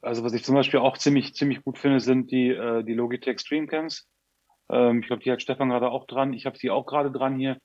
Also 0.00 0.24
was 0.24 0.32
ich 0.32 0.44
zum 0.44 0.54
Beispiel 0.54 0.80
auch 0.80 0.98
ziemlich, 0.98 1.34
ziemlich 1.34 1.62
gut 1.62 1.78
finde, 1.78 2.00
sind 2.00 2.30
die, 2.30 2.48
äh, 2.50 2.82
die 2.82 2.94
Logitech 2.94 3.40
Streamcams. 3.40 4.08
Ähm, 4.68 5.00
ich 5.00 5.06
glaube, 5.06 5.22
die 5.22 5.30
hat 5.30 5.42
Stefan 5.42 5.68
gerade 5.68 5.90
auch 5.90 6.06
dran. 6.06 6.32
Ich 6.32 6.46
habe 6.46 6.58
sie 6.58 6.70
auch 6.70 6.86
gerade 6.86 7.10
dran 7.10 7.38
hier. 7.38 7.58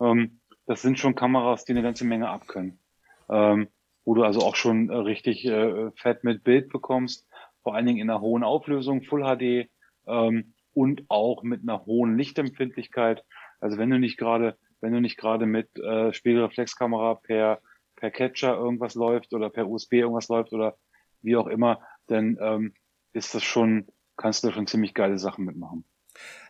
Ähm, 0.00 0.40
das 0.66 0.82
sind 0.82 0.98
schon 0.98 1.14
Kameras, 1.14 1.64
die 1.64 1.72
eine 1.72 1.82
ganze 1.82 2.04
Menge 2.04 2.28
abkönnen. 2.28 2.80
Ähm, 3.28 3.68
wo 4.04 4.14
du 4.14 4.22
also 4.22 4.40
auch 4.40 4.56
schon 4.56 4.88
äh, 4.88 4.96
richtig 4.96 5.44
äh, 5.44 5.90
fett 5.96 6.24
mit 6.24 6.44
Bild 6.44 6.70
bekommst, 6.70 7.28
vor 7.62 7.74
allen 7.74 7.86
Dingen 7.86 7.98
in 7.98 8.08
einer 8.08 8.20
hohen 8.20 8.44
Auflösung, 8.44 9.02
Full 9.02 9.22
HD 9.22 9.68
ähm, 10.06 10.54
und 10.72 11.04
auch 11.08 11.42
mit 11.42 11.62
einer 11.62 11.84
hohen 11.84 12.16
Lichtempfindlichkeit. 12.16 13.24
Also 13.60 13.78
wenn 13.78 13.90
du 13.90 13.98
nicht 13.98 14.16
gerade, 14.16 14.56
wenn 14.80 14.92
du 14.92 15.00
nicht 15.00 15.16
gerade 15.16 15.46
mit 15.46 15.78
äh, 15.78 16.12
Spiegelreflexkamera 16.12 17.16
per 17.16 17.60
per 17.96 18.10
Catcher 18.10 18.54
irgendwas 18.56 18.94
läuft 18.94 19.32
oder 19.32 19.50
per 19.50 19.66
USB 19.66 19.94
irgendwas 19.94 20.28
läuft 20.28 20.52
oder 20.52 20.78
wie 21.22 21.36
auch 21.36 21.46
immer, 21.46 21.80
dann 22.06 22.38
ähm, 22.40 22.74
ist 23.12 23.34
das 23.34 23.42
schon, 23.42 23.88
kannst 24.16 24.44
du 24.44 24.48
da 24.48 24.54
schon 24.54 24.66
ziemlich 24.66 24.94
geile 24.94 25.18
Sachen 25.18 25.44
mitmachen. 25.44 25.84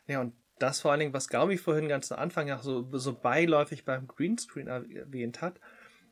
Ja, 0.07 0.21
und 0.21 0.35
das 0.59 0.81
vor 0.81 0.91
allen 0.91 1.01
Dingen, 1.01 1.13
was 1.13 1.29
Gaumi 1.29 1.57
vorhin 1.57 1.89
ganz 1.89 2.09
zu 2.09 2.19
Anfang 2.19 2.49
ja 2.49 2.59
so, 2.59 2.87
so 2.99 3.19
beiläufig 3.19 3.85
beim 3.85 4.07
Greenscreen 4.07 4.67
erwähnt 4.67 5.41
hat, 5.41 5.61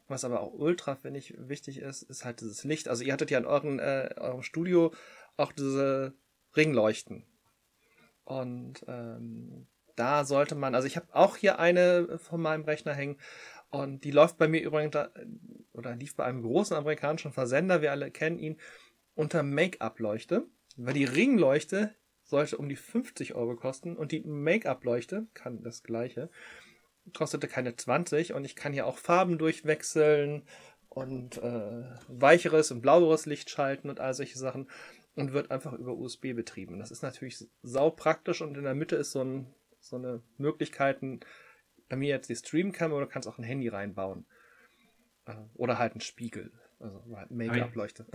was 0.06 0.24
aber 0.24 0.40
auch 0.40 0.52
ultra, 0.52 0.96
finde 0.96 1.18
ich, 1.18 1.34
wichtig 1.36 1.78
ist, 1.78 2.02
ist 2.02 2.24
halt 2.24 2.40
dieses 2.40 2.64
Licht. 2.64 2.88
Also 2.88 3.04
ihr 3.04 3.12
hattet 3.12 3.30
ja 3.30 3.38
in 3.38 3.46
euren, 3.46 3.78
äh, 3.78 4.14
eurem 4.16 4.42
Studio 4.42 4.92
auch 5.36 5.52
diese 5.52 6.14
Ringleuchten. 6.56 7.26
Und 8.24 8.84
ähm, 8.86 9.66
da 9.96 10.24
sollte 10.24 10.54
man, 10.54 10.74
also 10.74 10.86
ich 10.86 10.96
habe 10.96 11.08
auch 11.12 11.36
hier 11.36 11.58
eine 11.58 12.18
von 12.18 12.40
meinem 12.40 12.64
Rechner 12.64 12.94
hängen 12.94 13.18
und 13.70 14.04
die 14.04 14.10
läuft 14.10 14.38
bei 14.38 14.48
mir 14.48 14.62
übrigens, 14.62 14.92
da, 14.92 15.10
oder 15.72 15.96
lief 15.96 16.14
bei 16.16 16.24
einem 16.24 16.42
großen 16.42 16.76
amerikanischen 16.76 17.32
Versender, 17.32 17.82
wir 17.82 17.90
alle 17.90 18.10
kennen 18.10 18.38
ihn, 18.38 18.56
unter 19.14 19.42
Make-up-Leuchte. 19.42 20.46
Weil 20.76 20.94
die 20.94 21.04
Ringleuchte 21.04 21.94
sollte 22.24 22.56
um 22.56 22.68
die 22.68 22.76
50 22.76 23.34
Euro 23.34 23.54
kosten 23.54 23.96
und 23.96 24.10
die 24.10 24.20
Make-up-Leuchte 24.20 25.28
kann 25.34 25.62
das 25.62 25.84
gleiche 25.84 26.30
kostete 27.12 27.48
keine 27.48 27.76
20 27.76 28.32
und 28.32 28.44
ich 28.44 28.56
kann 28.56 28.72
hier 28.72 28.86
auch 28.86 28.98
Farben 28.98 29.38
durchwechseln 29.38 30.42
und 30.88 31.38
äh, 31.38 31.84
weicheres 32.08 32.70
und 32.70 32.80
blaueres 32.80 33.26
Licht 33.26 33.50
schalten 33.50 33.90
und 33.90 34.00
all 34.00 34.14
solche 34.14 34.38
Sachen 34.38 34.70
und 35.14 35.32
wird 35.32 35.50
einfach 35.50 35.72
über 35.74 35.92
USB 35.92 36.34
betrieben. 36.34 36.78
Das 36.78 36.90
ist 36.90 37.02
natürlich 37.02 37.44
sau 37.62 37.90
praktisch 37.90 38.40
und 38.40 38.56
in 38.56 38.64
der 38.64 38.74
Mitte 38.74 38.96
ist 38.96 39.12
so, 39.12 39.20
ein, 39.20 39.54
so 39.88 39.96
eine 39.96 40.22
Möglichkeit, 40.38 41.00
bei 41.88 41.96
mir 41.96 42.08
jetzt 42.08 42.28
die 42.28 42.36
Streamcam 42.36 42.92
oder 42.92 43.06
du 43.06 43.12
kannst 43.12 43.28
auch 43.28 43.38
ein 43.38 43.44
Handy 43.44 43.68
reinbauen. 43.68 44.26
Äh, 45.26 45.36
oder 45.54 45.78
halt 45.78 45.94
ein 45.94 46.00
Spiegel, 46.00 46.52
also 46.80 47.02
halt 47.16 47.30
Make-up-Leuchte. 47.30 48.06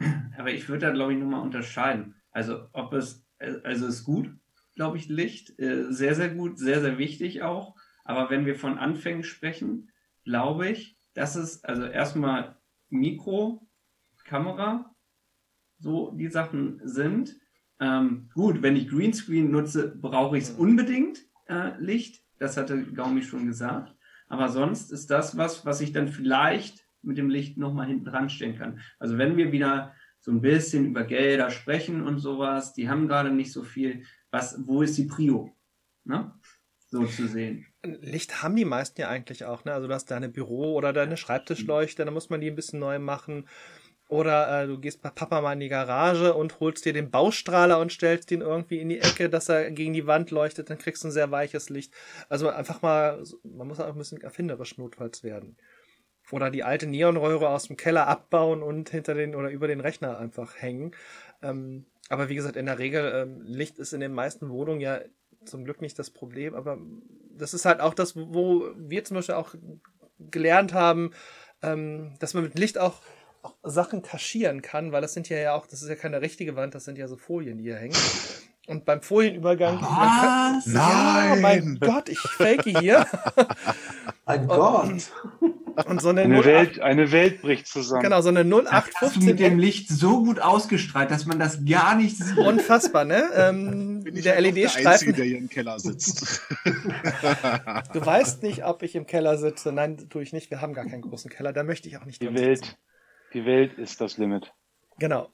Aber 0.36 0.50
ich 0.50 0.68
würde 0.68 0.86
da, 0.86 0.92
glaube 0.92 1.12
ich, 1.12 1.18
nur 1.18 1.28
mal 1.28 1.40
unterscheiden. 1.42 2.20
Also, 2.30 2.68
ob 2.72 2.92
es, 2.92 3.24
also 3.38 3.86
ist 3.86 4.04
gut, 4.04 4.30
glaube 4.74 4.96
ich, 4.96 5.08
Licht, 5.08 5.58
äh, 5.58 5.92
sehr, 5.92 6.14
sehr 6.14 6.30
gut, 6.30 6.58
sehr, 6.58 6.80
sehr 6.80 6.98
wichtig 6.98 7.42
auch. 7.42 7.76
Aber 8.04 8.30
wenn 8.30 8.46
wir 8.46 8.56
von 8.56 8.78
Anfängen 8.78 9.22
sprechen, 9.22 9.90
glaube 10.24 10.68
ich, 10.68 10.98
dass 11.14 11.36
es 11.36 11.62
also 11.62 11.84
erstmal 11.84 12.56
Mikro, 12.88 13.68
Kamera, 14.24 14.94
so 15.78 16.12
die 16.12 16.28
Sachen 16.28 16.80
sind. 16.84 17.36
Ähm, 17.82 18.30
gut, 18.32 18.62
wenn 18.62 18.76
ich 18.76 18.88
Greenscreen 18.88 19.50
nutze, 19.50 19.88
brauche 19.88 20.38
ich 20.38 20.44
es 20.44 20.50
unbedingt, 20.50 21.18
äh, 21.48 21.72
Licht. 21.80 22.22
Das 22.38 22.56
hatte 22.56 22.84
Gaumi 22.84 23.22
schon 23.22 23.46
gesagt. 23.46 23.96
Aber 24.28 24.48
sonst 24.48 24.92
ist 24.92 25.10
das 25.10 25.36
was, 25.36 25.66
was 25.66 25.80
ich 25.80 25.92
dann 25.92 26.06
vielleicht 26.06 26.86
mit 27.02 27.18
dem 27.18 27.28
Licht 27.28 27.58
nochmal 27.58 27.88
hinten 27.88 28.04
dran 28.04 28.30
stellen 28.30 28.56
kann. 28.56 28.78
Also 29.00 29.18
wenn 29.18 29.36
wir 29.36 29.50
wieder 29.50 29.94
so 30.20 30.30
ein 30.30 30.40
bisschen 30.40 30.86
über 30.86 31.02
Gelder 31.02 31.50
sprechen 31.50 32.06
und 32.06 32.20
sowas, 32.20 32.72
die 32.72 32.88
haben 32.88 33.08
gerade 33.08 33.32
nicht 33.32 33.52
so 33.52 33.64
viel. 33.64 34.04
Was, 34.30 34.64
wo 34.64 34.82
ist 34.82 34.96
die 34.96 35.06
Prio? 35.06 35.50
Ne? 36.04 36.32
So 36.88 37.04
zu 37.04 37.26
sehen. 37.26 37.66
Licht 37.82 38.44
haben 38.44 38.54
die 38.54 38.64
meisten 38.64 39.00
ja 39.00 39.08
eigentlich 39.08 39.44
auch, 39.44 39.64
ne? 39.64 39.72
Also 39.72 39.88
du 39.88 39.94
hast 39.94 40.10
deine 40.10 40.28
Büro- 40.28 40.74
oder 40.74 40.92
deine 40.92 41.16
Schreibtischleuchte, 41.16 42.04
da 42.04 42.10
muss 42.12 42.30
man 42.30 42.40
die 42.40 42.48
ein 42.48 42.54
bisschen 42.54 42.78
neu 42.78 43.00
machen. 43.00 43.48
Oder 44.12 44.64
äh, 44.64 44.66
du 44.66 44.78
gehst 44.78 45.00
bei 45.00 45.08
Papa 45.08 45.40
mal 45.40 45.54
in 45.54 45.60
die 45.60 45.70
Garage 45.70 46.34
und 46.34 46.60
holst 46.60 46.84
dir 46.84 46.92
den 46.92 47.10
Baustrahler 47.10 47.80
und 47.80 47.90
stellst 47.90 48.30
den 48.30 48.42
irgendwie 48.42 48.78
in 48.78 48.90
die 48.90 48.98
Ecke, 48.98 49.30
dass 49.30 49.48
er 49.48 49.70
gegen 49.70 49.94
die 49.94 50.06
Wand 50.06 50.30
leuchtet, 50.30 50.68
dann 50.68 50.76
kriegst 50.76 51.02
du 51.02 51.08
ein 51.08 51.12
sehr 51.12 51.30
weiches 51.30 51.70
Licht. 51.70 51.94
Also 52.28 52.50
einfach 52.50 52.82
mal, 52.82 53.24
man 53.42 53.66
muss 53.66 53.80
auch 53.80 53.86
ein 53.86 53.96
bisschen 53.96 54.20
erfinderisch 54.20 54.76
notfalls 54.76 55.24
werden. 55.24 55.56
Oder 56.30 56.50
die 56.50 56.62
alte 56.62 56.86
Neonröhre 56.86 57.48
aus 57.48 57.68
dem 57.68 57.78
Keller 57.78 58.06
abbauen 58.06 58.62
und 58.62 58.90
hinter 58.90 59.14
den 59.14 59.34
oder 59.34 59.48
über 59.48 59.66
den 59.66 59.80
Rechner 59.80 60.18
einfach 60.18 60.56
hängen. 60.60 60.94
Ähm, 61.40 61.86
aber 62.10 62.28
wie 62.28 62.34
gesagt, 62.34 62.56
in 62.56 62.66
der 62.66 62.78
Regel, 62.78 63.10
ähm, 63.14 63.40
Licht 63.40 63.78
ist 63.78 63.94
in 63.94 64.00
den 64.00 64.12
meisten 64.12 64.50
Wohnungen 64.50 64.82
ja 64.82 65.00
zum 65.46 65.64
Glück 65.64 65.80
nicht 65.80 65.98
das 65.98 66.10
Problem, 66.10 66.54
aber 66.54 66.78
das 67.30 67.54
ist 67.54 67.64
halt 67.64 67.80
auch 67.80 67.94
das, 67.94 68.14
wo 68.14 68.72
wir 68.76 69.04
zum 69.04 69.14
Beispiel 69.14 69.36
auch 69.36 69.54
gelernt 70.18 70.74
haben, 70.74 71.12
ähm, 71.62 72.14
dass 72.18 72.34
man 72.34 72.44
mit 72.44 72.58
Licht 72.58 72.76
auch, 72.76 73.00
auch, 73.42 73.56
Sachen 73.62 74.02
kaschieren 74.02 74.62
kann, 74.62 74.92
weil 74.92 75.02
das 75.02 75.12
sind 75.12 75.28
ja, 75.28 75.36
ja 75.36 75.54
auch, 75.54 75.66
das 75.66 75.82
ist 75.82 75.88
ja 75.88 75.96
keine 75.96 76.20
richtige 76.20 76.56
Wand, 76.56 76.74
das 76.74 76.84
sind 76.84 76.98
ja 76.98 77.08
so 77.08 77.16
Folien, 77.16 77.58
die 77.58 77.64
hier 77.64 77.76
hängen. 77.76 77.96
Und 78.68 78.84
beim 78.84 79.02
Folienübergang. 79.02 79.80
Was? 79.80 79.88
Kann, 79.88 80.62
Nein! 80.66 81.28
Ja, 81.28 81.36
mein 81.40 81.78
Gott, 81.80 82.08
ich 82.08 82.20
fake 82.20 82.64
hier. 82.64 83.06
Ein 84.24 84.46
Gott! 84.46 85.10
Und 85.86 86.00
so 86.00 86.10
eine, 86.10 86.22
eine, 86.22 86.38
08, 86.38 86.44
Welt, 86.44 86.80
eine 86.80 87.10
Welt 87.10 87.42
bricht 87.42 87.66
zusammen. 87.66 88.02
Genau, 88.02 88.20
so 88.20 88.28
eine 88.28 88.40
0815. 88.40 88.92
Hast 89.00 89.16
du 89.16 89.20
mit 89.24 89.40
dem 89.40 89.58
Licht 89.58 89.88
so 89.88 90.22
gut 90.22 90.38
ausgestrahlt, 90.38 91.10
dass 91.10 91.26
man 91.26 91.38
das 91.38 91.64
gar 91.64 91.96
nicht 91.96 92.16
sieht. 92.18 92.38
Unfassbar, 92.38 93.04
ne? 93.04 93.24
Ähm, 93.34 94.04
Bin 94.04 94.22
der 94.22 94.40
LED-Streifen. 94.40 95.14
der 95.14 95.24
hier 95.24 95.38
im 95.38 95.48
Keller 95.48 95.78
sitzt. 95.80 96.42
du 97.92 98.06
weißt 98.06 98.42
nicht, 98.42 98.64
ob 98.64 98.82
ich 98.82 98.94
im 98.94 99.06
Keller 99.06 99.38
sitze. 99.38 99.72
Nein, 99.72 100.08
tue 100.10 100.22
ich 100.22 100.32
nicht. 100.32 100.50
Wir 100.50 100.60
haben 100.60 100.74
gar 100.74 100.84
keinen 100.84 101.02
großen 101.02 101.30
Keller. 101.30 101.52
Da 101.52 101.64
möchte 101.64 101.88
ich 101.88 101.96
auch 101.96 102.04
nicht 102.04 102.22
Die 102.22 102.32
Welt, 102.32 102.58
sitzen. 102.58 102.76
Die 103.34 103.44
Welt 103.44 103.78
ist 103.78 104.00
das 104.00 104.18
Limit. 104.18 104.52
Genau. 104.98 105.28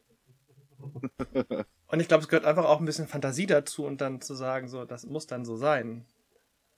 Und 1.88 2.00
ich 2.00 2.08
glaube, 2.08 2.22
es 2.22 2.28
gehört 2.28 2.44
einfach 2.44 2.66
auch 2.66 2.80
ein 2.80 2.86
bisschen 2.86 3.08
Fantasie 3.08 3.46
dazu 3.46 3.84
und 3.84 4.00
dann 4.00 4.20
zu 4.20 4.34
sagen, 4.34 4.68
so, 4.68 4.84
das 4.84 5.06
muss 5.06 5.26
dann 5.26 5.44
so 5.44 5.56
sein. 5.56 6.06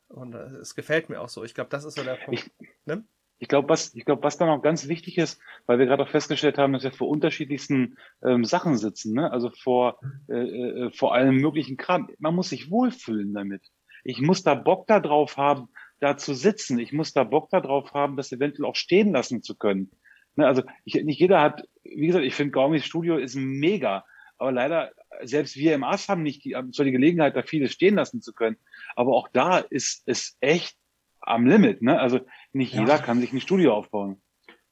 Und 0.08 0.34
äh, 0.34 0.46
es 0.60 0.74
gefällt 0.74 1.08
mir 1.08 1.20
auch 1.20 1.28
so. 1.28 1.44
Ich 1.44 1.54
glaube, 1.54 1.70
das 1.70 1.84
ist 1.84 1.96
so 1.96 2.02
der 2.02 2.16
Punkt. 2.16 2.50
Ich, 2.58 2.68
ne? 2.86 3.04
Ich 3.38 3.48
glaube, 3.48 3.68
was, 3.68 3.94
ich 3.94 4.04
glaube, 4.04 4.22
was 4.22 4.36
dann 4.36 4.50
auch 4.50 4.60
ganz 4.60 4.86
wichtig 4.86 5.16
ist, 5.16 5.40
weil 5.66 5.78
wir 5.78 5.86
gerade 5.86 6.02
auch 6.02 6.10
festgestellt 6.10 6.58
haben, 6.58 6.74
dass 6.74 6.82
wir 6.82 6.92
vor 6.92 7.08
unterschiedlichsten 7.08 7.96
ähm, 8.22 8.44
Sachen 8.44 8.76
sitzen, 8.76 9.14
ne? 9.14 9.32
also 9.32 9.50
vor, 9.50 9.98
äh, 10.28 10.34
äh, 10.34 10.90
vor 10.92 11.14
allem 11.14 11.36
möglichen 11.36 11.76
Kram. 11.76 12.10
Man 12.18 12.34
muss 12.34 12.50
sich 12.50 12.70
wohlfühlen 12.70 13.32
damit. 13.32 13.62
Ich 14.04 14.20
muss 14.20 14.42
da 14.42 14.54
Bock 14.54 14.86
da 14.86 15.00
drauf 15.00 15.36
haben, 15.36 15.68
da 16.00 16.16
zu 16.16 16.34
sitzen. 16.34 16.78
Ich 16.78 16.92
muss 16.92 17.12
da 17.12 17.24
Bock 17.24 17.48
da 17.50 17.60
drauf 17.60 17.94
haben, 17.94 18.16
das 18.16 18.32
eventuell 18.32 18.68
auch 18.68 18.76
stehen 18.76 19.12
lassen 19.12 19.42
zu 19.42 19.56
können. 19.56 19.90
Ne? 20.36 20.46
Also 20.46 20.62
ich, 20.84 20.94
nicht 21.04 21.20
jeder 21.20 21.40
hat, 21.40 21.68
wie 21.82 22.06
gesagt, 22.06 22.24
ich 22.24 22.34
finde 22.34 22.52
Gaumis 22.52 22.84
Studio 22.84 23.16
ist 23.16 23.34
mega, 23.34 24.04
aber 24.38 24.52
leider 24.52 24.92
selbst 25.22 25.56
wir 25.56 25.74
im 25.74 25.84
AS 25.84 26.08
haben 26.08 26.22
nicht 26.22 26.44
die, 26.44 26.56
so 26.70 26.84
die 26.84 26.92
Gelegenheit, 26.92 27.36
da 27.36 27.42
vieles 27.42 27.72
stehen 27.72 27.96
lassen 27.96 28.22
zu 28.22 28.32
können. 28.32 28.56
Aber 28.96 29.14
auch 29.14 29.28
da 29.28 29.58
ist 29.58 30.02
es 30.06 30.36
echt 30.40 30.76
am 31.20 31.46
Limit. 31.46 31.82
Ne? 31.82 32.00
Also 32.00 32.20
nicht 32.52 32.72
jeder 32.72 32.96
ja. 32.96 32.98
kann 32.98 33.20
sich 33.20 33.32
ein 33.32 33.40
Studio 33.40 33.74
aufbauen. 33.74 34.20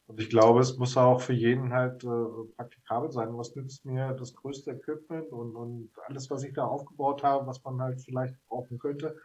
Und 0.07 0.21
ich 0.21 0.31
glaube, 0.31 0.61
es 0.61 0.79
muss 0.79 0.97
auch 0.97 1.21
für 1.21 1.35
jeden 1.35 1.75
halt 1.75 2.03
äh, 2.03 2.09
praktikabel 2.57 3.11
sein. 3.11 3.37
Was 3.37 3.55
nützt 3.55 3.85
mir 3.85 4.15
das 4.15 4.35
größte 4.35 4.71
Equipment 4.71 5.31
und, 5.31 5.55
und 5.55 5.91
alles, 6.07 6.31
was 6.31 6.45
ich 6.45 6.55
da 6.55 6.65
aufgebaut 6.65 7.23
habe, 7.23 7.47
was 7.47 7.63
man 7.63 7.81
halt 7.83 8.01
vielleicht 8.01 8.35
brauchen 8.49 8.79
könnte. 8.79 9.17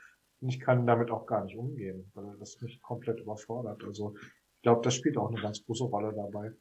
Und 0.41 0.49
ich 0.49 0.59
kann 0.59 0.86
damit 0.86 1.09
auch 1.09 1.25
gar 1.25 1.45
nicht 1.45 1.55
umgehen, 1.55 2.11
weil 2.15 2.36
das 2.38 2.59
mich 2.59 2.81
komplett 2.81 3.21
überfordert. 3.21 3.81
Also 3.86 4.15
ich 4.64 4.66
glaube, 4.66 4.82
das 4.82 4.95
spielt 4.95 5.18
auch 5.18 5.28
eine 5.30 5.41
ganz 5.41 5.61
große 5.66 5.84
Rolle 5.84 6.14
dabei. 6.16 6.53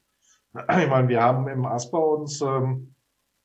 Ich 0.82 0.88
meine, 0.90 1.08
wir 1.08 1.22
haben 1.22 1.46
im 1.46 1.64
ASPA 1.64 1.98
uns 1.98 2.40
ähm, 2.40 2.96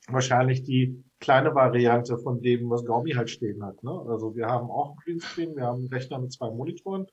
wahrscheinlich 0.08 0.64
die 0.64 1.03
kleine 1.20 1.53
Variante 1.53 2.18
von 2.18 2.41
dem, 2.41 2.68
was 2.68 2.84
Gaumi 2.84 3.12
halt 3.12 3.30
stehen 3.30 3.64
hat. 3.64 3.84
Ne? 3.84 3.91
Also 3.91 4.36
wir 4.36 4.47
haben 4.47 4.72
auch 4.72 4.89
einen 4.89 4.97
Greenscreen, 4.97 5.55
wir 5.55 5.68
haben 5.68 5.82
einen 5.82 5.89
Rechner 5.89 6.18
mit 6.18 6.34
zwei 6.34 6.49
Monitoren, 6.49 7.05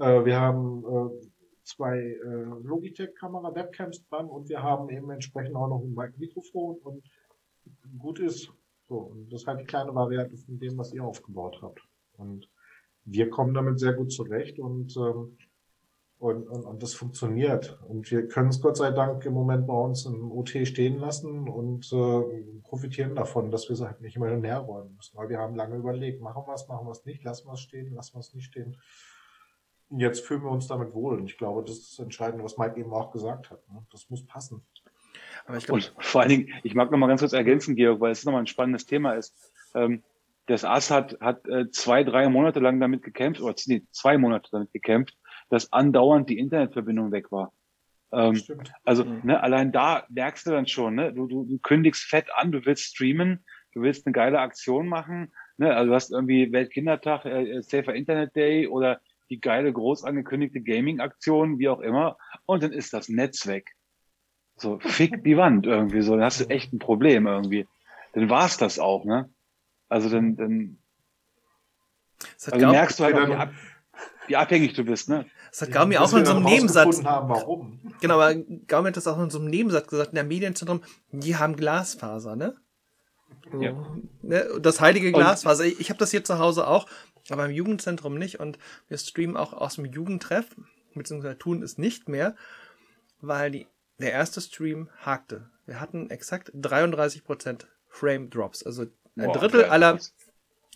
äh, 0.00 0.22
wir 0.26 0.38
haben 0.38 0.84
äh, 0.84 1.26
zwei 1.64 1.98
äh, 1.98 2.44
Logitech-Kamera, 2.62 3.54
Webcams 3.54 4.06
dran 4.10 4.26
und 4.26 4.50
wir 4.50 4.62
haben 4.62 4.90
eben 4.90 5.08
entsprechend 5.10 5.56
auch 5.56 5.68
noch 5.68 5.80
ein 5.80 6.14
Mikrofon 6.18 6.76
und 6.84 7.02
gut 7.98 8.20
ist. 8.20 8.52
So, 8.86 8.96
und 8.96 9.32
das 9.32 9.40
ist 9.40 9.46
halt 9.46 9.60
die 9.60 9.64
kleine 9.64 9.94
Variante 9.94 10.36
von 10.36 10.58
dem, 10.58 10.76
was 10.76 10.92
ihr 10.92 11.02
aufgebaut 11.02 11.58
habt. 11.62 11.80
Und 12.18 12.50
wir 13.06 13.30
kommen 13.30 13.54
damit 13.54 13.80
sehr 13.80 13.94
gut 13.94 14.12
zurecht 14.12 14.58
und, 14.58 14.94
ähm, 14.98 15.38
und, 16.18 16.48
und, 16.48 16.64
und 16.64 16.82
das 16.82 16.94
funktioniert. 16.94 17.78
Und 17.86 18.10
wir 18.10 18.26
können 18.26 18.48
es 18.48 18.60
Gott 18.60 18.76
sei 18.76 18.90
Dank 18.90 19.24
im 19.26 19.34
Moment 19.34 19.66
bei 19.66 19.74
uns 19.74 20.06
im 20.06 20.32
OT 20.32 20.66
stehen 20.66 20.98
lassen 20.98 21.48
und 21.48 21.92
äh, 21.92 22.60
profitieren 22.62 23.14
davon, 23.14 23.50
dass 23.50 23.68
wir 23.68 23.74
es 23.74 23.82
halt 23.82 24.00
nicht 24.00 24.16
immer 24.16 24.30
näher 24.30 24.58
räumen 24.58 24.94
müssen. 24.96 25.16
Weil 25.16 25.28
wir 25.28 25.38
haben 25.38 25.54
lange 25.54 25.76
überlegt, 25.76 26.22
machen 26.22 26.44
wir 26.46 26.54
es, 26.54 26.68
machen 26.68 26.86
wir 26.86 26.92
es 26.92 27.04
nicht, 27.04 27.22
lassen 27.22 27.46
wir 27.46 27.52
es 27.52 27.60
stehen, 27.60 27.94
lassen 27.94 28.14
wir 28.14 28.20
es 28.20 28.34
nicht 28.34 28.46
stehen. 28.46 28.76
Und 29.88 30.00
jetzt 30.00 30.24
fühlen 30.24 30.42
wir 30.42 30.50
uns 30.50 30.66
damit 30.66 30.94
wohl. 30.94 31.18
Und 31.18 31.26
ich 31.26 31.36
glaube, 31.36 31.62
das 31.62 31.76
ist 31.76 31.92
das 31.92 32.04
Entscheidende, 32.04 32.44
was 32.44 32.56
Mike 32.56 32.80
eben 32.80 32.92
auch 32.92 33.10
gesagt 33.10 33.50
hat. 33.50 33.68
Ne? 33.68 33.84
Das 33.92 34.08
muss 34.08 34.24
passen. 34.26 34.66
Aber 35.44 35.58
ich 35.58 35.66
glaub, 35.66 35.76
und 35.76 35.94
vor 35.98 36.22
allen 36.22 36.30
Dingen, 36.30 36.48
ich 36.62 36.74
mag 36.74 36.90
noch 36.90 36.98
mal 36.98 37.06
ganz 37.06 37.20
kurz 37.20 37.34
ergänzen, 37.34 37.76
Georg, 37.76 38.00
weil 38.00 38.12
es 38.12 38.24
nochmal 38.24 38.42
ein 38.42 38.46
spannendes 38.46 38.86
Thema 38.86 39.12
ist. 39.12 39.52
Ähm, 39.74 40.02
das 40.46 40.64
AS 40.64 40.90
hat, 40.90 41.18
hat 41.20 41.46
äh, 41.48 41.70
zwei, 41.70 42.04
drei 42.04 42.28
Monate 42.28 42.60
lang 42.60 42.80
damit 42.80 43.02
gekämpft, 43.02 43.40
oder 43.40 43.54
nee, 43.66 43.82
zwei 43.90 44.16
Monate 44.16 44.48
damit 44.50 44.72
gekämpft, 44.72 45.16
dass 45.48 45.72
andauernd 45.72 46.28
die 46.28 46.38
Internetverbindung 46.38 47.12
weg 47.12 47.30
war. 47.32 47.52
Ähm, 48.12 48.40
also 48.84 49.04
mhm. 49.04 49.20
ne, 49.24 49.42
allein 49.42 49.72
da 49.72 50.04
merkst 50.08 50.46
du 50.46 50.50
dann 50.50 50.66
schon, 50.66 50.94
ne, 50.94 51.12
du, 51.12 51.26
du, 51.26 51.44
du 51.44 51.58
kündigst 51.58 52.04
fett 52.04 52.26
an, 52.34 52.52
du 52.52 52.64
willst 52.64 52.84
streamen, 52.84 53.44
du 53.72 53.82
willst 53.82 54.06
eine 54.06 54.12
geile 54.12 54.40
Aktion 54.40 54.88
machen, 54.88 55.32
ne, 55.56 55.74
also 55.74 55.90
du 55.90 55.94
hast 55.94 56.12
irgendwie 56.12 56.52
Weltkindertag, 56.52 57.24
äh, 57.24 57.60
Safer 57.62 57.94
Internet 57.94 58.34
Day 58.36 58.68
oder 58.68 59.00
die 59.28 59.40
geile 59.40 59.72
groß 59.72 60.04
angekündigte 60.04 60.60
Gaming-Aktion, 60.60 61.58
wie 61.58 61.68
auch 61.68 61.80
immer, 61.80 62.16
und 62.46 62.62
dann 62.62 62.72
ist 62.72 62.92
das 62.92 63.08
Netz 63.08 63.46
weg. 63.46 63.72
So, 64.56 64.78
fick 64.78 65.22
die 65.24 65.36
Wand 65.36 65.66
irgendwie 65.66 66.00
so, 66.00 66.14
dann 66.14 66.24
hast 66.24 66.40
du 66.40 66.44
echt 66.46 66.72
ein 66.72 66.78
Problem 66.78 67.26
irgendwie. 67.26 67.66
Dann 68.14 68.30
war's 68.30 68.56
das 68.56 68.78
auch, 68.78 69.04
ne? 69.04 69.28
Also 69.88 70.08
dann, 70.08 70.36
dann 70.36 70.78
also 72.50 72.66
merkst 72.68 72.98
du 72.98 73.04
halt 73.04 73.16
auch, 73.16 73.28
wie, 73.28 73.34
ab, 73.34 73.52
wie, 74.28 74.36
abhängig 74.36 74.72
du 74.72 74.84
bist, 74.84 75.08
ne? 75.08 75.26
Das 75.56 75.68
hat 75.68 75.72
Gaumi 75.72 75.96
auch 75.96 76.12
in 76.12 76.26
so 76.26 76.32
einem 76.32 76.44
Nebensatz. 76.44 77.02
Haben, 77.02 77.30
warum. 77.30 77.80
Genau, 78.02 78.20
aber 78.20 78.34
Gaumi 78.34 78.88
hat 78.88 78.98
das 78.98 79.06
auch 79.06 79.18
in 79.18 79.30
so 79.30 79.38
einem 79.38 79.48
Nebensatz 79.48 79.86
gesagt, 79.86 80.10
in 80.10 80.16
der 80.16 80.24
Medienzentrum, 80.24 80.82
die 81.12 81.36
haben 81.36 81.56
Glasfaser, 81.56 82.36
ne? 82.36 82.56
Ja. 83.58 83.72
Ne? 84.20 84.46
Das 84.60 84.82
heilige 84.82 85.12
Glasfaser. 85.12 85.64
Und, 85.64 85.80
ich 85.80 85.88
habe 85.88 85.98
das 85.98 86.10
hier 86.10 86.22
zu 86.24 86.38
Hause 86.38 86.66
auch, 86.66 86.86
aber 87.30 87.46
im 87.46 87.52
Jugendzentrum 87.52 88.18
nicht. 88.18 88.38
Und 88.38 88.58
wir 88.88 88.98
streamen 88.98 89.38
auch 89.38 89.54
aus 89.54 89.76
dem 89.76 89.86
Jugendtreff, 89.86 90.44
beziehungsweise 90.94 91.38
tun 91.38 91.62
es 91.62 91.78
nicht 91.78 92.06
mehr, 92.06 92.36
weil 93.22 93.50
die 93.50 93.66
der 93.98 94.12
erste 94.12 94.42
Stream 94.42 94.90
hakte. 94.98 95.48
Wir 95.64 95.80
hatten 95.80 96.10
exakt 96.10 96.50
33% 96.50 97.64
Frame 97.88 98.28
Drops. 98.28 98.62
Also 98.62 98.82
ein 98.82 98.90
Boah, 99.14 99.32
Drittel 99.32 99.64
aller 99.64 99.98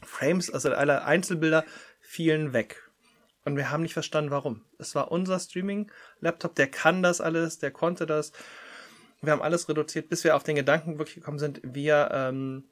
Frames, 0.02 0.50
also 0.50 0.72
aller 0.72 1.04
Einzelbilder 1.04 1.66
fielen 2.00 2.54
weg. 2.54 2.89
Und 3.44 3.56
wir 3.56 3.70
haben 3.70 3.82
nicht 3.82 3.94
verstanden, 3.94 4.30
warum. 4.30 4.64
Es 4.78 4.94
war 4.94 5.10
unser 5.10 5.38
Streaming-Laptop, 5.38 6.54
der 6.54 6.70
kann 6.70 7.02
das 7.02 7.20
alles, 7.20 7.58
der 7.58 7.70
konnte 7.70 8.06
das. 8.06 8.32
Wir 9.22 9.32
haben 9.32 9.42
alles 9.42 9.68
reduziert, 9.68 10.08
bis 10.08 10.24
wir 10.24 10.36
auf 10.36 10.42
den 10.42 10.56
Gedanken 10.56 10.98
wirklich 10.98 11.16
gekommen 11.16 11.38
sind, 11.38 11.60
wir 11.62 12.10
ähm, 12.12 12.64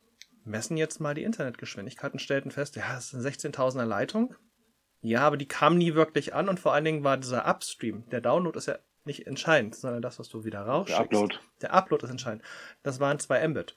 messen 0.44 0.76
jetzt 0.76 1.00
mal 1.00 1.14
die 1.14 1.22
Internetgeschwindigkeit 1.22 2.12
und 2.12 2.20
stellten 2.20 2.50
fest, 2.50 2.76
ja, 2.76 2.96
es 2.96 3.12
ist 3.12 3.14
eine 3.14 3.28
16.000er 3.28 3.84
Leitung. 3.84 4.34
Ja, 5.00 5.20
aber 5.20 5.36
die 5.36 5.46
kam 5.46 5.78
nie 5.78 5.94
wirklich 5.94 6.34
an 6.34 6.48
und 6.48 6.58
vor 6.58 6.72
allen 6.72 6.84
Dingen 6.84 7.04
war 7.04 7.16
dieser 7.16 7.48
Upstream, 7.48 8.08
der 8.10 8.20
Download 8.20 8.58
ist 8.58 8.66
ja 8.66 8.78
nicht 9.04 9.26
entscheidend, 9.26 9.74
sondern 9.74 10.02
das, 10.02 10.18
was 10.18 10.28
du 10.28 10.44
wieder 10.44 10.60
rausschickst. 10.60 10.98
Der 10.98 11.04
Upload. 11.04 11.36
Der 11.62 11.74
Upload 11.74 12.04
ist 12.04 12.10
entscheidend. 12.10 12.42
Das 12.82 13.00
waren 13.00 13.18
zwei 13.18 13.46
Mbit. 13.46 13.76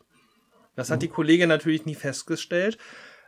Das 0.76 0.89
mhm. 0.89 0.94
hat 0.94 1.02
die 1.04 1.08
Kollegin 1.08 1.50
natürlich 1.50 1.86
nie 1.86 1.96
festgestellt, 1.96 2.78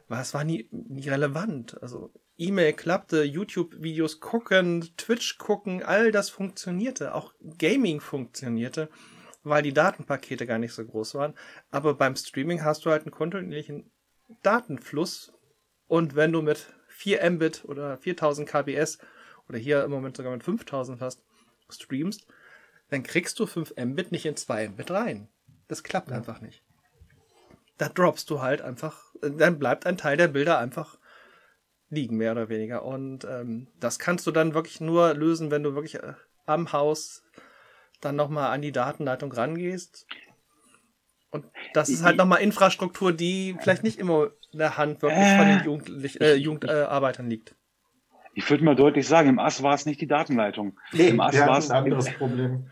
es 0.09 0.33
war 0.33 0.43
nie, 0.43 0.67
nie 0.71 1.07
relevant. 1.09 1.81
Also 1.81 2.11
E-Mail 2.37 2.73
klappte, 2.73 3.23
YouTube-Videos 3.23 4.19
gucken, 4.19 4.93
Twitch 4.97 5.37
gucken, 5.37 5.83
all 5.83 6.11
das 6.11 6.29
funktionierte. 6.29 7.13
Auch 7.13 7.33
Gaming 7.57 7.99
funktionierte, 7.99 8.89
weil 9.43 9.63
die 9.63 9.73
Datenpakete 9.73 10.45
gar 10.45 10.57
nicht 10.57 10.73
so 10.73 10.85
groß 10.85 11.15
waren. 11.15 11.35
Aber 11.71 11.93
beim 11.95 12.15
Streaming 12.15 12.63
hast 12.63 12.85
du 12.85 12.89
halt 12.89 13.03
einen 13.03 13.11
kontinuierlichen 13.11 13.91
Datenfluss. 14.41 15.33
Und 15.87 16.15
wenn 16.15 16.31
du 16.31 16.41
mit 16.41 16.73
4 16.87 17.29
Mbit 17.31 17.65
oder 17.65 17.97
4000 17.97 18.49
kbs 18.49 18.97
oder 19.47 19.57
hier 19.57 19.83
im 19.83 19.91
Moment 19.91 20.17
sogar 20.17 20.31
mit 20.31 20.43
5000 20.43 20.99
fast 20.99 21.23
streamst, 21.69 22.25
dann 22.89 23.03
kriegst 23.03 23.39
du 23.39 23.45
5 23.45 23.75
Mbit 23.77 24.11
nicht 24.11 24.25
in 24.25 24.35
2 24.35 24.69
Mbit 24.69 24.91
rein. 24.91 25.29
Das 25.67 25.83
klappt 25.83 26.09
ja. 26.09 26.17
einfach 26.17 26.41
nicht. 26.41 26.63
Da 27.83 27.89
droppst 27.89 28.29
du 28.29 28.41
halt 28.41 28.61
einfach, 28.61 29.13
dann 29.21 29.59
bleibt 29.59 29.85
ein 29.85 29.97
Teil 29.97 30.15
der 30.15 30.29
Bilder 30.29 30.57
einfach 30.57 30.97
liegen, 31.89 32.15
mehr 32.15 32.31
oder 32.31 32.47
weniger. 32.47 32.85
Und 32.85 33.25
ähm, 33.25 33.67
das 33.77 33.99
kannst 33.99 34.25
du 34.25 34.31
dann 34.31 34.53
wirklich 34.53 34.79
nur 34.79 35.13
lösen, 35.13 35.51
wenn 35.51 35.63
du 35.63 35.75
wirklich 35.75 35.95
äh, 35.95 36.13
am 36.45 36.71
Haus 36.71 37.25
dann 37.99 38.15
nochmal 38.15 38.51
an 38.53 38.61
die 38.61 38.71
Datenleitung 38.71 39.33
rangehst. 39.33 40.07
Und 41.29 41.43
das 41.73 41.89
ist 41.89 42.05
halt 42.05 42.15
nochmal 42.15 42.39
Infrastruktur, 42.39 43.11
die 43.11 43.57
vielleicht 43.59 43.83
nicht 43.83 43.99
immer 43.99 44.29
in 44.53 44.59
der 44.59 44.77
Hand 44.77 45.01
wirklich 45.01 45.27
von 45.35 45.45
den 45.45 45.63
Jugendlich 45.65 46.21
äh, 46.21 46.35
Jugendarbeitern 46.35 47.29
liegt. 47.29 47.53
Ich 48.33 48.49
würde 48.49 48.63
mal 48.63 48.77
deutlich 48.77 49.09
sagen, 49.09 49.27
im 49.27 49.39
AS 49.39 49.61
war 49.61 49.73
es 49.73 49.85
nicht 49.85 49.99
die 49.99 50.07
Datenleitung. 50.07 50.79
Nee, 50.93 51.09
Im 51.09 51.19
AS 51.19 51.37
war 51.37 51.57
es 51.57 51.69
ein 51.69 51.83
anderes 51.83 52.09
Problem. 52.17 52.71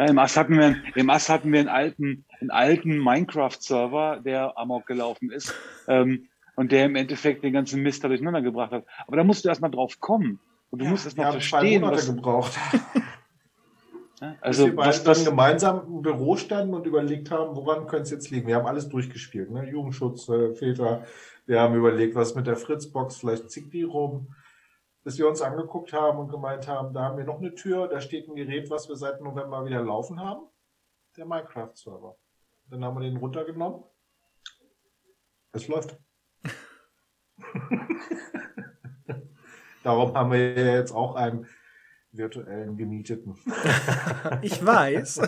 Ja, 0.00 0.06
Im 0.06 0.18
AS 0.18 0.34
hatten 0.34 0.56
wir, 0.56 0.76
im 0.94 1.10
AS 1.10 1.28
hatten 1.28 1.52
wir 1.52 1.60
einen 1.60 1.68
alten, 1.68 2.24
einen 2.40 2.50
alten 2.50 2.96
Minecraft-Server, 3.04 4.20
der 4.24 4.56
amok 4.56 4.86
gelaufen 4.86 5.30
ist 5.30 5.54
ähm, 5.88 6.26
und 6.56 6.72
der 6.72 6.86
im 6.86 6.96
Endeffekt 6.96 7.44
den 7.44 7.52
ganzen 7.52 7.82
Mist 7.82 8.02
da 8.02 8.08
durcheinander 8.08 8.40
gebracht 8.40 8.72
hat. 8.72 8.86
Aber 9.06 9.18
da 9.18 9.24
musst 9.24 9.44
du 9.44 9.50
erstmal 9.50 9.70
drauf 9.70 10.00
kommen 10.00 10.40
und 10.70 10.78
du 10.78 10.86
ja, 10.86 10.90
musst 10.90 11.04
erstmal 11.04 11.32
verstehen, 11.32 11.82
was 11.82 12.06
gebraucht. 12.06 12.58
Ja, 14.22 14.36
also 14.40 14.66
Bis 14.66 14.72
wir 14.72 14.76
was, 14.78 15.02
dann 15.02 15.24
gemeinsam 15.24 15.82
im 15.86 16.02
Büro 16.02 16.36
standen 16.36 16.72
und 16.72 16.86
überlegt 16.86 17.30
haben, 17.30 17.54
woran 17.56 17.86
könnte 17.86 18.04
es 18.04 18.10
jetzt 18.10 18.30
liegen. 18.30 18.46
Wir 18.46 18.56
haben 18.56 18.66
alles 18.66 18.88
durchgespielt, 18.88 19.50
ne? 19.50 19.68
Jugendschutz, 19.70 20.28
äh, 20.28 20.54
Filter, 20.54 21.04
wir 21.46 21.60
haben 21.60 21.74
überlegt, 21.74 22.14
was 22.14 22.34
mit 22.34 22.46
der 22.46 22.56
Fritzbox, 22.56 23.16
vielleicht 23.16 23.50
zickt 23.50 23.72
die 23.72 23.82
rum. 23.82 24.28
Bis 25.02 25.18
wir 25.18 25.28
uns 25.28 25.40
angeguckt 25.40 25.92
haben 25.92 26.18
und 26.18 26.28
gemeint 26.28 26.68
haben, 26.68 26.92
da 26.92 27.04
haben 27.04 27.16
wir 27.16 27.24
noch 27.24 27.38
eine 27.38 27.54
Tür, 27.54 27.88
da 27.88 28.00
steht 28.00 28.28
ein 28.28 28.34
Gerät, 28.34 28.68
was 28.70 28.88
wir 28.88 28.96
seit 28.96 29.20
November 29.20 29.64
wieder 29.64 29.82
laufen 29.82 30.20
haben. 30.20 30.46
Der 31.16 31.24
Minecraft-Server. 31.26 32.16
Dann 32.66 32.84
haben 32.84 32.96
wir 32.96 33.08
den 33.08 33.16
runtergenommen. 33.16 33.82
Es 35.52 35.66
läuft. 35.68 35.98
Darum 39.82 40.14
haben 40.14 40.30
wir 40.32 40.54
jetzt 40.54 40.92
auch 40.92 41.14
einen 41.14 41.48
virtuellen 42.12 42.76
Gemieteten. 42.76 43.38
ich 44.42 44.64
weiß. 44.64 45.22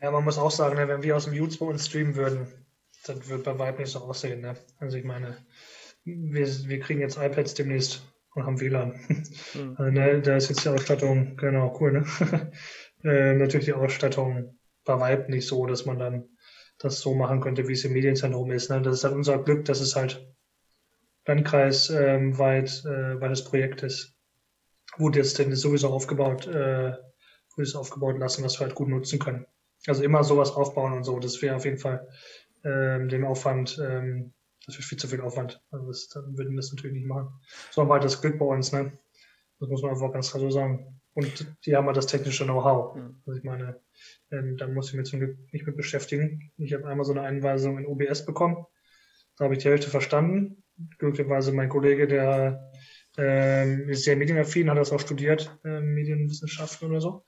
ja, 0.00 0.10
man 0.10 0.24
muss 0.24 0.38
auch 0.38 0.50
sagen, 0.50 0.76
ne, 0.76 0.86
wenn 0.88 1.02
wir 1.02 1.16
aus 1.16 1.24
dem 1.24 1.34
bei 1.34 1.66
uns 1.66 1.86
streamen 1.86 2.14
würden, 2.14 2.46
das 3.04 3.28
wird 3.28 3.44
bei 3.44 3.58
weitem 3.58 3.80
nicht 3.80 3.92
so 3.92 4.00
aussehen. 4.00 4.42
Ne? 4.42 4.56
Also 4.78 4.96
ich 4.98 5.04
meine, 5.04 5.36
wir, 6.04 6.46
wir 6.46 6.80
kriegen 6.80 7.00
jetzt 7.00 7.18
iPads 7.18 7.54
demnächst 7.54 8.02
und 8.34 8.44
haben 8.44 8.60
WLAN. 8.60 9.00
Mhm. 9.54 9.74
Also, 9.76 9.90
ne, 9.90 10.20
da 10.22 10.36
ist 10.36 10.48
jetzt 10.48 10.64
die 10.64 10.68
Ausstattung, 10.68 11.36
genau, 11.36 11.76
cool, 11.80 11.92
ne? 11.92 12.04
äh, 13.04 13.34
natürlich 13.34 13.66
die 13.66 13.72
Ausstattung 13.72 14.58
bei 14.84 14.98
weitem 14.98 15.34
nicht 15.34 15.46
so, 15.46 15.66
dass 15.66 15.86
man 15.86 15.98
dann 15.98 16.28
das 16.78 17.00
so 17.00 17.14
machen 17.14 17.40
könnte, 17.40 17.68
wie 17.68 17.74
es 17.74 17.84
im 17.84 17.92
Medienzentrum 17.92 18.50
ist. 18.50 18.70
Ne? 18.70 18.80
Das 18.80 18.94
ist 18.94 19.04
halt 19.04 19.14
unser 19.14 19.42
Glück, 19.42 19.64
dass 19.66 19.80
es 19.80 19.94
halt 19.94 20.26
Landkreis 21.26 21.90
ähm, 21.90 22.32
äh, 22.32 22.36
weil 22.36 23.28
das 23.28 23.44
Projekt 23.44 23.82
ist. 23.82 24.14
Gut, 24.92 25.14
jetzt 25.14 25.38
denn 25.38 25.54
sowieso 25.54 25.88
aufgebaut, 25.88 26.46
äh, 26.46 26.92
ist 27.56 27.76
aufgebaut 27.76 28.18
lassen, 28.18 28.42
was 28.42 28.58
wir 28.58 28.66
halt 28.66 28.74
gut 28.74 28.88
nutzen 28.88 29.18
können. 29.18 29.46
Also 29.86 30.02
immer 30.02 30.24
sowas 30.24 30.50
aufbauen 30.50 30.94
und 30.94 31.04
so, 31.04 31.18
das 31.18 31.40
wäre 31.42 31.56
auf 31.56 31.64
jeden 31.64 31.78
Fall 31.78 32.08
ähm, 32.64 33.08
dem 33.08 33.24
Aufwand, 33.24 33.78
ähm, 33.82 34.32
das 34.66 34.74
wäre 34.76 34.82
viel 34.82 34.98
zu 34.98 35.08
viel 35.08 35.20
Aufwand. 35.20 35.62
Also 35.70 35.86
das, 35.86 36.08
dann 36.08 36.36
würden 36.36 36.52
wir 36.52 36.56
das 36.56 36.72
natürlich 36.72 36.96
nicht 36.96 37.06
machen. 37.06 37.28
So 37.70 37.84
wir 37.84 37.92
halt 37.92 38.04
das 38.04 38.20
Glück 38.20 38.38
bei 38.38 38.46
uns, 38.46 38.72
ne? 38.72 38.98
Das 39.58 39.68
muss 39.68 39.82
man 39.82 39.92
einfach 39.92 40.12
ganz 40.12 40.30
klar 40.30 40.40
so 40.40 40.50
sagen. 40.50 41.00
Und 41.12 41.54
die 41.66 41.76
haben 41.76 41.86
halt 41.86 41.96
das 41.96 42.06
technische 42.06 42.44
Know-how. 42.44 42.96
Mhm. 42.96 43.22
Also 43.26 43.38
ich 43.38 43.44
meine, 43.44 43.80
ähm, 44.30 44.56
da 44.56 44.66
muss 44.68 44.88
ich 44.88 44.94
mich 44.94 45.08
zum 45.08 45.20
Glück 45.20 45.38
nicht 45.52 45.66
mit 45.66 45.76
beschäftigen. 45.76 46.52
Ich 46.56 46.72
habe 46.72 46.86
einmal 46.86 47.04
so 47.04 47.12
eine 47.12 47.22
Einweisung 47.22 47.78
in 47.78 47.86
OBS 47.86 48.24
bekommen. 48.24 48.64
Da 49.36 49.44
habe 49.44 49.54
ich 49.54 49.62
die 49.62 49.68
Hälfte 49.68 49.90
verstanden. 49.90 50.62
Glücklicherweise 50.98 51.52
mein 51.52 51.68
Kollege, 51.68 52.06
der 52.06 52.72
ähm, 53.18 53.88
ist 53.88 54.04
sehr 54.04 54.16
medienaffin, 54.16 54.70
hat 54.70 54.78
das 54.78 54.92
auch 54.92 55.00
studiert, 55.00 55.58
äh, 55.64 55.80
Medienwissenschaften 55.80 56.88
oder 56.88 57.00
so. 57.00 57.24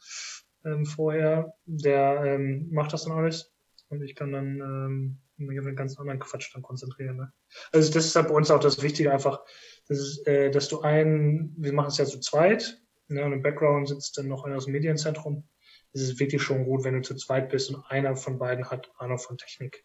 ähm, 0.65 0.87
vorher. 0.87 1.55
Der 1.67 2.23
ähm, 2.25 2.69
macht 2.71 2.93
das 2.93 3.05
dann 3.05 3.19
alles 3.19 3.52
und 3.93 4.03
ich 4.03 4.15
kann 4.15 4.33
dann 4.33 4.61
ähm, 4.61 5.19
mich 5.37 5.59
auf 5.59 5.67
den 5.67 5.77
ganzen 5.77 6.01
anderen 6.01 6.19
Quatsch 6.19 6.53
dann 6.55 6.63
konzentrieren. 6.63 7.17
Ne? 7.17 7.33
Also 7.73 7.93
das 7.93 8.07
ist 8.07 8.17
halt 8.17 8.29
bei 8.29 8.35
uns 8.35 8.51
auch 8.51 8.59
das 8.59 8.83
Wichtige 8.83 9.13
einfach, 9.13 9.41
das 9.87 9.99
ist, 9.99 10.27
äh, 10.27 10.51
dass 10.51 10.69
du 10.69 10.81
einen, 10.81 11.55
wir 11.59 11.73
machen 11.73 11.89
es 11.89 11.99
ja 11.99 12.07
zu 12.07 12.19
zweit, 12.21 12.81
ne, 13.09 13.25
und 13.25 13.33
im 13.33 13.43
Background 13.43 13.89
sitzt 13.89 14.17
dann 14.17 14.29
noch 14.29 14.45
einer 14.45 14.57
aus 14.57 14.65
dem 14.65 14.73
Medienzentrum. 14.73 15.49
Es 15.93 16.01
ist 16.01 16.19
wirklich 16.19 16.43
schon 16.43 16.65
gut, 16.65 16.85
wenn 16.85 16.95
du 16.95 17.03
zu 17.03 17.15
zweit 17.15 17.51
bist 17.51 17.71
und 17.71 17.85
einer 17.91 18.17
von 18.17 18.39
beiden 18.39 18.71
hat 18.71 18.91
Ahnung 18.97 19.19
von 19.19 19.37
Technik. 19.37 19.85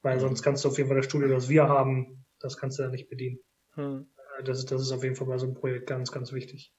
Weil 0.00 0.18
sonst 0.18 0.42
kannst 0.42 0.64
du 0.64 0.68
auf 0.68 0.78
jeden 0.78 0.88
Fall 0.88 0.96
das 0.96 1.06
Studio, 1.06 1.28
das 1.28 1.50
wir 1.50 1.68
haben, 1.68 2.24
das 2.40 2.56
kannst 2.56 2.78
du 2.78 2.84
ja 2.84 2.88
nicht 2.88 3.10
bedienen. 3.10 3.38
Hm. 3.74 4.06
Äh, 4.38 4.44
das, 4.44 4.64
das 4.64 4.80
ist 4.80 4.92
auf 4.92 5.02
jeden 5.04 5.16
Fall 5.16 5.26
bei 5.26 5.36
so 5.36 5.46
einem 5.46 5.54
Projekt 5.54 5.88
ganz, 5.88 6.10
ganz 6.10 6.32
wichtig. 6.32 6.72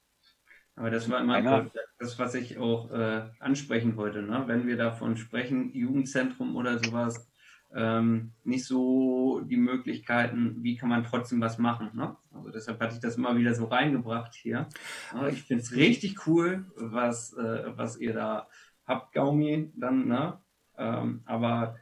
Aber 0.77 0.91
das 0.91 1.09
war 1.09 1.21
immer 1.21 1.69
das, 1.97 2.19
was 2.19 2.35
ich 2.35 2.59
auch 2.59 2.91
äh, 2.91 3.23
ansprechen 3.39 3.97
wollte. 3.97 4.21
Ne? 4.21 4.43
Wenn 4.45 4.67
wir 4.67 4.77
davon 4.77 5.17
sprechen, 5.17 5.73
Jugendzentrum 5.73 6.55
oder 6.55 6.77
sowas, 6.77 7.27
ähm, 7.73 8.33
nicht 8.43 8.65
so 8.65 9.41
die 9.41 9.57
Möglichkeiten, 9.57 10.57
wie 10.61 10.77
kann 10.77 10.89
man 10.89 11.03
trotzdem 11.03 11.41
was 11.41 11.57
machen. 11.57 11.89
Ne? 11.95 12.15
Also 12.31 12.51
deshalb 12.51 12.79
hatte 12.79 12.93
ich 12.93 13.01
das 13.01 13.17
immer 13.17 13.35
wieder 13.35 13.55
so 13.55 13.65
reingebracht 13.65 14.35
hier. 14.35 14.69
Aber 15.11 15.29
ich 15.29 15.43
finde 15.43 15.63
es 15.63 15.75
richtig 15.75 16.27
cool, 16.27 16.65
was, 16.75 17.33
äh, 17.33 17.75
was 17.75 17.97
ihr 17.97 18.13
da 18.13 18.47
habt, 18.85 19.13
Gaumi, 19.13 19.73
dann, 19.75 20.07
ne? 20.07 20.39
Ähm, 20.77 21.23
aber 21.25 21.75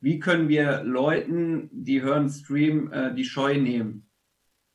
wie 0.00 0.20
können 0.20 0.48
wir 0.48 0.84
Leuten, 0.84 1.68
die 1.72 2.00
hören 2.00 2.30
Stream, 2.30 2.92
äh, 2.92 3.12
die 3.12 3.24
Scheu 3.24 3.60
nehmen? 3.60 4.08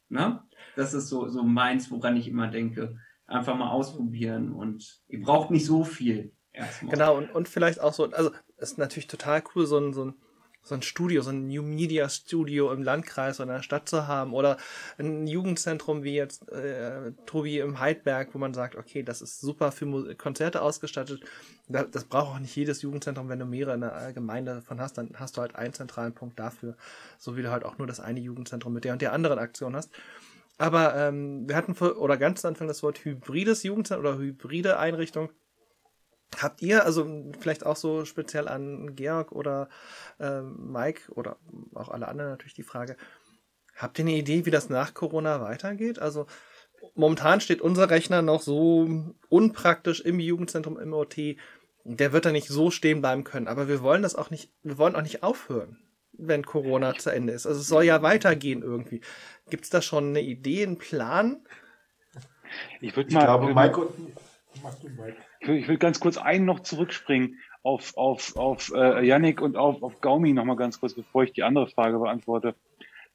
Ne? 0.10 0.44
Das 0.76 0.94
ist 0.94 1.08
so, 1.08 1.30
so 1.30 1.44
meins, 1.44 1.90
woran 1.90 2.18
ich 2.18 2.28
immer 2.28 2.48
denke. 2.48 2.98
Einfach 3.32 3.56
mal 3.56 3.70
ausprobieren 3.70 4.52
und 4.52 5.02
ihr 5.08 5.22
braucht 5.22 5.52
nicht 5.52 5.66
so 5.66 5.84
viel. 5.84 6.34
Erstmal. 6.54 6.94
Genau, 6.94 7.18
und, 7.18 7.34
und 7.34 7.48
vielleicht 7.48 7.80
auch 7.80 7.94
so, 7.94 8.06
also 8.12 8.32
es 8.58 8.72
ist 8.72 8.78
natürlich 8.78 9.08
total 9.08 9.42
cool, 9.56 9.66
so 9.66 9.78
ein, 9.78 9.94
so 9.94 10.06
ein 10.06 10.16
so 10.64 10.76
ein 10.76 10.82
Studio, 10.82 11.22
so 11.22 11.32
ein 11.32 11.48
New 11.48 11.64
Media 11.64 12.08
Studio 12.08 12.72
im 12.72 12.84
Landkreis 12.84 13.40
oder 13.40 13.50
in 13.50 13.58
der 13.58 13.64
Stadt 13.64 13.90
zu 13.90 14.08
haben 14.08 14.34
oder 14.34 14.58
ein 15.00 15.26
Jugendzentrum 15.26 16.04
wie 16.04 16.14
jetzt 16.14 16.48
äh, 16.50 17.14
Tobi 17.26 17.60
im 17.60 17.80
Heidberg, 17.80 18.34
wo 18.34 18.38
man 18.38 18.54
sagt, 18.54 18.76
okay, 18.76 19.02
das 19.02 19.22
ist 19.22 19.42
super 19.42 19.72
für 19.72 19.86
Mu 19.86 20.14
Konzerte 20.16 20.62
ausgestattet. 20.62 21.22
Das, 21.68 21.90
das 21.90 22.04
braucht 22.06 22.36
auch 22.36 22.40
nicht 22.40 22.56
jedes 22.56 22.82
Jugendzentrum, 22.84 23.28
wenn 23.30 23.40
du 23.40 23.46
mehrere 23.46 23.74
in 23.74 23.82
der 23.82 24.14
Gemeinde 24.14 24.56
davon 24.56 24.80
hast, 24.80 24.98
dann 24.98 25.10
hast 25.16 25.38
du 25.38 25.42
halt 25.42 25.56
einen 25.56 25.74
zentralen 25.74 26.14
Punkt 26.14 26.38
dafür, 26.38 26.76
so 27.18 27.36
wie 27.38 27.42
du 27.42 27.50
halt 27.50 27.66
auch 27.66 27.78
nur 27.78 27.88
das 27.88 28.00
eine 28.00 28.20
Jugendzentrum 28.20 28.74
mit 28.74 28.84
der 28.84 28.94
und 28.94 29.02
der 29.02 29.14
anderen 29.14 29.40
Aktion 29.40 29.76
hast. 29.76 29.90
Aber 30.62 30.96
ähm, 30.96 31.50
wir 31.50 31.56
hatten 31.56 31.74
vor, 31.74 31.98
oder 31.98 32.18
ganz 32.18 32.42
zu 32.42 32.48
Anfang 32.48 32.68
das 32.68 32.84
Wort 32.84 33.04
hybrides 33.04 33.64
Jugendzentrum 33.64 34.06
oder 34.06 34.20
hybride 34.20 34.78
Einrichtung. 34.78 35.32
Habt 36.40 36.62
ihr, 36.62 36.86
also 36.86 37.32
vielleicht 37.40 37.66
auch 37.66 37.76
so 37.76 38.06
speziell 38.06 38.48
an 38.48 38.96
Georg 38.96 39.32
oder 39.32 39.70
äh, 40.20 40.42
Mike 40.42 41.12
oder 41.14 41.38
auch 41.74 41.90
alle 41.90 42.08
anderen 42.08 42.30
natürlich 42.30 42.54
die 42.54 42.62
Frage, 42.62 42.96
habt 43.76 43.98
ihr 43.98 44.06
eine 44.06 44.14
Idee, 44.14 44.46
wie 44.46 44.52
das 44.52 44.70
nach 44.70 44.94
Corona 44.94 45.42
weitergeht? 45.42 45.98
Also 45.98 46.28
momentan 46.94 47.42
steht 47.42 47.62
unser 47.62 47.90
Rechner 47.90 48.22
noch 48.22 48.44
so 48.44 48.88
unpraktisch 49.30 50.02
im 50.02 50.20
Jugendzentrum 50.20 50.80
im 50.80 50.94
OT. 50.94 51.38
Der 51.86 52.14
wird 52.14 52.26
da 52.26 52.32
nicht 52.32 52.50
so 52.50 52.70
stehen 52.70 53.02
bleiben 53.02 53.24
können, 53.24 53.48
aber 53.48 53.68
wir 53.68 53.82
wollen 53.82 54.04
das 54.04 54.14
auch 54.14 54.30
nicht, 54.30 54.52
wir 54.62 54.78
wollen 54.78 54.96
auch 54.96 55.02
nicht 55.02 55.24
aufhören, 55.24 55.80
wenn 56.28 56.46
Corona 56.46 56.94
zu 56.96 57.10
Ende 57.10 57.34
ist. 57.34 57.46
Also 57.46 57.60
es 57.60 57.68
soll 57.68 57.84
ja 57.84 58.02
weitergehen 58.02 58.62
irgendwie. 58.62 59.02
Gibt 59.50 59.66
es 59.66 59.70
da 59.70 59.82
schon 59.82 60.10
eine 60.10 60.22
Idee, 60.22 60.66
einen 60.66 60.78
Plan? 60.78 61.44
Ich 62.80 62.96
würde 62.96 63.14
mal. 63.14 63.20
Ich 63.22 63.26
glaube, 63.26 63.54
Mike 63.54 63.78
und, 63.80 64.14
mach 64.64 64.76
du, 64.76 64.90
Mike 64.90 65.18
ich 65.42 65.68
will 65.68 65.78
ganz 65.78 66.00
kurz 66.00 66.18
einen 66.18 66.46
noch 66.46 66.60
zurückspringen 66.60 67.40
auf, 67.64 67.96
auf, 67.98 68.36
auf 68.36 68.72
äh, 68.76 69.06
Yannick 69.06 69.42
und 69.42 69.58
auf, 69.58 69.82
auf 69.84 70.02
Gaumi 70.02 70.34
nochmal 70.34 70.56
ganz 70.56 70.80
kurz, 70.80 70.94
bevor 70.94 71.24
ich 71.24 71.34
die 71.34 71.44
andere 71.44 71.68
Frage 71.68 72.00
beantworte. 72.00 72.56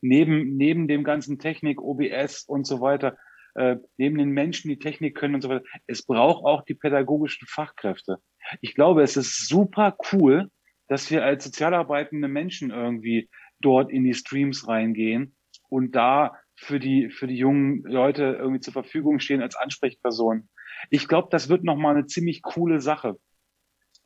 Neben, 0.01 0.57
neben 0.57 0.89
dem 0.89 1.05
ganzen 1.05 1.39
Technik, 1.39 1.81
OBS 1.81 2.45
und 2.45 2.67
so 2.67 2.81
weiter, 2.81 3.17
äh, 3.55 3.77
neben 3.97 4.19
den 4.19 4.31
Menschen, 4.31 4.69
die 4.69 4.79
Technik 4.79 5.17
können 5.17 5.37
und 5.37 5.41
so 5.41 5.49
weiter, 5.49 5.65
es 5.87 6.05
braucht 6.05 6.45
auch 6.45 6.63
die 6.65 6.75
pädagogischen 6.75 7.47
Fachkräfte. 7.49 8.19
Ich 8.61 8.75
glaube, 8.75 9.03
es 9.03 9.17
ist 9.17 9.49
super 9.49 9.97
cool, 10.13 10.51
dass 10.89 11.11
wir 11.11 11.25
als 11.25 11.45
sozialarbeitende 11.45 12.29
Menschen 12.29 12.71
irgendwie 12.71 13.29
dort 13.61 13.91
in 13.91 14.05
die 14.05 14.15
Streams 14.15 14.69
reingehen 14.69 15.37
und 15.69 15.95
da 15.95 16.37
für 16.55 16.81
die, 16.81 17.11
für 17.11 17.27
die 17.27 17.37
jungen 17.37 17.83
Leute 17.83 18.37
irgendwie 18.39 18.61
zur 18.61 18.73
Verfügung 18.73 19.19
stehen 19.19 19.43
als 19.43 19.57
Ansprechperson. 19.57 20.49
Ich 20.91 21.09
glaube, 21.09 21.29
das 21.31 21.49
wird 21.49 21.65
nochmal 21.65 21.97
eine 21.97 22.07
ziemlich 22.07 22.43
coole 22.43 22.81
Sache, 22.81 23.19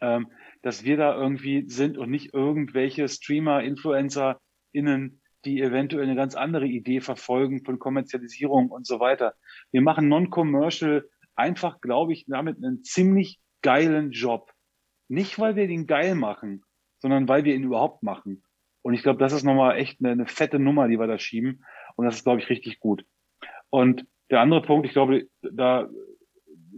ähm, 0.00 0.28
dass 0.62 0.84
wir 0.84 0.96
da 0.96 1.14
irgendwie 1.14 1.68
sind 1.68 1.98
und 1.98 2.10
nicht 2.10 2.34
irgendwelche 2.34 3.08
Streamer, 3.08 3.62
Influencer 3.62 4.40
innen, 4.72 5.20
die 5.44 5.60
eventuell 5.60 6.04
eine 6.04 6.16
ganz 6.16 6.34
andere 6.34 6.66
Idee 6.66 7.00
verfolgen 7.00 7.64
von 7.64 7.78
Kommerzialisierung 7.78 8.70
und 8.70 8.86
so 8.86 9.00
weiter. 9.00 9.34
Wir 9.72 9.80
machen 9.80 10.08
Non-Commercial 10.08 11.08
einfach, 11.34 11.80
glaube 11.80 12.12
ich, 12.12 12.26
damit 12.26 12.56
einen 12.56 12.82
ziemlich 12.84 13.40
geilen 13.62 14.10
Job. 14.10 14.52
Nicht, 15.08 15.38
weil 15.38 15.56
wir 15.56 15.66
den 15.66 15.86
geil 15.86 16.14
machen, 16.14 16.62
sondern 17.00 17.28
weil 17.28 17.44
wir 17.44 17.54
ihn 17.54 17.64
überhaupt 17.64 18.02
machen. 18.02 18.44
Und 18.82 18.94
ich 18.94 19.02
glaube, 19.02 19.18
das 19.18 19.32
ist 19.32 19.44
nochmal 19.44 19.76
echt 19.76 20.00
eine, 20.00 20.12
eine 20.12 20.26
fette 20.26 20.58
Nummer, 20.58 20.88
die 20.88 20.98
wir 20.98 21.06
da 21.06 21.18
schieben. 21.18 21.64
Und 21.96 22.06
das 22.06 22.16
ist, 22.16 22.24
glaube 22.24 22.40
ich, 22.40 22.48
richtig 22.48 22.80
gut. 22.80 23.04
Und 23.68 24.06
der 24.30 24.40
andere 24.40 24.62
Punkt, 24.62 24.86
ich 24.86 24.92
glaube, 24.92 25.26
da 25.42 25.88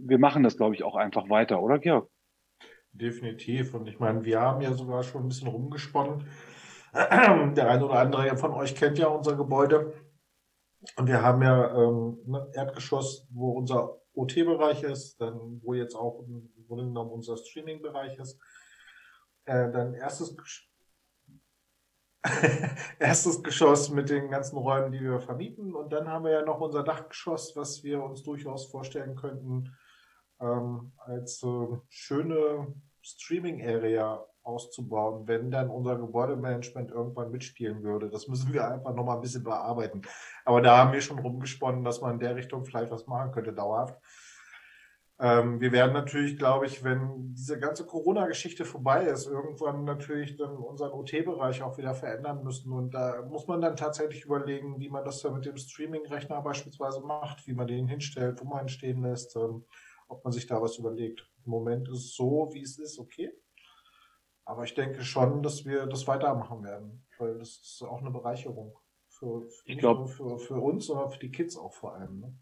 wir 0.05 0.19
machen 0.19 0.43
das, 0.43 0.57
glaube 0.57 0.75
ich, 0.75 0.83
auch 0.83 0.95
einfach 0.95 1.29
weiter, 1.29 1.61
oder 1.61 1.79
Georg? 1.79 2.09
Definitiv. 2.91 3.73
Und 3.73 3.87
ich 3.87 3.99
meine, 3.99 4.23
wir 4.23 4.39
haben 4.39 4.61
ja 4.61 4.73
sogar 4.73 5.03
schon 5.03 5.23
ein 5.23 5.29
bisschen 5.29 5.47
rumgesponnen. 5.47 6.25
Der 6.93 7.69
eine 7.69 7.85
oder 7.85 7.99
andere 7.99 8.37
von 8.37 8.51
euch 8.51 8.75
kennt 8.75 8.99
ja 8.99 9.07
unser 9.07 9.35
Gebäude. 9.35 9.93
Und 10.97 11.07
wir 11.07 11.21
haben 11.21 11.41
ja 11.41 11.73
ähm, 11.75 12.19
ein 12.27 12.53
Erdgeschoss, 12.53 13.27
wo 13.31 13.51
unser 13.51 13.97
OT-Bereich 14.13 14.83
ist, 14.83 15.19
dann 15.19 15.59
wo 15.63 15.73
jetzt 15.73 15.95
auch 15.95 16.23
im 16.27 16.51
Grunde 16.67 16.83
genommen 16.85 17.11
unser 17.11 17.37
Streaming-Bereich 17.37 18.19
ist. 18.19 18.39
Äh, 19.45 19.71
dann 19.71 19.93
erstes 19.93 20.35
erstes 22.99 23.43
Geschoss 23.43 23.89
mit 23.89 24.09
den 24.09 24.29
ganzen 24.29 24.57
Räumen, 24.57 24.91
die 24.91 25.01
wir 25.01 25.19
vermieten. 25.19 25.75
Und 25.75 25.91
dann 25.91 26.07
haben 26.07 26.25
wir 26.25 26.31
ja 26.31 26.41
noch 26.41 26.61
unser 26.61 26.83
Dachgeschoss, 26.83 27.55
was 27.55 27.83
wir 27.83 28.01
uns 28.01 28.23
durchaus 28.23 28.67
vorstellen 28.67 29.15
könnten, 29.15 29.75
ähm, 30.39 30.93
als 30.97 31.43
äh, 31.43 31.67
schöne 31.89 32.73
Streaming-Area 33.01 34.25
auszubauen, 34.43 35.27
wenn 35.27 35.51
dann 35.51 35.69
unser 35.69 35.97
Gebäudemanagement 35.97 36.91
irgendwann 36.91 37.31
mitspielen 37.31 37.83
würde. 37.83 38.09
Das 38.09 38.27
müssen 38.27 38.53
wir 38.53 38.67
einfach 38.67 38.93
nochmal 38.93 39.15
ein 39.15 39.21
bisschen 39.21 39.43
bearbeiten. 39.43 40.01
Aber 40.45 40.61
da 40.61 40.77
haben 40.77 40.93
wir 40.93 41.01
schon 41.01 41.19
rumgesponnen, 41.19 41.83
dass 41.83 42.01
man 42.01 42.13
in 42.13 42.19
der 42.19 42.35
Richtung 42.35 42.65
vielleicht 42.65 42.91
was 42.91 43.07
machen 43.07 43.31
könnte, 43.31 43.53
dauerhaft. 43.53 43.97
Ähm, 45.19 45.61
wir 45.61 45.71
werden 45.71 45.93
natürlich, 45.93 46.37
glaube 46.37 46.65
ich, 46.65 46.83
wenn 46.83 47.33
diese 47.33 47.59
ganze 47.59 47.85
Corona-Geschichte 47.85 48.65
vorbei 48.65 49.05
ist, 49.05 49.27
irgendwann 49.27 49.83
natürlich 49.83 50.35
dann 50.37 50.57
unseren 50.57 50.91
OT-Bereich 50.91 51.61
auch 51.61 51.77
wieder 51.77 51.93
verändern 51.93 52.43
müssen. 52.43 52.71
Und 52.71 52.93
da 52.93 53.21
muss 53.29 53.47
man 53.47 53.61
dann 53.61 53.75
tatsächlich 53.75 54.25
überlegen, 54.25 54.79
wie 54.79 54.89
man 54.89 55.05
das 55.05 55.21
dann 55.21 55.35
mit 55.35 55.45
dem 55.45 55.57
Streaming-Rechner 55.57 56.41
beispielsweise 56.41 57.01
macht, 57.01 57.47
wie 57.47 57.53
man 57.53 57.67
den 57.67 57.87
hinstellt, 57.87 58.41
wo 58.41 58.45
man 58.45 58.65
ihn 58.65 58.69
stehen 58.69 59.03
lässt. 59.03 59.35
Ähm, 59.35 59.65
ob 60.13 60.23
man 60.23 60.33
sich 60.33 60.45
da 60.45 60.61
was 60.61 60.77
überlegt. 60.77 61.27
Im 61.45 61.51
Moment 61.51 61.89
ist 61.89 62.05
es 62.05 62.15
so, 62.15 62.49
wie 62.53 62.61
es 62.61 62.77
ist, 62.77 62.99
okay. 62.99 63.31
Aber 64.45 64.63
ich 64.63 64.73
denke 64.73 65.01
schon, 65.01 65.41
dass 65.41 65.65
wir 65.65 65.85
das 65.87 66.07
weitermachen 66.07 66.63
werden, 66.63 67.05
weil 67.17 67.37
das 67.39 67.49
ist 67.49 67.81
auch 67.83 68.01
eine 68.01 68.11
Bereicherung. 68.11 68.77
Für, 69.07 69.47
für 69.47 69.63
ich 69.65 69.77
glaub, 69.77 70.09
für, 70.09 70.37
für 70.37 70.55
uns, 70.55 70.87
sondern 70.87 71.09
für 71.09 71.19
die 71.19 71.31
Kids 71.31 71.57
auch 71.57 71.73
vor 71.73 71.95
allem. 71.95 72.19
Ne? 72.19 72.35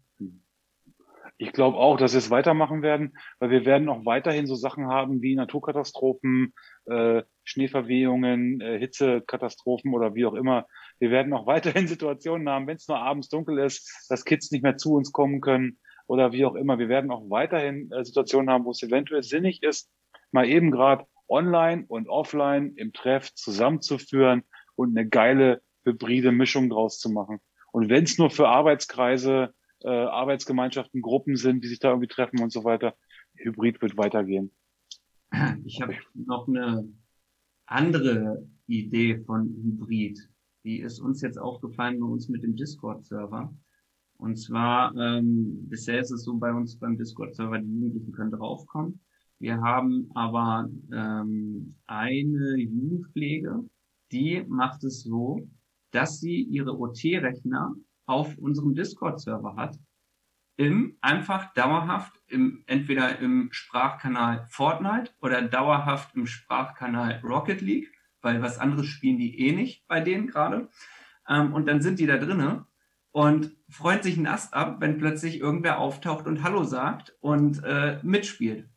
Ich 1.42 1.50
glaube 1.50 1.76
auch, 1.76 1.96
dass 1.96 2.12
wir 2.12 2.18
es 2.18 2.30
weitermachen 2.30 2.82
werden, 2.82 3.18
weil 3.40 3.50
wir 3.50 3.64
werden 3.64 3.88
auch 3.88 4.06
weiterhin 4.06 4.46
so 4.46 4.54
Sachen 4.54 4.86
haben 4.86 5.22
wie 5.22 5.34
Naturkatastrophen, 5.34 6.54
äh, 6.84 7.24
Schneeverwehungen, 7.42 8.60
äh, 8.60 8.78
Hitzekatastrophen 8.78 9.92
oder 9.92 10.14
wie 10.14 10.24
auch 10.24 10.34
immer. 10.34 10.68
Wir 11.00 11.10
werden 11.10 11.32
auch 11.32 11.44
weiterhin 11.48 11.88
Situationen 11.88 12.48
haben, 12.48 12.68
wenn 12.68 12.76
es 12.76 12.86
nur 12.86 12.98
abends 12.98 13.28
dunkel 13.28 13.58
ist, 13.58 14.06
dass 14.08 14.24
Kids 14.24 14.52
nicht 14.52 14.62
mehr 14.62 14.76
zu 14.76 14.94
uns 14.94 15.10
kommen 15.10 15.40
können 15.40 15.80
oder 16.06 16.30
wie 16.30 16.44
auch 16.44 16.54
immer. 16.54 16.78
Wir 16.78 16.88
werden 16.88 17.10
auch 17.10 17.28
weiterhin 17.28 17.90
äh, 17.90 18.04
Situationen 18.04 18.48
haben, 18.48 18.64
wo 18.64 18.70
es 18.70 18.84
eventuell 18.84 19.24
sinnig 19.24 19.64
ist, 19.64 19.90
mal 20.30 20.48
eben 20.48 20.70
gerade 20.70 21.06
online 21.26 21.86
und 21.88 22.08
offline 22.08 22.74
im 22.76 22.92
Treff 22.92 23.34
zusammenzuführen 23.34 24.44
und 24.76 24.96
eine 24.96 25.08
geile 25.08 25.60
hybride 25.84 26.30
Mischung 26.30 26.70
draus 26.70 27.00
zu 27.00 27.10
machen. 27.10 27.40
Und 27.72 27.88
wenn 27.88 28.04
es 28.04 28.16
nur 28.16 28.30
für 28.30 28.46
Arbeitskreise, 28.46 29.52
äh, 29.84 29.88
Arbeitsgemeinschaften, 29.88 31.02
Gruppen 31.02 31.36
sind, 31.36 31.62
die 31.64 31.68
sich 31.68 31.78
da 31.78 31.90
irgendwie 31.90 32.08
treffen 32.08 32.40
und 32.40 32.52
so 32.52 32.64
weiter, 32.64 32.94
Hybrid 33.34 33.80
wird 33.82 33.96
weitergehen. 33.96 34.50
Ich 35.64 35.80
habe 35.80 35.94
noch 36.14 36.46
eine 36.48 36.88
andere 37.66 38.46
Idee 38.66 39.18
von 39.18 39.48
Hybrid. 39.62 40.28
Die 40.64 40.80
ist 40.80 41.00
uns 41.00 41.22
jetzt 41.22 41.38
aufgefallen 41.38 41.98
bei 42.00 42.06
uns 42.06 42.28
mit 42.28 42.42
dem 42.42 42.54
Discord-Server. 42.54 43.52
Und 44.18 44.36
zwar, 44.36 44.94
ähm, 44.96 45.68
bisher 45.68 46.00
ist 46.00 46.12
es 46.12 46.22
so 46.22 46.36
bei 46.36 46.52
uns 46.52 46.78
beim 46.78 46.96
Discord-Server, 46.96 47.58
die 47.58 47.66
Jugendlichen 47.66 48.12
können 48.12 48.30
draufkommen. 48.30 49.00
Wir 49.40 49.60
haben 49.60 50.08
aber 50.14 50.70
ähm, 50.92 51.74
eine 51.86 52.56
Jugendpflege, 52.56 53.64
die 54.12 54.44
macht 54.46 54.84
es 54.84 55.02
so, 55.02 55.48
dass 55.90 56.20
sie 56.20 56.42
ihre 56.42 56.78
OT-Rechner 56.78 57.74
auf 58.06 58.36
unserem 58.38 58.74
Discord-Server 58.74 59.56
hat, 59.56 59.78
im 60.56 60.98
einfach 61.00 61.52
dauerhaft 61.54 62.20
im 62.28 62.62
entweder 62.66 63.18
im 63.18 63.48
Sprachkanal 63.52 64.46
Fortnite 64.48 65.12
oder 65.20 65.42
dauerhaft 65.42 66.14
im 66.14 66.26
Sprachkanal 66.26 67.20
Rocket 67.24 67.60
League, 67.60 67.92
weil 68.20 68.42
was 68.42 68.58
anderes 68.58 68.86
spielen 68.86 69.18
die 69.18 69.38
eh 69.40 69.52
nicht 69.52 69.86
bei 69.88 70.00
denen 70.00 70.26
gerade. 70.26 70.68
Ähm, 71.28 71.52
und 71.54 71.66
dann 71.66 71.80
sind 71.80 71.98
die 71.98 72.06
da 72.06 72.18
drinnen 72.18 72.66
und 73.12 73.56
freut 73.68 74.02
sich 74.02 74.16
ein 74.16 74.26
Ast 74.26 74.54
ab, 74.54 74.80
wenn 74.80 74.98
plötzlich 74.98 75.40
irgendwer 75.40 75.78
auftaucht 75.78 76.26
und 76.26 76.42
Hallo 76.42 76.64
sagt 76.64 77.16
und 77.20 77.62
äh, 77.64 77.98
mitspielt. 78.02 78.68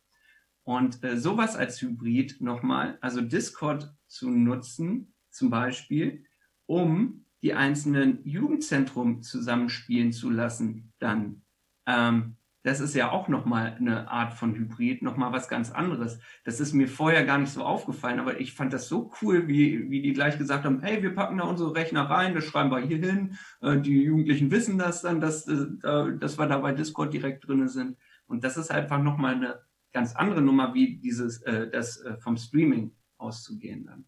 Und 0.63 1.03
äh, 1.03 1.17
sowas 1.17 1.55
als 1.55 1.81
Hybrid 1.81 2.41
nochmal, 2.41 2.97
also 3.01 3.21
Discord 3.21 3.93
zu 4.07 4.29
nutzen, 4.29 5.13
zum 5.29 5.49
Beispiel, 5.49 6.25
um 6.65 7.24
die 7.45 7.53
einzelnen 7.53 8.21
Jugendzentrum 8.23 9.21
zusammenspielen 9.21 10.11
zu 10.11 10.31
lassen, 10.31 10.91
dann. 10.97 11.43
Ähm, 11.85 12.37
das 12.63 12.79
ist 12.79 12.95
ja 12.95 13.11
auch 13.11 13.27
nochmal 13.27 13.75
eine 13.79 14.09
Art 14.09 14.33
von 14.33 14.55
Hybrid, 14.55 15.03
nochmal 15.03 15.31
was 15.31 15.47
ganz 15.47 15.69
anderes. 15.69 16.17
Das 16.43 16.59
ist 16.59 16.73
mir 16.73 16.87
vorher 16.87 17.23
gar 17.23 17.37
nicht 17.37 17.51
so 17.51 17.63
aufgefallen, 17.63 18.19
aber 18.19 18.39
ich 18.39 18.55
fand 18.55 18.73
das 18.73 18.87
so 18.87 19.11
cool, 19.21 19.47
wie, 19.47 19.91
wie 19.91 20.01
die 20.01 20.13
gleich 20.13 20.39
gesagt 20.39 20.65
haben, 20.65 20.81
hey, 20.81 21.03
wir 21.03 21.13
packen 21.13 21.37
da 21.37 21.43
unsere 21.43 21.75
Rechner 21.75 22.09
rein, 22.09 22.33
das 22.33 22.45
schreiben 22.45 22.71
wir 22.71 22.79
hier 22.79 22.97
hin. 22.97 23.37
Äh, 23.61 23.79
die 23.79 24.01
Jugendlichen 24.01 24.49
wissen 24.49 24.79
das 24.79 25.03
dann, 25.03 25.21
dass, 25.21 25.47
äh, 25.47 26.17
dass 26.17 26.39
wir 26.39 26.47
da 26.47 26.57
bei 26.57 26.71
Discord 26.71 27.13
direkt 27.13 27.47
drin 27.47 27.67
sind. 27.67 27.95
Und 28.25 28.43
das 28.43 28.57
ist 28.57 28.71
einfach 28.71 28.99
nochmal 28.99 29.35
eine 29.35 29.59
ganz 29.93 30.15
andere 30.15 30.41
Nummer, 30.41 30.73
wie 30.73 30.97
dieses, 30.97 31.43
äh, 31.43 31.69
das 31.69 32.03
vom 32.17 32.37
Streaming 32.37 32.95
auszugehen 33.19 33.85
dann. 33.85 34.05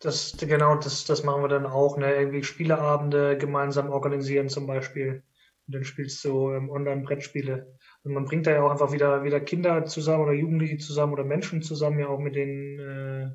Das, 0.00 0.34
genau, 0.38 0.76
das, 0.76 1.04
das 1.04 1.24
machen 1.24 1.42
wir 1.42 1.48
dann 1.48 1.66
auch, 1.66 1.98
ne? 1.98 2.14
Irgendwie 2.14 2.42
Spieleabende 2.42 3.36
gemeinsam 3.36 3.90
organisieren 3.90 4.48
zum 4.48 4.66
Beispiel. 4.66 5.22
Und 5.66 5.74
dann 5.74 5.84
spielst 5.84 6.24
du 6.24 6.52
ähm, 6.52 6.70
Online-Brettspiele. 6.70 7.76
Und 8.02 8.14
man 8.14 8.24
bringt 8.24 8.46
da 8.46 8.52
ja 8.52 8.62
auch 8.62 8.70
einfach 8.70 8.92
wieder, 8.92 9.24
wieder 9.24 9.40
Kinder 9.40 9.84
zusammen 9.84 10.24
oder 10.24 10.32
Jugendliche 10.32 10.78
zusammen 10.78 11.12
oder 11.12 11.24
Menschen 11.24 11.62
zusammen, 11.62 12.00
ja 12.00 12.08
auch 12.08 12.18
mit 12.18 12.34
den 12.34 12.80
äh, 12.80 13.30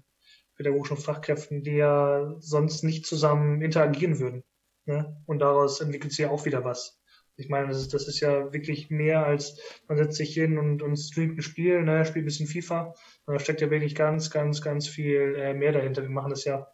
pädagogischen 0.55 0.97
Fachkräften, 0.97 1.63
die 1.63 1.75
ja 1.75 2.35
sonst 2.39 2.83
nicht 2.83 3.05
zusammen 3.05 3.61
interagieren 3.61 4.19
würden. 4.19 4.43
Ne? 4.85 5.21
Und 5.27 5.39
daraus 5.39 5.81
entwickelt 5.81 6.13
sich 6.13 6.25
ja 6.25 6.31
auch 6.31 6.45
wieder 6.45 6.63
was. 6.63 6.99
Ich 7.37 7.49
meine, 7.49 7.67
das 7.67 7.81
ist, 7.81 7.93
das 7.93 8.07
ist 8.07 8.19
ja 8.21 8.53
wirklich 8.53 8.89
mehr 8.89 9.25
als 9.25 9.59
man 9.87 9.97
setzt 9.97 10.17
sich 10.17 10.33
hin 10.33 10.57
und, 10.57 10.81
und 10.81 10.95
streamt 10.95 11.37
ein 11.37 11.41
Spiel, 11.41 11.83
ne, 11.83 12.05
spielt 12.05 12.23
ein 12.23 12.27
bisschen 12.27 12.47
FIFA. 12.47 12.93
Da 13.25 13.39
steckt 13.39 13.61
ja 13.61 13.69
wirklich 13.69 13.95
ganz, 13.95 14.31
ganz, 14.31 14.61
ganz 14.61 14.87
viel 14.87 15.35
äh, 15.37 15.53
mehr 15.53 15.73
dahinter. 15.73 16.01
Wir 16.01 16.09
machen 16.09 16.29
das 16.29 16.45
ja 16.45 16.67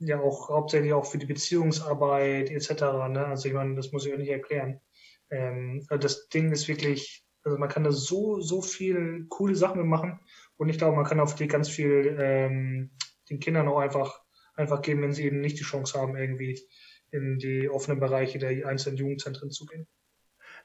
ja 0.00 0.18
auch 0.20 0.48
hauptsächlich 0.48 0.92
auch 0.92 1.04
für 1.04 1.18
die 1.18 1.26
Beziehungsarbeit 1.26 2.50
etc. 2.50 2.70
Ne? 3.10 3.26
Also 3.26 3.48
ich 3.48 3.54
meine, 3.54 3.74
das 3.76 3.92
muss 3.92 4.06
ich 4.06 4.12
auch 4.12 4.18
nicht 4.18 4.30
erklären. 4.30 4.80
Ähm, 5.30 5.84
also 5.88 6.00
das 6.00 6.28
Ding 6.28 6.50
ist 6.52 6.68
wirklich, 6.68 7.24
also 7.44 7.58
man 7.58 7.68
kann 7.68 7.84
da 7.84 7.92
so, 7.92 8.40
so 8.40 8.62
viel 8.62 9.26
coole 9.28 9.54
Sachen 9.54 9.86
machen 9.86 10.20
und 10.56 10.68
ich 10.68 10.78
glaube, 10.78 10.96
man 10.96 11.04
kann 11.04 11.20
auf 11.20 11.34
die 11.34 11.46
ganz 11.46 11.68
viel 11.68 12.16
ähm, 12.18 12.90
den 13.28 13.40
Kindern 13.40 13.68
auch 13.68 13.78
einfach, 13.78 14.20
einfach 14.54 14.82
geben, 14.82 15.02
wenn 15.02 15.12
sie 15.12 15.24
eben 15.24 15.40
nicht 15.40 15.58
die 15.58 15.64
Chance 15.64 15.98
haben, 15.98 16.16
irgendwie 16.16 16.60
in 17.12 17.38
die 17.38 17.68
offenen 17.68 18.00
Bereiche 18.00 18.38
der 18.38 18.66
einzelnen 18.66 18.96
Jugendzentren 18.96 19.50
zu 19.50 19.66
gehen. 19.66 19.86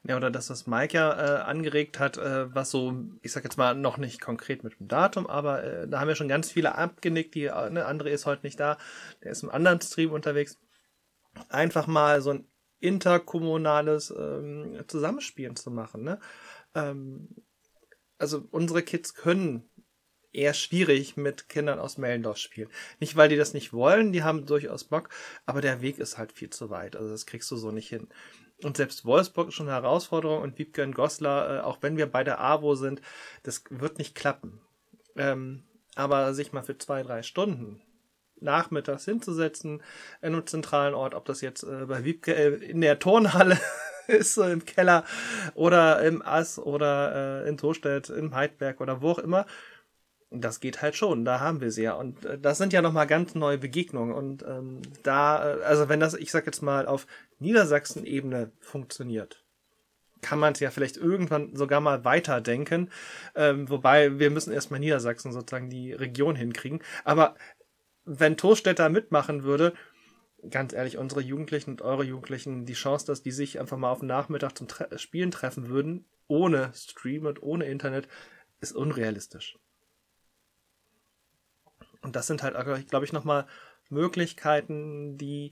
Ja, 0.08 0.18
oder 0.18 0.30
dass 0.30 0.48
das 0.48 0.68
Mike 0.68 0.96
ja 0.96 1.14
äh, 1.14 1.42
angeregt 1.42 2.00
hat, 2.00 2.18
äh, 2.18 2.54
was 2.54 2.70
so, 2.70 2.94
ich 3.24 3.32
sag 3.32 3.44
jetzt 3.44 3.58
mal, 3.58 3.74
noch 3.74 3.98
nicht 3.98 4.22
konkret 4.22 4.64
mit 4.64 4.80
dem 4.80 4.88
Datum, 4.88 5.26
aber 5.26 5.64
äh, 5.64 5.88
da 5.88 6.00
haben 6.00 6.08
wir 6.08 6.16
schon 6.16 6.28
ganz 6.28 6.52
viele 6.52 6.76
abgenickt, 6.76 7.34
die, 7.34 7.46
äh, 7.46 7.70
ne, 7.72 7.88
André 7.88 8.10
ist 8.10 8.28
heute 8.28 8.46
nicht 8.46 8.60
da, 8.60 8.78
der 9.24 9.32
ist 9.32 9.42
im 9.42 9.50
anderen 9.50 9.82
Stream 9.82 10.12
unterwegs. 10.12 10.60
Einfach 11.50 11.88
mal 11.88 12.22
so 12.22 12.32
ein 12.32 12.48
interkommunales 12.80 14.14
ähm, 14.18 14.80
Zusammenspielen 14.88 15.56
zu 15.56 15.72
machen. 15.72 16.04
Ne? 16.04 16.20
Ähm, 16.76 17.30
also 18.20 18.48
unsere 18.52 18.84
Kids 18.84 19.16
können 19.16 19.68
eher 20.32 20.54
schwierig 20.54 21.18
mit 21.18 21.50
Kindern 21.50 21.80
aus 21.80 21.98
Mellendorf 21.98 22.38
spielen. 22.38 22.70
Nicht, 23.00 23.16
weil 23.16 23.30
die 23.30 23.38
das 23.38 23.54
nicht 23.54 23.74
wollen, 23.74 24.12
die 24.12 24.24
haben 24.24 24.46
durchaus 24.46 24.84
Bock, 24.84 25.10
aber 25.46 25.62
der 25.62 25.82
Weg 25.82 25.98
ist 25.98 26.18
halt 26.18 26.32
viel 26.32 26.50
zu 26.52 26.70
weit. 26.70 26.96
Also 26.96 27.10
das 27.10 27.26
kriegst 27.26 27.50
du 27.50 27.56
so 27.56 27.72
nicht 27.72 27.90
hin. 27.90 28.08
Und 28.66 28.78
selbst 28.78 29.06
Wolfsburg 29.06 29.50
ist 29.50 29.54
schon 29.54 29.68
eine 29.68 29.76
Herausforderung 29.76 30.42
und 30.42 30.58
Wiebke 30.58 30.82
und 30.82 30.96
Goslar, 30.96 31.58
äh, 31.58 31.60
auch 31.60 31.78
wenn 31.82 31.98
wir 31.98 32.08
bei 32.08 32.24
der 32.24 32.42
AWO 32.42 32.74
sind, 32.74 33.00
das 33.44 33.64
wird 33.70 34.00
nicht 34.00 34.16
klappen. 34.16 34.60
Ähm, 35.16 35.66
aber 35.94 36.34
sich 36.34 36.52
mal 36.52 36.64
für 36.64 36.76
zwei, 36.76 37.04
drei 37.04 37.22
Stunden 37.22 37.80
nachmittags 38.42 39.06
hinzusetzen 39.06 39.84
in 40.24 40.34
einem 40.34 40.48
zentralen 40.48 40.96
Ort, 40.96 41.14
ob 41.14 41.26
das 41.26 41.42
jetzt 41.42 41.62
äh, 41.62 41.86
bei 41.86 42.04
Wiebke 42.06 42.34
äh, 42.34 42.56
in 42.56 42.82
der 42.82 42.98
Turnhalle 42.98 43.60
ist, 44.08 44.36
im 44.38 44.66
Keller 44.66 45.04
oder 45.54 46.02
im 46.02 46.24
Ass 46.24 46.58
oder 46.58 47.44
äh, 47.44 47.48
in 47.48 47.58
Tostedt, 47.58 48.10
im 48.10 48.34
Heidberg 48.34 48.82
oder 48.82 49.00
wo 49.00 49.12
auch 49.12 49.20
immer, 49.20 49.46
das 50.32 50.60
geht 50.60 50.82
halt 50.82 50.96
schon, 50.96 51.26
da 51.26 51.40
haben 51.40 51.62
wir 51.62 51.72
sie 51.72 51.84
ja. 51.84 51.94
Und 51.94 52.26
äh, 52.26 52.38
das 52.38 52.58
sind 52.58 52.74
ja 52.74 52.82
nochmal 52.82 53.08
ganz 53.08 53.36
neue 53.36 53.58
Begegnungen. 53.58 54.14
Und 54.14 54.44
ähm, 54.44 54.82
da, 55.04 55.56
äh, 55.56 55.64
also 55.64 55.90
wenn 55.90 56.00
das, 56.00 56.14
ich 56.14 56.32
sag 56.32 56.46
jetzt 56.46 56.62
mal, 56.62 56.88
auf 56.88 57.08
Niedersachsen-Ebene 57.40 58.52
funktioniert, 58.60 59.44
kann 60.22 60.40
man 60.40 60.54
es 60.54 60.60
ja 60.60 60.72
vielleicht 60.72 60.98
irgendwann 60.98 61.56
sogar 61.56 61.82
mal 61.82 62.04
weiterdenken. 62.04 62.90
Ähm, 63.36 63.70
wobei 63.70 64.20
wir 64.20 64.32
müssen 64.32 64.54
erstmal 64.54 64.80
Niedersachsen 64.80 65.32
sozusagen 65.32 65.70
die 65.70 65.94
Region 65.94 66.36
hinkriegen. 66.36 66.82
Aber 67.04 67.36
wenn 68.06 68.38
Torstädter 68.38 68.90
mitmachen 68.90 69.44
würde, 69.44 69.74
ganz 70.50 70.74
ehrlich, 70.74 70.98
unsere 70.98 71.22
Jugendlichen 71.22 71.72
und 71.72 71.82
eure 71.82 72.04
Jugendlichen, 72.04 72.66
die 72.66 72.74
Chance, 72.74 73.06
dass 73.06 73.22
die 73.22 73.32
sich 73.32 73.60
einfach 73.60 73.78
mal 73.78 73.92
auf 73.92 74.00
den 74.00 74.08
Nachmittag 74.08 74.58
zum 74.58 74.68
Tre 74.68 74.98
Spielen 74.98 75.32
treffen 75.32 75.70
würden, 75.70 76.06
ohne 76.28 76.72
Stream 76.74 77.26
und 77.26 77.42
ohne 77.42 77.66
Internet, 77.66 78.08
ist 78.62 78.74
unrealistisch. 78.74 79.58
Und 82.02 82.16
das 82.16 82.28
sind 82.28 82.44
halt, 82.44 82.56
glaube 82.88 83.06
ich, 83.06 83.14
nochmal 83.14 83.48
Möglichkeiten, 83.90 85.18
die 85.18 85.52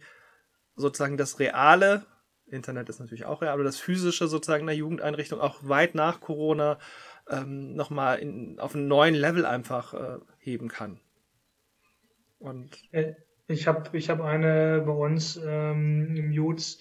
sozusagen 0.76 1.18
das 1.18 1.40
reale, 1.40 2.06
Internet 2.45 2.90
ist 2.90 3.00
natürlich 3.00 3.26
auch 3.26 3.41
real, 3.41 3.54
aber 3.54 3.64
das 3.64 3.78
physische 3.78 4.28
sozusagen 4.28 4.66
der 4.66 4.76
Jugendeinrichtung 4.76 5.40
auch 5.40 5.68
weit 5.68 5.95
nach 5.95 6.22
Corona 6.22 6.80
ähm, 7.30 7.76
nochmal 7.76 8.20
auf 8.58 8.76
einen 8.76 8.88
neuen 8.88 9.16
Level 9.16 9.45
einfach 9.45 9.94
äh, 9.94 10.20
heben 10.38 10.68
kann. 10.68 11.00
Und 12.40 12.78
äh, 12.91 13.14
ich 13.48 13.68
habe 13.68 13.98
ich 13.98 14.10
hab 14.10 14.22
eine 14.22 14.84
bei 14.86 14.91
uns 14.91 15.40
ähm, 15.44 16.16
im 16.16 16.32
Jutes, 16.32 16.80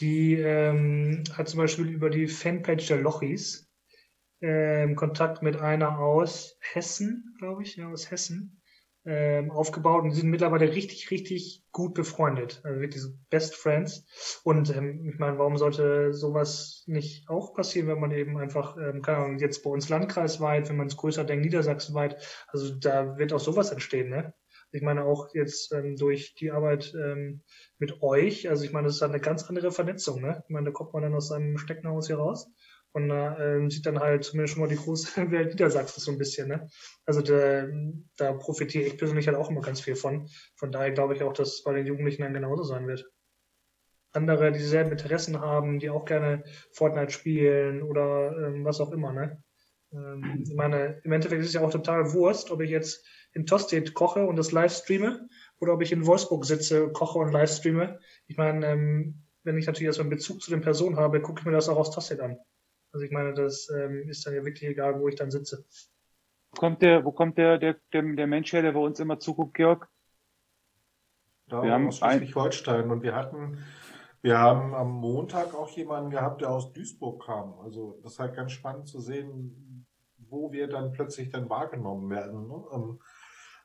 die 0.00 0.34
ähm, 0.34 1.24
hat 1.34 1.48
zum 1.48 1.58
Beispiel 1.58 1.88
über 1.88 2.10
die 2.10 2.28
Fanpage 2.28 2.86
der 2.88 2.98
Lochis 3.00 3.70
ähm, 4.40 4.96
Kontakt 4.96 5.42
mit 5.42 5.56
einer 5.56 5.98
aus 5.98 6.58
Hessen, 6.60 7.34
glaube 7.38 7.62
ich, 7.62 7.76
ja, 7.76 7.88
aus 7.88 8.10
Hessen 8.10 8.61
ähm, 9.04 9.50
aufgebaut 9.50 10.04
und 10.04 10.12
sind 10.12 10.30
mittlerweile 10.30 10.72
richtig, 10.72 11.10
richtig 11.10 11.64
gut 11.72 11.94
befreundet. 11.94 12.60
Also 12.64 12.80
wirklich 12.80 13.02
so 13.02 13.10
Best 13.30 13.56
Friends. 13.56 14.06
Und 14.44 14.74
ähm, 14.74 15.08
ich 15.08 15.18
meine, 15.18 15.38
warum 15.38 15.56
sollte 15.56 16.12
sowas 16.12 16.84
nicht 16.86 17.28
auch 17.28 17.54
passieren, 17.54 17.88
wenn 17.88 18.00
man 18.00 18.12
eben 18.12 18.38
einfach, 18.38 18.76
ähm, 18.76 19.02
keine 19.02 19.18
Ahnung, 19.18 19.38
jetzt 19.38 19.62
bei 19.64 19.70
uns 19.70 19.88
landkreisweit, 19.88 20.68
wenn 20.68 20.76
man 20.76 20.86
es 20.86 20.96
größer 20.96 21.24
denkt, 21.24 21.44
niedersachsenweit, 21.44 22.16
also 22.48 22.74
da 22.76 23.18
wird 23.18 23.32
auch 23.32 23.40
sowas 23.40 23.72
entstehen, 23.72 24.10
ne? 24.10 24.34
Ich 24.74 24.80
meine 24.80 25.04
auch 25.04 25.34
jetzt 25.34 25.72
ähm, 25.72 25.96
durch 25.96 26.34
die 26.34 26.50
Arbeit 26.50 26.94
ähm, 26.94 27.42
mit 27.78 28.00
euch, 28.02 28.48
also 28.48 28.64
ich 28.64 28.72
meine, 28.72 28.86
das 28.86 28.96
ist 28.96 29.02
eine 29.02 29.20
ganz 29.20 29.44
andere 29.44 29.70
Vernetzung, 29.70 30.22
ne? 30.22 30.42
Ich 30.44 30.50
meine, 30.50 30.66
da 30.66 30.72
kommt 30.72 30.94
man 30.94 31.02
dann 31.02 31.14
aus 31.14 31.28
seinem 31.28 31.58
Steckenhaus 31.58 32.06
hier 32.06 32.16
raus 32.16 32.48
und 32.92 33.10
äh, 33.10 33.68
sieht 33.70 33.86
dann 33.86 34.00
halt 34.00 34.24
zumindest 34.24 34.54
schon 34.54 34.62
mal 34.62 34.68
die 34.68 34.76
große 34.76 35.08
Welt 35.30 35.50
Niedersachsen 35.50 36.00
so 36.00 36.12
ein 36.12 36.18
bisschen. 36.18 36.48
Ne? 36.48 36.68
Also 37.06 37.22
da, 37.22 37.66
da 38.16 38.32
profitiere 38.34 38.84
ich 38.84 38.98
persönlich 38.98 39.26
halt 39.26 39.36
auch 39.36 39.50
immer 39.50 39.62
ganz 39.62 39.80
viel 39.80 39.96
von. 39.96 40.28
Von 40.56 40.72
daher 40.72 40.92
glaube 40.92 41.14
ich 41.14 41.22
auch, 41.22 41.32
dass 41.32 41.54
es 41.54 41.62
bei 41.62 41.72
den 41.72 41.86
Jugendlichen 41.86 42.22
dann 42.22 42.34
genauso 42.34 42.64
sein 42.64 42.86
wird. 42.86 43.10
Andere, 44.12 44.52
die 44.52 44.58
dieselben 44.58 44.92
Interessen 44.92 45.40
haben, 45.40 45.78
die 45.78 45.88
auch 45.88 46.04
gerne 46.04 46.44
Fortnite 46.72 47.12
spielen 47.12 47.82
oder 47.82 48.36
ähm, 48.36 48.64
was 48.64 48.80
auch 48.80 48.92
immer. 48.92 49.12
Ne? 49.12 49.42
Ähm, 49.92 50.42
ich 50.46 50.54
meine, 50.54 51.00
im 51.02 51.12
Endeffekt 51.12 51.40
ist 51.40 51.48
es 51.48 51.54
ja 51.54 51.62
auch 51.62 51.70
total 51.70 52.12
Wurst, 52.12 52.50
ob 52.50 52.60
ich 52.60 52.70
jetzt 52.70 53.06
in 53.32 53.46
Tosted 53.46 53.94
koche 53.94 54.26
und 54.26 54.36
das 54.36 54.52
live 54.52 54.72
streame 54.72 55.28
oder 55.60 55.72
ob 55.72 55.80
ich 55.80 55.92
in 55.92 56.06
Wolfsburg 56.06 56.44
sitze, 56.44 56.92
koche 56.92 57.18
und 57.18 57.32
live 57.32 57.50
streame. 57.50 57.98
Ich 58.26 58.36
meine, 58.36 58.66
ähm, 58.66 59.22
wenn 59.44 59.56
ich 59.56 59.66
natürlich 59.66 59.86
erstmal 59.86 60.04
einen 60.04 60.16
Bezug 60.16 60.42
zu 60.42 60.50
den 60.50 60.60
Personen 60.60 60.96
habe, 60.96 61.22
gucke 61.22 61.40
ich 61.40 61.46
mir 61.46 61.52
das 61.52 61.70
auch 61.70 61.78
aus 61.78 61.90
Tosted 61.90 62.20
an. 62.20 62.38
Also 62.92 63.06
ich 63.06 63.10
meine, 63.10 63.32
das 63.34 63.70
ähm, 63.70 64.08
ist 64.08 64.26
dann 64.26 64.34
ja 64.34 64.44
wirklich 64.44 64.68
egal, 64.68 65.00
wo 65.00 65.08
ich 65.08 65.16
dann 65.16 65.30
sitze. 65.30 65.64
Wo 66.52 66.60
kommt 66.60 66.82
der, 66.82 67.04
wo 67.04 67.12
kommt 67.12 67.38
der, 67.38 67.58
der, 67.58 67.76
der, 67.92 68.02
der 68.02 68.26
Mensch 68.26 68.52
her, 68.52 68.62
der 68.62 68.72
bei 68.72 68.80
uns 68.80 69.00
immer 69.00 69.18
zuguckt, 69.18 69.54
Georg? 69.54 69.88
Da 71.48 71.62
wir 71.62 71.72
haben 71.72 71.88
aus 71.88 71.98
Schleswig-Holstein 71.98 72.90
und 72.90 73.02
wir 73.02 73.14
hatten, 73.14 73.58
wir 74.20 74.38
haben 74.38 74.74
am 74.74 74.90
Montag 74.90 75.54
auch 75.54 75.70
jemanden 75.70 76.10
gehabt, 76.10 76.42
der 76.42 76.50
aus 76.50 76.72
Duisburg 76.72 77.24
kam. 77.24 77.58
Also 77.60 77.98
das 78.02 78.14
ist 78.14 78.18
halt 78.18 78.34
ganz 78.34 78.52
spannend 78.52 78.88
zu 78.88 79.00
sehen, 79.00 79.86
wo 80.28 80.52
wir 80.52 80.68
dann 80.68 80.92
plötzlich 80.92 81.30
dann 81.30 81.48
wahrgenommen 81.48 82.10
werden. 82.10 82.46
Ne? 82.46 82.64
Ähm, 82.72 82.98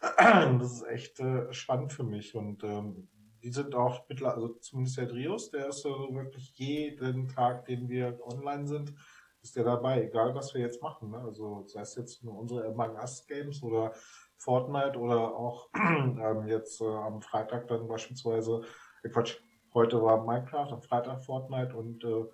das 0.59 0.71
ist 0.71 0.87
echt 0.87 1.19
äh, 1.19 1.51
spannend 1.53 1.91
für 1.91 2.03
mich 2.03 2.35
und 2.35 2.63
ähm, 2.63 3.09
die 3.43 3.51
sind 3.51 3.75
auch 3.75 4.07
mittlerweile, 4.09 4.35
also 4.35 4.53
zumindest 4.55 4.97
der 4.97 5.05
Drios, 5.05 5.51
der 5.51 5.69
ist 5.69 5.81
so 5.81 6.09
wirklich 6.11 6.57
jeden 6.57 7.27
Tag, 7.27 7.65
den 7.65 7.87
wir 7.87 8.19
online 8.21 8.67
sind, 8.67 8.93
ist 9.41 9.55
der 9.55 9.63
dabei, 9.63 10.03
egal 10.03 10.33
was 10.35 10.53
wir 10.53 10.61
jetzt 10.61 10.81
machen. 10.81 11.11
Ne? 11.11 11.19
Also 11.19 11.63
sei 11.67 11.81
es 11.81 11.95
jetzt 11.95 12.23
unsere 12.23 12.65
Among 12.65 12.95
Us 12.95 13.25
Games 13.27 13.61
oder 13.63 13.93
Fortnite 14.37 14.97
oder 14.97 15.35
auch 15.35 15.69
ähm, 15.75 16.47
jetzt 16.47 16.81
äh, 16.81 16.85
am 16.85 17.21
Freitag 17.21 17.67
dann 17.67 17.87
beispielsweise, 17.87 18.61
äh, 19.03 19.09
Quatsch, 19.09 19.37
heute 19.73 20.01
war 20.01 20.25
Minecraft, 20.25 20.71
am 20.71 20.81
Freitag 20.81 21.23
Fortnite 21.23 21.75
und 21.75 22.03
äh, 22.03 22.25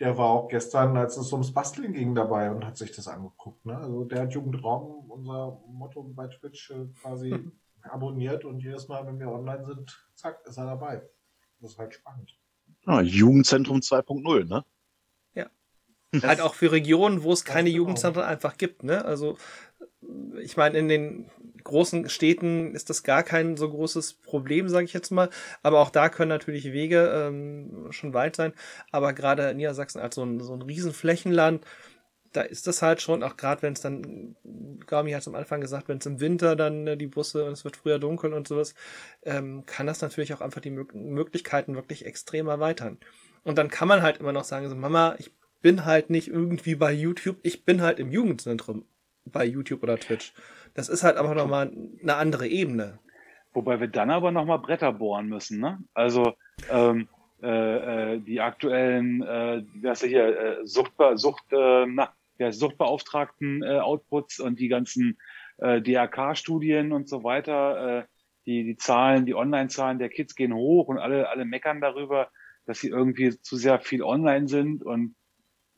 der 0.00 0.16
war 0.18 0.30
auch 0.30 0.48
gestern, 0.48 0.96
als 0.96 1.16
es 1.16 1.32
ums 1.32 1.52
Basteln 1.52 1.92
ging, 1.92 2.14
dabei 2.14 2.50
und 2.50 2.64
hat 2.66 2.76
sich 2.76 2.92
das 2.92 3.08
angeguckt. 3.08 3.64
Ne? 3.64 3.76
Also 3.76 4.04
der 4.04 4.22
hat 4.22 4.34
Jugendraum, 4.34 5.10
unser 5.10 5.60
Motto 5.68 6.02
bei 6.02 6.26
Twitch, 6.28 6.70
äh, 6.70 6.86
quasi 7.00 7.34
abonniert 7.82 8.44
und 8.44 8.60
jedes 8.60 8.88
Mal, 8.88 9.06
wenn 9.06 9.18
wir 9.18 9.30
online 9.30 9.64
sind, 9.64 10.08
zack, 10.14 10.40
ist 10.46 10.56
er 10.56 10.66
dabei. 10.66 11.02
Das 11.60 11.72
ist 11.72 11.78
halt 11.78 11.94
spannend. 11.94 12.36
Ah, 12.86 13.00
Jugendzentrum 13.00 13.78
2.0, 13.78 14.48
ne? 14.48 14.64
Ja. 16.12 16.28
halt 16.28 16.40
auch 16.40 16.54
für 16.54 16.70
Regionen, 16.72 17.22
wo 17.22 17.32
es 17.32 17.44
keine. 17.44 17.70
Jugendzentren 17.70 18.24
einfach 18.24 18.58
gibt, 18.58 18.82
ne? 18.84 19.04
Also 19.04 19.36
ich 20.40 20.56
meine, 20.56 20.78
in 20.78 20.88
den 20.88 21.30
großen 21.64 22.08
Städten 22.08 22.74
ist 22.74 22.90
das 22.90 23.02
gar 23.02 23.22
kein 23.22 23.56
so 23.56 23.70
großes 23.70 24.14
Problem, 24.14 24.68
sage 24.68 24.84
ich 24.84 24.92
jetzt 24.92 25.10
mal. 25.10 25.30
Aber 25.62 25.80
auch 25.80 25.90
da 25.90 26.08
können 26.08 26.28
natürlich 26.28 26.72
Wege 26.72 27.10
ähm, 27.14 27.86
schon 27.90 28.14
weit 28.14 28.36
sein. 28.36 28.52
Aber 28.90 29.12
gerade 29.12 29.54
Niedersachsen 29.54 30.00
als 30.00 30.16
so 30.16 30.24
ein, 30.24 30.40
so 30.40 30.54
ein 30.54 30.62
Riesenflächenland, 30.62 31.64
da 32.32 32.40
ist 32.40 32.66
das 32.66 32.82
halt 32.82 33.02
schon, 33.02 33.22
auch 33.22 33.36
gerade 33.36 33.62
wenn 33.62 33.74
es 33.74 33.80
dann, 33.80 34.36
Gami 34.86 35.12
hat 35.12 35.20
es 35.20 35.28
am 35.28 35.34
Anfang 35.34 35.60
gesagt, 35.60 35.88
wenn 35.88 35.98
es 35.98 36.06
im 36.06 36.20
Winter 36.20 36.56
dann 36.56 36.86
äh, 36.86 36.96
die 36.96 37.06
Busse 37.06 37.44
und 37.44 37.52
es 37.52 37.64
wird 37.64 37.76
früher 37.76 37.98
dunkel 37.98 38.32
und 38.32 38.48
sowas, 38.48 38.74
ähm, 39.22 39.64
kann 39.66 39.86
das 39.86 40.00
natürlich 40.00 40.32
auch 40.34 40.40
einfach 40.40 40.60
die 40.60 40.70
Mö 40.70 40.84
Möglichkeiten 40.94 41.74
wirklich 41.74 42.06
extrem 42.06 42.48
erweitern. 42.48 42.98
Und 43.44 43.58
dann 43.58 43.68
kann 43.68 43.88
man 43.88 44.02
halt 44.02 44.18
immer 44.18 44.32
noch 44.32 44.44
sagen, 44.44 44.68
so, 44.68 44.74
Mama, 44.74 45.14
ich 45.18 45.30
bin 45.62 45.84
halt 45.84 46.10
nicht 46.10 46.28
irgendwie 46.28 46.74
bei 46.74 46.92
YouTube, 46.92 47.38
ich 47.42 47.64
bin 47.64 47.80
halt 47.80 47.98
im 47.98 48.10
Jugendzentrum 48.10 48.84
bei 49.24 49.44
YouTube 49.44 49.82
oder 49.82 49.98
Twitch. 49.98 50.32
Das 50.74 50.88
ist 50.88 51.02
halt 51.02 51.16
aber 51.16 51.34
nochmal 51.34 51.72
eine 52.02 52.14
andere 52.14 52.48
Ebene. 52.48 52.98
Wobei 53.52 53.80
wir 53.80 53.88
dann 53.88 54.10
aber 54.10 54.32
nochmal 54.32 54.58
Bretter 54.58 54.92
bohren 54.92 55.28
müssen, 55.28 55.60
ne? 55.60 55.78
Also 55.94 56.34
ähm, 56.70 57.08
äh, 57.42 58.14
äh, 58.14 58.20
die 58.20 58.40
aktuellen, 58.40 59.22
äh, 59.22 59.62
wie 59.74 59.88
heißt 59.88 60.04
hier, 60.04 60.38
äh, 60.38 60.66
Suchtbe 60.66 61.18
Sucht, 61.18 61.44
äh, 61.52 61.86
na, 61.86 62.14
ja, 62.38 62.52
Suchtbeauftragten 62.52 63.62
äh, 63.62 63.78
Outputs 63.78 64.40
und 64.40 64.58
die 64.58 64.68
ganzen 64.68 65.18
äh, 65.58 65.80
DRK-Studien 65.80 66.92
und 66.92 67.08
so 67.08 67.24
weiter, 67.24 68.00
äh, 68.00 68.04
die, 68.46 68.64
die 68.64 68.76
Zahlen, 68.76 69.26
die 69.26 69.34
Online-Zahlen 69.34 69.98
der 69.98 70.08
Kids 70.08 70.34
gehen 70.34 70.54
hoch 70.54 70.88
und 70.88 70.98
alle, 70.98 71.28
alle 71.28 71.44
meckern 71.44 71.80
darüber, 71.80 72.30
dass 72.64 72.80
sie 72.80 72.88
irgendwie 72.88 73.38
zu 73.40 73.56
sehr 73.56 73.80
viel 73.80 74.02
online 74.02 74.48
sind 74.48 74.82
und 74.82 75.14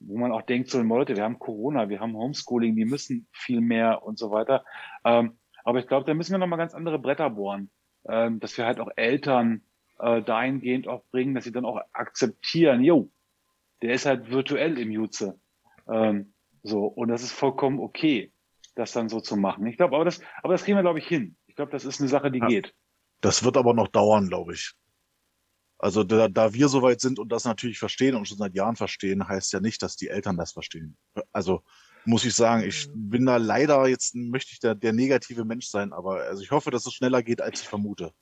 wo 0.00 0.18
man 0.18 0.32
auch 0.32 0.42
denkt, 0.42 0.70
so 0.70 0.80
Leute, 0.82 1.16
wir 1.16 1.24
haben 1.24 1.38
Corona, 1.38 1.88
wir 1.88 2.00
haben 2.00 2.16
Homeschooling, 2.16 2.76
die 2.76 2.84
müssen 2.84 3.26
viel 3.32 3.60
mehr 3.60 4.02
und 4.02 4.18
so 4.18 4.30
weiter. 4.30 4.64
Ähm, 5.04 5.38
aber 5.64 5.78
ich 5.78 5.86
glaube, 5.86 6.06
da 6.06 6.14
müssen 6.14 6.32
wir 6.32 6.38
nochmal 6.38 6.58
ganz 6.58 6.74
andere 6.74 6.98
Bretter 6.98 7.30
bohren, 7.30 7.70
ähm, 8.06 8.40
dass 8.40 8.56
wir 8.58 8.66
halt 8.66 8.80
auch 8.80 8.90
Eltern 8.96 9.62
äh, 9.98 10.22
dahingehend 10.22 10.88
auch 10.88 11.04
bringen, 11.10 11.34
dass 11.34 11.44
sie 11.44 11.52
dann 11.52 11.64
auch 11.64 11.80
akzeptieren, 11.92 12.82
jo, 12.82 13.10
der 13.82 13.94
ist 13.94 14.06
halt 14.06 14.30
virtuell 14.30 14.78
im 14.78 14.90
Jutze. 14.90 15.38
Ähm, 15.90 16.34
so, 16.62 16.86
und 16.86 17.08
das 17.08 17.22
ist 17.22 17.32
vollkommen 17.32 17.78
okay, 17.78 18.32
das 18.74 18.92
dann 18.92 19.08
so 19.08 19.20
zu 19.20 19.36
machen. 19.36 19.66
Ich 19.66 19.76
glaube, 19.76 19.94
aber 19.94 20.04
das, 20.04 20.20
aber 20.42 20.54
das 20.54 20.64
kriegen 20.64 20.76
wir, 20.76 20.82
glaube 20.82 20.98
ich, 20.98 21.06
hin. 21.06 21.36
Ich 21.46 21.54
glaube, 21.54 21.70
das 21.70 21.84
ist 21.84 22.00
eine 22.00 22.08
Sache, 22.08 22.30
die 22.30 22.40
Ja. 22.40 22.46
geht. 22.46 22.74
Das 23.20 23.44
wird 23.44 23.56
aber 23.56 23.74
noch 23.74 23.88
dauern, 23.88 24.28
glaube 24.28 24.54
ich. 24.54 24.74
Also 25.78 26.04
da, 26.04 26.28
da 26.28 26.54
wir 26.54 26.68
soweit 26.68 27.00
sind 27.00 27.18
und 27.18 27.30
das 27.30 27.44
natürlich 27.44 27.78
verstehen 27.78 28.14
und 28.14 28.26
schon 28.26 28.38
seit 28.38 28.54
Jahren 28.54 28.76
verstehen, 28.76 29.26
heißt 29.26 29.52
ja 29.52 29.60
nicht, 29.60 29.82
dass 29.82 29.96
die 29.96 30.08
Eltern 30.08 30.36
das 30.36 30.52
verstehen. 30.52 30.96
Also 31.32 31.62
muss 32.04 32.24
ich 32.24 32.34
sagen, 32.34 32.64
ich 32.64 32.88
bin 32.94 33.26
da 33.26 33.38
leider 33.38 33.86
jetzt, 33.88 34.14
möchte 34.14 34.52
ich 34.52 34.60
da 34.60 34.74
der 34.74 34.92
negative 34.92 35.44
Mensch 35.44 35.66
sein, 35.66 35.92
aber 35.92 36.22
also 36.22 36.42
ich 36.42 36.50
hoffe, 36.50 36.70
dass 36.70 36.86
es 36.86 36.92
schneller 36.92 37.22
geht, 37.22 37.40
als 37.40 37.62
ich 37.62 37.68
vermute. 37.68 38.12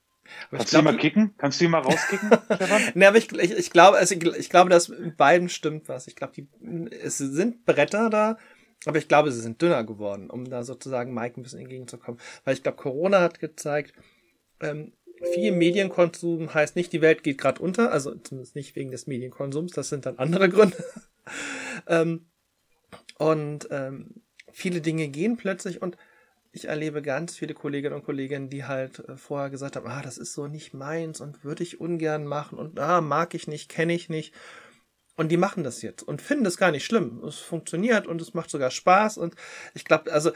Aber 0.50 0.52
ich 0.52 0.58
Kannst 0.58 0.72
du 0.72 0.78
ihn 0.78 0.84
mal 0.84 0.96
kicken? 0.96 1.34
Kannst 1.36 1.60
du 1.60 1.64
ihn 1.64 1.70
mal 1.72 1.80
rauskicken, 1.80 2.30
Stefan? 2.54 2.82
ne, 2.94 3.08
aber 3.08 3.18
ich, 3.18 3.32
ich, 3.32 3.52
ich 3.52 3.70
glaube, 3.70 3.96
also 3.98 4.14
ich, 4.14 4.24
ich 4.24 4.50
glaube, 4.50 4.70
dass 4.70 4.88
in 4.88 5.16
beiden 5.16 5.48
stimmt 5.48 5.88
was. 5.88 6.06
Ich 6.06 6.16
glaube, 6.16 6.32
die, 6.34 6.48
es 6.92 7.18
sind 7.18 7.64
Bretter 7.64 8.08
da, 8.08 8.38
aber 8.86 8.98
ich 8.98 9.08
glaube, 9.08 9.32
sie 9.32 9.40
sind 9.40 9.60
dünner 9.60 9.84
geworden, 9.84 10.30
um 10.30 10.48
da 10.48 10.62
sozusagen 10.62 11.12
Mike 11.12 11.40
ein 11.40 11.42
bisschen 11.42 11.60
entgegenzukommen. 11.60 12.20
Weil 12.44 12.54
ich 12.54 12.62
glaube, 12.62 12.76
Corona 12.76 13.20
hat 13.20 13.40
gezeigt, 13.40 13.94
ähm, 14.60 14.92
viel 15.22 15.52
Medienkonsum 15.52 16.52
heißt 16.52 16.76
nicht, 16.76 16.92
die 16.92 17.00
Welt 17.00 17.22
geht 17.22 17.38
gerade 17.38 17.60
unter, 17.62 17.92
also 17.92 18.14
zumindest 18.14 18.56
nicht 18.56 18.76
wegen 18.76 18.90
des 18.90 19.06
Medienkonsums, 19.06 19.72
das 19.72 19.88
sind 19.88 20.06
dann 20.06 20.18
andere 20.18 20.48
Gründe. 20.50 20.84
ähm, 21.86 22.26
und 23.18 23.68
ähm, 23.70 24.22
viele 24.52 24.80
Dinge 24.80 25.08
gehen 25.08 25.36
plötzlich 25.36 25.80
und 25.82 25.96
ich 26.52 26.66
erlebe 26.66 27.00
ganz 27.00 27.36
viele 27.36 27.54
Kolleginnen 27.54 27.94
und 27.94 28.04
Kollegen, 28.04 28.50
die 28.50 28.64
halt 28.64 28.98
äh, 29.08 29.16
vorher 29.16 29.50
gesagt 29.50 29.76
haben, 29.76 29.86
ah, 29.86 30.02
das 30.02 30.18
ist 30.18 30.34
so 30.34 30.46
nicht 30.46 30.74
meins 30.74 31.20
und 31.20 31.44
würde 31.44 31.62
ich 31.62 31.80
ungern 31.80 32.26
machen 32.26 32.58
und 32.58 32.78
ah, 32.78 33.00
mag 33.00 33.34
ich 33.34 33.48
nicht, 33.48 33.70
kenne 33.70 33.94
ich 33.94 34.08
nicht. 34.08 34.34
Und 35.16 35.28
die 35.28 35.36
machen 35.36 35.62
das 35.62 35.82
jetzt 35.82 36.02
und 36.02 36.22
finden 36.22 36.44
das 36.44 36.56
gar 36.56 36.70
nicht 36.70 36.84
schlimm. 36.84 37.22
Es 37.24 37.38
funktioniert 37.38 38.06
und 38.06 38.20
es 38.20 38.34
macht 38.34 38.50
sogar 38.50 38.70
Spaß. 38.70 39.18
Und 39.18 39.34
ich 39.74 39.84
glaube, 39.84 40.12
also, 40.12 40.32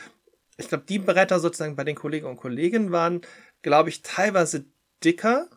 ich 0.59 0.69
glaube, 0.69 0.85
die 0.89 0.99
Bretter 0.99 1.41
sozusagen 1.41 1.77
bei 1.77 1.85
den 1.85 1.97
Kolleginnen 1.97 2.31
und 2.31 2.37
Kollegen 2.37 2.93
waren, 2.93 3.23
glaube 3.63 3.89
ich, 3.89 4.03
teilweise 4.03 4.67
dicker 5.05 5.48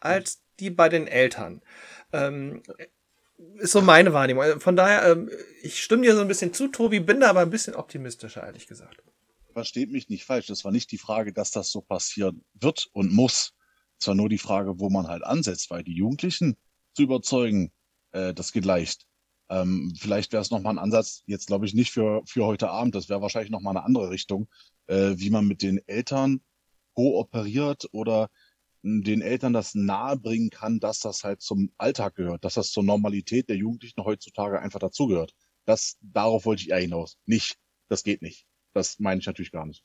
als 0.00 0.42
die 0.60 0.70
bei 0.70 0.88
den 0.88 1.06
Eltern. 1.06 1.62
Ähm, 2.12 2.62
ist 3.56 3.72
so 3.72 3.82
meine 3.82 4.12
Wahrnehmung. 4.12 4.60
Von 4.60 4.76
daher, 4.76 5.10
ähm, 5.10 5.30
ich 5.62 5.82
stimme 5.82 6.02
dir 6.02 6.14
so 6.14 6.22
ein 6.22 6.28
bisschen 6.28 6.54
zu, 6.54 6.68
Tobi, 6.68 7.00
bin 7.00 7.20
da 7.20 7.30
aber 7.30 7.40
ein 7.40 7.50
bisschen 7.50 7.74
optimistischer, 7.74 8.42
ehrlich 8.42 8.66
gesagt. 8.66 9.02
Versteht 9.52 9.90
mich 9.90 10.08
nicht 10.08 10.24
falsch. 10.24 10.46
Das 10.46 10.64
war 10.64 10.72
nicht 10.72 10.90
die 10.90 10.98
Frage, 10.98 11.32
dass 11.32 11.50
das 11.50 11.70
so 11.70 11.80
passieren 11.80 12.44
wird 12.54 12.88
und 12.92 13.12
muss. 13.12 13.54
Es 13.98 14.06
war 14.06 14.14
nur 14.14 14.28
die 14.28 14.38
Frage, 14.38 14.78
wo 14.78 14.90
man 14.90 15.08
halt 15.08 15.24
ansetzt, 15.24 15.70
weil 15.70 15.82
die 15.82 15.94
Jugendlichen 15.94 16.56
zu 16.94 17.02
überzeugen, 17.02 17.72
äh, 18.12 18.34
das 18.34 18.52
geht 18.52 18.64
leicht. 18.64 19.06
Ähm, 19.48 19.94
vielleicht 19.98 20.32
wäre 20.32 20.42
es 20.42 20.50
nochmal 20.50 20.74
ein 20.74 20.78
Ansatz, 20.78 21.22
jetzt 21.26 21.46
glaube 21.46 21.66
ich 21.66 21.74
nicht 21.74 21.92
für, 21.92 22.22
für 22.26 22.44
heute 22.44 22.68
Abend, 22.68 22.94
das 22.96 23.08
wäre 23.08 23.22
wahrscheinlich 23.22 23.50
nochmal 23.50 23.76
eine 23.76 23.86
andere 23.86 24.10
Richtung, 24.10 24.48
äh, 24.88 25.14
wie 25.16 25.30
man 25.30 25.46
mit 25.46 25.62
den 25.62 25.80
Eltern 25.86 26.40
kooperiert 26.94 27.88
oder 27.92 28.28
den 28.86 29.20
Eltern 29.20 29.52
das 29.52 29.74
nahebringen 29.74 30.50
kann, 30.50 30.78
dass 30.78 31.00
das 31.00 31.24
halt 31.24 31.40
zum 31.42 31.72
Alltag 31.76 32.14
gehört, 32.14 32.44
dass 32.44 32.54
das 32.54 32.70
zur 32.70 32.84
Normalität 32.84 33.48
der 33.48 33.56
Jugendlichen 33.56 34.04
heutzutage 34.04 34.60
einfach 34.60 34.78
dazugehört. 34.78 35.34
Das, 35.64 35.96
darauf 36.00 36.44
wollte 36.44 36.62
ich 36.62 36.70
eher 36.70 36.78
hinaus. 36.78 37.18
Nicht, 37.26 37.56
das 37.88 38.04
geht 38.04 38.22
nicht. 38.22 38.46
Das 38.74 38.98
meine 39.00 39.20
ich 39.20 39.26
natürlich 39.26 39.50
gar 39.50 39.66
nicht. 39.66 39.84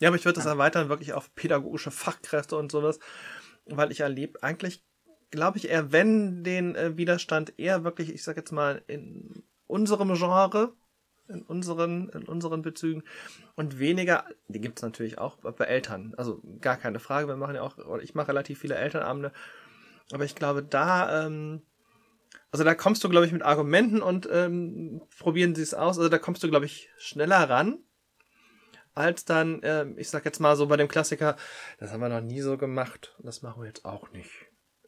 Ja, 0.00 0.08
aber 0.08 0.16
ich 0.16 0.24
würde 0.24 0.36
das 0.36 0.46
erweitern 0.46 0.88
wirklich 0.88 1.12
auf 1.12 1.32
pädagogische 1.34 1.92
Fachkräfte 1.92 2.56
und 2.56 2.72
sowas, 2.72 2.98
weil 3.66 3.92
ich 3.92 4.00
erlebe 4.00 4.42
eigentlich, 4.42 4.84
glaube 5.30 5.58
ich, 5.58 5.68
eher, 5.68 5.92
wenn 5.92 6.42
den 6.42 6.74
äh, 6.74 6.96
Widerstand 6.96 7.58
eher 7.58 7.84
wirklich, 7.84 8.10
ich 8.10 8.24
sag 8.24 8.36
jetzt 8.36 8.50
mal, 8.50 8.82
in 8.88 9.44
unserem 9.66 10.12
Genre, 10.14 10.74
in 11.28 11.42
unseren, 11.42 12.08
in 12.10 12.24
unseren 12.24 12.62
Bezügen. 12.62 13.02
Und 13.56 13.78
weniger, 13.78 14.24
die 14.48 14.60
gibt 14.60 14.78
es 14.78 14.82
natürlich 14.82 15.18
auch 15.18 15.36
bei 15.36 15.64
Eltern, 15.64 16.14
also 16.16 16.40
gar 16.60 16.76
keine 16.76 17.00
Frage, 17.00 17.28
wir 17.28 17.36
machen 17.36 17.54
ja 17.54 17.62
auch, 17.62 17.78
oder 17.78 18.02
ich 18.02 18.14
mache 18.14 18.28
relativ 18.28 18.58
viele 18.58 18.76
Elternabende, 18.76 19.32
aber 20.12 20.24
ich 20.24 20.34
glaube, 20.34 20.62
da, 20.62 21.26
ähm, 21.26 21.62
also 22.50 22.64
da 22.64 22.74
kommst 22.74 23.02
du, 23.04 23.08
glaube 23.08 23.26
ich, 23.26 23.32
mit 23.32 23.42
Argumenten 23.42 24.02
und 24.02 24.28
ähm, 24.30 25.02
probieren 25.18 25.54
sie 25.54 25.62
es 25.62 25.74
aus, 25.74 25.98
also 25.98 26.08
da 26.08 26.18
kommst 26.18 26.42
du, 26.42 26.48
glaube 26.48 26.66
ich, 26.66 26.90
schneller 26.98 27.48
ran, 27.48 27.78
als 28.94 29.24
dann, 29.24 29.60
ähm, 29.64 29.98
ich 29.98 30.10
sag 30.10 30.24
jetzt 30.24 30.40
mal 30.40 30.56
so 30.56 30.66
bei 30.66 30.76
dem 30.76 30.88
Klassiker, 30.88 31.36
das 31.78 31.92
haben 31.92 32.00
wir 32.00 32.08
noch 32.08 32.20
nie 32.20 32.40
so 32.40 32.56
gemacht, 32.56 33.16
das 33.18 33.42
machen 33.42 33.62
wir 33.62 33.66
jetzt 33.66 33.84
auch 33.84 34.10
nicht, 34.12 34.30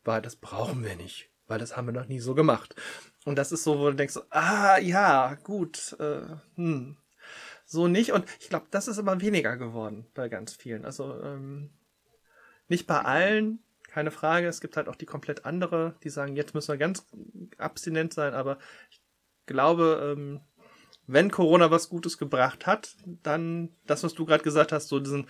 weil 0.05 0.23
das 0.23 0.37
brauchen 0.37 0.85
wir 0.85 0.97
nicht, 0.97 1.31
weil 1.47 1.59
das 1.59 1.77
haben 1.77 1.87
wir 1.87 1.93
noch 1.93 2.07
nie 2.07 2.21
so 2.21 2.35
gemacht. 2.35 2.77
Und 3.27 3.37
das 3.37 3.51
ist 3.51 3.65
so, 3.65 3.81
wo 3.81 3.91
du 3.91 3.97
denkst, 3.97 4.21
ah, 4.31 4.79
ja, 4.79 5.35
gut, 5.43 5.97
äh, 5.99 6.23
hm, 6.55 6.97
so 7.65 7.89
nicht. 7.89 8.13
Und 8.13 8.25
ich 8.39 8.49
glaube, 8.49 8.67
das 8.71 8.87
ist 8.87 8.99
immer 8.99 9.21
weniger 9.21 9.57
geworden 9.57 10.07
bei 10.15 10.29
ganz 10.29 10.55
vielen. 10.55 10.85
Also 10.85 11.21
ähm, 11.21 11.71
nicht 12.69 12.87
bei 12.87 13.01
allen, 13.01 13.59
keine 13.89 14.13
Frage. 14.13 14.47
Es 14.47 14.61
gibt 14.61 14.77
halt 14.77 14.89
auch 14.89 14.95
die 14.95 15.07
komplett 15.07 15.45
andere, 15.45 15.97
die 16.05 16.09
sagen, 16.09 16.37
jetzt 16.37 16.55
müssen 16.55 16.69
wir 16.69 16.79
ganz 16.79 17.05
abstinent 17.59 18.15
sein. 18.15 18.33
Aber 18.33 18.59
ich 18.93 19.03
glaube, 19.47 20.15
ähm, 20.17 20.41
wenn 21.09 21.33
Corona 21.33 21.73
was 21.73 21.89
Gutes 21.89 22.19
gebracht 22.19 22.65
hat, 22.65 22.95
dann 23.25 23.71
das, 23.87 24.05
was 24.05 24.15
du 24.15 24.25
gerade 24.25 24.45
gesagt 24.45 24.71
hast, 24.71 24.87
so 24.87 25.01
diesen 25.01 25.27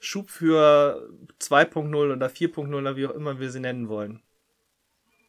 Schub 0.00 0.28
für 0.28 1.08
2.0 1.40 2.12
oder 2.14 2.26
4.0 2.26 2.74
oder 2.76 2.96
wie 2.96 3.06
auch 3.06 3.14
immer 3.14 3.38
wir 3.38 3.52
sie 3.52 3.60
nennen 3.60 3.88
wollen. 3.88 4.24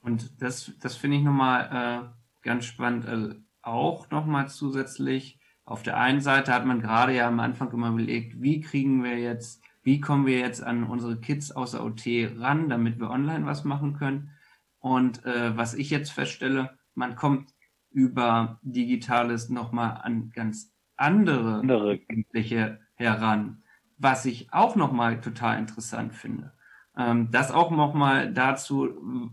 Und 0.04 0.42
das, 0.42 0.72
das 0.82 0.96
finde 0.96 1.18
ich 1.18 1.24
nochmal 1.24 2.12
äh, 2.12 2.46
ganz 2.46 2.66
spannend. 2.66 3.08
Also 3.08 3.36
auch 3.62 4.12
nochmal 4.12 4.50
zusätzlich, 4.50 5.40
auf 5.64 5.82
der 5.82 5.98
einen 5.98 6.20
Seite 6.20 6.54
hat 6.54 6.66
man 6.66 6.82
gerade 6.82 7.16
ja 7.16 7.28
am 7.28 7.40
Anfang 7.40 7.72
immer 7.72 7.90
überlegt, 7.90 8.42
wie 8.42 8.60
kriegen 8.60 9.04
wir 9.04 9.18
jetzt, 9.18 9.64
wie 9.82 10.02
kommen 10.02 10.26
wir 10.26 10.40
jetzt 10.40 10.62
an 10.62 10.84
unsere 10.84 11.20
Kids 11.20 11.52
aus 11.52 11.72
der 11.72 11.86
OT 11.86 12.06
ran, 12.38 12.68
damit 12.68 13.00
wir 13.00 13.10
online 13.10 13.46
was 13.46 13.64
machen 13.64 13.94
können. 13.94 14.32
Und 14.80 15.26
äh, 15.26 15.56
was 15.56 15.74
ich 15.74 15.90
jetzt 15.90 16.12
feststelle, 16.12 16.78
man 16.96 17.16
kommt 17.16 17.54
über 17.90 18.60
Digitales 18.62 19.48
nochmal 19.48 20.02
an 20.02 20.32
ganz 20.32 20.74
andere, 20.98 21.62
Andere. 21.62 21.94
Jugendliche 21.94 22.82
heran, 22.96 23.64
was 23.98 24.26
ich 24.26 24.52
auch 24.52 24.76
nochmal 24.76 25.22
total 25.22 25.60
interessant 25.60 26.14
finde. 26.14 26.54
Ähm, 26.98 27.30
das 27.32 27.52
auch 27.52 27.72
nochmal 27.72 28.32
dazu, 28.32 28.90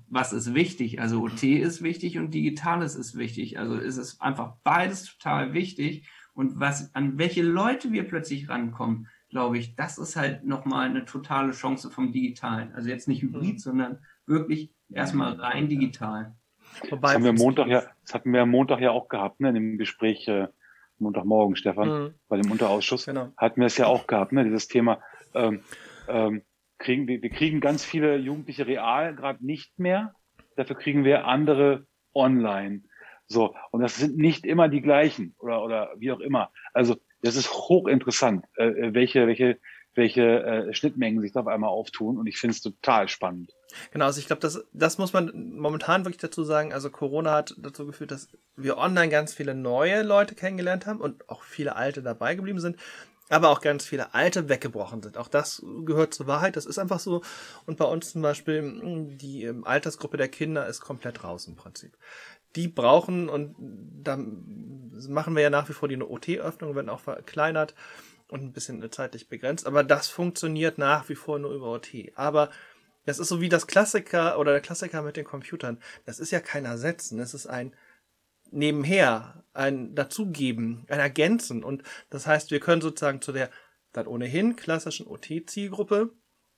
was 0.09 0.33
ist 0.33 0.55
wichtig. 0.55 1.01
Also 1.01 1.23
OT 1.23 1.43
ist 1.43 1.83
wichtig 1.83 2.19
und 2.19 2.33
Digitales 2.33 2.95
ist 2.97 3.17
wichtig. 3.19 3.59
Also 3.59 3.75
ist 3.77 3.99
es 3.99 4.21
einfach 4.21 4.55
beides 4.65 5.05
total 5.05 5.53
wichtig. 5.53 6.09
Und 6.33 6.59
was, 6.59 6.95
an 6.95 7.19
welche 7.19 7.43
Leute 7.43 7.93
wir 7.93 8.05
plötzlich 8.07 8.49
rankommen, 8.49 9.09
glaube 9.29 9.59
ich, 9.59 9.77
das 9.77 9.99
ist 9.99 10.17
halt 10.17 10.45
nochmal 10.45 10.89
eine 10.89 11.05
totale 11.05 11.53
Chance 11.53 11.91
vom 11.91 12.13
Digitalen. 12.13 12.73
Also 12.75 12.89
jetzt 12.89 13.09
nicht 13.09 13.23
hybrid, 13.23 13.55
Mhm. 13.55 13.59
sondern 13.59 13.99
wirklich 14.27 14.73
erstmal 14.91 15.35
rein 15.35 15.69
digital. 15.69 16.35
Wobei, 16.89 17.09
Das 17.09 17.15
haben 17.17 17.25
wir 17.25 17.33
Montag 17.35 17.67
ja, 17.69 17.83
das 18.03 18.15
hatten 18.15 18.33
wir 18.33 18.43
am 18.43 18.51
Montag 18.51 18.81
ja 18.81 18.91
auch 18.93 19.09
gehabt, 19.09 19.41
ne, 19.41 19.49
in 19.49 19.55
dem 19.55 19.77
Gespräch, 19.79 20.27
äh, 20.29 20.49
Montagmorgen, 20.99 21.57
Stefan, 21.57 21.89
Mhm, 21.89 22.15
bei 22.29 22.37
dem 22.37 22.51
Unterausschuss. 22.51 23.07
genau. 23.07 23.33
hatten 23.37 23.61
wir 23.61 23.67
es 23.67 23.77
ja 23.77 23.87
auch 23.87 24.07
gehabt, 24.07 24.33
ne? 24.33 24.45
Dieses 24.45 24.69
Thema, 24.69 25.01
ähm, 25.35 25.61
ähm, 26.09 26.43
kriegen 26.81 27.07
wir, 27.07 27.23
wir 27.23 27.31
kriegen 27.31 27.61
ganz 27.61 27.85
viele 27.85 28.17
Jugendliche 28.17 28.67
real 28.67 29.15
gerade 29.15 29.45
nicht 29.45 29.79
mehr. 29.79 30.15
Dafür 30.57 30.77
kriegen 30.77 31.05
wir 31.05 31.27
andere 31.27 31.87
online. 32.15 32.83
So, 33.27 33.55
und 33.71 33.81
das 33.81 33.97
sind 33.97 34.17
nicht 34.17 34.45
immer 34.45 34.69
die 34.69 34.81
gleichen 34.81 35.37
oder, 35.39 35.63
oder 35.63 35.91
wie 35.99 36.11
auch 36.11 36.19
immer. 36.19 36.51
Also 36.75 36.97
das 37.23 37.37
ist 37.37 37.53
hochinteressant, 37.53 38.45
äh, 38.57 38.65
äh, 38.65 38.95
welche, 38.95 39.29
welche, 39.29 39.59
welche 39.95 40.43
äh, 40.43 40.75
Schnittmengen 40.75 41.21
sich 41.21 41.33
da 41.33 41.41
auf 41.41 41.47
einmal 41.47 41.71
auftun. 41.71 42.19
Und 42.19 42.27
ich 42.27 42.39
finde 42.39 42.55
es 42.55 42.61
total 42.61 43.09
spannend. 43.09 43.53
Genau, 43.93 44.07
also 44.07 44.19
ich 44.19 44.27
glaube, 44.27 44.41
das, 44.41 44.65
das 44.73 44.99
muss 44.99 45.13
man 45.13 45.53
momentan 45.57 46.05
wirklich 46.05 46.21
dazu 46.21 46.43
sagen. 46.43 46.73
Also 46.73 46.91
Corona 46.91 47.33
hat 47.33 47.55
dazu 47.59 47.87
geführt, 47.87 48.11
dass 48.11 48.29
wir 48.57 48.79
online 48.79 49.11
ganz 49.11 49.33
viele 49.33 49.55
neue 49.55 50.03
Leute 50.03 50.35
kennengelernt 50.35 50.87
haben 50.87 51.01
und 51.01 51.29
auch 51.29 51.45
viele 51.45 51.77
alte 51.77 52.03
dabei 52.03 52.35
geblieben 52.35 52.59
sind, 52.59 52.79
aber 53.31 53.49
auch 53.49 53.61
ganz 53.61 53.87
viele 53.87 54.13
alte 54.13 54.49
weggebrochen 54.49 55.03
sind. 55.03 55.17
Auch 55.17 55.29
das 55.29 55.63
gehört 55.85 56.13
zur 56.13 56.27
Wahrheit, 56.27 56.57
das 56.57 56.67
ist 56.67 56.79
einfach 56.79 57.01
so. 57.01 57.23
Und 57.65 57.79
bei 57.79 57.85
uns 57.85 58.13
zum 58.13 58.23
Beispiel, 58.23 58.61
mh, 58.61 59.17
die 59.17 59.45
ähm, 59.45 59.65
Altersgruppe 59.65 60.17
der 60.17 60.29
Kinder 60.29 60.67
ist 60.67 60.81
komplett 60.81 61.25
raus 61.25 61.47
im 61.47 61.57
Prinzip. 61.57 61.97
Die 62.57 62.69
brauchen, 62.69 63.29
und 63.29 63.55
da 63.59 64.17
machen 64.17 65.37
wir 65.37 65.43
ja 65.43 65.51
nach 65.51 65.69
wie 65.69 65.73
vor 65.73 65.89
die 65.89 66.01
OT-Öffnung, 66.01 66.75
werden 66.75 66.89
auch 66.89 67.01
verkleinert 67.01 67.75
und 68.29 68.43
ein 68.43 68.53
bisschen 68.53 68.85
zeitlich 68.91 69.29
begrenzt, 69.29 69.67
aber 69.67 69.85
das 69.85 70.09
funktioniert 70.09 70.79
nach 70.79 71.09
wie 71.09 71.15
vor 71.15 71.39
nur 71.39 71.53
über 71.53 71.71
OT. 71.73 72.13
Aber 72.17 72.51
das 73.07 73.19
ist 73.19 73.29
so 73.29 73.41
wie 73.41 73.49
das 73.49 73.67
Klassiker 73.67 74.39
oder 74.39 74.53
der 74.53 74.61
Klassiker 74.61 75.03
mit 75.03 75.17
den 75.17 75.25
Computern. 75.25 75.79
Das 76.07 76.19
ist 76.19 76.33
ja 76.33 76.41
kein 76.41 76.65
Ersetzen, 76.65 77.19
das 77.19 77.35
ist 77.35 77.47
ein 77.47 77.73
Nebenher, 78.51 79.45
ein 79.53 79.95
Dazugeben, 79.95 80.85
ein 80.89 81.01
Ergänzen. 81.01 81.65
Und 81.65 81.83
das 82.09 82.27
heißt, 82.27 82.51
wir 82.51 82.61
können 82.61 82.83
sozusagen 82.83 83.21
zu 83.21 83.33
der 83.33 83.51
dann 83.93 84.07
ohnehin 84.07 84.57
klassischen 84.57 85.07
OT-Zielgruppe 85.07 86.13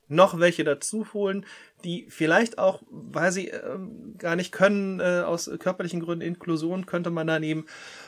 noch 0.09 0.39
welche 0.39 0.65
dazu 0.65 1.07
holen, 1.15 1.47
die 1.85 2.07
vielleicht 2.11 2.59
auch, 2.59 2.83
weil 2.91 3.33
sie 3.33 3.49
ähm, 3.49 4.15
gar 4.19 4.37
nicht 4.37 4.53
können, 4.53 5.01
äh, 5.01 5.23
aus 5.25 5.51
körperlichen 5.59 6.01
Gründen, 6.01 6.27
Inklusion 6.27 6.87
könnte 6.87 7.11
man 7.11 7.27
da 7.27 7.39
nehmen, 7.39 7.67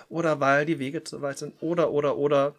oder 0.08 0.38
weil 0.40 0.66
die 0.66 0.78
Wege 0.78 1.02
zu 1.02 1.22
weit 1.22 1.38
sind, 1.38 1.54
oder, 1.62 1.90
oder, 1.90 2.16
oder 2.16 2.54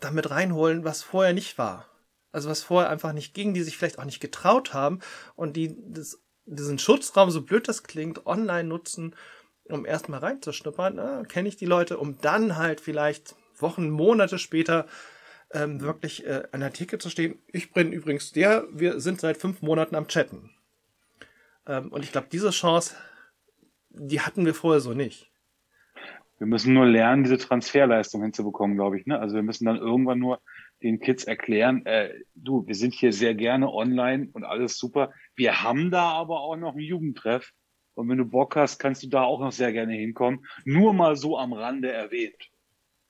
damit 0.00 0.30
reinholen, 0.30 0.84
was 0.84 1.02
vorher 1.02 1.34
nicht 1.34 1.58
war. 1.58 1.86
Also 2.32 2.48
was 2.48 2.62
vorher 2.62 2.90
einfach 2.90 3.12
nicht 3.12 3.34
ging, 3.34 3.54
die 3.54 3.62
sich 3.62 3.76
vielleicht 3.76 3.98
auch 3.98 4.04
nicht 4.04 4.20
getraut 4.20 4.72
haben 4.72 5.00
und 5.34 5.56
die 5.56 5.76
das, 5.92 6.22
diesen 6.46 6.78
Schutzraum, 6.78 7.30
so 7.30 7.42
blöd 7.42 7.68
das 7.68 7.82
klingt, 7.82 8.26
online 8.26 8.68
nutzen, 8.68 9.14
um 9.72 9.86
erstmal 9.86 10.20
reinzuschnuppern, 10.20 10.98
ah, 10.98 11.24
kenne 11.24 11.48
ich 11.48 11.56
die 11.56 11.66
Leute, 11.66 11.98
um 11.98 12.18
dann 12.20 12.56
halt 12.56 12.80
vielleicht 12.80 13.34
Wochen, 13.58 13.90
Monate 13.90 14.38
später 14.38 14.86
ähm, 15.52 15.80
wirklich 15.80 16.26
äh, 16.26 16.44
an 16.52 16.60
der 16.60 16.72
Theke 16.72 16.98
zu 16.98 17.10
stehen. 17.10 17.38
Ich 17.48 17.72
bin 17.72 17.92
übrigens 17.92 18.32
der, 18.32 18.64
wir 18.72 19.00
sind 19.00 19.20
seit 19.20 19.36
fünf 19.36 19.62
Monaten 19.62 19.96
am 19.96 20.08
Chatten. 20.08 20.50
Ähm, 21.66 21.92
und 21.92 22.04
ich 22.04 22.12
glaube, 22.12 22.28
diese 22.30 22.50
Chance, 22.50 22.94
die 23.90 24.20
hatten 24.20 24.44
wir 24.46 24.54
vorher 24.54 24.80
so 24.80 24.94
nicht. 24.94 25.30
Wir 26.38 26.46
müssen 26.46 26.72
nur 26.72 26.86
lernen, 26.86 27.24
diese 27.24 27.36
Transferleistung 27.36 28.22
hinzubekommen, 28.22 28.76
glaube 28.76 28.98
ich. 28.98 29.06
Ne? 29.06 29.18
Also 29.18 29.34
wir 29.34 29.42
müssen 29.42 29.66
dann 29.66 29.76
irgendwann 29.76 30.18
nur 30.18 30.40
den 30.82 30.98
Kids 31.00 31.24
erklären, 31.24 31.84
äh, 31.84 32.14
du, 32.34 32.66
wir 32.66 32.74
sind 32.74 32.94
hier 32.94 33.12
sehr 33.12 33.34
gerne 33.34 33.70
online 33.70 34.30
und 34.32 34.44
alles 34.44 34.78
super. 34.78 35.12
Wir 35.36 35.62
haben 35.62 35.90
da 35.90 36.10
aber 36.12 36.40
auch 36.40 36.56
noch 36.56 36.72
einen 36.72 36.80
Jugendtreff. 36.80 37.52
Und 38.00 38.08
wenn 38.08 38.18
du 38.18 38.24
Bock 38.24 38.56
hast, 38.56 38.78
kannst 38.78 39.02
du 39.02 39.08
da 39.08 39.22
auch 39.22 39.40
noch 39.40 39.52
sehr 39.52 39.72
gerne 39.72 39.92
hinkommen. 39.92 40.46
Nur 40.64 40.94
mal 40.94 41.16
so 41.16 41.38
am 41.38 41.52
Rande 41.52 41.92
erwähnt. 41.92 42.50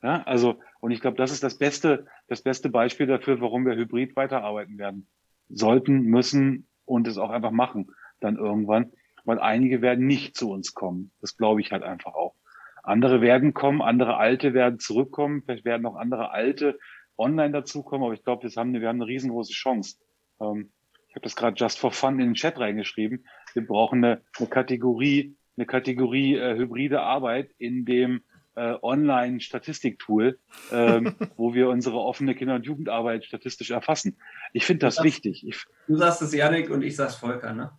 Ja, 0.03 0.23
also, 0.25 0.59
und 0.81 0.91
ich 0.91 1.01
glaube, 1.01 1.17
das 1.17 1.31
ist 1.31 1.43
das 1.43 1.59
beste, 1.59 2.07
das 2.27 2.43
beste 2.43 2.71
Beispiel 2.71 3.07
dafür, 3.07 3.41
warum 3.41 3.67
wir 3.67 3.77
hybrid 3.77 4.17
weiterarbeiten 4.17 4.79
werden. 4.79 5.07
Sollten, 5.49 6.03
müssen 6.03 6.67
und 6.85 7.07
es 7.07 7.19
auch 7.19 7.31
einfach 7.31 7.51
machen, 7.51 7.93
dann 8.21 8.37
irgendwann. 8.37 8.93
Weil 9.25 9.39
einige 9.39 9.83
werden 9.83 10.07
nicht 10.07 10.37
zu 10.37 10.51
uns 10.51 10.75
kommen. 10.75 11.13
Das 11.21 11.37
glaube 11.37 11.61
ich 11.61 11.71
halt 11.71 11.83
einfach 11.83 12.15
auch. 12.15 12.35
Andere 12.83 13.21
werden 13.21 13.55
kommen, 13.55 13.83
andere 13.83 14.17
Alte 14.17 14.55
werden 14.55 14.79
zurückkommen, 14.79 15.43
vielleicht 15.45 15.65
werden 15.65 15.83
noch 15.83 15.97
andere 15.97 16.31
Alte 16.31 16.79
online 17.19 17.53
dazukommen, 17.53 18.05
aber 18.05 18.15
ich 18.15 18.25
glaube, 18.25 18.43
wir 18.43 18.51
haben, 18.51 18.71
eine, 18.71 18.81
wir 18.81 18.89
haben 18.89 19.03
eine 19.03 19.07
riesengroße 19.07 19.53
Chance. 19.53 19.97
Ähm, 20.41 20.73
ich 21.09 21.15
habe 21.15 21.25
das 21.25 21.37
gerade 21.37 21.57
just 21.57 21.79
for 21.79 21.93
fun 21.93 22.21
in 22.21 22.29
den 22.29 22.35
Chat 22.35 22.59
reingeschrieben. 22.59 23.27
Wir 23.55 23.67
brauchen 23.67 24.05
eine, 24.05 24.21
eine 24.39 24.49
Kategorie, 24.49 25.35
eine 25.57 25.67
Kategorie 25.67 26.37
äh, 26.37 26.57
hybride 26.57 27.01
Arbeit 27.03 27.51
in 27.59 27.85
dem 27.85 28.23
äh, 28.57 28.75
Online-Statistiktool, 28.83 30.39
ähm, 30.73 31.15
wo 31.37 31.55
wir 31.55 31.69
unsere 31.69 31.99
offene 31.99 32.35
Kinder- 32.35 32.55
und 32.57 32.67
Jugendarbeit 32.67 33.25
statistisch 33.25 33.71
erfassen. 33.71 34.17
Ich 34.53 34.65
finde 34.67 34.87
das 34.87 34.97
Das- 34.97 35.05
wichtig. 35.05 35.47
Ich, 35.47 35.65
Du 35.87 35.97
sagst 35.97 36.23
es 36.23 36.35
Janik 36.35 36.71
und 36.71 36.83
ich 36.83 36.97
sag's 36.97 37.15
Volker, 37.17 37.53
ne? 37.55 37.71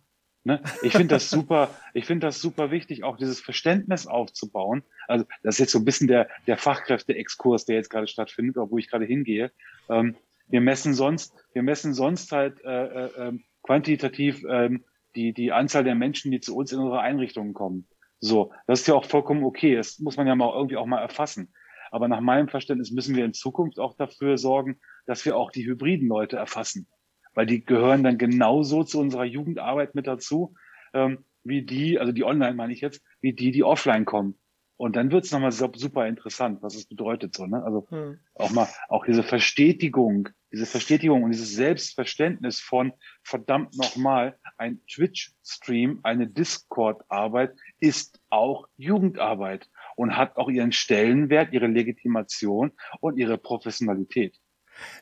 Ne? 0.44 0.60
Ich 0.82 0.92
finde 0.92 1.14
das 1.14 1.30
super, 1.30 1.70
ich 1.94 2.04
finde 2.04 2.26
das 2.26 2.40
super 2.40 2.70
wichtig, 2.72 3.04
auch 3.04 3.16
dieses 3.16 3.40
Verständnis 3.40 4.06
aufzubauen. 4.08 4.82
Also 5.06 5.24
das 5.44 5.54
ist 5.54 5.58
jetzt 5.60 5.72
so 5.72 5.78
ein 5.78 5.84
bisschen 5.84 6.08
der, 6.08 6.28
der 6.48 6.56
Fachkräfte-Exkurs, 6.58 7.64
der 7.64 7.76
jetzt 7.76 7.90
gerade 7.90 8.08
stattfindet, 8.08 8.58
auch 8.58 8.70
wo 8.70 8.78
ich 8.78 8.90
gerade 8.90 9.04
hingehe. 9.04 9.52
Ähm, 9.88 10.16
wir 10.48 10.60
messen 10.60 10.94
sonst, 10.94 11.32
wir 11.52 11.62
messen 11.62 11.94
sonst 11.94 12.32
halt 12.32 12.62
äh, 12.64 12.84
äh, 13.06 13.10
ähm, 13.18 13.44
quantitativ 13.62 14.42
ähm, 14.48 14.84
die, 15.14 15.32
die 15.32 15.52
Anzahl 15.52 15.84
der 15.84 15.94
Menschen, 15.94 16.30
die 16.30 16.40
zu 16.40 16.56
uns 16.56 16.72
in 16.72 16.78
unsere 16.78 17.00
Einrichtungen 17.00 17.54
kommen. 17.54 17.88
So, 18.20 18.52
das 18.66 18.80
ist 18.80 18.86
ja 18.86 18.94
auch 18.94 19.04
vollkommen 19.04 19.44
okay. 19.44 19.76
Das 19.76 19.98
muss 19.98 20.16
man 20.16 20.26
ja 20.26 20.34
mal 20.34 20.54
irgendwie 20.54 20.76
auch 20.76 20.86
mal 20.86 21.00
erfassen. 21.00 21.52
Aber 21.90 22.08
nach 22.08 22.20
meinem 22.20 22.48
Verständnis 22.48 22.90
müssen 22.90 23.16
wir 23.16 23.24
in 23.24 23.34
Zukunft 23.34 23.78
auch 23.78 23.96
dafür 23.96 24.38
sorgen, 24.38 24.80
dass 25.06 25.24
wir 25.24 25.36
auch 25.36 25.50
die 25.50 25.66
hybriden 25.66 26.08
Leute 26.08 26.36
erfassen 26.36 26.86
weil 27.34 27.46
die 27.46 27.64
gehören 27.64 28.02
dann 28.04 28.18
genauso 28.18 28.84
zu 28.84 29.00
unserer 29.00 29.24
Jugendarbeit 29.24 29.94
mit 29.94 30.06
dazu, 30.06 30.54
ähm, 30.94 31.24
wie 31.44 31.62
die, 31.62 31.98
also 31.98 32.12
die 32.12 32.24
online 32.24 32.54
meine 32.54 32.72
ich 32.72 32.80
jetzt, 32.80 33.02
wie 33.20 33.32
die, 33.32 33.50
die 33.50 33.64
offline 33.64 34.04
kommen. 34.04 34.38
Und 34.76 34.96
dann 34.96 35.12
wird's 35.12 35.30
nochmal 35.30 35.52
super 35.52 36.06
interessant, 36.06 36.62
was 36.62 36.74
es 36.74 36.86
bedeutet 36.86 37.34
so, 37.34 37.46
ne? 37.46 37.62
Also 37.62 37.86
Hm. 37.90 38.18
auch 38.34 38.50
mal, 38.50 38.68
auch 38.88 39.04
diese 39.04 39.22
Verstetigung, 39.22 40.28
diese 40.52 40.66
Verstetigung 40.66 41.22
und 41.22 41.30
dieses 41.30 41.54
Selbstverständnis 41.54 42.60
von 42.60 42.92
verdammt 43.22 43.76
nochmal, 43.76 44.38
ein 44.58 44.80
Twitch-Stream, 44.86 46.00
eine 46.02 46.26
Discord-Arbeit 46.26 47.54
ist 47.80 48.20
auch 48.28 48.68
Jugendarbeit 48.76 49.68
und 49.96 50.16
hat 50.16 50.36
auch 50.36 50.50
ihren 50.50 50.72
Stellenwert, 50.72 51.52
ihre 51.52 51.66
Legitimation 51.66 52.72
und 53.00 53.16
ihre 53.16 53.38
Professionalität. 53.38 54.38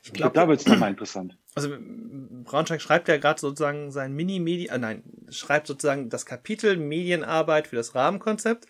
Ich 0.03 0.13
glaube, 0.13 0.35
da 0.35 0.49
wird's 0.49 0.67
nochmal 0.67 0.91
interessant. 0.91 1.37
also 1.55 1.77
Braunschweig 2.45 2.83
schreibt 2.83 3.09
ja 3.09 3.17
gerade 3.19 3.41
sozusagen 3.41 3.91
sein 3.91 4.15
Mini-Medi, 4.15 4.67
äh, 4.67 4.79
nein, 4.79 5.03
schreibt 5.31 5.67
sozusagen 5.67 6.09
das 6.09 6.27
Kapitel 6.27 6.77
Medienarbeit 6.77 7.69
für 7.69 7.77
das 7.77 7.95
Rahmenkonzept. 7.95 8.67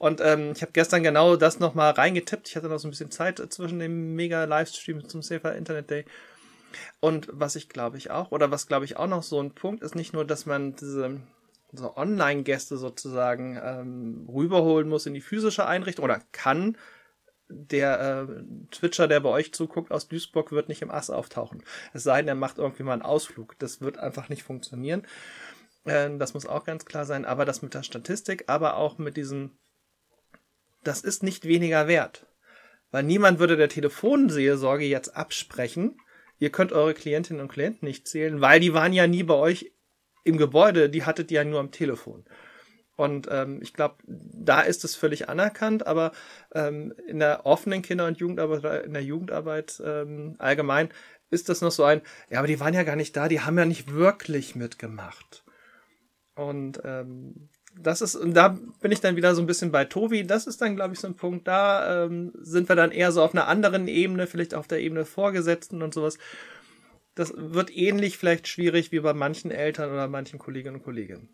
Und 0.00 0.22
ähm, 0.22 0.52
ich 0.56 0.62
habe 0.62 0.72
gestern 0.72 1.02
genau 1.02 1.36
das 1.36 1.60
nochmal 1.60 1.90
reingetippt. 1.92 2.48
Ich 2.48 2.56
hatte 2.56 2.70
noch 2.70 2.78
so 2.78 2.88
ein 2.88 2.90
bisschen 2.90 3.10
Zeit 3.10 3.38
zwischen 3.52 3.78
dem 3.78 4.14
Mega-Livestream 4.14 5.06
zum 5.06 5.20
Safer 5.20 5.54
Internet 5.54 5.90
Day. 5.90 6.06
Und 7.00 7.28
was 7.30 7.54
ich 7.54 7.68
glaube 7.68 7.98
ich 7.98 8.10
auch, 8.10 8.30
oder 8.30 8.50
was 8.50 8.66
glaube 8.66 8.86
ich 8.86 8.96
auch 8.96 9.08
noch 9.08 9.22
so 9.22 9.38
ein 9.42 9.54
Punkt 9.54 9.82
ist, 9.82 9.94
nicht 9.94 10.14
nur, 10.14 10.24
dass 10.24 10.46
man 10.46 10.74
diese 10.74 11.20
so 11.72 11.98
Online-Gäste 11.98 12.78
sozusagen 12.78 13.60
ähm, 13.62 14.26
rüberholen 14.26 14.88
muss 14.88 15.04
in 15.04 15.12
die 15.12 15.20
physische 15.20 15.66
Einrichtung 15.66 16.06
oder 16.06 16.22
kann, 16.32 16.78
der 17.50 18.26
äh, 18.26 18.42
Twitcher, 18.70 19.06
der 19.06 19.20
bei 19.20 19.28
euch 19.28 19.52
zuguckt 19.52 19.92
aus 19.92 20.08
Duisburg, 20.08 20.50
wird 20.50 20.70
nicht 20.70 20.80
im 20.80 20.90
Ass 20.90 21.10
auftauchen. 21.10 21.62
Es 21.92 22.04
sei 22.04 22.22
denn, 22.22 22.28
er 22.28 22.34
macht 22.36 22.56
irgendwie 22.56 22.84
mal 22.84 22.94
einen 22.94 23.02
Ausflug. 23.02 23.58
Das 23.58 23.82
wird 23.82 23.98
einfach 23.98 24.30
nicht 24.30 24.44
funktionieren. 24.44 25.06
Äh, 25.84 26.16
das 26.16 26.32
muss 26.32 26.46
auch 26.46 26.64
ganz 26.64 26.86
klar 26.86 27.04
sein. 27.04 27.26
Aber 27.26 27.44
das 27.44 27.60
mit 27.60 27.74
der 27.74 27.82
Statistik, 27.82 28.44
aber 28.46 28.78
auch 28.78 28.96
mit 28.96 29.18
diesem 29.18 29.58
das 30.82 31.02
ist 31.02 31.22
nicht 31.22 31.46
weniger 31.46 31.88
wert. 31.88 32.26
Weil 32.90 33.04
niemand 33.04 33.38
würde 33.38 33.56
der 33.56 33.68
Telefonseelsorge 33.68 34.84
jetzt 34.84 35.16
absprechen, 35.16 36.00
ihr 36.38 36.50
könnt 36.50 36.72
eure 36.72 36.94
Klientinnen 36.94 37.40
und 37.40 37.48
Klienten 37.48 37.86
nicht 37.86 38.08
zählen, 38.08 38.40
weil 38.40 38.60
die 38.60 38.74
waren 38.74 38.92
ja 38.92 39.06
nie 39.06 39.22
bei 39.22 39.34
euch 39.34 39.72
im 40.24 40.36
Gebäude, 40.36 40.90
die 40.90 41.04
hattet 41.04 41.30
ihr 41.30 41.42
ja 41.42 41.44
nur 41.44 41.60
am 41.60 41.70
Telefon. 41.70 42.24
Und 42.96 43.28
ähm, 43.30 43.60
ich 43.62 43.72
glaube, 43.72 43.96
da 44.06 44.60
ist 44.60 44.84
es 44.84 44.94
völlig 44.94 45.28
anerkannt, 45.28 45.86
aber 45.86 46.12
ähm, 46.54 46.92
in 47.06 47.18
der 47.18 47.46
offenen 47.46 47.80
Kinder- 47.80 48.06
und 48.06 48.18
Jugendarbeit 48.18 48.84
in 48.84 48.92
der 48.92 49.02
Jugendarbeit 49.02 49.80
ähm, 49.82 50.36
allgemein 50.38 50.90
ist 51.30 51.48
das 51.48 51.62
noch 51.62 51.70
so 51.70 51.84
ein, 51.84 52.02
ja, 52.28 52.40
aber 52.40 52.48
die 52.48 52.60
waren 52.60 52.74
ja 52.74 52.82
gar 52.82 52.96
nicht 52.96 53.16
da, 53.16 53.28
die 53.28 53.40
haben 53.40 53.56
ja 53.56 53.64
nicht 53.64 53.92
wirklich 53.94 54.54
mitgemacht. 54.54 55.44
Und 56.34 56.82
ähm, 56.84 57.48
das 57.74 58.02
ist, 58.02 58.14
und 58.14 58.34
da 58.34 58.58
bin 58.80 58.92
ich 58.92 59.00
dann 59.00 59.16
wieder 59.16 59.34
so 59.34 59.42
ein 59.42 59.46
bisschen 59.46 59.72
bei 59.72 59.84
Tobi. 59.84 60.26
Das 60.26 60.46
ist 60.46 60.60
dann, 60.60 60.76
glaube 60.76 60.94
ich, 60.94 61.00
so 61.00 61.06
ein 61.06 61.16
Punkt. 61.16 61.46
Da 61.48 62.04
ähm, 62.04 62.32
sind 62.34 62.68
wir 62.68 62.76
dann 62.76 62.90
eher 62.90 63.12
so 63.12 63.22
auf 63.22 63.34
einer 63.34 63.48
anderen 63.48 63.88
Ebene, 63.88 64.26
vielleicht 64.26 64.54
auf 64.54 64.66
der 64.68 64.80
Ebene 64.80 65.04
Vorgesetzten 65.04 65.82
und 65.82 65.94
sowas. 65.94 66.18
Das 67.14 67.32
wird 67.36 67.74
ähnlich 67.74 68.18
vielleicht 68.18 68.48
schwierig 68.48 68.92
wie 68.92 69.00
bei 69.00 69.14
manchen 69.14 69.50
Eltern 69.50 69.90
oder 69.90 70.08
manchen 70.08 70.38
Kolleginnen 70.38 70.76
und 70.76 70.82
Kollegen. 70.82 71.28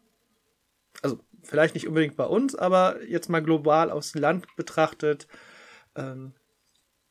Also 1.02 1.18
vielleicht 1.42 1.74
nicht 1.74 1.86
unbedingt 1.86 2.16
bei 2.16 2.24
uns, 2.24 2.54
aber 2.54 3.02
jetzt 3.06 3.28
mal 3.28 3.42
global 3.42 3.90
aufs 3.90 4.14
Land 4.14 4.46
betrachtet, 4.56 5.26
ähm, 5.94 6.32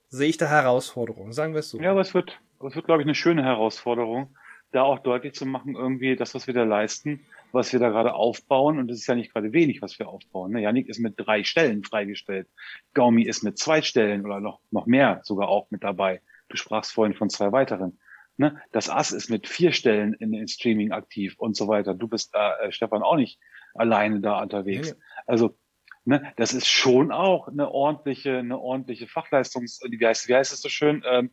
sehe 0.10 0.30
ich 0.30 0.38
da 0.38 0.48
Herausforderungen, 0.48 1.34
sagen 1.34 1.54
wir 1.54 1.60
es 1.60 1.70
so. 1.70 1.80
Ja, 1.80 1.92
aber 1.92 2.02
es 2.02 2.14
wird, 2.14 2.40
es 2.68 2.76
wird, 2.76 2.86
glaube 2.86 3.02
ich, 3.02 3.06
eine 3.06 3.16
schöne 3.16 3.44
Herausforderung, 3.44 4.36
da 4.72 4.84
auch 4.84 5.00
deutlich 5.00 5.34
zu 5.34 5.46
machen, 5.46 5.76
irgendwie 5.76 6.16
das, 6.16 6.34
was 6.34 6.48
wir 6.48 6.54
da 6.54 6.64
leisten, 6.64 7.26
was 7.52 7.72
wir 7.74 7.80
da 7.80 7.90
gerade 7.90 8.14
aufbauen. 8.14 8.80
Und 8.80 8.92
es 8.92 9.00
ist 9.00 9.08
ja 9.08 9.16
nicht 9.16 9.34
gerade 9.34 9.54
wenig, 9.54 9.82
was 9.82 9.98
wir 10.00 10.08
aufbauen. 10.08 10.52
Ne? 10.52 10.62
Janik 10.62 10.88
ist 10.88 11.00
mit 11.00 11.16
drei 11.18 11.44
Stellen 11.44 11.84
freigestellt. 11.84 12.48
Gaumi 12.94 13.24
ist 13.24 13.44
mit 13.44 13.58
zwei 13.58 13.82
Stellen 13.82 14.26
oder 14.26 14.40
noch, 14.40 14.60
noch 14.72 14.86
mehr 14.86 15.22
sogar 15.24 15.50
auch 15.50 15.70
mit 15.72 15.84
dabei. 15.84 16.22
Du 16.50 16.58
sprachst 16.58 16.92
vorhin 16.92 17.16
von 17.16 17.30
zwei 17.30 17.52
weiteren. 17.52 18.00
Ne? 18.38 18.62
Das 18.72 18.90
Ass 18.90 19.12
ist 19.12 19.30
mit 19.30 19.48
vier 19.48 19.72
Stellen 19.72 20.14
in 20.14 20.32
den 20.32 20.48
Streaming 20.48 20.92
aktiv 20.92 21.36
und 21.38 21.56
so 21.56 21.68
weiter. 21.68 21.94
Du 21.94 22.08
bist 22.08 22.36
da, 22.36 22.58
äh, 22.58 22.72
Stefan, 22.72 23.02
auch 23.02 23.16
nicht 23.16 23.40
alleine 23.74 24.20
da 24.20 24.42
unterwegs. 24.42 24.92
Nee. 24.92 25.00
Also, 25.26 25.58
ne, 26.04 26.34
das 26.36 26.54
ist 26.54 26.68
schon 26.68 27.12
auch 27.12 27.48
eine 27.48 27.72
ordentliche, 27.72 28.38
eine 28.38 28.60
ordentliche 28.60 29.08
Fachleistungs, 29.08 29.82
wie 29.88 30.06
heißt, 30.06 30.28
wie 30.28 30.36
heißt 30.36 30.54
es 30.54 30.62
so 30.62 30.70
schön? 30.70 31.04
Ähm, 31.06 31.32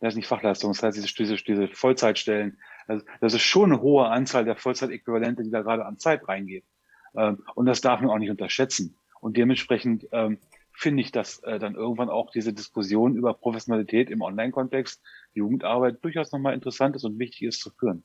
das 0.00 0.12
ist 0.12 0.16
nicht 0.16 0.28
Fachleistung, 0.28 0.72
das 0.72 0.82
heißt 0.82 0.98
diese, 0.98 1.14
diese, 1.14 1.36
diese 1.36 1.68
Vollzeitstellen. 1.68 2.58
Also, 2.86 3.04
das 3.20 3.34
ist 3.34 3.42
schon 3.42 3.72
eine 3.72 3.82
hohe 3.82 4.06
Anzahl 4.06 4.44
der 4.44 4.56
Vollzeitäquivalente, 4.56 5.42
die 5.42 5.50
da 5.50 5.62
gerade 5.62 5.84
an 5.84 5.98
Zeit 5.98 6.26
reingeht. 6.28 6.64
Ähm, 7.16 7.42
und 7.54 7.66
das 7.66 7.80
darf 7.80 8.00
man 8.00 8.10
auch 8.10 8.18
nicht 8.18 8.30
unterschätzen. 8.30 8.98
Und 9.20 9.36
dementsprechend 9.36 10.06
ähm, 10.12 10.38
finde 10.72 11.02
ich, 11.02 11.10
dass 11.10 11.38
äh, 11.42 11.58
dann 11.58 11.74
irgendwann 11.74 12.10
auch 12.10 12.30
diese 12.30 12.52
Diskussion 12.52 13.16
über 13.16 13.34
Professionalität 13.34 14.10
im 14.10 14.20
Online-Kontext, 14.20 15.02
Jugendarbeit 15.32 16.04
durchaus 16.04 16.32
nochmal 16.32 16.54
interessant 16.54 16.96
ist 16.96 17.04
und 17.04 17.18
wichtig 17.18 17.42
ist 17.42 17.60
zu 17.60 17.70
führen. 17.70 18.04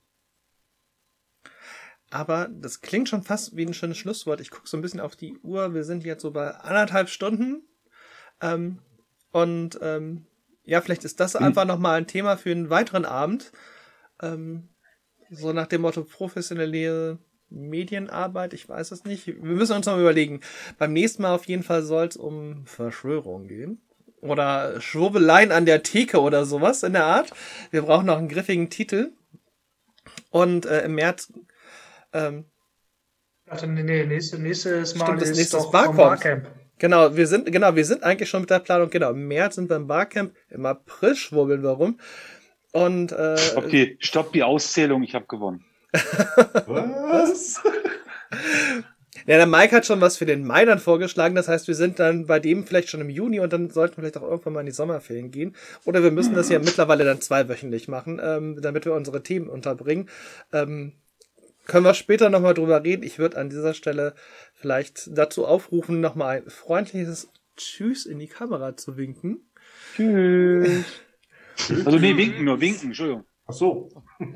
Aber 2.09 2.49
das 2.51 2.81
klingt 2.81 3.07
schon 3.07 3.23
fast 3.23 3.55
wie 3.55 3.65
ein 3.65 3.73
schönes 3.73 3.97
Schlusswort. 3.97 4.41
Ich 4.41 4.51
gucke 4.51 4.67
so 4.67 4.77
ein 4.77 4.81
bisschen 4.81 4.99
auf 4.99 5.15
die 5.15 5.37
Uhr. 5.39 5.73
Wir 5.73 5.83
sind 5.83 6.03
jetzt 6.03 6.21
so 6.21 6.31
bei 6.31 6.49
anderthalb 6.51 7.09
Stunden. 7.09 7.63
Ähm, 8.41 8.79
und 9.31 9.79
ähm, 9.81 10.25
ja, 10.63 10.81
vielleicht 10.81 11.05
ist 11.05 11.19
das 11.19 11.35
mhm. 11.35 11.45
einfach 11.45 11.65
nochmal 11.65 11.97
ein 11.97 12.07
Thema 12.07 12.37
für 12.37 12.51
einen 12.51 12.69
weiteren 12.69 13.05
Abend. 13.05 13.51
Ähm, 14.21 14.69
so 15.29 15.53
nach 15.53 15.67
dem 15.67 15.81
Motto 15.81 16.03
professionelle 16.03 17.19
Medienarbeit, 17.49 18.53
ich 18.53 18.67
weiß 18.67 18.91
es 18.91 19.03
nicht. 19.03 19.27
Wir 19.27 19.35
müssen 19.35 19.75
uns 19.75 19.85
noch 19.85 19.99
überlegen. 19.99 20.41
Beim 20.77 20.93
nächsten 20.93 21.21
Mal 21.21 21.35
auf 21.35 21.45
jeden 21.45 21.63
Fall 21.63 21.83
soll 21.83 22.07
es 22.07 22.17
um 22.17 22.65
Verschwörung 22.65 23.47
gehen. 23.47 23.81
Oder 24.21 24.79
Schwurbeleien 24.79 25.51
an 25.51 25.65
der 25.65 25.83
Theke 25.83 26.21
oder 26.21 26.45
sowas 26.45 26.83
in 26.83 26.93
der 26.93 27.05
Art. 27.05 27.31
Wir 27.71 27.81
brauchen 27.81 28.05
noch 28.05 28.17
einen 28.17 28.29
griffigen 28.29 28.69
Titel. 28.69 29.11
Und 30.29 30.65
äh, 30.65 30.85
im 30.85 30.95
März 30.95 31.31
ähm, 32.13 32.45
also 33.51 33.65
nee, 33.67 33.83
nee, 33.83 34.05
nächste, 34.05 34.39
nächstes 34.39 34.95
Mal 34.95 35.07
Stimmt, 35.07 35.21
das 35.21 35.29
ist 35.31 35.37
nächstes 35.37 35.71
Barcamp. 35.71 35.97
Barcamp. 35.97 36.47
Genau, 36.79 37.15
wir 37.17 37.27
sind, 37.27 37.51
genau, 37.51 37.75
wir 37.75 37.83
sind 37.83 38.01
eigentlich 38.01 38.29
schon 38.29 38.41
mit 38.41 38.49
der 38.49 38.59
Planung, 38.59 38.89
genau, 38.89 39.11
im 39.11 39.27
März 39.27 39.55
sind 39.55 39.69
wir 39.69 39.75
im 39.75 39.87
Barcamp, 39.87 40.33
im 40.49 40.65
April 40.65 41.15
schwurbeln 41.15 41.61
wir 41.61 41.71
rum. 41.71 41.99
Und 42.71 43.11
äh, 43.11 43.37
stopp, 43.37 43.69
die, 43.69 43.97
stopp 43.99 44.33
die 44.33 44.43
Auszählung, 44.43 45.03
ich 45.03 45.15
habe 45.15 45.25
gewonnen. 45.25 45.65
was? 46.67 47.61
Ja, 49.27 49.37
der 49.37 49.45
Mike 49.45 49.75
hat 49.75 49.85
schon 49.85 50.01
was 50.01 50.17
für 50.17 50.25
den 50.25 50.45
Mai 50.45 50.65
dann 50.65 50.79
vorgeschlagen. 50.79 51.35
Das 51.35 51.47
heißt, 51.47 51.67
wir 51.67 51.75
sind 51.75 51.99
dann 51.99 52.25
bei 52.25 52.39
dem 52.39 52.65
vielleicht 52.65 52.89
schon 52.89 53.01
im 53.01 53.09
Juni 53.09 53.39
und 53.39 53.53
dann 53.53 53.69
sollten 53.69 53.97
wir 53.97 54.01
vielleicht 54.01 54.17
auch 54.17 54.27
irgendwann 54.27 54.53
mal 54.53 54.59
in 54.61 54.65
die 54.65 54.71
Sommerferien 54.71 55.31
gehen. 55.31 55.55
Oder 55.85 56.01
wir 56.03 56.11
müssen 56.11 56.33
das 56.33 56.49
ja 56.49 56.59
mittlerweile 56.59 57.05
dann 57.05 57.21
zweiwöchentlich 57.21 57.87
machen, 57.87 58.19
ähm, 58.23 58.59
damit 58.61 58.85
wir 58.85 58.93
unsere 58.93 59.21
Themen 59.21 59.47
unterbringen. 59.47 60.09
Ähm, 60.51 60.93
können 61.67 61.85
wir 61.85 61.93
später 61.93 62.29
nochmal 62.29 62.53
drüber 62.53 62.83
reden. 62.83 63.03
Ich 63.03 63.19
würde 63.19 63.37
an 63.37 63.49
dieser 63.49 63.73
Stelle 63.73 64.15
vielleicht 64.55 65.15
dazu 65.15 65.45
aufrufen, 65.45 66.01
nochmal 66.01 66.37
ein 66.37 66.49
freundliches 66.49 67.29
Tschüss 67.57 68.05
in 68.05 68.17
die 68.17 68.27
Kamera 68.27 68.75
zu 68.75 68.97
winken. 68.97 69.45
Tschüss. 69.95 70.83
Also 71.69 71.97
nee, 71.97 72.15
winken 72.17 72.45
nur, 72.45 72.59
winken, 72.59 72.87
Entschuldigung. 72.87 73.25
Ach 73.45 73.53
so. 73.53 73.89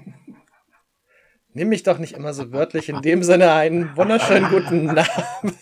Nimm 1.53 1.69
mich 1.69 1.83
doch 1.83 1.99
nicht 1.99 2.13
immer 2.13 2.33
so 2.33 2.51
wörtlich. 2.51 2.89
In 2.89 3.01
dem 3.01 3.23
Sinne 3.23 3.53
einen 3.53 3.95
wunderschönen 3.95 4.49
guten 4.49 4.85
Namen. 4.93 5.55